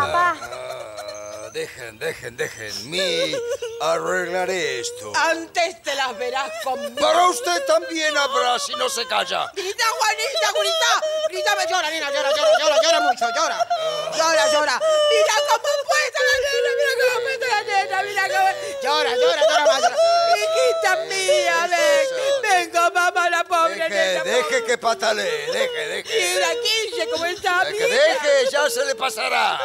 Dejen, 1.52 1.98
dejen, 1.98 2.36
dejen. 2.36 2.90
Mi 2.90 3.34
arreglaré 3.80 4.80
esto. 4.80 5.12
Antes 5.16 5.82
te 5.82 5.94
las 5.94 6.16
verás 6.18 6.50
conmigo. 6.62 6.94
Para 7.00 7.26
usted 7.28 7.64
también 7.66 8.16
habrá 8.16 8.58
si 8.58 8.74
no 8.74 8.88
se 8.88 9.06
calla. 9.06 9.50
Grita, 9.54 9.84
Juanita. 9.98 11.00
Grita, 11.30 11.56
me 11.56 11.66
llora, 11.70 11.90
nena, 11.90 12.10
llora, 12.10 12.30
llora, 12.36 12.50
llora, 12.58 12.76
llora 12.82 13.00
mucho, 13.00 13.26
llora. 13.34 13.68
Llora, 14.16 14.52
llora. 14.52 14.80
Mira 15.10 15.34
cómo 15.48 15.74
puesta 15.88 16.20
la 16.28 16.36
nena, 16.44 16.70
mira 16.78 16.92
cómo 17.00 17.20
puesta 17.22 17.46
la 17.46 17.62
nena, 17.62 18.02
mira 18.02 18.28
cómo... 18.28 18.48
Llora, 18.82 19.10
llora, 19.16 19.42
llora 19.48 19.64
más. 19.66 19.80
llora. 19.82 19.96
Hijita 20.36 20.96
mía, 21.08 21.66
ven. 21.70 22.42
Vengo, 22.42 22.90
mamá, 22.92 23.30
la 23.30 23.44
pobre 23.44 23.74
Deje, 23.74 23.88
nena. 23.90 24.24
deje 24.24 24.64
que 24.64 24.78
patalee, 24.78 25.46
deje, 25.52 25.86
deje. 25.88 26.34
Mira, 26.34 26.48
Guille, 26.54 27.10
cómo 27.12 27.26
está, 27.26 27.64
Deje, 27.64 27.84
mira. 27.88 28.04
deje, 28.04 28.50
ya 28.50 28.70
se 28.70 28.84
le 28.84 28.94
pasará. 28.94 29.58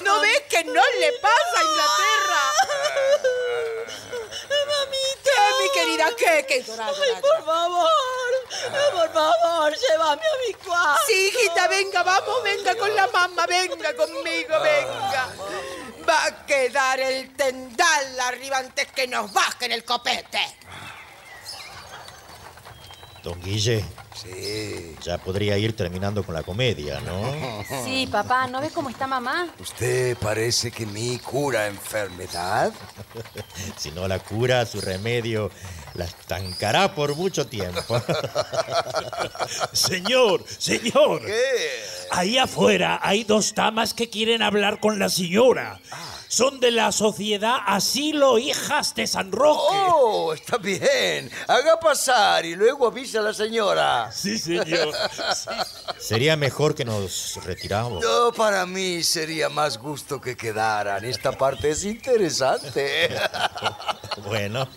¿No 0.00 0.20
ves 0.20 0.42
que 0.48 0.64
no 0.64 0.82
le 1.00 1.12
pasa 1.20 1.29
a 1.56 1.62
Inglaterra? 1.64 2.44
¡Mamita! 4.70 5.30
¿Qué, 5.36 5.62
mi 5.62 5.68
querida? 5.74 6.06
¿Qué? 6.16 6.46
¿Qué? 6.46 6.64
¡Ay, 6.78 7.20
por 7.20 7.44
favor! 7.44 7.90
¡Por 8.92 9.12
favor, 9.12 9.74
llévame 9.76 10.22
a 10.22 10.46
mi 10.46 10.54
cuarto! 10.54 11.02
Sí, 11.06 11.28
hijita, 11.28 11.68
venga, 11.68 12.02
vamos, 12.02 12.42
venga 12.42 12.74
con 12.76 12.94
la 12.94 13.06
mamá, 13.08 13.46
venga 13.46 13.94
conmigo, 13.94 14.60
venga. 14.60 15.28
Va 16.08 16.26
a 16.26 16.46
quedar 16.46 17.00
el 17.00 17.34
tendal 17.36 18.20
arriba 18.20 18.58
antes 18.58 18.90
que 18.92 19.06
nos 19.06 19.32
bajen 19.32 19.72
el 19.72 19.84
copete. 19.84 20.56
Don 23.22 23.40
Guille. 23.42 23.84
Sí. 24.14 24.96
Ya 25.02 25.18
podría 25.18 25.56
ir 25.56 25.74
terminando 25.76 26.24
con 26.24 26.34
la 26.34 26.42
comedia, 26.42 27.00
¿no? 27.00 27.20
Sí, 27.84 28.06
papá, 28.10 28.46
¿no 28.46 28.60
ves 28.60 28.72
cómo 28.72 28.88
está 28.88 29.06
mamá? 29.06 29.48
¿Usted 29.58 30.16
parece 30.18 30.70
que 30.70 30.86
mi 30.86 31.18
cura 31.18 31.66
enfermedad? 31.66 32.72
si 33.76 33.90
no 33.92 34.08
la 34.08 34.18
cura, 34.18 34.66
su 34.66 34.80
remedio 34.80 35.50
la 35.94 36.04
estancará 36.04 36.94
por 36.94 37.14
mucho 37.16 37.46
tiempo. 37.46 37.80
Señor, 39.72 40.44
señor. 40.58 41.24
¿Qué? 41.24 41.82
Ahí 42.10 42.38
afuera 42.38 42.98
hay 43.02 43.24
dos 43.24 43.54
damas 43.54 43.94
que 43.94 44.10
quieren 44.10 44.42
hablar 44.42 44.80
con 44.80 44.98
la 44.98 45.08
señora. 45.08 45.80
Son 46.28 46.60
de 46.60 46.70
la 46.70 46.92
sociedad 46.92 47.56
Asilo 47.66 48.38
Hijas 48.38 48.94
de 48.94 49.08
San 49.08 49.32
Roque. 49.32 49.74
Oh, 49.74 50.32
está 50.32 50.58
bien. 50.58 51.28
Haga 51.48 51.80
pasar 51.80 52.46
y 52.46 52.54
luego 52.54 52.86
avisa 52.86 53.18
a 53.18 53.22
la 53.22 53.34
señora. 53.34 53.99
Sí, 54.12 54.38
señor. 54.38 54.92
Sería 55.98 56.36
mejor 56.36 56.74
que 56.74 56.84
nos 56.84 57.38
retiramos. 57.44 58.02
No, 58.02 58.32
para 58.32 58.64
mí 58.66 59.02
sería 59.02 59.48
más 59.48 59.78
gusto 59.78 60.20
que 60.20 60.36
quedaran. 60.36 61.04
Esta 61.04 61.32
parte 61.32 61.70
es 61.70 61.84
interesante. 61.84 63.10
Bueno, 64.26 64.68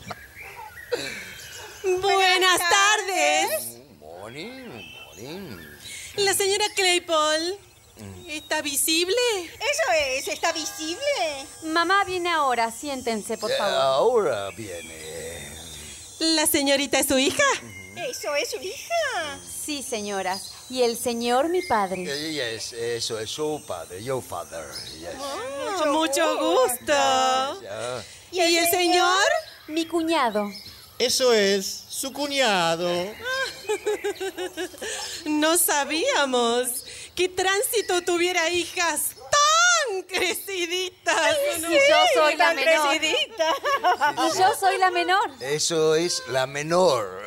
Buenas 2.02 2.60
tardes. 2.60 3.78
Morning, 4.00 4.70
morning. 5.06 5.58
La 6.18 6.34
señora 6.34 6.66
Claypole 6.76 7.58
está 8.28 8.62
visible. 8.62 9.16
Eso 9.44 9.92
es, 10.16 10.28
está 10.30 10.54
visible. 10.54 11.02
Mamá 11.64 12.04
viene 12.06 12.30
ahora, 12.30 12.72
siéntense, 12.72 13.38
por 13.38 13.52
Eh, 13.52 13.56
favor. 13.58 13.76
Ahora 13.82 14.50
viene. 14.52 15.50
La 16.20 16.46
señorita 16.48 17.00
es 17.00 17.08
su 17.08 17.18
hija. 17.18 17.44
Eso 17.96 18.36
es 18.36 18.50
su 18.52 18.58
hija. 18.58 19.40
Sí, 19.66 19.84
señoras. 19.84 20.52
Y 20.70 20.82
el 20.82 20.98
señor, 20.98 21.50
mi 21.50 21.62
padre. 21.62 22.04
Eh, 22.08 22.34
yes, 22.34 22.74
eso 22.74 23.20
es 23.20 23.30
su 23.30 23.64
padre, 23.68 24.04
your 24.04 24.22
father. 24.24 24.66
Yes. 25.00 25.10
Ah, 25.20 25.86
mucho 25.88 26.38
gusto. 26.38 27.62
¿Y 28.32 28.40
el 28.40 28.70
señor? 28.70 29.18
Mi 29.68 29.86
cuñado. 29.86 30.52
eso 31.00 31.34
es 31.34 31.86
su 31.90 32.12
cuñado. 32.12 32.90
No 35.26 35.58
sabíamos 35.58 36.86
que 37.16 37.30
Tránsito 37.30 38.02
tuviera 38.04 38.50
hijas 38.50 39.13
creciditas. 40.14 41.38
Y 41.58 41.74
yo 41.74 41.98
soy 42.14 42.36
la 42.36 42.54
menor. 42.54 42.88
crecidita. 42.90 43.50
Y 44.18 44.38
yo 44.40 44.54
soy 44.60 44.78
la 44.78 44.92
menor. 44.92 45.32
Eso 45.40 45.96
es 45.96 46.24
la 46.30 46.46
menor. 46.48 47.22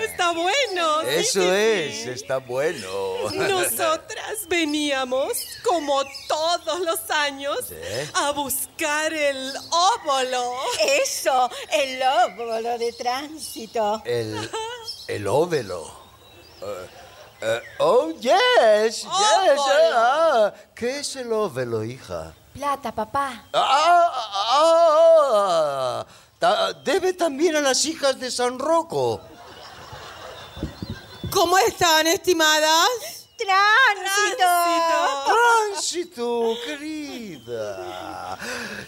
está 0.00 0.32
bueno. 0.32 1.00
Eso 1.02 1.40
sí, 1.40 1.48
es, 1.48 2.02
sí. 2.04 2.10
está 2.10 2.38
bueno. 2.38 2.88
Nosotras 3.32 4.46
veníamos, 4.48 5.32
como 5.64 6.02
todos 6.28 6.80
los 6.80 7.10
años, 7.10 7.58
Sí. 7.68 7.74
a 8.14 8.30
buscar 8.32 9.12
el 9.12 9.52
óvulo. 9.70 10.54
Eso, 11.02 11.50
el 11.72 12.00
óvulo 12.02 12.78
de 12.78 12.92
tránsito. 12.92 14.02
El, 14.04 14.50
el 15.08 15.26
óvelo. 15.26 15.90
Eh, 16.62 16.86
eh, 17.40 17.62
oh, 17.78 18.10
yes, 18.12 19.02
yes. 19.02 19.06
Óvalo. 19.06 19.62
ah, 19.94 20.52
¿Qué 20.74 21.00
es 21.00 21.16
el 21.16 21.32
óvelo, 21.32 21.84
hija? 21.84 22.32
Plata, 22.54 22.90
papá. 22.92 23.44
Ah, 23.52 24.10
ah, 24.12 26.00
ah, 26.00 26.06
ta- 26.38 26.72
debe 26.72 27.12
también 27.12 27.54
a 27.56 27.60
las 27.60 27.84
hijas 27.84 28.18
de 28.18 28.30
San 28.30 28.58
Rocco. 28.58 29.20
¿Cómo 31.30 31.56
están, 31.58 32.06
estimadas? 32.06 33.26
¡Tránsito! 33.36 34.44
Tránsito, 35.70 36.54
querida. 36.64 38.36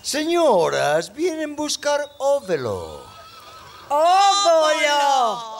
Señoras, 0.02 1.12
vienen 1.12 1.52
a 1.52 1.56
buscar 1.56 2.01
óvelo. 2.18 3.05
¡Óvulo! 3.89 5.60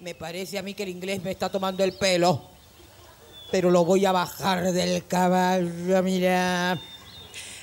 Me 0.00 0.14
parece 0.14 0.58
a 0.58 0.62
mí 0.62 0.74
que 0.74 0.82
el 0.82 0.90
inglés 0.90 1.22
me 1.22 1.30
está 1.30 1.50
tomando 1.50 1.82
el 1.82 1.92
pelo. 1.94 2.42
Pero 3.50 3.70
lo 3.70 3.84
voy 3.84 4.04
a 4.04 4.12
bajar 4.12 4.72
del 4.72 5.06
caballo, 5.06 6.02
mira. 6.02 6.78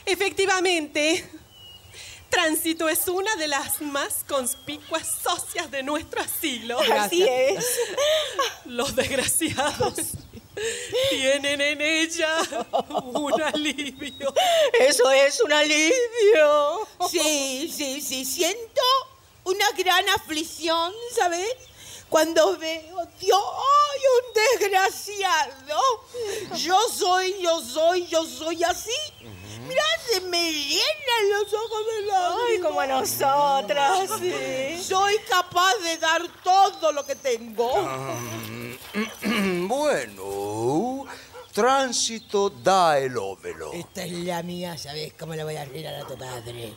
Efectivamente, 0.05 1.25
Tránsito 2.29 2.89
es 2.89 3.07
una 3.07 3.35
de 3.35 3.47
las 3.47 3.81
más 3.81 4.23
conspicuas 4.27 5.07
socias 5.21 5.69
de 5.69 5.83
nuestro 5.83 6.21
asilo. 6.21 6.79
Así 6.79 7.23
es. 7.23 7.63
Los 8.65 8.95
desgraciados 8.95 9.95
tienen 11.09 11.61
en 11.61 11.81
ella 11.81 12.29
un 13.03 13.41
alivio. 13.41 14.33
Eso 14.79 15.11
es 15.11 15.41
un 15.41 15.53
alivio. 15.53 16.87
Sí, 17.09 17.71
sí, 17.71 18.01
sí. 18.01 18.25
Siento 18.25 18.81
una 19.43 19.69
gran 19.77 20.07
aflicción, 20.09 20.91
¿sabes? 21.15 21.55
Cuando 22.13 22.55
veo, 22.59 23.07
Dios, 23.19 23.41
¡ay, 23.41 24.01
un 24.13 24.59
desgraciado! 24.59 25.81
Yo 26.57 26.79
soy, 26.87 27.41
yo 27.41 27.59
soy, 27.59 28.05
yo 28.05 28.23
soy 28.23 28.63
así. 28.63 28.91
Mira, 29.67 29.81
se 30.07 30.21
me 30.21 30.53
llenan 30.53 31.29
los 31.31 31.51
ojos 31.51 31.79
de 31.87 32.05
lágrimas. 32.05 32.47
Ay, 32.49 32.59
como 32.59 32.81
a 32.81 32.85
nosotras, 32.85 34.09
sí. 34.19 34.79
Soy 34.83 35.17
capaz 35.27 35.73
de 35.77 35.97
dar 35.97 36.21
todo 36.43 36.91
lo 36.91 37.03
que 37.03 37.15
tengo. 37.15 37.71
bueno, 39.67 41.07
Tránsito 41.51 42.51
da 42.51 42.99
el 42.99 43.17
óvelo. 43.17 43.73
Esta 43.73 44.03
es 44.03 44.11
la 44.11 44.43
mía, 44.43 44.77
¿sabes 44.77 45.13
cómo 45.17 45.33
la 45.33 45.45
voy 45.45 45.55
a 45.55 45.63
arreglar 45.63 45.95
a 45.95 46.05
tu 46.05 46.15
padre? 46.15 46.75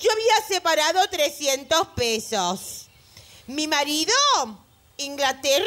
Yo 0.00 0.12
había 0.12 0.46
separado 0.46 1.00
300 1.10 1.88
pesos. 1.96 2.87
Mi 3.48 3.66
marido, 3.66 4.12
Inglaterra, 4.98 5.64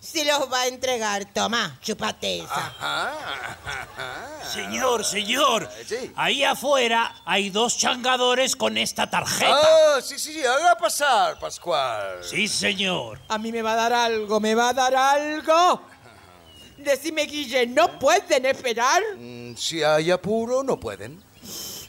se 0.00 0.24
los 0.24 0.50
va 0.52 0.62
a 0.62 0.66
entregar. 0.68 1.24
Toma, 1.32 1.78
chupate 1.82 2.38
esa. 2.38 2.72
Señor, 4.52 5.04
señor, 5.04 5.68
ahí 6.14 6.44
afuera 6.44 7.14
hay 7.24 7.50
dos 7.50 7.76
changadores 7.76 8.54
con 8.54 8.76
esta 8.76 9.08
tarjeta. 9.10 9.60
Ah, 9.96 10.00
sí, 10.02 10.18
sí, 10.18 10.44
haga 10.44 10.76
pasar, 10.76 11.38
Pascual. 11.38 12.22
Sí, 12.22 12.46
señor. 12.46 13.20
A 13.28 13.36
mí 13.38 13.50
me 13.50 13.62
va 13.62 13.72
a 13.72 13.76
dar 13.76 13.92
algo, 13.92 14.38
me 14.40 14.54
va 14.54 14.68
a 14.68 14.72
dar 14.74 14.94
algo. 14.94 15.82
Decime, 16.78 17.22
Guille, 17.26 17.66
¿no 17.66 17.98
pueden 17.98 18.46
esperar? 18.46 19.02
Mm, 19.16 19.54
Si 19.56 19.82
hay 19.82 20.10
apuro, 20.10 20.62
no 20.62 20.78
pueden. 20.78 21.22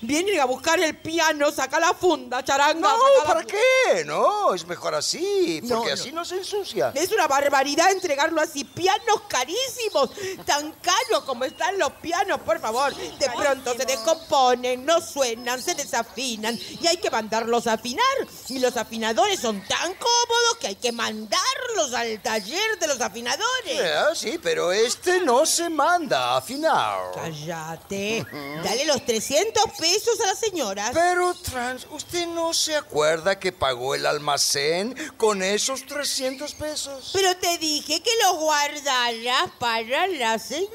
Vienen 0.04 0.38
a 0.42 0.46
buscar 0.46 0.78
el 0.82 0.98
piano, 0.98 1.50
saca 1.50 1.80
la 1.80 1.94
funda, 1.94 2.44
charanga. 2.44 2.82
No, 2.82 2.98
la 3.20 3.26
¿para 3.26 3.44
qué? 3.46 4.04
No, 4.06 4.54
es 4.54 4.68
mejor 4.68 4.94
así, 4.96 5.62
porque 5.62 5.88
no. 5.88 5.94
así 5.94 6.12
no 6.12 6.26
se 6.26 6.36
ensucia. 6.36 6.92
Es 6.94 7.10
una 7.14 7.26
barbaridad 7.26 7.90
entregarlo 7.90 8.42
así. 8.42 8.66
Pianos 8.66 9.22
carísimos, 9.30 10.10
tan 10.46 10.74
caros 10.74 11.24
como 11.26 11.46
están 11.46 11.80
los 11.80 11.94
pianos, 11.94 12.42
por 12.42 12.60
favor. 12.60 12.94
De 12.94 13.30
pronto 13.30 13.74
se 13.78 13.86
descomponen, 13.86 14.86
no 14.86 15.00
suenan, 15.00 15.62
se 15.62 15.74
desafinan 15.74 16.60
y 16.82 16.86
hay 16.86 16.98
que 16.98 17.10
mandarlos 17.10 17.66
a 17.68 17.74
afinar. 17.74 18.04
Y 18.50 18.60
los 18.60 18.76
afinadores 18.76 19.40
son 19.40 19.66
tan 19.66 19.94
cómodos 19.94 20.58
que 20.60 20.68
hay 20.68 20.76
que 20.76 20.92
mandarlos 20.92 21.94
al 21.96 22.22
taller 22.22 22.78
de 22.78 22.88
los 22.88 23.00
afinadores. 23.00 23.80
Ah, 23.82 24.14
sí, 24.14 24.38
pero 24.44 24.74
este 24.74 25.22
no 25.22 25.46
se 25.46 25.70
manda 25.70 26.34
a 26.34 26.38
afinar. 26.38 27.00
Cállate. 27.16 28.26
Dale 28.64 28.86
los 28.86 29.06
300 29.06 29.64
pesos 29.80 29.93
a 29.98 30.26
la 30.28 30.36
señora. 30.36 30.91
Pero, 30.94 31.34
Trans, 31.36 31.86
¿usted 31.91 32.26
no 32.28 32.53
se 32.53 32.76
acuerda 32.76 33.40
que 33.40 33.52
pagó 33.52 33.94
el 33.95 34.06
almacén 34.06 34.95
con 35.18 35.44
esos 35.44 35.86
300 35.86 36.53
pesos? 36.56 37.11
Pero 37.14 37.36
te 37.38 37.57
dije 37.60 38.02
que 38.02 38.10
lo 38.24 38.36
guardaras 38.38 39.52
para 39.60 40.07
la 40.07 40.40
señora 40.40 40.68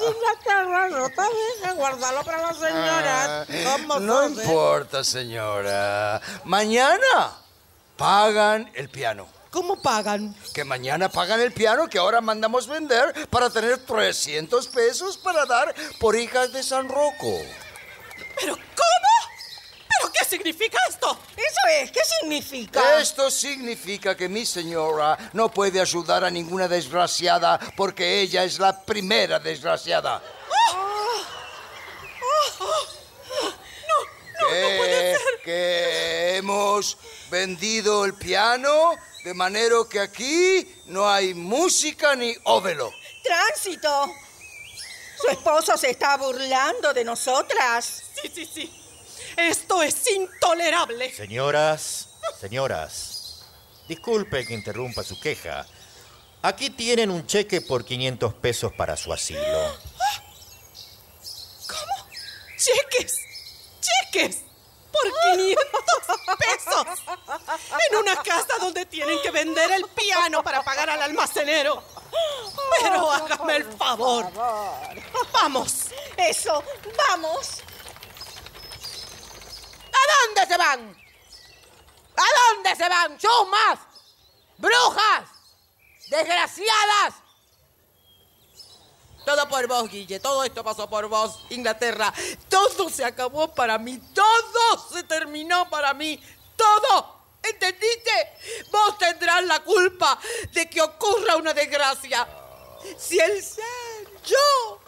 Inglaterra. 0.00 0.88
No 0.88 1.08
te 1.10 1.22
dije 1.22 1.74
guardarlo 1.76 2.24
para 2.24 2.42
las 2.42 2.58
señoras. 2.58 3.46
¿Cómo 3.72 3.94
Ah, 3.94 4.00
no 4.00 4.22
eh? 4.22 4.26
importa, 4.28 5.04
señora. 5.04 6.20
Mañana 6.44 7.38
pagan 7.96 8.70
el 8.74 8.88
piano. 8.88 9.28
¿Cómo 9.50 9.80
pagan? 9.80 10.34
Que 10.52 10.64
mañana 10.64 11.08
pagan 11.08 11.40
el 11.40 11.52
piano 11.52 11.88
que 11.88 11.98
ahora 11.98 12.20
mandamos 12.20 12.66
vender 12.66 13.28
para 13.28 13.50
tener 13.50 13.78
300 13.78 14.66
pesos 14.66 15.16
para 15.16 15.46
dar 15.46 15.72
por 16.00 16.16
hijas 16.16 16.52
de 16.52 16.62
San 16.64 16.88
Rocco. 16.88 17.38
¿Pero 18.40 18.54
cómo? 18.54 19.14
¿Pero 19.88 20.12
qué 20.12 20.24
significa 20.24 20.78
esto? 20.88 21.18
Eso 21.36 21.60
es, 21.80 21.90
¿qué 21.90 22.00
significa? 22.20 23.00
Esto 23.00 23.30
significa 23.30 24.16
que 24.16 24.28
mi 24.28 24.44
señora 24.44 25.30
no 25.32 25.50
puede 25.50 25.80
ayudar 25.80 26.24
a 26.24 26.30
ninguna 26.30 26.68
desgraciada 26.68 27.58
porque 27.76 28.20
ella 28.20 28.44
es 28.44 28.58
la 28.58 28.84
primera 28.84 29.38
desgraciada. 29.38 30.22
que, 34.50 35.16
que 35.44 36.36
hemos 36.36 36.98
vendido 37.30 38.04
el 38.04 38.14
piano 38.14 38.94
de 39.24 39.32
manera 39.32 39.76
que 39.90 40.00
aquí 40.00 40.76
no 40.86 41.08
hay 41.08 41.32
música 41.32 42.14
ni 42.14 42.34
óvelo. 42.44 42.92
Tránsito. 43.22 44.14
Su 45.24 45.30
esposo 45.30 45.76
se 45.78 45.90
está 45.90 46.18
burlando 46.18 46.92
de 46.92 47.02
nosotras. 47.02 48.02
Sí, 48.20 48.30
sí, 48.34 48.44
sí. 48.44 48.70
Esto 49.38 49.82
es 49.82 50.06
intolerable. 50.10 51.14
Señoras, 51.14 52.10
señoras, 52.38 53.42
disculpe 53.88 54.44
que 54.44 54.52
interrumpa 54.52 55.02
su 55.02 55.18
queja. 55.18 55.66
Aquí 56.42 56.68
tienen 56.68 57.10
un 57.10 57.26
cheque 57.26 57.62
por 57.62 57.86
500 57.86 58.34
pesos 58.34 58.72
para 58.74 58.98
su 58.98 59.14
asilo. 59.14 59.40
¡Cheques! 62.58 63.20
¡Cheques! 63.80 64.43
¡Por 64.94 65.36
500 65.36 65.58
pesos! 66.38 66.86
En 67.90 67.96
una 67.96 68.16
casa 68.22 68.58
donde 68.60 68.86
tienen 68.86 69.20
que 69.22 69.30
vender 69.30 69.72
el 69.72 69.84
piano 69.88 70.42
para 70.42 70.62
pagar 70.62 70.90
al 70.90 71.02
almacenero. 71.02 71.82
Pero 72.80 73.10
hágame 73.10 73.56
el 73.56 73.64
favor. 73.76 74.30
Vamos. 75.32 75.86
Eso, 76.16 76.62
vamos. 76.96 77.62
¿A 79.92 80.26
dónde 80.26 80.46
se 80.46 80.56
van? 80.56 81.04
¿A 82.16 82.52
dónde 82.54 82.76
se 82.76 82.88
van? 82.88 83.18
¡Chumas! 83.18 83.78
¡Brujas! 84.58 85.24
¡Desgraciadas! 86.08 87.14
Todo 89.24 89.48
por 89.48 89.66
vos, 89.66 89.88
Guille. 89.88 90.20
Todo 90.20 90.44
esto 90.44 90.62
pasó 90.62 90.88
por 90.88 91.08
vos, 91.08 91.40
Inglaterra. 91.50 92.12
Todo 92.48 92.88
se 92.90 93.04
acabó 93.04 93.54
para 93.54 93.78
mí. 93.78 93.98
Todo 94.14 94.88
se 94.92 95.02
terminó 95.04 95.68
para 95.70 95.94
mí. 95.94 96.20
Todo. 96.56 97.14
¿Entendiste? 97.42 98.10
Vos 98.70 98.96
tendrás 98.98 99.44
la 99.44 99.60
culpa 99.60 100.18
de 100.52 100.68
que 100.68 100.80
ocurra 100.80 101.36
una 101.36 101.52
desgracia. 101.52 102.26
Si 102.98 103.18
el 103.18 103.42
ser 103.42 103.64
yo, 104.24 104.80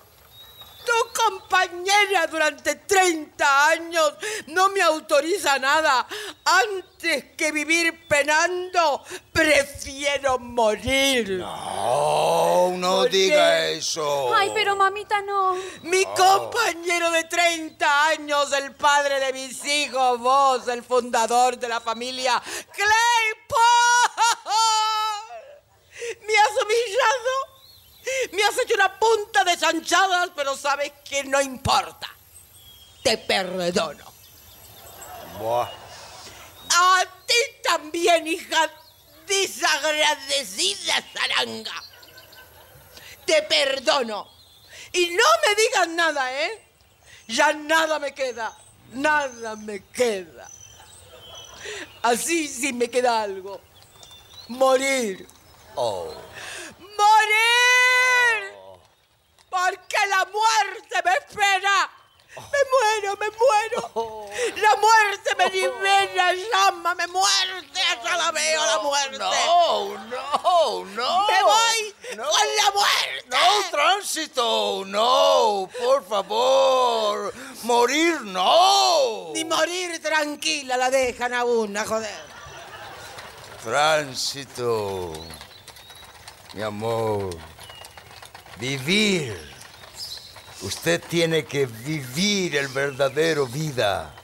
tu 0.87 0.93
compañera 1.13 2.27
durante 2.29 2.77
30 2.77 3.69
años, 3.69 4.15
no 4.47 4.69
me 4.71 4.81
autoriza 4.81 5.59
nada, 5.59 6.07
antes 6.45 7.33
que 7.37 7.53
vivir 7.53 8.07
penando, 8.07 9.03
prefiero 9.33 10.39
morir. 10.39 11.31
No, 11.33 12.73
no 12.77 13.05
diga 13.05 13.69
eso. 13.69 14.35
Ay, 14.35 14.51
pero 14.55 14.77
mamita 14.77 15.21
no. 15.23 15.57
Mi 15.83 16.05
compañero 16.05 17.11
de 17.11 17.25
30 17.25 18.09
años, 18.09 18.53
el 18.53 18.75
padre 18.75 19.19
de 19.21 19.33
mis 19.33 19.65
hijos, 19.65 20.19
vos, 20.21 20.69
el 20.69 20.83
fundador 20.83 21.59
de 21.59 21.69
la 21.69 21.81
familia 21.81 22.41
Claypole. 22.73 23.67
humillado. 26.63 27.56
Me 28.33 28.43
has 28.43 28.59
hecho 28.59 28.75
una 28.75 28.99
punta 28.99 29.45
de 29.45 29.57
chanchadas, 29.57 30.31
pero 30.35 30.57
sabes 30.57 30.93
que 31.05 31.25
no 31.25 31.41
importa. 31.41 32.09
Te 33.03 33.19
perdono. 33.19 34.05
Buah. 35.39 35.69
A 36.69 37.05
ti 37.27 37.35
también, 37.63 38.27
hija 38.27 38.71
desagradecida 39.27 41.05
zaranga. 41.13 41.83
Te 43.25 43.43
perdono. 43.43 44.29
Y 44.93 45.09
no 45.09 45.25
me 45.47 45.55
digas 45.55 45.89
nada, 45.89 46.33
¿eh? 46.45 46.63
Ya 47.29 47.53
nada 47.53 47.99
me 47.99 48.15
queda. 48.15 48.57
Nada 48.93 49.57
me 49.57 49.85
queda. 49.87 50.49
Así 52.03 52.47
sí 52.47 52.73
me 52.73 52.89
queda 52.89 53.23
algo. 53.23 53.61
Morir. 54.49 55.27
Oh. 55.75 56.13
¡Morir! 56.99 58.55
Porque 59.49 59.97
la 60.09 60.25
muerte 60.27 61.03
me 61.05 61.13
espera. 61.13 61.91
Me 62.37 62.59
muero, 62.71 63.17
me 63.17 63.29
muero. 63.31 64.29
La 64.57 64.77
muerte 64.77 65.35
me 65.39 65.49
libera, 65.51 66.33
llámame 66.35 67.07
muerte. 67.07 67.81
Hasta 67.81 68.17
la 68.19 68.31
veo 68.31 68.67
la 68.67 68.79
muerte. 68.81 69.17
No, 69.19 69.95
no, 69.95 70.85
no. 70.85 71.27
Me 71.29 71.43
voy 71.43 71.95
No. 72.17 72.25
con 72.25 72.57
la 72.57 72.71
muerte. 72.73 73.27
No, 73.29 73.71
tránsito, 73.71 74.83
no, 74.87 75.69
por 75.83 76.07
favor. 76.07 77.33
Morir, 77.63 78.21
no. 78.21 79.31
Ni 79.33 79.45
morir 79.47 80.03
tranquila 80.03 80.77
la 80.77 80.91
dejan 80.91 81.33
a 81.33 81.45
una, 81.45 81.87
joder. 81.87 82.27
Tránsito, 83.65 85.13
mi 86.57 86.63
amor. 86.63 87.37
Vivir. 88.59 89.39
Usted 90.63 91.03
tiene 91.07 91.45
que 91.45 91.67
vivir 91.67 92.57
el 92.57 92.69
verdadero 92.69 93.47
vida. 93.47 94.15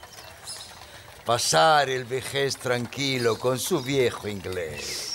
Pasar 1.25 1.89
el 1.89 2.05
vejez 2.05 2.57
tranquilo 2.57 3.37
con 3.37 3.59
su 3.59 3.81
viejo 3.81 4.27
inglés. 4.27 5.11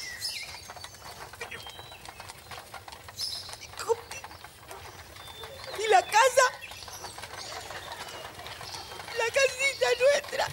¿Y 5.76 5.90
la 5.90 6.02
casa? 6.02 6.42
La 9.18 9.26
casita 9.34 9.86
nuestra. 10.12 10.46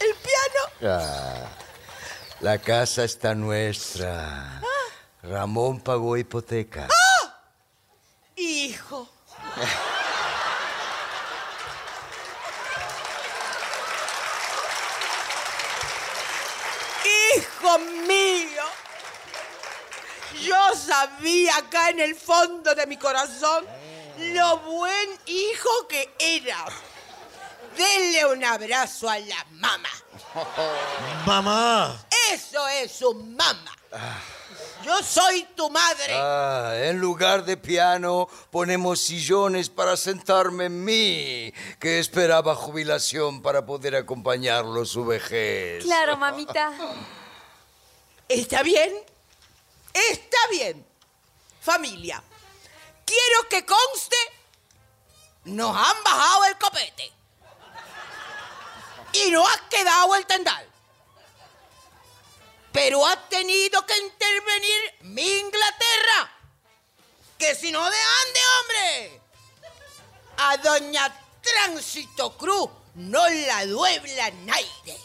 El 0.00 0.14
piano. 0.16 1.00
Ah, 1.00 1.56
la 2.56 2.62
casa 2.62 3.04
está 3.04 3.34
nuestra. 3.34 4.62
Ramón 5.22 5.78
pagó 5.80 6.16
hipoteca. 6.16 6.88
Hijo. 8.34 9.06
Hijo 17.04 17.78
mío. 18.08 18.62
Yo 20.40 20.56
sabía 20.74 21.58
acá 21.58 21.90
en 21.90 22.00
el 22.00 22.14
fondo 22.14 22.74
de 22.74 22.86
mi 22.86 22.96
corazón 22.96 23.66
lo 24.18 24.58
buen 24.60 25.10
hijo 25.26 25.86
que 25.90 26.08
era. 26.18 26.64
Denle 27.76 28.24
un 28.24 28.42
abrazo 28.42 29.10
a 29.10 29.18
la 29.18 29.44
mamá. 29.50 29.90
Mamá. 31.26 32.05
Eso 32.32 32.66
es 32.68 32.92
su 32.92 33.14
mamá. 33.14 33.76
Yo 34.84 35.02
soy 35.02 35.44
tu 35.56 35.68
madre. 35.70 36.12
Ah, 36.14 36.72
en 36.76 36.98
lugar 36.98 37.44
de 37.44 37.56
piano 37.56 38.28
ponemos 38.50 39.00
sillones 39.00 39.68
para 39.68 39.96
sentarme 39.96 40.66
en 40.66 40.84
mí, 40.84 41.52
que 41.80 41.98
esperaba 41.98 42.54
jubilación 42.54 43.42
para 43.42 43.66
poder 43.66 43.96
acompañarlo 43.96 44.84
su 44.84 45.04
vejez. 45.04 45.84
Claro, 45.84 46.16
mamita. 46.16 46.72
¿Está 48.28 48.62
bien? 48.62 48.92
Está 49.92 50.38
bien. 50.50 50.86
Familia, 51.60 52.22
quiero 53.04 53.48
que 53.48 53.66
conste, 53.66 54.16
nos 55.46 55.76
han 55.76 56.04
bajado 56.04 56.44
el 56.44 56.58
copete. 56.58 57.12
Y 59.12 59.30
no 59.30 59.44
ha 59.44 59.68
quedado 59.68 60.14
el 60.14 60.26
tendal. 60.26 60.75
Pero 62.76 63.06
ha 63.06 63.16
tenido 63.30 63.86
que 63.86 63.96
intervenir 63.96 64.80
mi 65.00 65.26
Inglaterra. 65.26 66.30
Que 67.38 67.54
si 67.54 67.72
no 67.72 67.82
de 67.82 67.96
ande, 67.96 68.40
hombre. 68.60 69.20
A 70.36 70.56
doña 70.58 71.10
Tránsito 71.40 72.36
Cruz 72.36 72.68
no 72.96 73.26
la 73.30 73.64
duebla 73.64 74.30
nadie. 74.44 74.98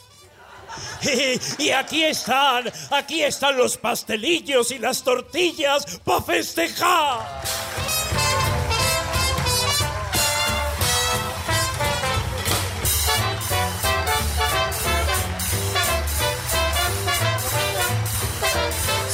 Y 1.60 1.70
aquí 1.72 2.04
están, 2.04 2.72
aquí 2.90 3.24
están 3.24 3.56
los 3.56 3.78
pastelillos 3.78 4.72
y 4.72 4.78
las 4.78 5.02
tortillas 5.02 5.86
para 6.04 6.22
festejar. 6.22 7.42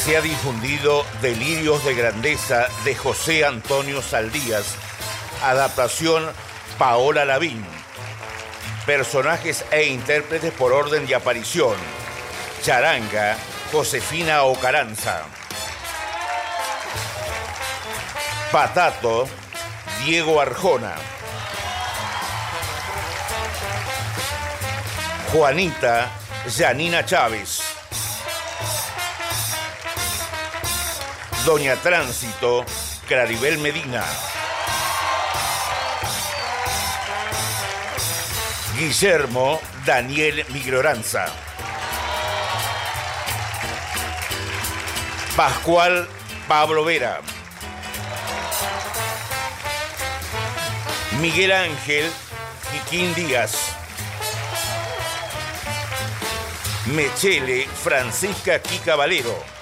Se 0.08 0.16
ha 0.16 0.22
difundido 0.22 1.06
Delirios 1.22 1.84
de 1.84 1.94
Grandeza 1.94 2.70
de 2.86 2.96
José 2.96 3.44
Antonio 3.44 4.02
Saldías, 4.02 4.78
adaptación 5.44 6.24
Paola 6.78 7.26
Lavín. 7.26 7.62
Personajes 8.86 9.66
e 9.70 9.88
intérpretes 9.88 10.54
por 10.54 10.72
orden 10.72 11.06
de 11.08 11.14
aparición. 11.14 11.76
Charanga, 12.62 13.36
Josefina 13.74 14.44
Ocaranza. 14.44 15.24
Patato, 18.50 19.28
Diego 20.06 20.40
Arjona. 20.40 20.96
Juanita, 25.34 26.10
Janina 26.58 27.06
Chávez. 27.06 27.77
Doña 31.48 31.78
Tránsito, 31.78 32.66
Claribel 33.08 33.58
Medina. 33.60 34.04
Guillermo 38.78 39.62
Daniel 39.86 40.46
Migloranza. 40.50 41.28
Pascual 45.38 46.10
Pablo 46.50 46.84
Vera. 46.84 47.22
Miguel 51.22 51.54
Ángel 51.54 52.12
Jiquín 52.74 53.16
Díaz. 53.16 53.56
Mechele 56.88 57.70
Francisca 57.70 58.60
Kika 58.60 58.98
Valero. 58.98 59.57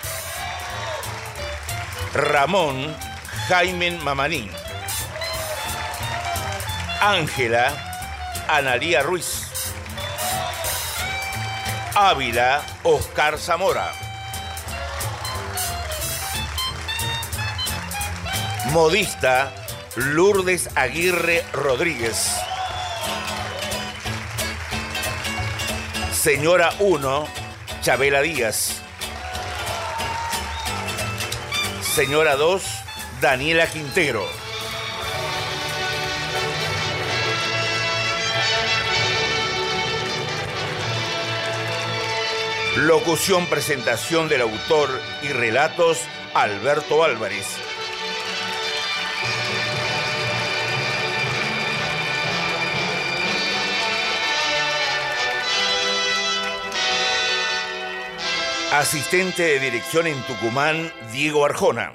Ramón 2.15 2.95
Jaime 3.49 3.91
Mamanín. 3.91 4.49
Ángela 7.01 7.73
Analía 8.47 9.03
Ruiz. 9.03 9.51
Ávila 11.93 12.61
Oscar 12.83 13.37
Zamora. 13.37 13.91
Modista 18.71 19.51
Lourdes 19.97 20.69
Aguirre 20.73 21.43
Rodríguez. 21.51 22.31
Señora 26.13 26.71
1 26.79 27.27
Chabela 27.81 28.21
Díaz. 28.21 28.84
Señora 31.95 32.35
2, 32.35 32.61
Daniela 33.21 33.67
Quintero. 33.67 34.27
Locución, 42.75 43.45
presentación 43.45 44.27
del 44.27 44.41
autor 44.41 44.89
y 45.23 45.29
relatos, 45.29 46.01
Alberto 46.33 47.05
Álvarez. 47.05 47.64
Asistente 58.73 59.43
de 59.43 59.59
dirección 59.59 60.07
en 60.07 60.21
Tucumán, 60.23 60.91
Diego 61.13 61.45
Arjona. 61.45 61.93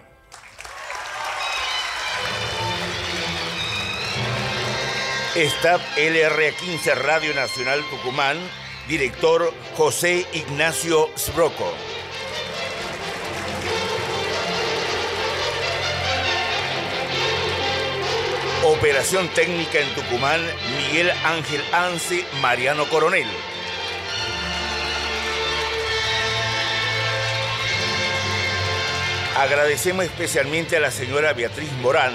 Staff 5.35 5.83
LR15 5.97 6.95
Radio 6.95 7.35
Nacional 7.35 7.83
Tucumán, 7.91 8.39
director 8.89 9.53
José 9.77 10.27
Ignacio 10.33 11.11
Sbroco. 11.17 11.75
Operación 18.65 19.29
técnica 19.35 19.81
en 19.81 19.95
Tucumán, 19.95 20.41
Miguel 20.77 21.11
Ángel 21.25 21.63
Anse, 21.73 22.25
Mariano 22.41 22.89
Coronel. 22.89 23.27
Agradecemos 29.41 30.05
especialmente 30.05 30.77
a 30.77 30.81
la 30.81 30.91
señora 30.91 31.33
Beatriz 31.33 31.73
Morán, 31.81 32.13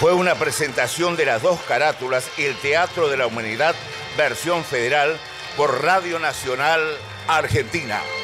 Fue 0.00 0.12
una 0.12 0.34
presentación 0.34 1.14
de 1.14 1.26
las 1.26 1.40
dos 1.40 1.60
carátulas, 1.60 2.28
El 2.36 2.56
Teatro 2.56 3.08
de 3.08 3.16
la 3.16 3.28
Humanidad, 3.28 3.76
versión 4.16 4.64
federal, 4.64 5.16
por 5.56 5.84
Radio 5.84 6.18
Nacional 6.18 6.80
Argentina. 7.28 8.23